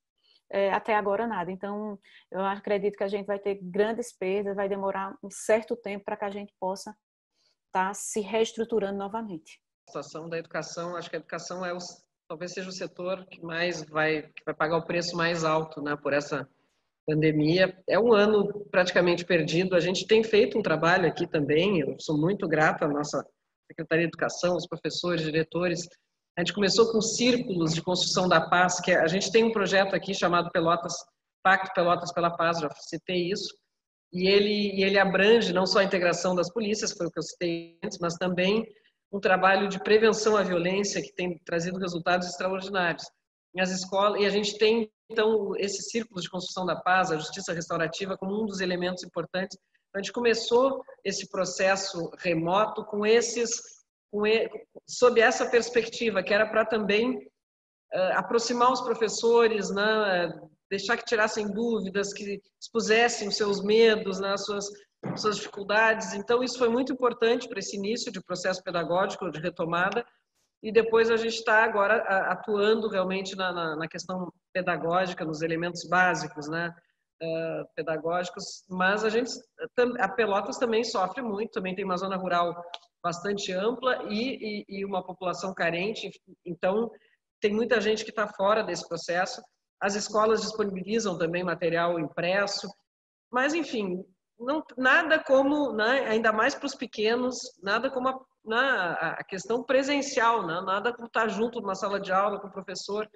é, 0.51 0.73
até 0.73 0.95
agora 0.95 1.27
nada. 1.27 1.51
Então, 1.51 1.99
eu 2.31 2.41
acredito 2.41 2.97
que 2.97 3.05
a 3.05 3.09
gente 3.09 3.27
vai 3.27 3.39
ter 3.39 3.59
grandes 3.62 4.12
perdas, 4.12 4.57
vai 4.57 4.69
demorar 4.69 5.16
um 5.23 5.31
certo 5.31 5.77
tempo 5.77 6.05
para 6.05 6.16
que 6.16 6.25
a 6.25 6.31
gente 6.31 6.55
possa 6.59 6.91
estar 7.66 7.89
tá 7.89 7.95
se 7.95 8.20
reestruturando 8.20 8.99
novamente. 8.99 9.61
A 9.87 9.91
situação 9.91 10.29
da 10.29 10.39
educação, 10.39 10.97
acho 10.97 11.09
que 11.11 11.16
a 11.16 11.19
educação 11.19 11.65
é 11.65 11.73
o, 11.73 11.79
talvez 12.29 12.53
seja 12.53 12.69
o 12.69 12.73
setor 12.73 13.27
que 13.27 13.43
mais 13.43 13.83
vai, 13.85 14.23
que 14.23 14.45
vai 14.45 14.55
pagar 14.55 14.79
o 14.79 14.87
preço 14.87 15.16
mais 15.16 15.45
alto 15.45 15.83
né, 15.83 15.97
por 15.97 16.12
essa 16.12 16.49
pandemia. 17.07 17.77
É 17.89 17.99
um 17.99 18.12
ano 18.12 18.66
praticamente 18.70 19.25
perdido. 19.25 19.75
A 19.75 19.81
gente 19.81 20.07
tem 20.07 20.23
feito 20.23 20.59
um 20.59 20.62
trabalho 20.62 21.09
aqui 21.09 21.27
também. 21.27 21.81
Eu 21.81 21.97
sou 21.99 22.19
muito 22.19 22.47
grata 22.47 22.85
à 22.85 22.89
nossa 22.89 23.27
Secretaria 23.66 24.05
de 24.05 24.11
Educação, 24.11 24.57
os 24.57 24.66
professores, 24.66 25.23
diretores. 25.23 25.89
A 26.39 26.40
gente 26.40 26.52
começou 26.52 26.93
com 26.93 27.01
círculos 27.01 27.74
de 27.74 27.82
construção 27.82 28.28
da 28.28 28.40
paz, 28.40 28.78
que 28.78 28.93
a 28.93 29.09
gente 29.09 29.32
tem 29.32 29.43
um 29.43 29.51
projeto 29.51 29.97
aqui 29.97 30.15
chamado 30.15 30.52
Pelotas, 30.52 30.94
Pacto 31.43 31.73
Pelotas 31.74 32.12
pela 32.12 32.31
Paz, 32.31 32.60
já 32.60 32.70
citei 32.89 33.28
isso, 33.32 33.52
e 34.12 34.28
ele, 34.28 34.77
e 34.77 34.85
ele 34.85 35.01
abrange 35.01 35.52
não 35.52 35.66
só 35.66 35.81
a 35.81 35.85
integração 35.85 36.36
das 36.36 36.48
polícias, 36.48 36.93
foi 36.93 37.09
o 37.09 37.10
que 37.10 37.19
eu 37.19 37.24
citei 37.24 37.77
antes, 37.85 37.98
mas 38.01 38.15
também 38.15 38.65
um 39.12 39.19
trabalho 39.19 39.69
de 39.69 39.82
prevenção 39.82 40.36
à 40.36 40.44
violência 40.44 41.02
que 41.02 41.12
tem 41.12 41.36
trazido 41.44 41.77
resultados 41.81 42.28
extraordinários. 42.28 43.02
As 43.59 43.73
escolas, 43.73 44.23
e 44.23 44.24
a 44.24 44.31
gente 44.31 44.56
tem 44.59 44.89
então, 45.10 45.56
esse 45.56 45.82
círculo 45.90 46.20
de 46.20 46.31
construção 46.31 46.65
da 46.65 46.77
paz, 46.77 47.10
a 47.10 47.16
justiça 47.16 47.52
restaurativa, 47.52 48.16
como 48.16 48.40
um 48.40 48.47
dos 48.47 48.60
elementos 48.60 49.02
importantes. 49.02 49.59
Então, 49.89 49.98
a 49.98 50.02
gente 50.02 50.12
começou 50.12 50.85
esse 51.05 51.28
processo 51.28 52.12
remoto 52.19 52.85
com 52.85 53.05
esses, 53.05 53.78
sob 54.87 55.21
essa 55.21 55.47
perspectiva, 55.51 56.23
que 56.23 56.33
era 56.33 56.47
para 56.47 56.65
também 56.65 57.17
uh, 57.17 58.13
aproximar 58.15 58.73
os 58.73 58.81
professores, 58.81 59.71
né, 59.71 60.33
deixar 60.71 60.97
que 60.97 61.05
tirassem 61.05 61.53
dúvidas, 61.53 62.13
que 62.13 62.41
expusessem 62.61 63.29
os 63.29 63.37
seus 63.37 63.63
medos, 63.63 64.21
né, 64.21 64.33
as 64.33 64.45
suas, 64.45 64.67
suas 65.17 65.37
dificuldades. 65.37 66.15
Então, 66.15 66.43
isso 66.43 66.59
foi 66.59 66.69
muito 66.69 66.93
importante 66.93 67.49
para 67.49 67.59
esse 67.59 67.77
início 67.77 68.13
de 68.13 68.23
processo 68.23 68.63
pedagógico, 68.63 69.31
de 69.31 69.41
retomada, 69.41 70.05
e 70.63 70.73
depois 70.73 71.11
a 71.11 71.17
gente 71.17 71.37
está 71.37 71.63
agora 71.63 71.99
atuando 72.31 72.89
realmente 72.89 73.37
na, 73.37 73.53
na, 73.53 73.77
na, 73.77 73.89
questão 73.89 74.33
pedagógica, 74.53 75.25
nos 75.25 75.41
elementos 75.41 75.89
básicos, 75.89 76.49
né, 76.49 76.75
uh, 77.23 77.69
pedagógicos, 77.74 78.65
mas 78.69 79.05
a 79.05 79.09
gente, 79.09 79.31
a 79.99 80.09
Pelotas 80.09 80.59
também 80.59 80.85
sofre 80.85 81.23
muito, 81.23 81.53
também 81.53 81.74
tem 81.74 81.85
uma 81.85 81.97
zona 81.97 82.16
rural 82.16 82.55
bastante 83.03 83.53
ampla 83.53 84.05
e, 84.09 84.65
e, 84.69 84.81
e 84.81 84.85
uma 84.85 85.05
população 85.05 85.55
carente, 85.55 86.11
então 86.45 86.90
tem 87.40 87.53
muita 87.53 87.81
gente 87.81 88.05
que 88.05 88.11
está 88.11 88.27
fora 88.27 88.62
desse 88.62 88.86
processo, 88.89 89.43
as 89.81 89.95
escolas 89.95 90.43
disponibilizam 90.43 91.16
também 91.16 91.45
material 91.45 92.01
impresso, 92.01 92.69
mas 93.31 93.55
enfim, 93.55 94.05
não, 94.39 94.65
nada 94.77 95.23
como, 95.23 95.73
né, 95.73 96.07
ainda 96.09 96.32
mais 96.32 96.55
para 96.55 96.66
os 96.66 96.74
pequenos, 96.74 97.36
nada 97.62 97.90
como 97.90 98.09
a 98.09 98.19
na 98.49 98.93
a 98.93 99.24
questão 99.24 99.62
presencial, 99.62 100.47
né? 100.47 100.61
nada 100.62 100.93
como 100.93 101.07
estar 101.07 101.28
junto 101.28 101.61
numa 101.61 101.74
sala 101.74 102.01
de 102.01 102.11
aula 102.11 102.40
com 102.40 102.49
o 102.49 102.53
professor. 102.53 103.09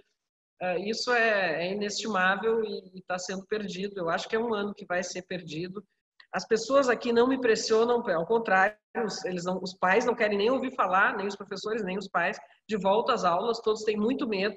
É, 0.63 0.79
isso 0.79 1.13
é, 1.13 1.67
é 1.67 1.73
inestimável 1.73 2.63
e 2.63 3.01
está 3.01 3.19
sendo 3.19 3.45
perdido. 3.47 3.99
Eu 3.99 4.09
acho 4.09 4.29
que 4.29 4.37
é 4.37 4.39
um 4.39 4.55
ano 4.55 4.73
que 4.73 4.87
vai 4.87 5.03
ser 5.03 5.23
perdido. 5.23 5.85
As 6.33 6.47
pessoas 6.47 6.89
aqui 6.89 7.13
não 7.13 7.27
me 7.27 7.41
pressionam, 7.41 8.01
ao 8.09 8.27
contrário, 8.27 8.77
eles 9.25 9.45
não, 9.45 9.59
os 9.61 9.75
pais 9.75 10.05
não 10.07 10.15
querem 10.15 10.39
nem 10.39 10.51
ouvir 10.51 10.73
falar, 10.77 11.17
nem 11.17 11.27
os 11.27 11.35
professores, 11.35 11.83
nem 11.83 11.99
os 11.99 12.09
pais, 12.09 12.39
de 12.69 12.77
volta 12.77 13.13
às 13.13 13.25
aulas, 13.25 13.61
todos 13.61 13.83
têm 13.83 13.97
muito 13.97 14.27
medo. 14.29 14.57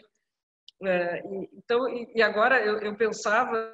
É, 0.84 1.24
então, 1.54 1.90
e 1.90 2.22
agora 2.22 2.64
eu, 2.64 2.78
eu 2.80 2.96
pensava 2.96 3.74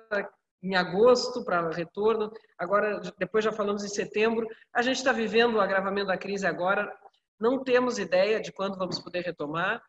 em 0.63 0.75
agosto 0.75 1.43
para 1.43 1.69
retorno, 1.69 2.31
agora 2.57 3.01
depois 3.17 3.43
já 3.43 3.51
falamos 3.51 3.83
em 3.83 3.89
setembro. 3.89 4.47
A 4.73 4.81
gente 4.81 4.97
está 4.97 5.11
vivendo 5.11 5.55
o 5.55 5.61
agravamento 5.61 6.07
da 6.07 6.17
crise 6.17 6.47
agora, 6.47 6.89
não 7.37 7.61
temos 7.61 7.99
ideia 7.99 8.39
de 8.39 8.53
quando 8.53 8.77
vamos 8.77 8.99
poder 8.99 9.21
retomar 9.21 9.83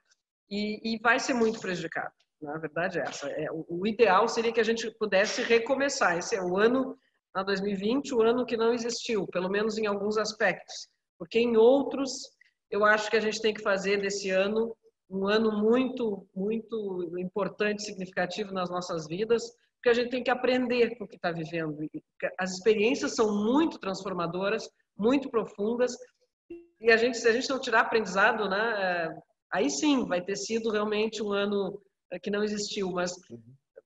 e, 0.51 0.94
e 0.94 0.98
vai 0.98 1.20
ser 1.20 1.35
muito 1.35 1.60
prejudicado. 1.60 2.12
Na 2.43 2.59
verdade 2.59 2.98
é 2.98 3.02
essa. 3.02 3.28
É, 3.31 3.47
o, 3.51 3.86
ideal 3.86 4.27
seria 4.27 4.52
que 4.52 4.60
a 4.60 4.64
gente 4.64 4.90
pudesse 4.98 5.43
recomeçar. 5.43 6.19
Esse 6.19 6.35
é 6.35 6.43
o 6.43 6.56
ano, 6.56 6.98
na 7.35 7.43
2020, 7.43 8.14
o 8.14 8.23
ano 8.23 8.44
que 8.44 8.56
não 8.56 8.74
existiu, 8.74 9.27
pelo 9.28 9.48
menos 9.48 9.78
em 9.78 9.86
alguns 9.86 10.19
aspectos, 10.19 10.89
porque 11.19 11.39
em 11.39 11.56
outros 11.56 12.10
eu 12.70 12.85
acho 12.85 13.10
que 13.10 13.16
a 13.16 13.20
gente 13.20 13.40
tem 13.40 13.55
que 13.55 13.62
fazer 13.62 14.01
desse 14.01 14.31
ano 14.31 14.77
um 15.09 15.28
ano 15.28 15.52
muito, 15.52 16.27
muito 16.35 17.16
importante, 17.19 17.82
significativo 17.82 18.52
nas 18.52 18.70
nossas 18.70 19.06
vidas, 19.06 19.43
porque 19.77 19.90
a 19.90 19.94
gente 19.94 20.10
tem 20.10 20.23
que 20.23 20.31
aprender 20.31 20.97
com 20.97 21.05
o 21.05 21.09
que 21.09 21.16
está 21.16 21.31
vivendo. 21.31 21.77
As 22.39 22.52
experiências 22.52 23.14
são 23.14 23.44
muito 23.44 23.78
transformadoras, 23.78 24.66
muito 24.97 25.28
profundas, 25.28 25.93
e 26.81 26.90
a 26.90 26.97
gente, 26.97 27.19
se 27.19 27.28
a 27.28 27.32
gente 27.32 27.48
não 27.51 27.60
tirar 27.60 27.81
aprendizado, 27.81 28.48
né, 28.48 28.59
é, 28.59 29.09
aí 29.52 29.70
sim 29.70 30.06
vai 30.06 30.23
ter 30.23 30.36
sido 30.36 30.70
realmente 30.70 31.23
um 31.23 31.31
ano 31.31 31.78
que 32.20 32.30
não 32.30 32.43
existiu, 32.43 32.90
mas 32.90 33.12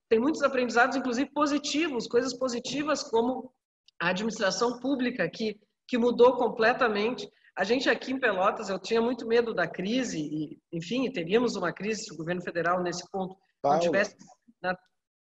tem 0.08 0.18
muitos 0.18 0.42
aprendizados, 0.42 0.96
inclusive 0.96 1.30
positivos, 1.30 2.06
coisas 2.06 2.36
positivas 2.36 3.02
como 3.02 3.52
a 4.00 4.10
administração 4.10 4.78
pública 4.80 5.28
que 5.28 5.58
que 5.86 5.96
mudou 5.96 6.36
completamente. 6.36 7.30
A 7.56 7.64
gente 7.64 7.88
aqui 7.88 8.12
em 8.12 8.20
Pelotas, 8.20 8.68
eu 8.68 8.78
tinha 8.78 9.00
muito 9.00 9.26
medo 9.26 9.54
da 9.54 9.66
crise 9.66 10.18
e, 10.18 10.60
enfim, 10.72 11.10
teríamos 11.10 11.56
uma 11.56 11.72
crise 11.72 12.04
se 12.04 12.12
o 12.12 12.16
governo 12.16 12.42
federal 12.42 12.82
nesse 12.82 13.08
ponto 13.10 13.36
Paulo. 13.62 13.78
não 13.78 13.80
tivesse 13.80 14.16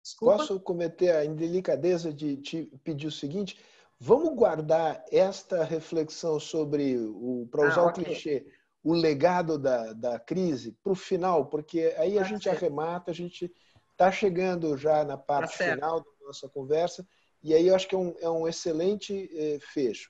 Desculpa. 0.03 0.37
Posso 0.37 0.59
cometer 0.61 1.13
a 1.13 1.25
indelicadeza 1.25 2.13
de 2.13 2.37
te 2.37 2.71
pedir 2.81 3.07
o 3.07 3.11
seguinte? 3.11 3.59
Vamos 3.99 4.33
guardar 4.35 5.03
esta 5.11 5.65
reflexão 5.65 6.39
sobre 6.39 6.97
o, 6.97 7.45
para 7.51 7.67
usar 7.67 7.81
ah, 7.81 7.85
okay. 7.87 8.03
o 8.03 8.05
clichê, 8.05 8.45
o 8.87 8.93
legado 8.93 9.59
da, 9.59 9.91
da 9.91 10.17
crise 10.17 10.71
para 10.81 10.93
o 10.93 10.95
final, 10.95 11.47
porque 11.47 11.93
aí 11.97 12.17
a 12.17 12.21
tá 12.21 12.27
gente 12.29 12.45
certo. 12.45 12.55
arremata, 12.55 13.11
a 13.11 13.13
gente 13.13 13.53
está 13.91 14.09
chegando 14.09 14.77
já 14.77 15.03
na 15.03 15.17
parte 15.17 15.57
tá 15.57 15.65
final 15.65 15.99
da 15.99 16.25
nossa 16.25 16.47
conversa, 16.47 17.05
e 17.43 17.53
aí 17.53 17.67
eu 17.67 17.75
acho 17.75 17.85
que 17.85 17.95
é 17.95 17.97
um, 17.97 18.15
é 18.21 18.29
um 18.29 18.47
excelente 18.47 19.29
eh, 19.33 19.59
fecho. 19.59 20.09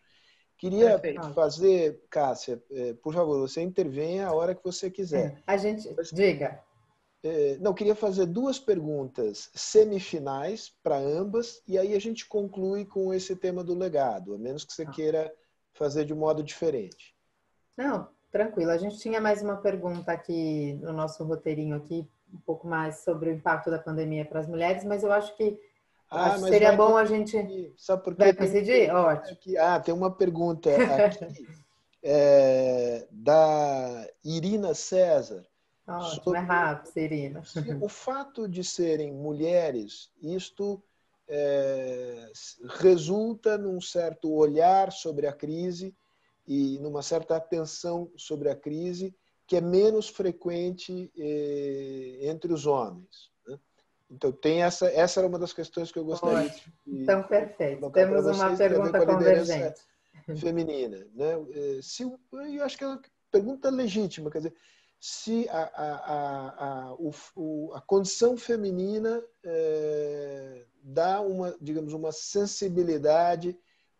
Queria 0.59 0.99
Perfeito. 0.99 1.33
fazer, 1.33 2.03
Cássia, 2.07 2.61
eh, 2.69 2.93
por 3.01 3.15
favor, 3.15 3.39
você 3.39 3.61
intervenha 3.61 4.27
a 4.27 4.33
hora 4.33 4.53
que 4.53 4.63
você 4.63 4.91
quiser. 4.91 5.41
A 5.47 5.57
gente, 5.57 5.89
diga. 6.13 6.63
É, 7.23 7.57
não, 7.57 7.73
queria 7.73 7.95
fazer 7.95 8.27
duas 8.27 8.59
perguntas 8.59 9.49
semifinais 9.55 10.71
para 10.83 10.97
ambas, 10.99 11.63
e 11.67 11.79
aí 11.79 11.95
a 11.95 11.99
gente 11.99 12.27
conclui 12.27 12.85
com 12.85 13.11
esse 13.11 13.35
tema 13.35 13.63
do 13.63 13.73
legado, 13.73 14.35
a 14.35 14.37
menos 14.37 14.63
que 14.63 14.71
você 14.71 14.83
ah. 14.83 14.91
queira 14.91 15.33
fazer 15.73 16.05
de 16.05 16.13
um 16.13 16.17
modo 16.17 16.43
diferente. 16.43 17.15
Não, 17.75 18.07
tranquilo. 18.31 18.71
A 18.71 18.77
gente 18.77 18.97
tinha 18.97 19.19
mais 19.19 19.41
uma 19.41 19.57
pergunta 19.57 20.11
aqui 20.11 20.73
no 20.81 20.93
nosso 20.93 21.23
roteirinho 21.23 21.75
aqui, 21.75 22.07
um 22.33 22.39
pouco 22.39 22.67
mais 22.67 22.99
sobre 23.03 23.29
o 23.29 23.33
impacto 23.33 23.71
da 23.71 23.79
pandemia 23.79 24.25
para 24.25 24.39
as 24.39 24.47
mulheres, 24.47 24.83
mas 24.83 25.03
eu 25.03 25.11
acho 25.11 25.35
que 25.35 25.59
ah, 26.09 26.33
acho 26.33 26.47
seria 26.47 26.71
bom 26.71 26.95
a 26.95 27.05
gente. 27.05 27.73
Sabe 27.77 28.03
por 28.03 28.15
quê? 28.15 28.23
Vai 28.23 28.33
coincidir? 28.33 28.93
Ótimo. 28.93 29.33
Aqui, 29.33 29.57
ah, 29.57 29.79
tem 29.79 29.93
uma 29.93 30.11
pergunta 30.11 30.69
aqui 30.69 31.47
é, 32.03 33.07
da 33.11 34.07
Irina 34.23 34.73
César. 34.73 35.45
Ótimo, 35.85 36.23
sobre, 36.23 36.39
é 36.39 36.41
rápido, 36.41 36.91
Serena. 36.91 37.41
O 37.81 37.89
fato 37.89 38.47
de 38.47 38.63
serem 38.63 39.13
mulheres, 39.13 40.11
isto 40.21 40.81
é, 41.29 42.29
resulta 42.79 43.57
num 43.57 43.79
certo 43.81 44.31
olhar 44.33 44.91
sobre 44.91 45.27
a 45.27 45.33
crise 45.33 45.95
e 46.47 46.79
numa 46.79 47.01
certa 47.01 47.35
atenção 47.35 48.09
sobre 48.15 48.49
a 48.49 48.55
crise 48.55 49.13
que 49.45 49.55
é 49.55 49.61
menos 49.61 50.09
frequente 50.09 51.11
é, 51.17 52.27
entre 52.27 52.51
os 52.51 52.65
homens. 52.65 53.31
Né? 53.47 53.57
Então 54.09 54.31
tem 54.31 54.61
essa, 54.61 54.87
essa 54.87 55.19
era 55.19 55.27
uma 55.27 55.39
das 55.39 55.53
questões 55.53 55.91
que 55.91 55.99
eu 55.99 56.05
gostaria 56.05 56.49
Ótimo. 56.49 56.73
de 56.85 57.03
Então 57.03 57.23
perfeito. 57.23 57.89
Temos 57.91 58.25
uma 58.25 58.55
pergunta 58.55 59.05
convergente 59.05 59.81
feminina, 60.39 61.07
né? 61.13 61.33
É, 61.53 61.79
se 61.81 62.03
eu 62.03 62.19
acho 62.63 62.77
que 62.77 62.83
é 62.83 62.87
uma 62.87 63.01
pergunta 63.31 63.69
legítima, 63.69 64.29
quer 64.29 64.39
dizer, 64.39 64.53
se 64.99 65.47
a, 65.49 65.61
a, 65.61 66.89
a, 66.89 66.93
o, 66.95 67.71
a 67.73 67.81
condição 67.81 68.35
feminina 68.35 69.23
é, 69.43 70.65
dá 70.81 71.21
uma, 71.21 71.55
digamos, 71.61 71.93
uma 71.93 72.11
sensibilidade, 72.11 73.57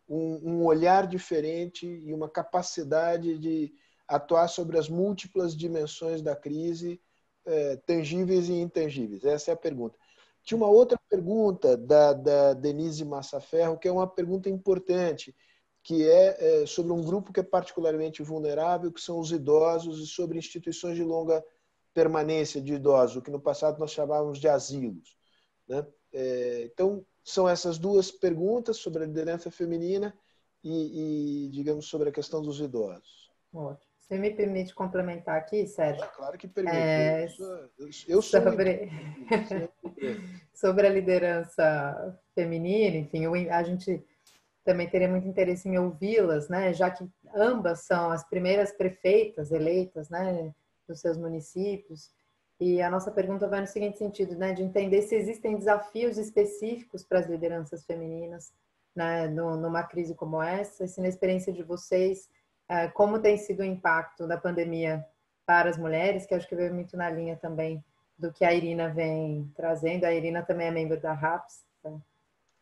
um, 0.08 0.52
um, 0.52 0.66
olhar 0.66 1.08
diferente 1.08 1.86
e 1.86 2.14
uma 2.14 2.30
capacidade 2.30 3.38
de 3.38 3.74
atuar 4.08 4.48
sobre 4.48 4.78
as 4.78 4.88
múltiplas 4.88 5.56
dimensões 5.56 6.22
da 6.22 6.36
crise, 6.36 7.02
é, 7.46 7.76
tangíveis 7.78 8.50
e 8.50 8.54
intangíveis. 8.54 9.24
Essa 9.26 9.52
é 9.52 9.54
a 9.54 9.58
pergunta. 9.58 9.98
Tinha 10.44 10.58
uma 10.58 10.70
outra 10.70 10.98
pergunta 11.10 11.76
da, 11.76 12.14
da 12.14 12.54
Denise 12.54 13.04
Massaferro, 13.04 13.78
que 13.78 13.88
é 13.88 13.92
uma 13.92 14.08
pergunta 14.08 14.50
importante, 14.50 15.36
que 15.84 16.10
é, 16.10 16.64
é, 16.64 16.66
sobre 16.66 16.94
um 16.94 17.04
grupo 17.04 17.34
que 17.34 17.40
é 17.40 17.44
particularmente 17.44 18.24
vulnerável, 18.24 18.92
que 18.92 19.02
são 19.02 19.20
os 19.20 19.32
idosos, 19.32 20.00
e 20.00 20.08
sobre 20.08 20.38
instituições 20.38 20.96
de 20.96 21.04
longa 21.04 21.44
permanência 21.94 22.62
de 22.62 22.74
idosos, 22.74 23.24
que 23.24 23.32
no 23.32 23.40
passado 23.40 23.80
nós 23.80 23.92
chamávamos 23.92 24.40
de 24.40 24.48
asilos. 24.48 25.18
Né? 25.68 25.86
É, 26.14 26.70
então, 26.72 27.06
são 27.28 27.48
essas 27.48 27.78
duas 27.78 28.10
perguntas 28.10 28.78
sobre 28.78 29.04
a 29.04 29.06
liderança 29.06 29.52
feminina 29.52 30.18
e, 30.64 31.48
e 31.48 31.50
digamos, 31.50 31.88
sobre 31.88 32.08
a 32.08 32.12
questão 32.12 32.42
dos 32.42 32.62
idosos. 32.62 33.30
Ótimo. 33.54 33.86
Você 34.00 34.18
me 34.18 34.32
permite 34.32 34.74
complementar 34.74 35.36
aqui, 35.36 35.68
Sérgio? 35.68 36.06
É, 36.06 36.08
claro 36.08 36.38
que 36.38 36.48
permite. 36.48 36.78
É... 36.78 37.26
Eu 37.26 37.30
sou, 37.30 37.70
eu 38.08 38.22
sou 38.22 38.42
sobre... 38.42 38.90
sobre 40.56 40.88
a 40.88 40.90
liderança 40.90 42.18
feminina, 42.34 42.96
enfim, 42.96 43.26
a 43.50 43.62
gente 43.62 44.02
também 44.64 44.90
teria 44.90 45.10
muito 45.10 45.28
interesse 45.28 45.68
em 45.68 45.78
ouvi-las, 45.78 46.48
né? 46.48 46.74
Já 46.74 46.90
que 46.90 47.06
ambas 47.36 47.82
são 47.82 48.10
as 48.10 48.24
primeiras 48.24 48.72
prefeitas 48.72 49.52
eleitas, 49.52 50.10
né, 50.10 50.54
dos 50.88 51.02
seus 51.02 51.18
municípios. 51.18 52.10
E 52.60 52.82
a 52.82 52.90
nossa 52.90 53.12
pergunta 53.12 53.48
vai 53.48 53.62
no 53.62 53.68
seguinte 53.68 53.98
sentido, 53.98 54.36
né, 54.36 54.54
de 54.54 54.64
entender 54.64 55.04
se 55.04 55.16
existem 55.16 55.58
desafios 55.58 56.18
específicos 56.18 57.04
para 57.04 57.20
as 57.20 57.28
lideranças 57.28 57.86
femininas, 57.86 58.52
né, 58.96 59.28
numa 59.28 59.84
crise 59.84 60.16
como 60.16 60.42
essa, 60.42 60.84
e 60.84 60.88
se 60.88 61.00
na 61.00 61.08
experiência 61.08 61.54
de 61.54 61.62
vocês, 61.62 62.28
é, 62.68 62.88
como 62.88 63.20
tem 63.20 63.38
sido 63.38 63.60
o 63.60 63.66
impacto 63.66 64.28
da 64.28 64.38
pandemia 64.38 65.06
para 65.46 65.70
as 65.70 65.78
mulheres, 65.78 66.26
que 66.26 66.34
acho 66.34 66.48
que 66.48 66.56
veio 66.56 66.74
muito 66.74 66.98
na 66.98 67.10
linha 67.10 67.38
também 67.38 67.84
do 68.18 68.34
que 68.34 68.44
a 68.44 68.54
Irina 68.54 68.90
vem 68.90 69.50
trazendo. 69.56 70.04
A 70.04 70.14
Irina 70.14 70.42
também 70.42 70.68
é 70.68 70.72
membro 70.72 71.00
da 71.00 71.14
RAPS. 71.14 71.64
Então 71.80 72.04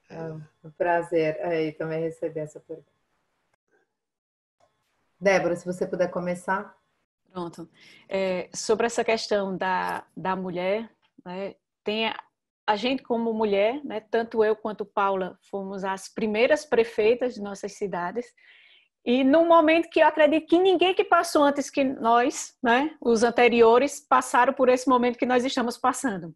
é 0.10 0.22
um 0.64 0.72
prazer 0.78 1.42
aí 1.42 1.72
também 1.72 2.02
receber 2.02 2.42
essa 2.42 2.60
pergunta. 2.60 2.92
Débora, 5.20 5.56
se 5.56 5.66
você 5.66 5.88
puder 5.88 6.12
começar. 6.12 6.78
Pronto. 7.36 7.70
É, 8.08 8.50
sobre 8.56 8.86
essa 8.86 9.04
questão 9.04 9.58
da, 9.58 10.06
da 10.16 10.38
mulher, 10.38 10.90
né, 11.26 11.54
tem 11.84 12.08
a, 12.08 12.18
a, 12.66 12.78
gente 12.78 13.04
como 13.04 13.34
mulher, 13.34 13.84
né, 13.84 14.00
tanto 14.00 14.42
eu 14.42 14.56
quanto 14.56 14.86
Paula 14.86 15.38
fomos 15.50 15.84
as 15.84 16.08
primeiras 16.08 16.64
prefeitas 16.64 17.34
de 17.34 17.42
nossas 17.42 17.74
cidades, 17.74 18.26
e 19.04 19.22
no 19.22 19.44
momento 19.44 19.90
que 19.90 20.00
eu 20.00 20.08
acredito 20.08 20.48
que 20.48 20.58
ninguém 20.58 20.96
que 20.96 21.04
passou 21.04 21.44
antes 21.44 21.70
que 21.70 21.84
nós, 21.84 22.56
né, 22.64 22.96
os 23.02 23.22
anteriores, 23.22 24.00
passaram 24.00 24.54
por 24.54 24.70
esse 24.70 24.88
momento 24.88 25.20
que 25.20 25.26
nós 25.26 25.44
estamos 25.44 25.78
passando. 25.78 26.34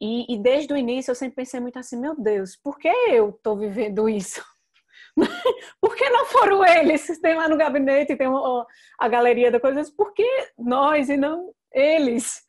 E, 0.00 0.26
e 0.34 0.42
desde 0.42 0.72
o 0.74 0.76
início 0.76 1.12
eu 1.12 1.14
sempre 1.14 1.36
pensei 1.36 1.60
muito 1.60 1.78
assim, 1.78 1.96
meu 1.96 2.20
Deus, 2.20 2.56
por 2.56 2.76
que 2.80 2.88
eu 2.88 3.30
estou 3.30 3.56
vivendo 3.56 4.08
isso? 4.08 4.44
por 5.80 5.96
que 5.96 6.08
não 6.10 6.26
foram 6.26 6.64
eles? 6.64 7.06
Tem 7.20 7.34
lá 7.34 7.48
no 7.48 7.56
gabinete, 7.56 8.16
tem 8.16 8.28
a 8.98 9.08
galeria 9.08 9.50
da 9.50 9.60
coisa, 9.60 9.82
por 9.96 10.12
que 10.12 10.26
nós 10.58 11.08
e 11.08 11.16
não 11.16 11.52
eles? 11.72 12.42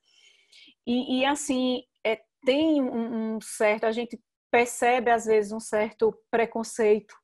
E, 0.85 1.19
e 1.19 1.25
assim, 1.25 1.83
é, 2.03 2.19
tem 2.45 2.81
um, 2.81 3.35
um 3.35 3.41
certo, 3.41 3.85
a 3.85 3.91
gente 3.91 4.19
percebe 4.51 5.09
às 5.09 5.25
vezes 5.25 5.51
um 5.51 5.59
certo 5.59 6.13
preconceito, 6.29 7.15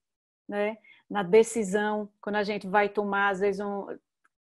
né? 0.48 0.78
na 1.10 1.24
decisão, 1.24 2.10
quando 2.22 2.36
a 2.36 2.44
gente 2.44 2.68
vai 2.68 2.90
tomar, 2.90 3.30
às 3.30 3.40
vezes, 3.40 3.62
um, 3.62 3.88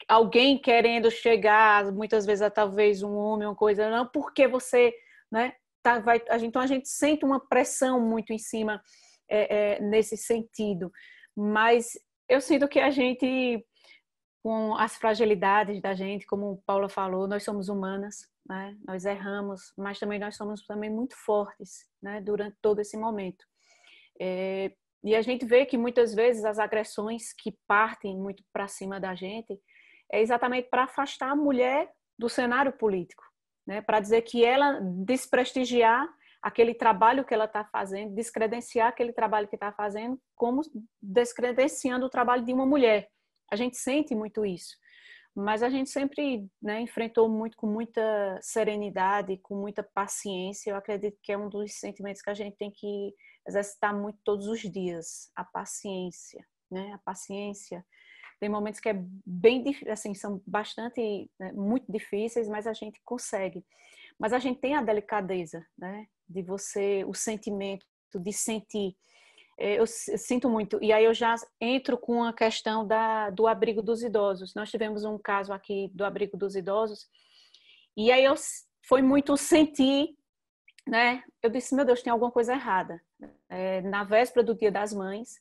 alguém 0.06 0.58
querendo 0.58 1.10
chegar, 1.10 1.90
muitas 1.90 2.26
vezes 2.26 2.42
é 2.42 2.50
talvez 2.50 3.02
um 3.02 3.14
homem, 3.14 3.48
uma 3.48 3.54
coisa, 3.54 3.88
não, 3.90 4.06
porque 4.06 4.46
você, 4.46 4.92
né, 5.30 5.54
tá, 5.82 5.98
vai, 5.98 6.22
a 6.28 6.36
gente, 6.36 6.48
então 6.48 6.62
a 6.62 6.66
gente 6.66 6.88
sente 6.88 7.24
uma 7.24 7.40
pressão 7.40 8.00
muito 8.00 8.32
em 8.32 8.38
cima 8.38 8.82
é, 9.30 9.76
é, 9.76 9.80
nesse 9.80 10.16
sentido, 10.16 10.90
mas 11.36 11.92
eu 12.28 12.40
sinto 12.40 12.68
que 12.68 12.80
a 12.80 12.90
gente, 12.90 13.64
com 14.42 14.74
as 14.76 14.96
fragilidades 14.96 15.80
da 15.80 15.94
gente, 15.94 16.26
como 16.26 16.62
Paula 16.66 16.88
falou, 16.88 17.26
nós 17.28 17.44
somos 17.44 17.68
humanas, 17.68 18.28
né, 18.46 18.76
nós 18.86 19.04
erramos, 19.04 19.72
mas 19.76 19.98
também 19.98 20.18
nós 20.18 20.36
somos 20.36 20.64
também 20.66 20.90
muito 20.90 21.14
fortes, 21.16 21.86
né, 22.02 22.20
durante 22.20 22.56
todo 22.60 22.80
esse 22.80 22.96
momento. 22.96 23.44
É, 24.20 24.72
e 25.02 25.14
a 25.14 25.22
gente 25.22 25.46
vê 25.46 25.64
que 25.64 25.78
muitas 25.78 26.14
vezes 26.14 26.44
as 26.44 26.58
agressões 26.58 27.32
que 27.32 27.56
partem 27.66 28.16
muito 28.18 28.44
para 28.52 28.68
cima 28.68 29.00
da 29.00 29.14
gente 29.14 29.58
é 30.12 30.20
exatamente 30.20 30.68
para 30.68 30.84
afastar 30.84 31.30
a 31.30 31.36
mulher 31.36 31.90
do 32.18 32.28
cenário 32.28 32.72
político, 32.72 33.24
né? 33.66 33.80
para 33.80 34.00
dizer 34.00 34.22
que 34.22 34.44
ela 34.44 34.78
desprestigiar 34.80 36.06
aquele 36.42 36.74
trabalho 36.74 37.24
que 37.24 37.34
ela 37.34 37.44
está 37.44 37.64
fazendo, 37.64 38.14
descredenciar 38.14 38.88
aquele 38.88 39.12
trabalho 39.12 39.48
que 39.48 39.56
está 39.56 39.72
fazendo, 39.72 40.20
como 40.34 40.62
descredenciando 41.00 42.06
o 42.06 42.10
trabalho 42.10 42.44
de 42.44 42.52
uma 42.52 42.64
mulher. 42.64 43.08
A 43.50 43.56
gente 43.56 43.76
sente 43.76 44.14
muito 44.14 44.44
isso, 44.44 44.76
mas 45.34 45.62
a 45.62 45.68
gente 45.68 45.90
sempre 45.90 46.48
né, 46.62 46.80
enfrentou 46.80 47.28
muito 47.28 47.56
com 47.56 47.66
muita 47.66 48.38
serenidade, 48.40 49.38
com 49.38 49.54
muita 49.54 49.82
paciência. 49.82 50.70
Eu 50.70 50.76
acredito 50.76 51.18
que 51.22 51.32
é 51.32 51.38
um 51.38 51.48
dos 51.48 51.74
sentimentos 51.74 52.22
que 52.22 52.30
a 52.30 52.34
gente 52.34 52.56
tem 52.56 52.70
que 52.70 53.14
exercitar 53.46 53.94
muito 53.94 54.18
todos 54.24 54.46
os 54.46 54.60
dias 54.60 55.30
a 55.34 55.44
paciência, 55.44 56.44
né? 56.70 56.92
A 56.92 56.98
paciência. 56.98 57.84
Tem 58.38 58.48
momentos 58.48 58.80
que 58.80 58.88
é 58.88 58.94
bem 59.26 59.64
assim, 59.90 60.14
são 60.14 60.42
bastante 60.46 61.30
né, 61.38 61.52
muito 61.52 61.90
difíceis, 61.90 62.48
mas 62.48 62.66
a 62.66 62.72
gente 62.72 63.00
consegue. 63.04 63.64
Mas 64.18 64.32
a 64.32 64.38
gente 64.38 64.60
tem 64.60 64.74
a 64.74 64.82
delicadeza, 64.82 65.66
né? 65.76 66.06
De 66.30 66.42
você, 66.42 67.04
o 67.04 67.14
sentimento 67.14 67.84
de 68.14 68.32
sentir. 68.32 68.96
É, 69.58 69.78
eu 69.78 69.86
sinto 69.86 70.48
muito. 70.48 70.82
E 70.82 70.92
aí 70.92 71.04
eu 71.04 71.12
já 71.12 71.34
entro 71.60 71.98
com 71.98 72.24
a 72.24 72.32
questão 72.32 72.86
da, 72.86 73.28
do 73.30 73.46
abrigo 73.46 73.82
dos 73.82 74.02
idosos. 74.02 74.54
Nós 74.54 74.70
tivemos 74.70 75.04
um 75.04 75.18
caso 75.18 75.52
aqui 75.52 75.90
do 75.92 76.04
abrigo 76.04 76.36
dos 76.36 76.54
idosos. 76.54 77.06
E 77.96 78.10
aí 78.10 78.24
eu 78.24 78.34
foi 78.86 79.02
muito 79.02 79.36
sentir 79.36 80.16
né? 80.86 81.22
Eu 81.42 81.50
disse, 81.50 81.74
meu 81.74 81.84
Deus, 81.84 82.02
tem 82.02 82.10
alguma 82.10 82.30
coisa 82.30 82.52
errada. 82.52 83.00
É, 83.48 83.80
na 83.82 84.04
véspera 84.04 84.44
do 84.44 84.54
Dia 84.54 84.72
das 84.72 84.92
Mães, 84.92 85.40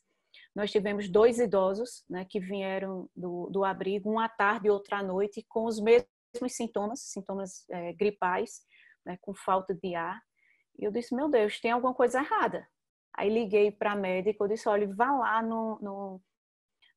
nós 0.54 0.70
tivemos 0.70 1.08
dois 1.08 1.38
idosos, 1.38 2.04
né, 2.08 2.24
que 2.24 2.38
vieram 2.38 3.08
do, 3.16 3.48
do 3.50 3.64
abrigo, 3.64 4.10
um 4.10 4.18
à 4.18 4.28
tarde 4.28 4.68
e 4.68 4.70
outro 4.70 4.94
à 4.94 5.02
noite, 5.02 5.44
com 5.48 5.64
os 5.64 5.80
mesmos 5.80 6.06
sintomas, 6.50 7.00
sintomas 7.00 7.64
é, 7.70 7.92
gripais, 7.92 8.60
né, 9.04 9.18
com 9.20 9.34
falta 9.34 9.74
de 9.74 9.94
ar. 9.94 10.20
E 10.80 10.84
eu 10.84 10.90
disse, 10.90 11.14
meu 11.14 11.28
Deus, 11.28 11.60
tem 11.60 11.70
alguma 11.70 11.94
coisa 11.94 12.20
errada. 12.20 12.66
Aí 13.16 13.28
liguei 13.28 13.70
para 13.70 13.92
a 13.92 13.96
médica, 13.96 14.42
eu 14.42 14.48
disse, 14.48 14.68
olha, 14.68 14.88
vá 14.94 15.10
lá 15.12 15.42
no, 15.42 15.78
no, 15.80 16.20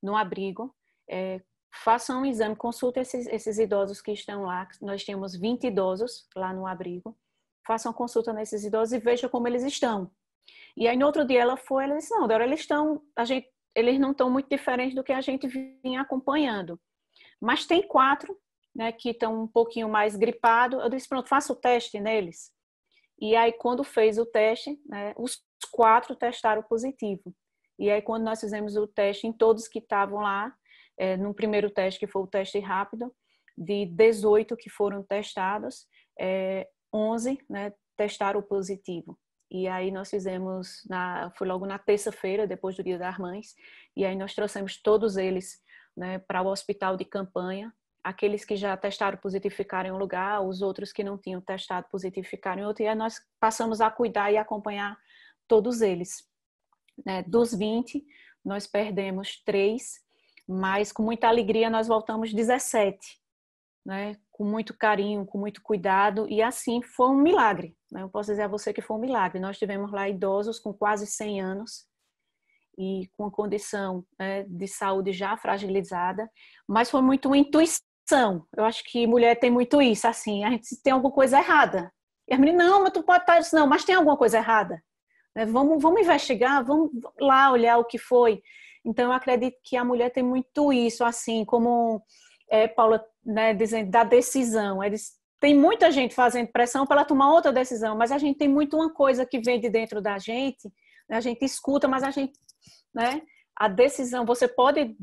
no 0.01 0.15
abrigo, 0.15 0.73
é, 1.09 1.41
faça 1.83 2.15
um 2.15 2.25
exame, 2.25 2.55
consulte 2.55 2.99
esses, 2.99 3.27
esses 3.27 3.57
idosos 3.57 4.01
que 4.01 4.11
estão 4.11 4.43
lá. 4.43 4.67
Nós 4.81 5.03
tínhamos 5.03 5.35
20 5.35 5.67
idosos 5.67 6.27
lá 6.35 6.53
no 6.53 6.65
abrigo 6.65 7.17
faça 7.65 7.89
uma 7.89 7.95
consulta 7.95 8.33
nesses 8.33 8.63
idosos 8.63 8.93
e 8.93 8.99
veja 8.99 9.27
como 9.27 9.47
eles 9.47 9.63
estão. 9.63 10.11
E 10.75 10.87
aí 10.87 10.97
no 10.97 11.05
outro 11.05 11.25
dia 11.25 11.41
ela 11.41 11.57
foi, 11.57 11.85
ela 11.85 11.95
disse, 11.95 12.13
não, 12.13 12.27
Dora, 12.27 12.43
eles 12.43 12.61
estão, 12.61 13.01
a 13.15 13.25
gente, 13.25 13.47
eles 13.75 13.99
não 13.99 14.11
estão 14.11 14.29
muito 14.29 14.49
diferentes 14.49 14.95
do 14.95 15.03
que 15.03 15.13
a 15.13 15.21
gente 15.21 15.47
vinha 15.47 16.01
acompanhando. 16.01 16.79
Mas 17.41 17.65
tem 17.65 17.87
quatro, 17.87 18.37
né, 18.75 18.91
que 18.91 19.09
estão 19.09 19.43
um 19.43 19.47
pouquinho 19.47 19.87
mais 19.87 20.15
gripados. 20.15 20.81
Eu 20.81 20.89
disse, 20.89 21.07
pronto, 21.07 21.29
faça 21.29 21.53
o 21.53 21.55
teste 21.55 21.99
neles. 21.99 22.51
E 23.19 23.35
aí 23.35 23.53
quando 23.53 23.83
fez 23.83 24.17
o 24.17 24.25
teste, 24.25 24.79
né, 24.85 25.13
os 25.17 25.41
quatro 25.71 26.15
testaram 26.15 26.63
positivo. 26.63 27.33
E 27.79 27.89
aí 27.89 28.01
quando 28.01 28.23
nós 28.23 28.39
fizemos 28.39 28.75
o 28.75 28.87
teste 28.87 29.27
em 29.27 29.33
todos 29.33 29.67
que 29.67 29.79
estavam 29.79 30.19
lá, 30.19 30.53
é, 30.97 31.17
no 31.17 31.33
primeiro 31.33 31.69
teste 31.69 31.99
que 31.99 32.07
foi 32.07 32.21
o 32.21 32.27
teste 32.27 32.59
rápido, 32.59 33.13
de 33.57 33.85
18 33.85 34.55
que 34.55 34.69
foram 34.69 35.03
testados, 35.03 35.87
é, 36.19 36.67
11 36.93 37.39
né, 37.49 37.73
testaram 37.95 38.41
positivo. 38.41 39.17
E 39.49 39.67
aí 39.67 39.91
nós 39.91 40.09
fizemos, 40.09 40.83
na, 40.89 41.31
foi 41.37 41.47
logo 41.47 41.65
na 41.65 41.77
terça-feira, 41.77 42.47
depois 42.47 42.75
do 42.75 42.83
Dia 42.83 42.97
das 42.97 43.17
Mães, 43.19 43.53
e 43.95 44.03
aí 44.03 44.15
nós 44.15 44.33
trouxemos 44.33 44.81
todos 44.81 45.15
eles 45.15 45.61
né, 45.95 46.17
para 46.17 46.41
o 46.41 46.47
hospital 46.47 46.97
de 46.97 47.05
campanha. 47.05 47.71
Aqueles 48.03 48.43
que 48.43 48.55
já 48.55 48.75
testaram 48.75 49.17
positivo 49.17 49.55
ficaram 49.55 49.89
em 49.89 49.93
um 49.93 49.97
lugar, 49.97 50.41
os 50.41 50.61
outros 50.61 50.91
que 50.91 51.03
não 51.03 51.17
tinham 51.17 51.39
testado 51.39 51.87
positivo 51.89 52.27
ficaram 52.27 52.61
em 52.61 52.65
outro, 52.65 52.83
e 52.83 52.87
aí 52.87 52.95
nós 52.95 53.21
passamos 53.39 53.79
a 53.79 53.89
cuidar 53.89 54.31
e 54.31 54.37
acompanhar 54.37 54.97
todos 55.47 55.81
eles. 55.81 56.27
Né, 57.05 57.23
dos 57.23 57.53
20, 57.53 58.05
nós 58.43 58.67
perdemos 58.67 59.41
três, 59.43 60.01
mas 60.47 60.91
com 60.91 61.01
muita 61.01 61.27
alegria 61.27 61.69
nós 61.69 61.87
voltamos 61.87 62.33
17, 62.33 62.97
né, 63.85 64.17
com 64.31 64.43
muito 64.43 64.77
carinho, 64.77 65.25
com 65.25 65.37
muito 65.37 65.61
cuidado, 65.61 66.27
e 66.29 66.41
assim 66.41 66.81
foi 66.81 67.07
um 67.07 67.15
milagre. 67.15 67.75
Né? 67.91 68.01
Eu 68.01 68.09
posso 68.09 68.31
dizer 68.31 68.43
a 68.43 68.47
você 68.47 68.73
que 68.73 68.81
foi 68.81 68.97
um 68.97 68.99
milagre. 68.99 69.39
Nós 69.39 69.57
tivemos 69.57 69.91
lá 69.91 70.09
idosos 70.09 70.59
com 70.59 70.73
quase 70.73 71.05
100 71.07 71.41
anos 71.41 71.87
e 72.77 73.07
com 73.15 73.29
condição 73.29 74.05
né, 74.19 74.43
de 74.43 74.67
saúde 74.67 75.13
já 75.13 75.37
fragilizada, 75.37 76.29
mas 76.67 76.89
foi 76.89 77.01
muito 77.01 77.27
uma 77.27 77.37
intuição. 77.37 77.92
Eu 78.55 78.63
acho 78.65 78.83
que 78.83 79.07
mulher 79.07 79.39
tem 79.39 79.51
muito 79.51 79.81
isso, 79.81 80.07
assim, 80.07 80.43
a 80.43 80.49
gente 80.49 80.81
tem 80.81 80.93
alguma 80.93 81.13
coisa 81.13 81.37
errada. 81.37 81.91
E 82.27 82.33
a 82.33 82.37
menina, 82.37 82.65
não, 82.65 82.83
mas 82.83 82.93
tu 82.93 83.03
pode 83.03 83.23
estar 83.23 83.39
isso, 83.39 83.55
não, 83.55 83.67
mas 83.67 83.83
tem 83.83 83.95
alguma 83.95 84.17
coisa 84.17 84.37
errada. 84.37 84.81
Né? 85.35 85.45
Vamos, 85.45 85.81
vamos 85.81 86.01
investigar, 86.01 86.63
vamos 86.63 86.91
lá 87.19 87.51
olhar 87.51 87.77
o 87.77 87.85
que 87.85 87.97
foi. 87.97 88.41
Então, 88.85 89.05
eu 89.05 89.11
acredito 89.13 89.57
que 89.63 89.75
a 89.77 89.85
mulher 89.85 90.09
tem 90.09 90.23
muito 90.23 90.71
isso, 90.71 91.03
assim, 91.03 91.45
como 91.45 92.01
é, 92.49 92.67
Paula 92.67 93.03
né, 93.25 93.53
dizendo, 93.53 93.89
da 93.89 94.03
decisão. 94.03 94.83
Eles, 94.83 95.13
tem 95.39 95.55
muita 95.55 95.91
gente 95.91 96.13
fazendo 96.13 96.51
pressão 96.51 96.85
para 96.85 96.97
ela 96.97 97.05
tomar 97.05 97.31
outra 97.31 97.51
decisão, 97.51 97.97
mas 97.97 98.11
a 98.11 98.17
gente 98.17 98.37
tem 98.37 98.47
muito 98.47 98.75
uma 98.75 98.93
coisa 98.93 99.25
que 99.25 99.39
vem 99.39 99.59
de 99.59 99.69
dentro 99.69 100.01
da 100.01 100.17
gente, 100.17 100.71
né, 101.09 101.17
a 101.17 101.21
gente 101.21 101.43
escuta, 101.43 101.87
mas 101.87 102.03
a 102.03 102.11
gente, 102.11 102.33
né, 102.93 103.21
a 103.55 103.67
decisão, 103.67 104.25
você 104.25 104.47
pode 104.47 104.95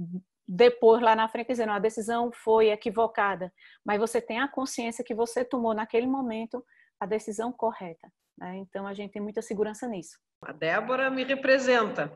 depois 0.53 1.01
lá 1.01 1.15
na 1.15 1.29
frente 1.29 1.47
dizer, 1.47 1.65
não, 1.65 1.75
a 1.75 1.79
decisão 1.79 2.33
foi 2.33 2.71
equivocada, 2.71 3.53
mas 3.85 4.01
você 4.01 4.21
tem 4.21 4.41
a 4.41 4.49
consciência 4.49 5.05
que 5.05 5.15
você 5.15 5.45
tomou 5.45 5.73
naquele 5.73 6.09
momento 6.09 6.65
a 6.99 7.07
decisão 7.07 7.53
correta. 7.53 8.13
Né? 8.37 8.57
Então 8.57 8.85
a 8.85 8.93
gente 8.93 9.13
tem 9.13 9.23
muita 9.23 9.41
segurança 9.41 9.87
nisso. 9.87 10.19
A 10.45 10.53
Débora 10.53 11.09
me 11.09 11.23
representa. 11.23 12.13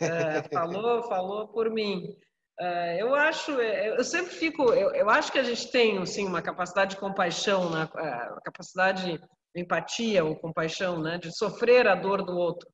É, 0.00 0.42
falou, 0.52 1.04
falou 1.04 1.46
por 1.46 1.70
mim. 1.70 2.16
É, 2.58 3.00
eu 3.00 3.14
acho, 3.14 3.60
é, 3.60 3.96
eu 3.96 4.02
sempre 4.02 4.34
fico, 4.34 4.72
eu, 4.72 4.92
eu, 4.92 5.08
acho 5.08 5.30
que 5.30 5.38
a 5.38 5.44
gente 5.44 5.70
tem 5.70 5.98
assim 5.98 6.26
uma 6.26 6.42
capacidade 6.42 6.96
de 6.96 7.00
compaixão, 7.00 7.70
né? 7.70 7.88
a 7.94 8.40
capacidade 8.44 9.18
de 9.54 9.62
empatia 9.62 10.24
ou 10.24 10.34
compaixão, 10.34 11.00
né? 11.00 11.16
De 11.16 11.30
sofrer 11.30 11.86
a 11.86 11.94
dor 11.94 12.24
do 12.24 12.36
outro. 12.36 12.68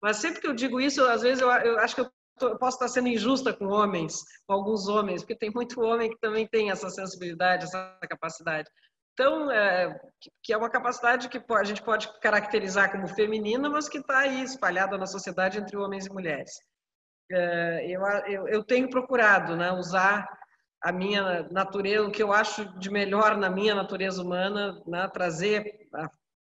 Mas 0.00 0.18
sempre 0.18 0.40
que 0.40 0.46
eu 0.46 0.54
digo 0.54 0.80
isso, 0.80 1.04
às 1.04 1.22
vezes 1.22 1.42
eu, 1.42 1.50
eu 1.50 1.80
acho 1.80 1.96
que 1.96 2.02
eu 2.02 2.10
eu 2.40 2.58
posso 2.58 2.76
estar 2.76 2.88
sendo 2.88 3.08
injusta 3.08 3.52
com 3.52 3.66
homens, 3.66 4.24
com 4.46 4.54
alguns 4.54 4.88
homens, 4.88 5.22
porque 5.22 5.36
tem 5.36 5.50
muito 5.50 5.80
homem 5.80 6.10
que 6.10 6.18
também 6.18 6.46
tem 6.46 6.70
essa 6.70 6.90
sensibilidade, 6.90 7.64
essa 7.64 7.96
capacidade. 8.08 8.68
Então, 9.12 9.50
é, 9.50 9.96
que 10.42 10.52
é 10.52 10.56
uma 10.56 10.68
capacidade 10.68 11.28
que 11.28 11.40
a 11.52 11.64
gente 11.64 11.82
pode 11.82 12.08
caracterizar 12.20 12.90
como 12.90 13.06
feminina, 13.06 13.70
mas 13.70 13.88
que 13.88 13.98
está 13.98 14.18
aí 14.18 14.42
espalhada 14.42 14.98
na 14.98 15.06
sociedade 15.06 15.58
entre 15.58 15.76
homens 15.76 16.06
e 16.06 16.12
mulheres. 16.12 16.50
É, 17.30 17.86
eu, 17.88 18.02
eu, 18.26 18.48
eu, 18.48 18.64
tenho 18.64 18.90
procurado 18.90 19.56
né, 19.56 19.70
usar 19.72 20.28
a 20.82 20.92
minha 20.92 21.44
natureza, 21.44 22.06
o 22.06 22.10
que 22.10 22.22
eu 22.22 22.32
acho 22.32 22.64
de 22.78 22.90
melhor 22.90 23.36
na 23.36 23.48
minha 23.48 23.74
natureza 23.74 24.20
humana, 24.20 24.82
né, 24.86 25.08
trazer 25.08 25.88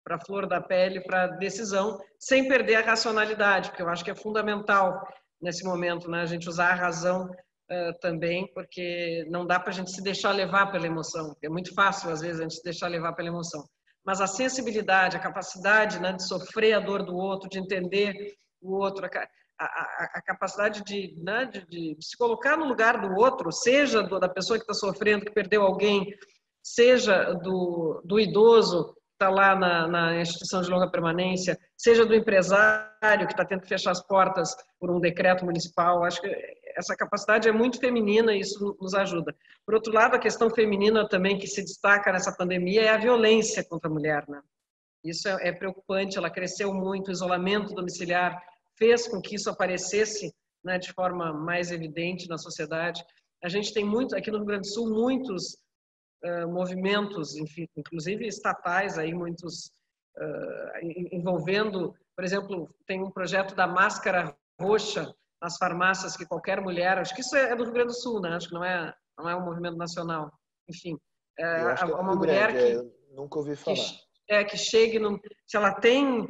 para 0.03 0.15
a 0.15 0.25
flor 0.25 0.47
da 0.47 0.61
pele, 0.61 1.01
para 1.01 1.23
a 1.23 1.27
decisão, 1.27 1.99
sem 2.17 2.47
perder 2.47 2.75
a 2.75 2.81
racionalidade, 2.81 3.69
porque 3.69 3.83
eu 3.83 3.89
acho 3.89 4.03
que 4.03 4.11
é 4.11 4.15
fundamental 4.15 5.05
nesse 5.43 5.63
momento, 5.63 6.09
né? 6.09 6.21
A 6.21 6.25
gente 6.25 6.47
usar 6.47 6.71
a 6.71 6.75
razão 6.75 7.25
uh, 7.25 7.99
também, 7.99 8.51
porque 8.53 9.25
não 9.29 9.45
dá 9.45 9.59
para 9.59 9.69
a 9.69 9.73
gente 9.73 9.91
se 9.91 10.01
deixar 10.01 10.31
levar 10.31 10.71
pela 10.71 10.87
emoção. 10.87 11.35
É 11.43 11.49
muito 11.49 11.73
fácil, 11.73 12.09
às 12.09 12.21
vezes, 12.21 12.39
a 12.39 12.43
gente 12.43 12.55
se 12.55 12.63
deixar 12.63 12.87
levar 12.87 13.13
pela 13.13 13.27
emoção. 13.27 13.63
Mas 14.05 14.21
a 14.21 14.27
sensibilidade, 14.27 15.15
a 15.15 15.19
capacidade 15.19 15.99
né, 15.99 16.13
de 16.13 16.25
sofrer 16.27 16.73
a 16.73 16.79
dor 16.79 17.03
do 17.03 17.15
outro, 17.15 17.49
de 17.49 17.59
entender 17.59 18.13
o 18.61 18.75
outro, 18.77 19.05
a, 19.05 19.09
a, 19.59 20.09
a 20.15 20.21
capacidade 20.21 20.83
de, 20.83 21.15
né, 21.21 21.45
de, 21.45 21.65
de, 21.67 21.97
se 22.01 22.17
colocar 22.17 22.57
no 22.57 22.65
lugar 22.65 22.99
do 22.99 23.15
outro, 23.15 23.51
seja 23.51 24.01
do, 24.01 24.19
da 24.19 24.27
pessoa 24.27 24.57
que 24.57 24.63
está 24.63 24.73
sofrendo, 24.73 25.25
que 25.25 25.31
perdeu 25.31 25.61
alguém, 25.61 26.13
seja 26.61 27.33
do, 27.33 28.01
do 28.03 28.19
idoso 28.19 28.95
está 29.13 29.29
lá 29.29 29.55
na, 29.55 29.87
na, 29.87 30.21
instituição 30.21 30.61
de 30.61 30.69
longa 30.69 30.89
permanência, 30.89 31.57
seja 31.83 32.05
do 32.05 32.15
empresário 32.15 33.27
que 33.27 33.33
está 33.33 33.43
tendo 33.43 33.59
que 33.59 33.67
fechar 33.67 33.91
as 33.91 34.01
portas 34.01 34.55
por 34.79 34.89
um 34.89 35.01
decreto 35.01 35.43
municipal. 35.43 36.05
Acho 36.05 36.21
que 36.21 36.33
essa 36.77 36.95
capacidade 36.95 37.49
é 37.49 37.51
muito 37.51 37.77
feminina 37.77 38.33
e 38.33 38.39
isso 38.39 38.77
nos 38.79 38.93
ajuda. 38.93 39.35
Por 39.65 39.75
outro 39.75 39.91
lado, 39.91 40.15
a 40.15 40.19
questão 40.19 40.49
feminina 40.49 41.05
também 41.09 41.37
que 41.37 41.45
se 41.45 41.61
destaca 41.61 42.09
nessa 42.13 42.33
pandemia 42.33 42.83
é 42.83 42.89
a 42.89 42.97
violência 42.97 43.65
contra 43.65 43.89
a 43.89 43.93
mulher. 43.93 44.23
Né? 44.29 44.41
Isso 45.03 45.27
é, 45.27 45.49
é 45.49 45.51
preocupante, 45.51 46.17
ela 46.17 46.29
cresceu 46.29 46.73
muito, 46.73 47.09
o 47.09 47.11
isolamento 47.11 47.75
domiciliar 47.75 48.41
fez 48.77 49.05
com 49.05 49.19
que 49.19 49.35
isso 49.35 49.49
aparecesse 49.49 50.33
né, 50.63 50.79
de 50.79 50.93
forma 50.93 51.33
mais 51.33 51.69
evidente 51.69 52.29
na 52.29 52.37
sociedade. 52.37 53.03
A 53.43 53.49
gente 53.49 53.73
tem 53.73 53.83
muito, 53.83 54.15
aqui 54.15 54.31
no 54.31 54.37
Rio 54.37 54.47
Grande 54.47 54.69
do 54.69 54.73
Sul, 54.73 54.89
muitos 54.89 55.57
uh, 56.23 56.47
movimentos, 56.47 57.35
enfim, 57.35 57.67
inclusive 57.75 58.25
estatais, 58.25 58.97
aí 58.97 59.13
muitos 59.13 59.69
uh, 60.17 60.79
envolvendo, 61.11 61.95
por 62.15 62.23
exemplo, 62.23 62.69
tem 62.85 63.01
um 63.01 63.11
projeto 63.11 63.55
da 63.55 63.67
máscara 63.67 64.35
roxa 64.59 65.13
nas 65.41 65.57
farmácias 65.57 66.15
que 66.15 66.25
qualquer 66.25 66.61
mulher, 66.61 66.97
acho 66.97 67.13
que 67.13 67.21
isso 67.21 67.35
é 67.35 67.55
do 67.55 67.63
Rio 67.63 67.73
Grande 67.73 67.89
do 67.89 67.99
Sul, 67.99 68.21
né? 68.21 68.35
Acho 68.35 68.47
que 68.47 68.53
não 68.53 68.63
é 68.63 68.93
não 69.17 69.29
é 69.29 69.35
um 69.35 69.45
movimento 69.45 69.77
nacional. 69.77 70.31
Enfim, 70.67 70.97
é 71.37 71.85
uma 71.85 72.15
mulher 72.15 72.51
grande, 72.51 72.89
que 72.89 73.15
nunca 73.15 73.39
ouvi 73.39 73.55
falar. 73.55 73.77
Que, 74.25 74.33
é 74.33 74.43
que 74.43 74.57
chegue, 74.57 74.97
num, 74.97 75.19
se 75.45 75.57
ela 75.57 75.73
tem 75.73 76.27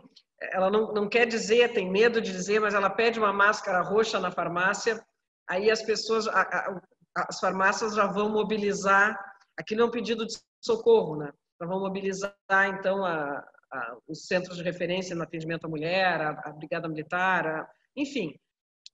ela 0.52 0.70
não, 0.70 0.92
não 0.92 1.08
quer 1.08 1.26
dizer, 1.26 1.72
tem 1.72 1.90
medo 1.90 2.20
de 2.20 2.32
dizer, 2.32 2.60
mas 2.60 2.74
ela 2.74 2.90
pede 2.90 3.18
uma 3.18 3.32
máscara 3.32 3.82
roxa 3.82 4.20
na 4.20 4.30
farmácia, 4.30 5.02
aí 5.50 5.72
as 5.72 5.82
pessoas, 5.82 6.28
a, 6.28 6.42
a, 6.42 6.82
as 7.30 7.40
farmácias 7.40 7.96
já 7.96 8.08
vão 8.08 8.30
mobilizar 8.30 9.18
Aquilo 9.58 9.82
é 9.82 9.86
um 9.86 9.92
pedido 9.92 10.26
de 10.26 10.34
socorro, 10.62 11.18
né? 11.18 11.32
Nós 11.60 11.70
vamos 11.70 11.84
mobilizar, 11.84 12.34
então, 12.68 13.06
a, 13.06 13.44
a, 13.74 13.98
os 14.08 14.28
centros 14.28 14.58
de 14.58 14.64
referência 14.64 15.16
no 15.16 15.24
atendimento 15.24 15.66
à 15.66 15.70
mulher, 15.70 16.22
a, 16.22 16.30
a 16.46 16.52
Brigada 16.52 16.88
Militar, 16.88 17.68
enfim. 17.96 18.36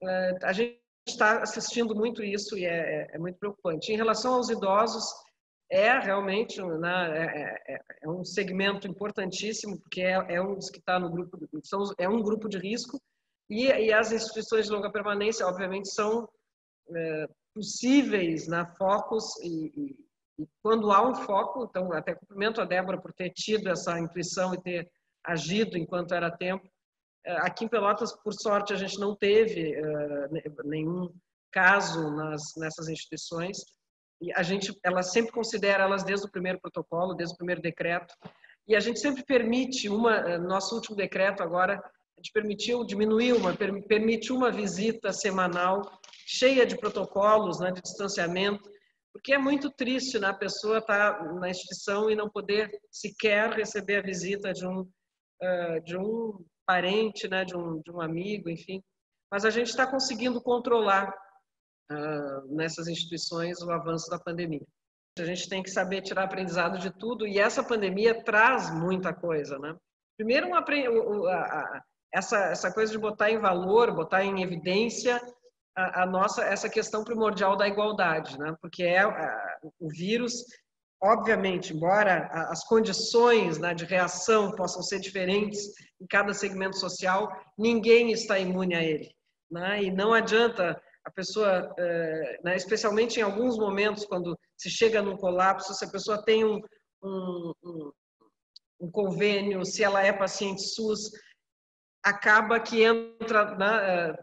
É, 0.01 0.37
a 0.43 0.53
gente 0.53 0.79
está 1.07 1.41
assistindo 1.41 1.95
muito 1.95 2.23
isso 2.23 2.57
e 2.57 2.65
é, 2.65 2.69
é, 2.69 3.07
é, 3.13 3.17
muito 3.17 3.37
preocupante. 3.37 3.91
Em 3.91 3.97
relação 3.97 4.35
aos 4.35 4.49
idosos, 4.49 5.05
é 5.69 5.99
realmente 5.99 6.61
né, 6.61 7.17
é, 7.17 7.73
é, 7.73 7.79
é 8.03 8.09
um 8.09 8.23
segmento 8.23 8.87
importantíssimo, 8.87 9.79
porque 9.79 10.01
é, 10.01 10.13
é 10.35 10.41
um 10.41 10.55
dos 10.55 10.69
que 10.69 10.79
está 10.79 10.99
no 10.99 11.09
grupo, 11.09 11.37
são, 11.63 11.83
é 11.97 12.07
um 12.07 12.21
grupo 12.21 12.47
de 12.47 12.57
risco, 12.57 12.99
e, 13.49 13.65
e, 13.65 13.91
as 13.91 14.11
instituições 14.11 14.67
de 14.67 14.71
longa 14.71 14.91
permanência, 14.91 15.45
obviamente, 15.47 15.89
são 15.89 16.29
possíveis 17.53 18.47
né, 18.47 18.63
focos 18.77 19.25
e 19.43 19.95
e 20.39 20.47
quando 20.63 20.89
há 20.91 21.05
um 21.05 21.13
foco, 21.13 21.65
então 21.69 21.91
até 21.91 22.15
cumprimento 22.15 22.61
a 22.61 22.65
Débora 22.65 22.97
por 22.97 23.11
ter 23.11 23.29
tido 23.31 23.69
essa 23.69 23.99
intuição 23.99 24.53
e 24.53 24.61
ter 24.61 24.89
agido 25.21 25.77
enquanto 25.77 26.13
era 26.13 26.31
tempo. 26.31 26.65
Eh, 27.25 27.37
aqui 27.41 27.65
em 27.65 27.67
Pelotas, 27.67 28.15
por 28.23 28.33
sorte, 28.33 28.71
a 28.71 28.77
gente 28.77 28.97
não 28.97 29.13
teve 29.13 29.75
uh, 29.77 30.63
nenhum 30.63 31.13
caso 31.51 32.09
nas, 32.11 32.41
nessas 32.55 32.87
instituições. 32.87 33.57
E 34.21 34.31
a 34.33 34.41
gente, 34.41 34.73
ela 34.83 35.03
sempre 35.03 35.33
considera 35.33 35.83
elas 35.83 36.03
desde 36.03 36.25
o 36.25 36.31
primeiro 36.31 36.59
protocolo, 36.61 37.13
desde 37.13 37.33
o 37.33 37.37
primeiro 37.37 37.61
decreto. 37.61 38.13
E 38.65 38.75
a 38.75 38.79
gente 38.79 38.99
sempre 38.99 39.25
permite 39.25 39.89
uma, 39.89 40.15
eh, 40.15 40.37
nosso 40.37 40.75
último 40.75 40.95
decreto 40.95 41.43
agora, 41.43 41.75
a 41.75 42.21
gente 42.21 42.31
permitiu, 42.31 42.85
diminuiu 42.85 43.35
uma, 43.35 43.53
permite 43.55 44.31
uma 44.31 44.51
visita 44.51 45.11
semanal 45.11 45.81
cheia 46.25 46.65
de 46.65 46.77
protocolos, 46.77 47.59
né, 47.59 47.71
de 47.71 47.81
distanciamento, 47.81 48.69
porque 49.13 49.33
é 49.33 49.37
muito 49.37 49.69
triste 49.71 50.19
né, 50.19 50.27
a 50.27 50.33
pessoa 50.33 50.79
estar 50.79 51.13
tá 51.13 51.33
na 51.33 51.49
instituição 51.49 52.09
e 52.09 52.15
não 52.15 52.29
poder 52.29 52.69
sequer 52.91 53.51
receber 53.51 53.97
a 53.97 54.01
visita 54.01 54.53
de 54.53 54.65
um, 54.67 54.81
uh, 54.81 55.81
de 55.83 55.97
um 55.97 56.45
parente, 56.65 57.27
né, 57.27 57.43
de, 57.43 57.57
um, 57.57 57.81
de 57.81 57.91
um 57.91 58.01
amigo, 58.01 58.49
enfim. 58.49 58.83
Mas 59.31 59.45
a 59.45 59.49
gente 59.49 59.67
está 59.67 59.85
conseguindo 59.87 60.41
controlar 60.41 61.13
uh, 61.91 62.55
nessas 62.55 62.87
instituições 62.87 63.61
o 63.61 63.71
avanço 63.71 64.09
da 64.09 64.19
pandemia. 64.19 64.65
A 65.17 65.25
gente 65.25 65.49
tem 65.49 65.61
que 65.61 65.69
saber 65.69 66.01
tirar 66.01 66.23
aprendizado 66.23 66.77
de 66.77 66.91
tudo 66.91 67.27
e 67.27 67.39
essa 67.39 67.63
pandemia 67.63 68.23
traz 68.23 68.73
muita 68.73 69.13
coisa, 69.13 69.59
né? 69.59 69.75
Primeiro, 70.15 70.49
essa, 72.13 72.37
essa 72.51 72.73
coisa 72.73 72.91
de 72.91 72.97
botar 72.97 73.29
em 73.29 73.37
valor, 73.37 73.93
botar 73.93 74.23
em 74.23 74.41
evidência 74.41 75.19
a, 75.79 76.03
a, 76.03 76.05
nossa 76.05 76.43
essa 76.43 76.69
questão 76.69 77.03
primordial 77.03 77.55
da 77.55 77.67
igualdade, 77.67 78.37
né? 78.37 78.55
Porque 78.61 78.83
é 78.83 78.99
a, 78.99 79.57
o 79.79 79.87
vírus, 79.89 80.33
obviamente, 81.01 81.73
embora 81.73 82.27
as 82.51 82.63
condições 82.65 83.57
né, 83.57 83.73
de 83.73 83.85
reação 83.85 84.51
possam 84.51 84.81
ser 84.81 84.99
diferentes 84.99 85.59
em 86.01 86.05
cada 86.07 86.33
segmento 86.33 86.77
social, 86.77 87.29
ninguém 87.57 88.11
está 88.11 88.37
imune 88.37 88.75
a 88.75 88.83
ele, 88.83 89.09
né? 89.49 89.83
E 89.83 89.91
não 89.91 90.13
adianta 90.13 90.79
a 91.05 91.11
pessoa, 91.11 91.73
eh, 91.79 92.39
né, 92.43 92.55
especialmente 92.55 93.19
em 93.19 93.23
alguns 93.23 93.57
momentos 93.57 94.05
quando 94.05 94.37
se 94.57 94.69
chega 94.69 95.01
num 95.01 95.17
colapso, 95.17 95.73
se 95.73 95.85
a 95.85 95.89
pessoa 95.89 96.23
tem 96.23 96.43
um, 96.43 96.61
um, 97.03 97.53
um, 97.63 97.91
um 98.81 98.91
convênio, 98.91 99.65
se 99.65 99.83
ela 99.83 100.03
é 100.03 100.11
paciente 100.11 100.61
SUS, 100.61 101.09
acaba 102.03 102.59
que 102.59 102.83
entra, 102.83 103.55
né, 103.55 104.09
eh, 104.09 104.15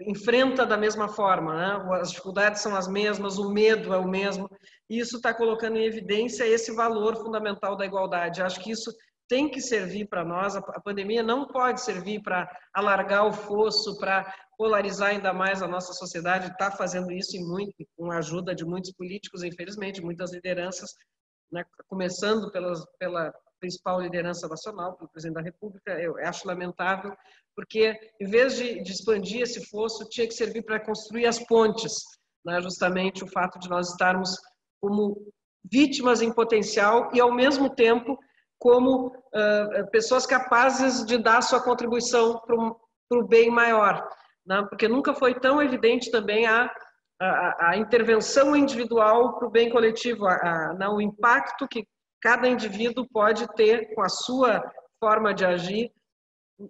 enfrenta 0.00 0.64
da 0.66 0.76
mesma 0.76 1.08
forma, 1.08 1.54
né? 1.54 1.98
as 2.00 2.10
dificuldades 2.10 2.62
são 2.62 2.74
as 2.74 2.88
mesmas, 2.88 3.38
o 3.38 3.50
medo 3.50 3.92
é 3.92 3.98
o 3.98 4.08
mesmo, 4.08 4.50
e 4.88 4.98
isso 4.98 5.16
está 5.16 5.34
colocando 5.34 5.76
em 5.76 5.84
evidência 5.84 6.46
esse 6.46 6.74
valor 6.74 7.16
fundamental 7.16 7.76
da 7.76 7.86
igualdade. 7.86 8.42
Acho 8.42 8.60
que 8.60 8.70
isso 8.70 8.92
tem 9.28 9.50
que 9.50 9.60
servir 9.60 10.06
para 10.06 10.24
nós, 10.24 10.56
a 10.56 10.80
pandemia 10.80 11.22
não 11.22 11.46
pode 11.46 11.80
servir 11.80 12.22
para 12.22 12.48
alargar 12.72 13.26
o 13.26 13.32
fosso, 13.32 13.98
para 13.98 14.32
polarizar 14.56 15.10
ainda 15.10 15.32
mais 15.32 15.62
a 15.62 15.68
nossa 15.68 15.92
sociedade, 15.92 16.48
está 16.48 16.70
fazendo 16.70 17.12
isso 17.12 17.36
e 17.36 17.40
muito, 17.40 17.74
com 17.96 18.10
a 18.10 18.18
ajuda 18.18 18.54
de 18.54 18.64
muitos 18.64 18.92
políticos, 18.92 19.42
infelizmente, 19.42 20.00
muitas 20.00 20.32
lideranças, 20.32 20.90
né? 21.50 21.64
começando 21.88 22.50
pelas, 22.52 22.84
pela 22.98 23.32
principal 23.58 24.00
liderança 24.00 24.48
nacional, 24.48 24.96
pelo 24.96 25.10
presidente 25.10 25.36
da 25.36 25.42
República. 25.42 25.92
Eu 25.92 26.16
acho 26.18 26.46
lamentável, 26.46 27.16
porque 27.54 27.98
em 28.20 28.26
vez 28.26 28.56
de, 28.56 28.82
de 28.82 28.92
expandir 28.92 29.42
esse 29.42 29.66
fosso, 29.66 30.08
tinha 30.08 30.26
que 30.26 30.34
servir 30.34 30.62
para 30.62 30.84
construir 30.84 31.26
as 31.26 31.38
pontes, 31.38 31.94
né? 32.44 32.60
justamente 32.60 33.24
o 33.24 33.28
fato 33.28 33.58
de 33.58 33.68
nós 33.68 33.90
estarmos 33.90 34.36
como 34.80 35.16
vítimas 35.70 36.22
em 36.22 36.32
potencial 36.32 37.10
e, 37.12 37.20
ao 37.20 37.32
mesmo 37.32 37.74
tempo, 37.74 38.18
como 38.58 39.08
uh, 39.08 39.90
pessoas 39.90 40.26
capazes 40.26 41.04
de 41.04 41.18
dar 41.18 41.42
sua 41.42 41.62
contribuição 41.62 42.40
para 42.40 43.18
o 43.18 43.26
bem 43.26 43.50
maior. 43.50 44.06
Né? 44.46 44.64
Porque 44.68 44.88
nunca 44.88 45.12
foi 45.14 45.34
tão 45.38 45.60
evidente 45.60 46.10
também 46.10 46.46
a, 46.46 46.70
a, 47.20 47.70
a 47.70 47.76
intervenção 47.76 48.54
individual 48.54 49.38
para 49.38 49.48
o 49.48 49.50
bem 49.50 49.70
coletivo, 49.70 50.26
a, 50.26 50.34
a, 50.34 50.74
né? 50.74 50.88
o 50.88 51.00
impacto 51.00 51.66
que 51.68 51.86
cada 52.20 52.48
indivíduo 52.48 53.06
pode 53.12 53.46
ter 53.54 53.94
com 53.94 54.02
a 54.02 54.08
sua 54.08 54.62
forma 54.98 55.34
de 55.34 55.44
agir 55.44 55.92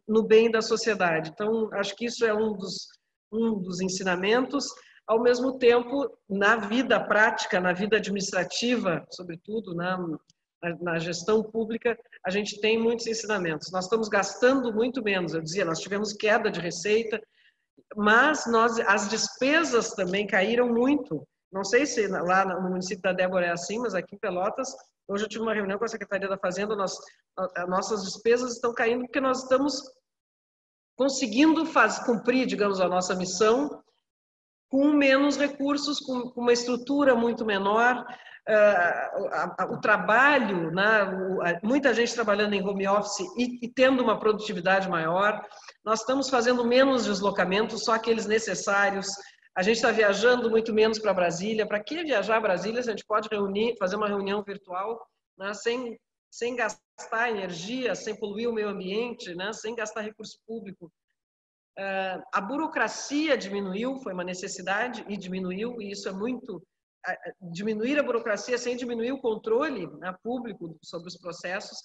no 0.06 0.22
bem 0.22 0.50
da 0.50 0.60
sociedade. 0.60 1.30
Então, 1.30 1.68
acho 1.72 1.94
que 1.96 2.06
isso 2.06 2.24
é 2.24 2.34
um 2.34 2.52
dos, 2.52 2.88
um 3.32 3.54
dos 3.60 3.80
ensinamentos. 3.80 4.66
Ao 5.06 5.22
mesmo 5.22 5.58
tempo, 5.58 6.10
na 6.28 6.56
vida 6.56 6.98
prática, 7.00 7.60
na 7.60 7.72
vida 7.72 7.96
administrativa, 7.96 9.06
sobretudo, 9.10 9.74
na, 9.74 9.98
na 10.80 10.98
gestão 10.98 11.42
pública, 11.42 11.96
a 12.24 12.30
gente 12.30 12.60
tem 12.60 12.78
muitos 12.78 13.06
ensinamentos. 13.06 13.70
Nós 13.70 13.84
estamos 13.84 14.08
gastando 14.08 14.72
muito 14.72 15.02
menos. 15.02 15.32
Eu 15.32 15.42
dizia, 15.42 15.64
nós 15.64 15.78
tivemos 15.78 16.12
queda 16.12 16.50
de 16.50 16.60
receita, 16.60 17.20
mas 17.94 18.46
nós, 18.46 18.78
as 18.80 19.08
despesas 19.08 19.90
também 19.90 20.26
caíram 20.26 20.68
muito. 20.68 21.26
Não 21.52 21.64
sei 21.64 21.86
se 21.86 22.06
lá 22.08 22.44
no 22.44 22.68
município 22.68 23.02
da 23.02 23.12
Débora 23.12 23.46
é 23.46 23.50
assim, 23.52 23.78
mas 23.78 23.94
aqui 23.94 24.16
em 24.16 24.18
Pelotas 24.18 24.74
Hoje 25.08 25.24
eu 25.24 25.28
tive 25.28 25.42
uma 25.42 25.54
reunião 25.54 25.78
com 25.78 25.84
a 25.84 25.88
Secretaria 25.88 26.28
da 26.28 26.38
Fazenda, 26.38 26.74
nós, 26.74 26.98
nossas 27.68 28.02
despesas 28.02 28.54
estão 28.54 28.74
caindo 28.74 29.04
porque 29.04 29.20
nós 29.20 29.42
estamos 29.42 29.80
conseguindo 30.96 31.64
faz, 31.66 31.98
cumprir, 32.00 32.46
digamos, 32.46 32.80
a 32.80 32.88
nossa 32.88 33.14
missão 33.14 33.82
com 34.68 34.88
menos 34.92 35.36
recursos, 35.36 36.00
com, 36.00 36.32
uma 36.36 36.52
estrutura 36.52 37.14
muito 37.14 37.44
menor. 37.44 38.04
Uh, 38.48 39.74
o 39.74 39.80
trabalho, 39.80 40.70
né, 40.70 41.58
muita 41.62 41.92
gente 41.92 42.14
trabalhando 42.14 42.54
em 42.54 42.64
home 42.64 42.86
office 42.86 43.26
e 43.36 43.68
tendo 43.68 44.02
uma 44.02 44.18
produtividade 44.18 44.88
maior. 44.88 45.40
Nós 45.84 46.00
estamos 46.00 46.28
fazendo 46.30 46.64
menos 46.64 47.06
deslocamentos, 47.06 47.84
só 47.84 47.94
aqueles 47.94 48.26
necessários. 48.26 49.08
A 49.56 49.62
gente 49.62 49.76
está 49.76 49.90
viajando 49.90 50.50
muito 50.50 50.74
menos 50.74 50.98
para 50.98 51.14
Brasília. 51.14 51.66
Para 51.66 51.82
que 51.82 52.04
viajar 52.04 52.36
a 52.36 52.40
Brasília 52.40 52.82
se 52.82 52.90
a 52.90 52.92
gente 52.92 53.06
pode 53.06 53.26
reunir, 53.30 53.74
fazer 53.78 53.96
uma 53.96 54.06
reunião 54.06 54.42
virtual 54.42 55.02
né, 55.38 55.54
sem, 55.54 55.98
sem 56.30 56.54
gastar 56.54 57.30
energia, 57.30 57.94
sem 57.94 58.14
poluir 58.14 58.50
o 58.50 58.52
meio 58.52 58.68
ambiente, 58.68 59.34
né, 59.34 59.54
sem 59.54 59.74
gastar 59.74 60.02
recurso 60.02 60.38
público? 60.46 60.92
Uh, 61.78 62.22
a 62.32 62.40
burocracia 62.40 63.36
diminuiu, 63.36 63.98
foi 64.00 64.12
uma 64.12 64.24
necessidade 64.24 65.04
e 65.08 65.16
diminuiu, 65.16 65.80
e 65.80 65.90
isso 65.90 66.08
é 66.08 66.12
muito. 66.12 66.56
Uh, 66.56 67.50
diminuir 67.52 67.98
a 67.98 68.02
burocracia 68.02 68.58
sem 68.58 68.76
diminuir 68.76 69.12
o 69.12 69.20
controle 69.20 69.86
né, 69.98 70.14
público 70.22 70.76
sobre 70.82 71.08
os 71.08 71.16
processos, 71.16 71.78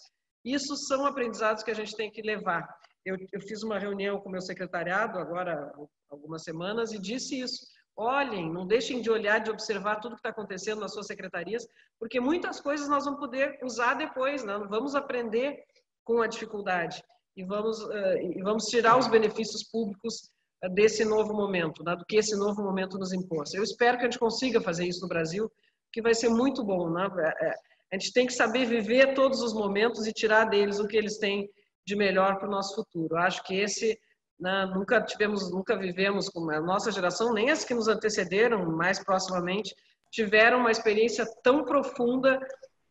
isso 0.43 0.75
são 0.75 1.05
aprendizados 1.05 1.63
que 1.63 1.71
a 1.71 1.75
gente 1.75 1.95
tem 1.95 2.11
que 2.11 2.21
levar. 2.21 2.67
Eu, 3.05 3.17
eu 3.31 3.41
fiz 3.41 3.63
uma 3.63 3.79
reunião 3.79 4.19
com 4.19 4.29
o 4.29 4.31
meu 4.31 4.41
secretariado 4.41 5.17
agora 5.17 5.73
algumas 6.09 6.43
semanas 6.43 6.91
e 6.93 6.99
disse 6.99 7.39
isso. 7.39 7.65
Olhem, 7.95 8.51
não 8.51 8.65
deixem 8.65 9.01
de 9.01 9.09
olhar, 9.09 9.39
de 9.39 9.51
observar 9.51 9.99
tudo 9.99 10.13
que 10.13 10.19
está 10.19 10.29
acontecendo 10.29 10.79
nas 10.79 10.93
suas 10.93 11.07
secretarias, 11.07 11.67
porque 11.99 12.19
muitas 12.19 12.59
coisas 12.59 12.87
nós 12.87 13.05
vamos 13.05 13.19
poder 13.19 13.59
usar 13.63 13.95
depois? 13.95 14.43
Né? 14.43 14.57
vamos 14.69 14.95
aprender 14.95 15.63
com 16.03 16.21
a 16.21 16.27
dificuldade 16.27 17.03
e 17.35 17.43
vamos, 17.43 17.81
uh, 17.83 18.17
e 18.17 18.41
vamos 18.41 18.65
tirar 18.65 18.97
os 18.97 19.07
benefícios 19.07 19.63
públicos 19.63 20.29
uh, 20.63 20.69
desse 20.73 21.03
novo 21.03 21.33
momento, 21.33 21.83
né? 21.83 21.95
do 21.95 22.05
que 22.05 22.17
esse 22.17 22.35
novo 22.35 22.63
momento 22.63 22.97
nos 22.97 23.13
impôs. 23.13 23.53
Eu 23.53 23.63
espero 23.63 23.97
que 23.97 24.05
a 24.05 24.09
gente 24.09 24.19
consiga 24.19 24.61
fazer 24.61 24.85
isso 24.85 25.01
no 25.01 25.07
Brasil, 25.07 25.51
que 25.91 26.01
vai 26.01 26.13
ser 26.13 26.29
muito 26.29 26.63
bom. 26.63 26.89
Né? 26.89 27.07
É, 27.41 27.53
a 27.93 27.99
gente 27.99 28.13
tem 28.13 28.25
que 28.25 28.33
saber 28.33 28.65
viver 28.65 29.13
todos 29.13 29.41
os 29.41 29.53
momentos 29.53 30.07
e 30.07 30.13
tirar 30.13 30.45
deles 30.45 30.79
o 30.79 30.87
que 30.87 30.97
eles 30.97 31.17
têm 31.17 31.49
de 31.85 31.95
melhor 31.95 32.37
para 32.37 32.47
o 32.47 32.51
nosso 32.51 32.75
futuro. 32.75 33.17
Acho 33.17 33.43
que 33.43 33.55
esse 33.55 33.99
né, 34.39 34.65
nunca 34.73 35.01
tivemos, 35.01 35.51
nunca 35.51 35.77
vivemos 35.77 36.29
com 36.29 36.49
a 36.49 36.59
nossa 36.59 36.91
geração, 36.91 37.33
nem 37.33 37.49
as 37.49 37.63
que 37.63 37.73
nos 37.73 37.87
antecederam 37.87 38.65
mais 38.75 39.03
proximamente, 39.03 39.75
tiveram 40.09 40.59
uma 40.59 40.71
experiência 40.71 41.25
tão 41.43 41.63
profunda 41.63 42.39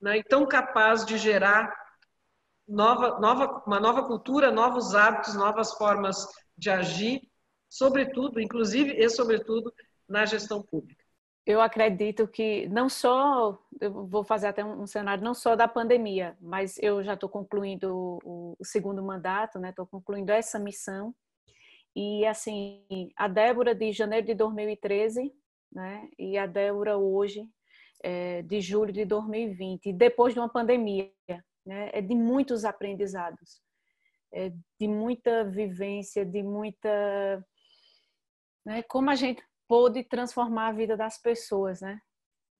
né, 0.01 0.19
e 0.19 0.25
tão 0.25 0.47
capaz 0.47 1.05
de 1.05 1.19
gerar 1.19 1.73
nova, 2.67 3.19
nova, 3.19 3.62
uma 3.67 3.81
nova 3.81 4.05
cultura, 4.05 4.51
novos 4.51 4.95
hábitos, 4.95 5.35
novas 5.35 5.73
formas 5.75 6.27
de 6.57 6.71
agir, 6.71 7.21
sobretudo, 7.69 8.41
inclusive 8.41 8.93
e 8.93 9.09
sobretudo, 9.09 9.73
na 10.09 10.25
gestão 10.25 10.62
pública 10.62 10.99
eu 11.51 11.60
acredito 11.60 12.28
que 12.28 12.68
não 12.68 12.89
só, 12.89 13.59
eu 13.81 14.06
vou 14.06 14.22
fazer 14.22 14.47
até 14.47 14.64
um 14.64 14.86
cenário 14.86 15.24
não 15.24 15.35
só 15.35 15.56
da 15.56 15.66
pandemia, 15.66 16.36
mas 16.40 16.78
eu 16.78 17.02
já 17.02 17.14
estou 17.14 17.28
concluindo 17.28 18.18
o, 18.24 18.56
o, 18.59 18.64
segundo 18.64 19.02
mandato, 19.02 19.59
né? 19.59 19.70
Estou 19.70 19.86
concluindo 19.86 20.32
essa 20.32 20.59
missão 20.59 21.14
e 21.94 22.24
assim 22.24 22.85
a 23.16 23.27
Débora 23.27 23.74
de 23.74 23.93
janeiro 23.93 24.27
de 24.27 24.35
2013, 24.35 25.32
né? 25.72 26.09
E 26.18 26.39
a 26.39 26.47
Débora 26.47 26.97
hoje 26.97 27.48
é, 28.02 28.43
de 28.43 28.60
julho 28.60 28.93
de 28.93 29.05
2020, 29.05 29.93
depois 29.93 30.32
de 30.32 30.40
uma 30.40 30.48
pandemia, 30.48 31.12
né? 31.66 31.90
É 31.93 32.01
de 32.01 32.14
muitos 32.14 32.64
aprendizados, 32.64 33.60
é 34.32 34.52
de 34.78 34.86
muita 34.86 35.44
vivência, 35.44 36.24
de 36.24 36.43
muita, 36.43 37.44
né? 38.64 38.82
Como 38.85 39.10
a 39.10 39.14
gente 39.14 39.43
pôde 39.70 40.02
transformar 40.02 40.66
a 40.66 40.72
vida 40.72 40.97
das 40.97 41.22
pessoas, 41.22 41.80
né? 41.80 42.01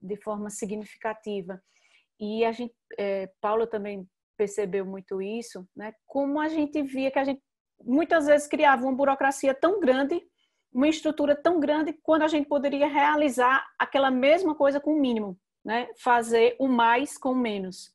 De 0.01 0.15
forma 0.15 0.49
significativa. 0.49 1.61
E 2.17 2.45
a 2.45 2.53
gente, 2.53 2.73
é, 2.97 3.29
Paula 3.41 3.67
também 3.67 4.07
percebeu 4.37 4.85
muito 4.85 5.21
isso, 5.21 5.67
né? 5.75 5.93
Como 6.07 6.39
a 6.39 6.47
gente 6.47 6.81
via 6.81 7.11
que 7.11 7.19
a 7.19 7.25
gente 7.25 7.43
muitas 7.83 8.27
vezes 8.27 8.47
criava 8.47 8.83
uma 8.83 8.95
burocracia 8.95 9.53
tão 9.53 9.77
grande, 9.81 10.21
uma 10.71 10.87
estrutura 10.87 11.35
tão 11.35 11.59
grande, 11.59 11.91
quando 12.01 12.21
a 12.21 12.29
gente 12.29 12.47
poderia 12.47 12.87
realizar 12.87 13.61
aquela 13.77 14.09
mesma 14.09 14.55
coisa 14.55 14.79
com 14.79 14.93
o 14.93 15.01
mínimo, 15.01 15.37
né? 15.65 15.89
Fazer 16.01 16.55
o 16.59 16.67
mais 16.69 17.17
com 17.17 17.35
menos. 17.35 17.93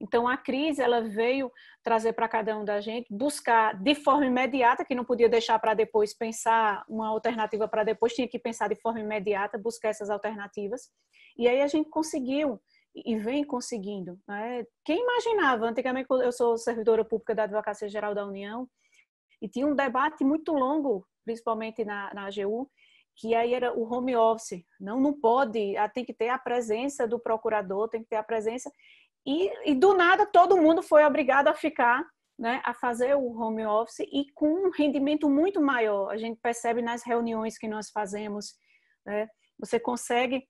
Então 0.00 0.28
a 0.28 0.36
crise 0.36 0.82
ela 0.82 1.00
veio 1.00 1.50
trazer 1.82 2.12
para 2.12 2.28
cada 2.28 2.56
um 2.56 2.64
da 2.64 2.80
gente 2.80 3.06
buscar 3.10 3.74
de 3.82 3.94
forma 3.94 4.26
imediata, 4.26 4.84
que 4.84 4.94
não 4.94 5.04
podia 5.04 5.28
deixar 5.28 5.58
para 5.58 5.74
depois 5.74 6.14
pensar 6.14 6.84
uma 6.88 7.08
alternativa 7.08 7.66
para 7.66 7.84
depois, 7.84 8.12
tinha 8.12 8.28
que 8.28 8.38
pensar 8.38 8.68
de 8.68 8.76
forma 8.76 9.00
imediata, 9.00 9.58
buscar 9.58 9.88
essas 9.88 10.10
alternativas. 10.10 10.90
E 11.38 11.48
aí 11.48 11.62
a 11.62 11.66
gente 11.66 11.88
conseguiu 11.88 12.60
e 12.94 13.16
vem 13.16 13.44
conseguindo. 13.44 14.18
Né? 14.26 14.64
Quem 14.84 15.02
imaginava? 15.02 15.66
Antigamente 15.66 16.08
eu 16.10 16.32
sou 16.32 16.56
servidora 16.56 17.04
pública 17.04 17.34
da 17.34 17.44
Advocacia 17.44 17.88
Geral 17.88 18.14
da 18.14 18.26
União 18.26 18.68
e 19.40 19.48
tinha 19.48 19.66
um 19.66 19.74
debate 19.74 20.24
muito 20.24 20.52
longo, 20.52 21.06
principalmente 21.24 21.84
na, 21.84 22.12
na 22.14 22.26
AGU, 22.26 22.70
que 23.16 23.34
aí 23.34 23.54
era 23.54 23.72
o 23.72 23.82
home 23.92 24.14
office. 24.16 24.62
Não, 24.80 25.00
não 25.00 25.12
pode, 25.18 25.76
ah, 25.76 25.88
tem 25.88 26.04
que 26.04 26.14
ter 26.14 26.28
a 26.28 26.38
presença 26.38 27.06
do 27.06 27.18
procurador, 27.18 27.88
tem 27.88 28.02
que 28.02 28.08
ter 28.08 28.16
a 28.16 28.22
presença. 28.22 28.70
E, 29.26 29.70
e 29.70 29.74
do 29.74 29.94
nada 29.94 30.24
todo 30.24 30.56
mundo 30.56 30.82
foi 30.82 31.04
obrigado 31.04 31.48
a 31.48 31.54
ficar, 31.54 32.04
né, 32.38 32.62
a 32.64 32.72
fazer 32.72 33.16
o 33.16 33.32
home 33.32 33.66
office 33.66 34.06
e 34.12 34.26
com 34.34 34.48
um 34.66 34.70
rendimento 34.70 35.28
muito 35.28 35.60
maior. 35.60 36.10
A 36.10 36.16
gente 36.16 36.38
percebe 36.40 36.80
nas 36.80 37.02
reuniões 37.02 37.58
que 37.58 37.66
nós 37.66 37.90
fazemos, 37.90 38.54
né, 39.04 39.28
você 39.58 39.80
consegue 39.80 40.46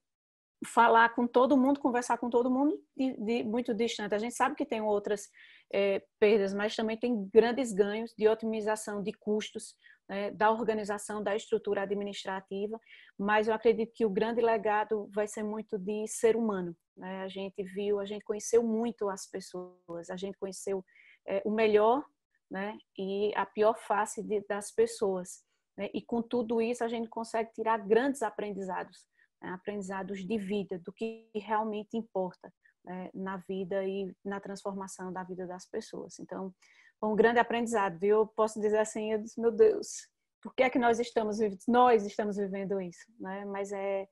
falar 0.64 1.14
com 1.14 1.26
todo 1.26 1.56
mundo, 1.56 1.80
conversar 1.80 2.18
com 2.18 2.30
todo 2.30 2.50
mundo 2.50 2.78
de, 2.96 3.12
de 3.14 3.44
muito 3.44 3.74
distante. 3.74 4.14
A 4.14 4.18
gente 4.18 4.34
sabe 4.34 4.54
que 4.54 4.64
tem 4.64 4.80
outras 4.80 5.28
é, 5.72 6.02
perdas, 6.18 6.54
mas 6.54 6.74
também 6.74 6.98
tem 6.98 7.28
grandes 7.32 7.72
ganhos 7.72 8.14
de 8.16 8.28
otimização 8.28 9.02
de 9.02 9.12
custos, 9.12 9.74
né, 10.08 10.30
da 10.30 10.50
organização, 10.50 11.22
da 11.22 11.34
estrutura 11.34 11.82
administrativa, 11.82 12.78
mas 13.18 13.48
eu 13.48 13.54
acredito 13.54 13.92
que 13.94 14.06
o 14.06 14.10
grande 14.10 14.40
legado 14.40 15.08
vai 15.14 15.26
ser 15.26 15.42
muito 15.42 15.78
de 15.78 16.06
ser 16.06 16.36
humano. 16.36 16.76
Né? 16.96 17.22
A 17.22 17.28
gente 17.28 17.62
viu, 17.62 17.98
a 17.98 18.06
gente 18.06 18.24
conheceu 18.24 18.62
muito 18.62 19.08
as 19.08 19.26
pessoas, 19.28 20.10
a 20.10 20.16
gente 20.16 20.38
conheceu 20.38 20.84
é, 21.26 21.42
o 21.44 21.50
melhor 21.50 22.04
né, 22.50 22.76
e 22.96 23.32
a 23.34 23.44
pior 23.44 23.76
face 23.76 24.22
de, 24.22 24.40
das 24.48 24.70
pessoas. 24.70 25.44
Né? 25.76 25.90
E 25.92 26.00
com 26.00 26.22
tudo 26.22 26.60
isso 26.60 26.84
a 26.84 26.88
gente 26.88 27.08
consegue 27.08 27.52
tirar 27.52 27.78
grandes 27.78 28.22
aprendizados, 28.22 29.06
né? 29.42 29.50
aprendizados 29.50 30.24
de 30.24 30.38
vida, 30.38 30.78
do 30.78 30.92
que 30.92 31.28
realmente 31.34 31.96
importa 31.96 32.52
né? 32.84 33.10
na 33.12 33.38
vida 33.38 33.84
e 33.84 34.14
na 34.24 34.40
transformação 34.40 35.12
da 35.12 35.24
vida 35.24 35.46
das 35.46 35.68
pessoas. 35.68 36.18
Então, 36.20 36.54
foi 37.00 37.08
um 37.08 37.16
grande 37.16 37.38
aprendizado, 37.38 37.98
viu? 37.98 38.18
Eu 38.18 38.26
posso 38.26 38.60
dizer 38.60 38.78
assim, 38.78 39.12
eu 39.12 39.18
disse, 39.18 39.40
meu 39.40 39.50
Deus, 39.50 40.08
por 40.42 40.54
que 40.54 40.62
é 40.62 40.70
que 40.70 40.78
nós 40.78 40.98
estamos 40.98 41.38
nós 41.66 42.04
estamos 42.06 42.36
vivendo 42.36 42.80
isso, 42.80 43.06
né? 43.18 43.44
Mas 43.44 43.72
é 43.72 44.08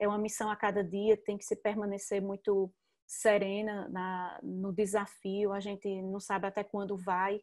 é 0.00 0.08
uma 0.08 0.18
missão 0.18 0.50
a 0.50 0.56
cada 0.56 0.82
dia, 0.82 1.14
tem 1.14 1.36
que 1.36 1.44
se 1.44 1.54
permanecer 1.54 2.22
muito 2.22 2.72
serena 3.06 3.86
na, 3.90 4.40
no 4.42 4.72
desafio, 4.72 5.52
a 5.52 5.60
gente 5.60 6.00
não 6.00 6.18
sabe 6.18 6.46
até 6.46 6.64
quando 6.64 6.96
vai, 6.96 7.38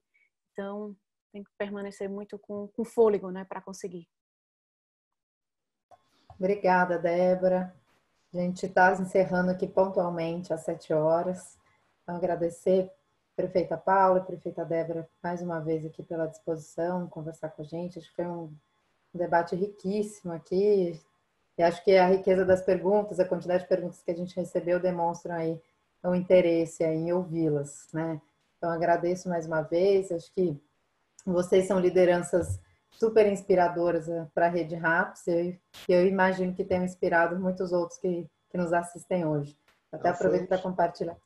então 0.52 0.96
tem 1.32 1.44
que 1.44 1.52
permanecer 1.58 2.10
muito 2.10 2.40
com, 2.40 2.68
com 2.70 2.84
fôlego 2.84 3.30
né, 3.30 3.46
para 3.46 3.62
conseguir. 3.62 4.08
Obrigada, 6.40 6.98
Débora. 6.98 7.76
A 8.34 8.38
gente 8.38 8.66
está 8.66 8.92
encerrando 8.94 9.52
aqui 9.52 9.68
pontualmente 9.68 10.54
às 10.54 10.62
sete 10.62 10.94
horas. 10.94 11.58
Então, 12.02 12.16
agradecer 12.16 12.92
prefeita 13.38 13.78
Paula, 13.78 14.20
prefeita 14.20 14.66
Débora, 14.66 15.08
mais 15.22 15.44
uma 15.44 15.60
vez 15.60 15.86
aqui 15.86 16.02
pela 16.02 16.26
disposição, 16.26 17.08
conversar 17.08 17.50
com 17.50 17.62
a 17.62 17.66
gente. 17.66 18.00
Acho 18.00 18.10
que 18.10 18.16
foi 18.16 18.26
um 18.26 18.52
debate 19.14 19.56
riquíssimo 19.56 20.34
aqui. 20.34 21.00
E 21.56 21.62
acho 21.62 21.84
que 21.84 21.96
a 21.96 22.08
riqueza 22.08 22.44
das 22.44 22.64
perguntas, 22.64 23.20
a 23.20 23.26
quantidade 23.26 23.64
de 23.64 23.70
perguntas 23.70 24.02
que 24.02 24.10
a 24.10 24.16
gente 24.16 24.36
recebeu 24.36 24.80
demonstram 24.80 25.36
aí 25.36 25.62
o 26.04 26.16
interesse 26.16 26.84
em 26.84 27.14
ouvi-las, 27.14 27.88
né? 27.94 28.20
Então, 28.58 28.72
agradeço 28.72 29.30
mais 29.30 29.46
uma 29.46 29.62
vez. 29.62 30.12
Acho 30.12 30.34
que 30.34 30.60
vocês 31.24 31.68
são 31.68 31.80
lideranças 31.80 32.60
super 32.90 33.32
inspiradoras 33.32 34.10
eh, 34.10 34.26
para 34.34 34.48
a 34.48 34.50
Rede 34.50 34.74
Raps 34.74 35.28
e 35.28 35.60
eu, 35.88 36.00
eu 36.02 36.08
imagino 36.08 36.56
que 36.56 36.64
tenham 36.64 36.86
inspirado 36.86 37.40
muitos 37.40 37.72
outros 37.72 38.00
que, 38.00 38.28
que 38.50 38.58
nos 38.58 38.74
assistem 38.74 39.28
hoje. 39.28 39.56
Até 39.92 40.10
aproveito 40.10 40.48
para 40.48 40.58
compartilhar. 40.58 41.18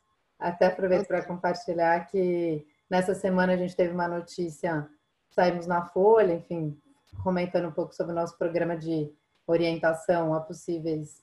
Até 0.42 0.66
aproveito 0.66 1.06
para 1.06 1.24
compartilhar 1.24 2.04
que 2.08 2.66
nessa 2.90 3.14
semana 3.14 3.52
a 3.52 3.56
gente 3.56 3.76
teve 3.76 3.94
uma 3.94 4.08
notícia, 4.08 4.88
saímos 5.30 5.68
na 5.68 5.86
Folha, 5.86 6.34
enfim, 6.34 6.76
comentando 7.22 7.68
um 7.68 7.72
pouco 7.72 7.94
sobre 7.94 8.10
o 8.10 8.14
nosso 8.14 8.36
programa 8.36 8.76
de 8.76 9.08
orientação 9.46 10.34
a 10.34 10.40
possíveis 10.40 11.22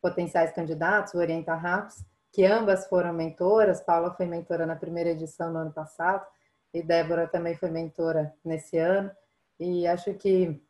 potenciais 0.00 0.52
candidatos, 0.52 1.12
o 1.14 1.18
Orienta 1.18 1.54
Raps, 1.56 2.06
que 2.32 2.44
ambas 2.44 2.86
foram 2.86 3.12
mentoras. 3.12 3.80
Paula 3.80 4.14
foi 4.14 4.26
mentora 4.26 4.64
na 4.64 4.76
primeira 4.76 5.10
edição 5.10 5.52
no 5.52 5.58
ano 5.58 5.72
passado 5.72 6.24
e 6.72 6.84
Débora 6.84 7.26
também 7.26 7.56
foi 7.56 7.70
mentora 7.70 8.32
nesse 8.44 8.78
ano. 8.78 9.10
E 9.58 9.88
acho 9.88 10.14
que 10.14 10.62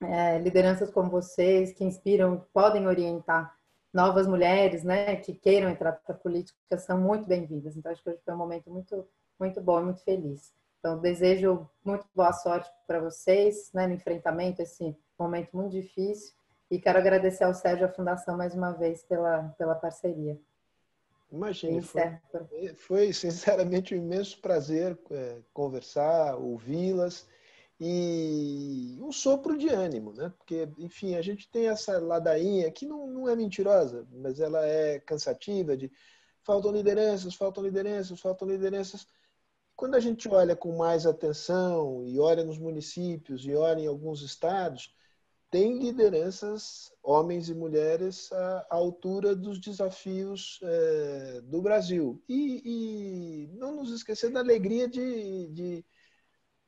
é, 0.00 0.38
lideranças 0.38 0.92
como 0.92 1.10
vocês, 1.10 1.72
que 1.72 1.84
inspiram, 1.84 2.46
podem 2.52 2.86
orientar 2.86 3.55
novas 3.96 4.26
mulheres, 4.26 4.84
né, 4.84 5.16
que 5.16 5.32
queiram 5.32 5.70
entrar 5.70 5.92
para 5.92 6.14
a 6.14 6.18
política, 6.18 6.76
são 6.76 7.00
muito 7.00 7.26
bem-vindas. 7.26 7.74
Então, 7.74 7.90
acho 7.90 8.02
que 8.02 8.10
hoje 8.10 8.20
foi 8.22 8.34
um 8.34 8.36
momento 8.36 8.70
muito, 8.70 9.08
muito 9.40 9.58
bom 9.58 9.80
e 9.80 9.84
muito 9.84 10.04
feliz. 10.04 10.52
Então, 10.78 11.00
desejo 11.00 11.66
muito 11.82 12.06
boa 12.14 12.30
sorte 12.34 12.70
para 12.86 13.00
vocês, 13.00 13.70
né, 13.72 13.86
no 13.86 13.94
enfrentamento 13.94 14.60
esse 14.60 14.94
momento 15.18 15.56
muito 15.56 15.72
difícil. 15.72 16.34
E 16.70 16.78
quero 16.78 16.98
agradecer 16.98 17.44
ao 17.44 17.54
Sérgio 17.54 17.86
e 17.86 17.88
à 17.88 17.92
Fundação 17.92 18.36
mais 18.36 18.54
uma 18.54 18.72
vez 18.72 19.02
pela, 19.02 19.54
pela 19.56 19.74
parceria. 19.74 20.38
Imagina, 21.32 21.80
foi, 21.80 22.74
foi, 22.74 23.12
sinceramente 23.14 23.94
um 23.94 23.98
imenso 23.98 24.38
prazer 24.42 24.98
é, 25.10 25.38
conversar, 25.54 26.36
ouvi-las 26.36 27.26
e 27.78 28.98
um 29.02 29.12
sopro 29.12 29.56
de 29.56 29.68
ânimo, 29.68 30.12
né? 30.12 30.32
Porque, 30.38 30.68
enfim, 30.78 31.14
a 31.14 31.22
gente 31.22 31.48
tem 31.50 31.68
essa 31.68 31.98
ladainha 31.98 32.70
que 32.70 32.86
não, 32.86 33.06
não 33.06 33.28
é 33.28 33.36
mentirosa, 33.36 34.06
mas 34.12 34.40
ela 34.40 34.64
é 34.66 34.98
cansativa 35.00 35.76
de 35.76 35.90
faltam 36.42 36.72
lideranças, 36.72 37.34
faltam 37.34 37.62
lideranças, 37.64 38.20
faltam 38.20 38.48
lideranças. 38.48 39.06
Quando 39.74 39.94
a 39.94 40.00
gente 40.00 40.28
olha 40.28 40.56
com 40.56 40.76
mais 40.76 41.06
atenção 41.06 42.06
e 42.06 42.18
olha 42.18 42.44
nos 42.44 42.58
municípios 42.58 43.44
e 43.44 43.54
olha 43.54 43.80
em 43.80 43.86
alguns 43.86 44.22
estados, 44.22 44.94
tem 45.50 45.78
lideranças, 45.78 46.92
homens 47.02 47.48
e 47.48 47.54
mulheres, 47.54 48.32
à, 48.32 48.66
altura 48.70 49.34
dos 49.34 49.60
desafios 49.60 50.60
é, 50.62 51.40
do 51.42 51.60
Brasil. 51.62 52.22
E, 52.28 52.62
e, 52.64 53.48
não 53.58 53.76
nos 53.76 53.90
esquecer 53.92 54.30
da 54.30 54.40
alegria 54.40 54.88
de, 54.88 55.48
de 55.48 55.84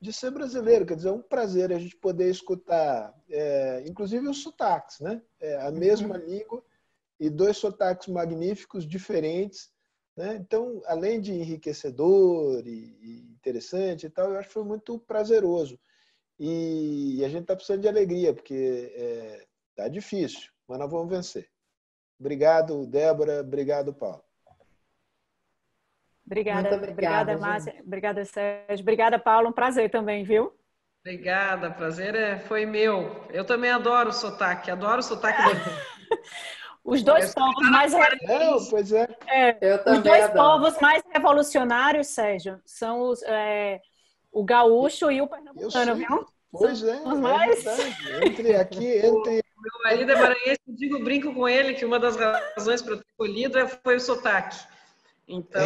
de 0.01 0.13
ser 0.13 0.31
brasileiro. 0.31 0.87
Quer 0.87 0.97
dizer, 0.97 1.09
é 1.09 1.13
um 1.13 1.23
prazer 1.23 1.73
a 1.73 1.79
gente 1.79 1.97
poder 1.97 2.31
escutar, 2.31 3.15
é, 3.29 3.85
inclusive 3.87 4.29
os 4.29 4.43
sotaques, 4.43 5.01
né? 5.01 5.21
É, 5.41 5.61
a 5.61 5.71
mesma 5.71 6.17
uhum. 6.17 6.25
língua 6.25 6.65
e 7.19 7.29
dois 7.29 7.57
sotaques 7.57 8.09
magníficos, 8.09 8.87
diferentes. 8.87 9.71
Né? 10.17 10.37
Então, 10.37 10.83
além 10.87 11.21
de 11.21 11.33
enriquecedor 11.33 12.67
e, 12.67 12.99
e, 13.01 13.33
interessante 13.33 14.07
e 14.07 14.11
tal, 14.11 14.31
eu 14.31 14.39
acho 14.39 14.49
que 14.49 14.55
foi 14.55 14.65
muito 14.65 14.99
prazeroso. 14.99 15.79
E, 16.39 17.17
e 17.19 17.25
a 17.25 17.29
gente 17.29 17.43
está 17.43 17.57
precisando 17.57 17.83
de 17.83 17.89
alegria, 17.89 18.33
porque 18.33 18.93
está 19.71 19.87
é, 19.87 19.89
difícil, 19.89 20.51
mas 20.67 20.79
nós 20.79 20.91
vamos 20.91 21.09
vencer. 21.09 21.49
Obrigado, 22.19 22.87
Débora. 22.87 23.41
Obrigado, 23.41 23.95
Paulo. 23.95 24.28
Obrigada, 26.29 26.77
obrigada, 26.77 27.33
obrigada 27.33 27.39
Márcia. 27.39 27.75
Obrigada, 27.85 28.25
Sérgio. 28.25 28.83
Obrigada, 28.83 29.19
Paulo. 29.19 29.49
Um 29.49 29.53
prazer 29.53 29.91
também, 29.91 30.25
viu? 30.25 30.53
Obrigada, 31.01 31.71
prazer 31.71 32.15
é, 32.15 32.39
foi 32.39 32.67
meu. 32.67 33.27
Eu 33.31 33.45
também 33.45 33.71
adoro 33.71 34.11
o 34.11 34.13
sotaque, 34.13 34.71
adoro 34.71 34.99
o 34.99 35.03
sotaque 35.03 35.43
do... 35.43 35.49
Os 36.85 37.03
dois 37.03 37.35
povos 37.35 37.71
mais 37.71 37.93
pois 38.71 38.93
é. 38.93 39.07
é 39.27 39.75
os 39.75 40.03
dois 40.03 40.25
adoro. 40.25 40.33
povos 40.33 40.81
mais 40.81 41.03
revolucionários, 41.13 42.07
Sérgio, 42.07 42.59
são 42.65 43.03
os, 43.03 43.23
é, 43.25 43.79
o 44.33 44.43
gaúcho 44.43 45.11
e 45.11 45.21
o 45.21 45.27
pernambucano, 45.27 45.95
viu? 45.97 46.27
Pois 46.51 46.83
é, 46.83 46.97
é 46.97 47.15
mais... 47.15 47.67
entre 48.23 48.57
aqui, 48.57 48.87
entre 49.05 49.43
meu 49.61 49.83
marido 49.85 50.13
é 50.13 50.15
maranhense, 50.15 50.61
eu 50.67 50.75
digo, 50.75 51.05
brinco 51.05 51.35
com 51.35 51.47
ele 51.47 51.75
que 51.75 51.85
uma 51.85 51.99
das 51.99 52.17
razões 52.17 52.81
para 52.81 52.95
eu 52.95 52.99
ter 52.99 53.13
colhido 53.19 53.59
é, 53.59 53.69
foi 53.69 53.97
o 53.97 54.01
sotaque. 54.01 54.57
Então, 55.29 55.63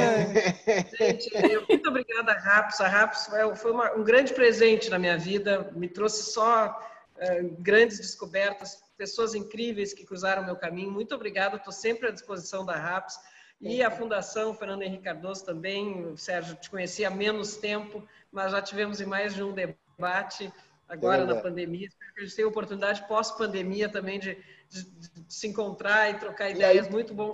gente, 0.98 1.30
muito 1.68 1.89
obrigada, 1.89 2.32
Raps. 2.32 2.80
A 2.80 2.89
Raps 2.89 3.30
foi 3.56 3.70
uma, 3.70 3.93
um 3.93 4.02
grande 4.02 4.34
presente 4.34 4.90
na 4.90 4.98
minha 4.98 5.16
vida, 5.16 5.70
me 5.76 5.89
trouxe 5.89 6.32
só 6.32 6.68
uh, 7.16 7.56
grandes 7.60 7.98
descobertas, 7.98 8.82
pessoas 8.98 9.36
incríveis 9.36 9.94
que 9.94 10.05
cruzaram 10.05 10.44
meu 10.44 10.56
caminho. 10.56 10.90
Muito 10.90 11.14
obrigada, 11.14 11.56
estou 11.56 11.72
sempre 11.72 12.09
à 12.09 12.10
disposição 12.10 12.66
da 12.66 12.74
Raps. 12.76 13.16
E 13.60 13.80
a 13.80 13.93
Fundação 13.93 14.52
Fernando 14.52 14.82
Henrique 14.82 15.05
Cardoso 15.05 15.44
também, 15.44 16.16
Sérgio, 16.16 16.56
te 16.56 16.68
conheci 16.68 17.05
há 17.05 17.10
menos 17.10 17.55
tempo, 17.55 18.02
mas 18.32 18.51
já 18.51 18.60
tivemos 18.60 19.01
em 19.01 19.06
mais 19.06 19.32
de 19.36 19.44
um 19.44 19.52
debate 19.52 20.52
agora 20.89 21.22
é 21.22 21.26
na 21.26 21.36
pandemia. 21.36 21.86
Espero 21.86 22.12
que 22.12 22.20
a 22.20 22.24
gente 22.24 22.34
tenha 22.34 22.48
oportunidade 22.48 23.06
pós-pandemia 23.06 23.89
também 23.89 24.18
de, 24.18 24.36
de, 24.68 24.82
de, 24.84 25.24
se 25.28 25.47
encontrar 25.47 26.10
e 26.10 26.18
trocar 26.18 26.51
ideias. 26.51 26.89
muito 26.89 27.14
bom 27.14 27.32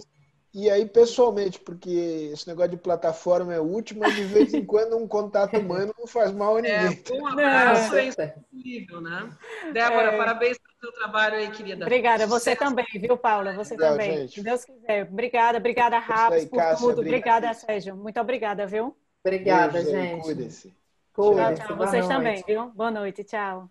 e 0.52 0.70
aí, 0.70 0.86
pessoalmente, 0.86 1.60
porque 1.60 2.30
esse 2.32 2.48
negócio 2.48 2.70
de 2.70 2.76
plataforma 2.78 3.52
é 3.52 3.60
útil, 3.60 3.98
mas 3.98 4.14
de 4.14 4.24
vez 4.24 4.54
em 4.54 4.64
quando 4.64 4.96
um 4.96 5.06
contato 5.06 5.58
humano 5.58 5.94
não 5.98 6.06
faz 6.06 6.32
mal 6.32 6.56
a 6.56 6.60
é, 6.60 6.62
ninguém. 6.62 7.04
É, 7.10 7.12
um 7.20 7.26
abraço 7.26 7.96
é 7.96 8.34
incrível, 8.52 9.00
né? 9.00 9.30
Débora, 9.72 10.12
é. 10.12 10.16
parabéns 10.16 10.58
pelo 10.58 10.74
seu 10.80 10.92
trabalho 10.92 11.36
aí, 11.36 11.50
querida. 11.50 11.84
Obrigada, 11.84 12.26
você 12.26 12.56
também, 12.56 12.86
viu, 12.94 13.16
Paula? 13.16 13.52
Você 13.54 13.74
Legal, 13.74 13.92
também. 13.92 14.16
Gente. 14.16 14.34
Se 14.34 14.42
Deus 14.42 14.64
quiser. 14.64 15.06
Obrigada, 15.10 15.58
obrigada, 15.58 15.98
Rafa, 15.98 16.46
por 16.46 16.56
Cássia, 16.56 16.88
tudo. 16.88 17.00
Obrigada, 17.02 17.52
Sérgio. 17.52 17.94
Muito 17.94 18.18
obrigada, 18.18 18.66
viu? 18.66 18.96
Obrigada, 19.22 19.72
Beijo, 19.72 19.90
gente. 19.90 20.22
Cuidem-se. 20.22 20.74
Tchau, 21.14 21.54
tchau. 21.54 21.76
Vocês 21.76 22.08
também, 22.08 22.42
viu? 22.46 22.70
Boa 22.70 22.90
noite, 22.90 23.22
tchau. 23.22 23.68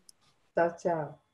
Tchau, 0.54 0.76
tchau. 0.76 1.27